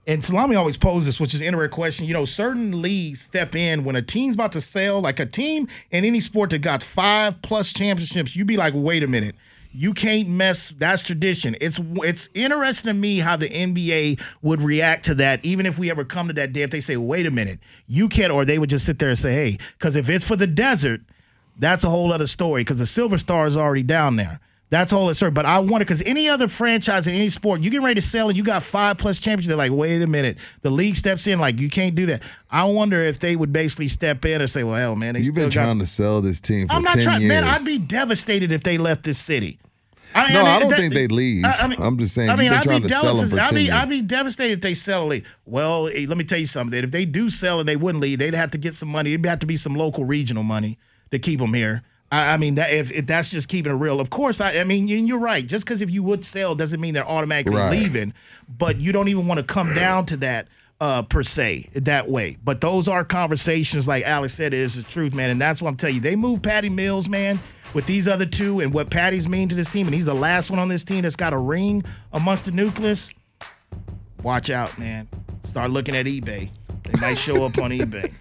And 0.05 0.23
Salami 0.23 0.55
always 0.55 0.77
poses 0.77 1.07
this, 1.07 1.19
which 1.19 1.33
is 1.33 1.41
an 1.41 1.47
interesting 1.47 1.73
question. 1.73 2.05
You 2.05 2.13
know, 2.13 2.23
certain 2.23 2.83
leagues 2.83 3.19
step 3.21 3.55
in 3.55 3.83
when 3.83 3.95
a 3.95 4.01
team's 4.03 4.35
about 4.35 4.51
to 4.51 4.61
sell, 4.61 5.01
like 5.01 5.19
a 5.19 5.25
team 5.25 5.67
in 5.89 6.05
any 6.05 6.19
sport 6.19 6.51
that 6.51 6.59
got 6.59 6.83
five 6.83 7.41
plus 7.41 7.73
championships. 7.73 8.35
You 8.35 8.45
be 8.45 8.57
like, 8.57 8.75
wait 8.75 9.01
a 9.01 9.07
minute, 9.07 9.33
you 9.71 9.95
can't 9.95 10.29
mess. 10.29 10.69
That's 10.77 11.01
tradition. 11.01 11.55
It's 11.59 11.81
it's 12.03 12.29
interesting 12.35 12.93
to 12.93 12.93
me 12.93 13.17
how 13.17 13.37
the 13.37 13.49
NBA 13.49 14.21
would 14.43 14.61
react 14.61 15.05
to 15.05 15.15
that, 15.15 15.43
even 15.43 15.65
if 15.65 15.79
we 15.79 15.89
ever 15.89 16.05
come 16.05 16.27
to 16.27 16.33
that 16.33 16.53
day. 16.53 16.61
If 16.61 16.69
they 16.69 16.81
say, 16.81 16.95
wait 16.95 17.25
a 17.25 17.31
minute, 17.31 17.59
you 17.87 18.07
can't, 18.07 18.31
or 18.31 18.45
they 18.45 18.59
would 18.59 18.69
just 18.69 18.85
sit 18.85 18.99
there 18.99 19.09
and 19.09 19.17
say, 19.17 19.33
hey, 19.33 19.57
because 19.79 19.95
if 19.95 20.09
it's 20.09 20.25
for 20.25 20.35
the 20.35 20.47
desert, 20.47 21.01
that's 21.57 21.83
a 21.83 21.89
whole 21.89 22.13
other 22.13 22.27
story 22.27 22.61
because 22.61 22.77
the 22.77 22.85
Silver 22.85 23.17
Star 23.17 23.47
is 23.47 23.57
already 23.57 23.81
down 23.81 24.15
there. 24.15 24.39
That's 24.71 24.93
all 24.93 25.09
it's 25.09 25.19
But 25.19 25.45
I 25.47 25.57
wonder 25.59 25.79
because 25.79 26.03
any 26.03 26.29
other 26.29 26.47
franchise 26.47 27.07
in 27.07 27.15
any 27.15 27.29
sport, 27.29 27.61
you 27.61 27.71
get 27.71 27.81
ready 27.81 27.99
to 27.99 28.05
sell 28.05 28.27
and 28.29 28.37
you 28.37 28.43
got 28.43 28.61
five 28.61 28.99
plus 28.99 29.17
championships. 29.17 29.47
They're 29.47 29.57
like, 29.57 29.71
wait 29.71 29.99
a 30.01 30.07
minute, 30.07 30.37
the 30.61 30.69
league 30.69 30.95
steps 30.95 31.25
in 31.25 31.39
like 31.39 31.59
you 31.59 31.69
can't 31.69 31.95
do 31.95 32.05
that. 32.07 32.21
I 32.51 32.65
wonder 32.65 33.01
if 33.01 33.17
they 33.17 33.35
would 33.35 33.51
basically 33.51 33.87
step 33.87 34.23
in 34.25 34.41
and 34.41 34.49
say, 34.49 34.63
well, 34.63 34.75
hell, 34.75 34.95
man, 34.95 35.15
they 35.15 35.21
You've 35.21 35.33
been 35.33 35.45
got. 35.45 35.53
trying 35.53 35.79
to 35.79 35.87
sell 35.87 36.21
this 36.21 36.39
team 36.39 36.67
for 36.67 36.73
I'm 36.75 36.83
not 36.83 36.95
10 36.95 37.03
trying, 37.03 37.21
years. 37.21 37.29
man. 37.29 37.43
I'd 37.45 37.65
be 37.65 37.79
devastated 37.79 38.51
if 38.51 38.61
they 38.61 38.77
left 38.77 39.03
this 39.03 39.17
city. 39.17 39.59
I 40.13 40.33
no, 40.33 40.43
I 40.43 40.59
don't 40.59 40.69
that- 40.69 40.77
think 40.79 40.93
they'd 40.93 41.11
leave. 41.11 41.45
I- 41.45 41.57
I 41.61 41.67
mean- 41.67 41.79
I'm 41.81 41.97
just 41.97 42.13
saying, 42.15 42.29
I 42.29 42.35
mean, 42.35 42.45
you've 42.45 42.51
been 42.51 42.59
I'd 42.59 42.63
trying 42.63 42.81
be 42.83 42.87
to 42.89 42.93
sell 42.93 43.15
them 43.17 43.29
for 43.29 43.35
devastated- 43.35 43.45
10 43.45 43.47
I'd 43.47 43.55
be, 43.55 43.63
years. 43.63 43.73
I'd 43.75 43.89
be 43.89 44.01
devastated 44.03 44.53
if 44.53 44.61
they 44.61 44.73
sell 44.75 45.01
and 45.01 45.09
leave. 45.09 45.35
Well, 45.45 45.87
eh, 45.87 46.05
let 46.07 46.17
me 46.17 46.23
tell 46.23 46.39
you 46.39 46.45
something. 46.47 46.83
If 46.83 46.91
they 46.91 47.05
do 47.05 47.29
sell 47.29 47.59
and 47.59 47.67
they 47.69 47.75
wouldn't 47.75 48.01
leave, 48.03 48.19
they'd 48.19 48.33
have 48.35 48.51
to 48.51 48.57
get 48.59 48.73
some 48.75 48.89
money. 48.89 49.13
It'd 49.13 49.25
have 49.25 49.39
to 49.39 49.45
be 49.47 49.57
some 49.57 49.73
local 49.75 50.05
regional 50.05 50.43
money 50.43 50.77
to 51.11 51.19
keep 51.19 51.39
them 51.39 51.53
here. 51.53 51.83
I, 52.11 52.34
I 52.34 52.38
mean, 52.38 52.56
that 52.56 52.72
if, 52.73 52.91
if 52.91 53.06
that's 53.06 53.30
just 53.30 53.48
keeping 53.49 53.72
it 53.72 53.76
real. 53.76 53.99
Of 53.99 54.10
course, 54.10 54.41
I, 54.41 54.57
I 54.57 54.64
mean, 54.64 54.90
and 54.90 55.07
you're 55.07 55.19
right. 55.19 55.45
Just 55.45 55.65
because 55.65 55.81
if 55.81 55.91
you 55.91 56.02
would 56.03 56.26
sell 56.26 56.56
doesn't 56.56 56.80
mean 56.81 56.94
they're 56.94 57.07
automatically 57.07 57.56
Right. 57.56 57.72
leaving. 57.72 58.14
But 58.57 58.81
you 58.81 58.91
don't 58.91 59.07
even 59.10 59.27
want 59.27 59.38
to 59.40 59.44
come 59.44 59.73
down 59.76 60.06
to 60.07 60.18
that 60.18 60.48
uh, 60.81 61.03
per 61.03 61.22
se 61.23 61.69
that 61.76 62.10
way. 62.10 62.38
But 62.44 62.61
those 62.61 62.88
are 62.88 63.03
conversations, 63.03 63.88
like 63.88 64.06
Alex 64.06 64.34
said, 64.34 64.53
is 64.53 64.76
the 64.76 64.84
truth, 64.84 65.14
man. 65.14 65.30
And 65.30 65.40
that's 65.40 65.61
what 65.61 65.69
I'm 65.69 65.76
telling 65.76 65.95
you. 65.95 66.02
They 66.02 66.15
moved 66.15 66.41
Patty 66.41 66.69
Mills, 66.69 67.07
man, 67.10 67.40
with 67.73 67.86
these 67.86 68.07
other 68.07 68.26
two 68.26 68.60
and 68.61 68.73
what 68.73 68.90
Patty's 68.90 69.27
mean 69.27 69.49
to 69.49 69.56
this 69.56 69.69
team. 69.69 69.86
And 69.88 69.94
he's 69.95 70.06
the 70.07 70.14
last 70.15 70.49
one 70.49 70.57
on 70.57 70.69
this 70.69 70.84
team 70.84 71.02
that's 71.03 71.15
got 71.18 71.34
a 71.34 71.38
ring 71.38 71.84
amongst 72.14 72.45
the 72.45 72.52
nucleus. 72.52 73.14
Watch 74.23 74.49
out, 74.49 74.77
man. 74.80 75.07
Start 75.44 75.69
looking 75.72 75.95
at 75.95 76.06
eBay. 76.06 76.49
They 76.84 77.02
might 77.02 77.15
show 77.18 77.44
up 77.45 77.57
on 77.60 77.69
eBay. 77.72 78.11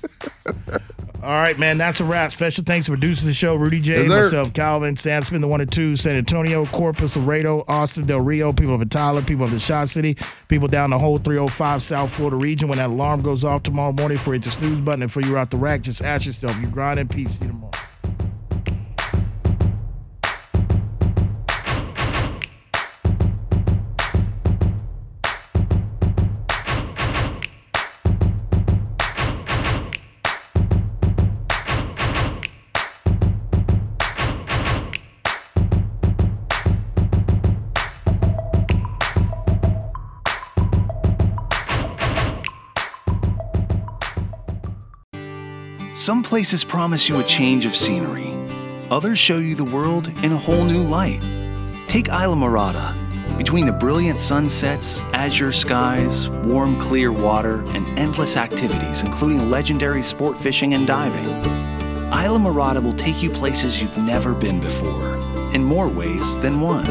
All 1.20 1.30
right, 1.30 1.58
man. 1.58 1.78
That's 1.78 2.00
a 2.00 2.04
wrap. 2.04 2.30
Special 2.30 2.62
thanks 2.62 2.86
to 2.86 2.92
producers 2.92 3.24
of 3.24 3.28
the 3.28 3.34
show, 3.34 3.56
Rudy 3.56 3.80
J, 3.80 4.02
Yes, 4.02 4.08
myself, 4.08 4.52
Calvin, 4.52 4.96
Sam 4.96 5.22
Spin, 5.22 5.40
the 5.40 5.48
one 5.48 5.60
and 5.60 5.70
two, 5.70 5.96
San 5.96 6.14
Antonio, 6.16 6.64
Corpus, 6.66 7.16
Laredo, 7.16 7.64
Austin, 7.66 8.06
Del 8.06 8.20
Rio, 8.20 8.52
people 8.52 8.74
of 8.80 8.88
Tyler, 8.88 9.20
people 9.22 9.44
of 9.44 9.50
the 9.50 9.58
Shot 9.58 9.88
City, 9.88 10.16
people 10.46 10.68
down 10.68 10.90
the 10.90 10.98
whole 10.98 11.18
305 11.18 11.82
South 11.82 12.12
Florida 12.12 12.36
region. 12.36 12.68
When 12.68 12.78
that 12.78 12.90
alarm 12.90 13.22
goes 13.22 13.42
off 13.42 13.64
tomorrow 13.64 13.92
morning 13.92 14.18
for 14.18 14.32
it's 14.34 14.46
a 14.46 14.50
snooze 14.52 14.80
button 14.80 15.02
and 15.02 15.12
for 15.12 15.20
you 15.20 15.36
out 15.36 15.50
the 15.50 15.56
rack, 15.56 15.82
just 15.82 16.02
ask 16.02 16.24
yourself, 16.26 16.56
you 16.60 16.68
grind 16.68 17.00
in 17.00 17.08
peace. 17.08 17.38
See 17.38 17.46
you 17.46 17.50
tomorrow. 17.50 17.72
Some 46.09 46.22
places 46.22 46.64
promise 46.64 47.06
you 47.06 47.20
a 47.20 47.22
change 47.22 47.66
of 47.66 47.76
scenery. 47.76 48.32
Others 48.90 49.18
show 49.18 49.36
you 49.36 49.55
the 49.55 49.62
world 49.62 50.09
in 50.24 50.32
a 50.32 50.39
whole 50.39 50.64
new 50.64 50.82
light. 50.82 51.20
Take 51.86 52.06
Islamorada. 52.06 52.97
Between 53.36 53.66
the 53.66 53.74
brilliant 53.74 54.18
sunsets, 54.18 55.01
azure 55.12 55.52
skies, 55.52 56.30
warm, 56.30 56.80
clear 56.80 57.12
water, 57.12 57.60
and 57.74 57.86
endless 57.98 58.39
activities, 58.39 59.02
including 59.02 59.51
legendary 59.51 60.02
sport 60.02 60.39
fishing 60.39 60.72
and 60.72 60.86
diving, 60.86 61.26
Islamorada 62.10 62.82
will 62.82 62.97
take 62.97 63.22
you 63.22 63.28
places 63.28 63.78
you've 63.78 63.98
never 63.98 64.35
been 64.35 64.60
before, 64.60 65.14
in 65.55 65.62
more 65.62 65.89
ways 65.89 66.39
than 66.39 66.62
one. 66.62 66.86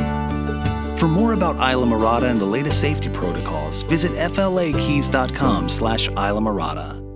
For 0.99 1.07
more 1.07 1.33
about 1.33 1.55
Islamorada 1.55 2.29
and 2.29 2.39
the 2.39 2.45
latest 2.45 2.79
safety 2.79 3.09
protocols, 3.09 3.81
visit 3.81 4.11
fla-keys.com 4.31 5.69
slash 5.69 6.07
Islamorada. 6.09 7.06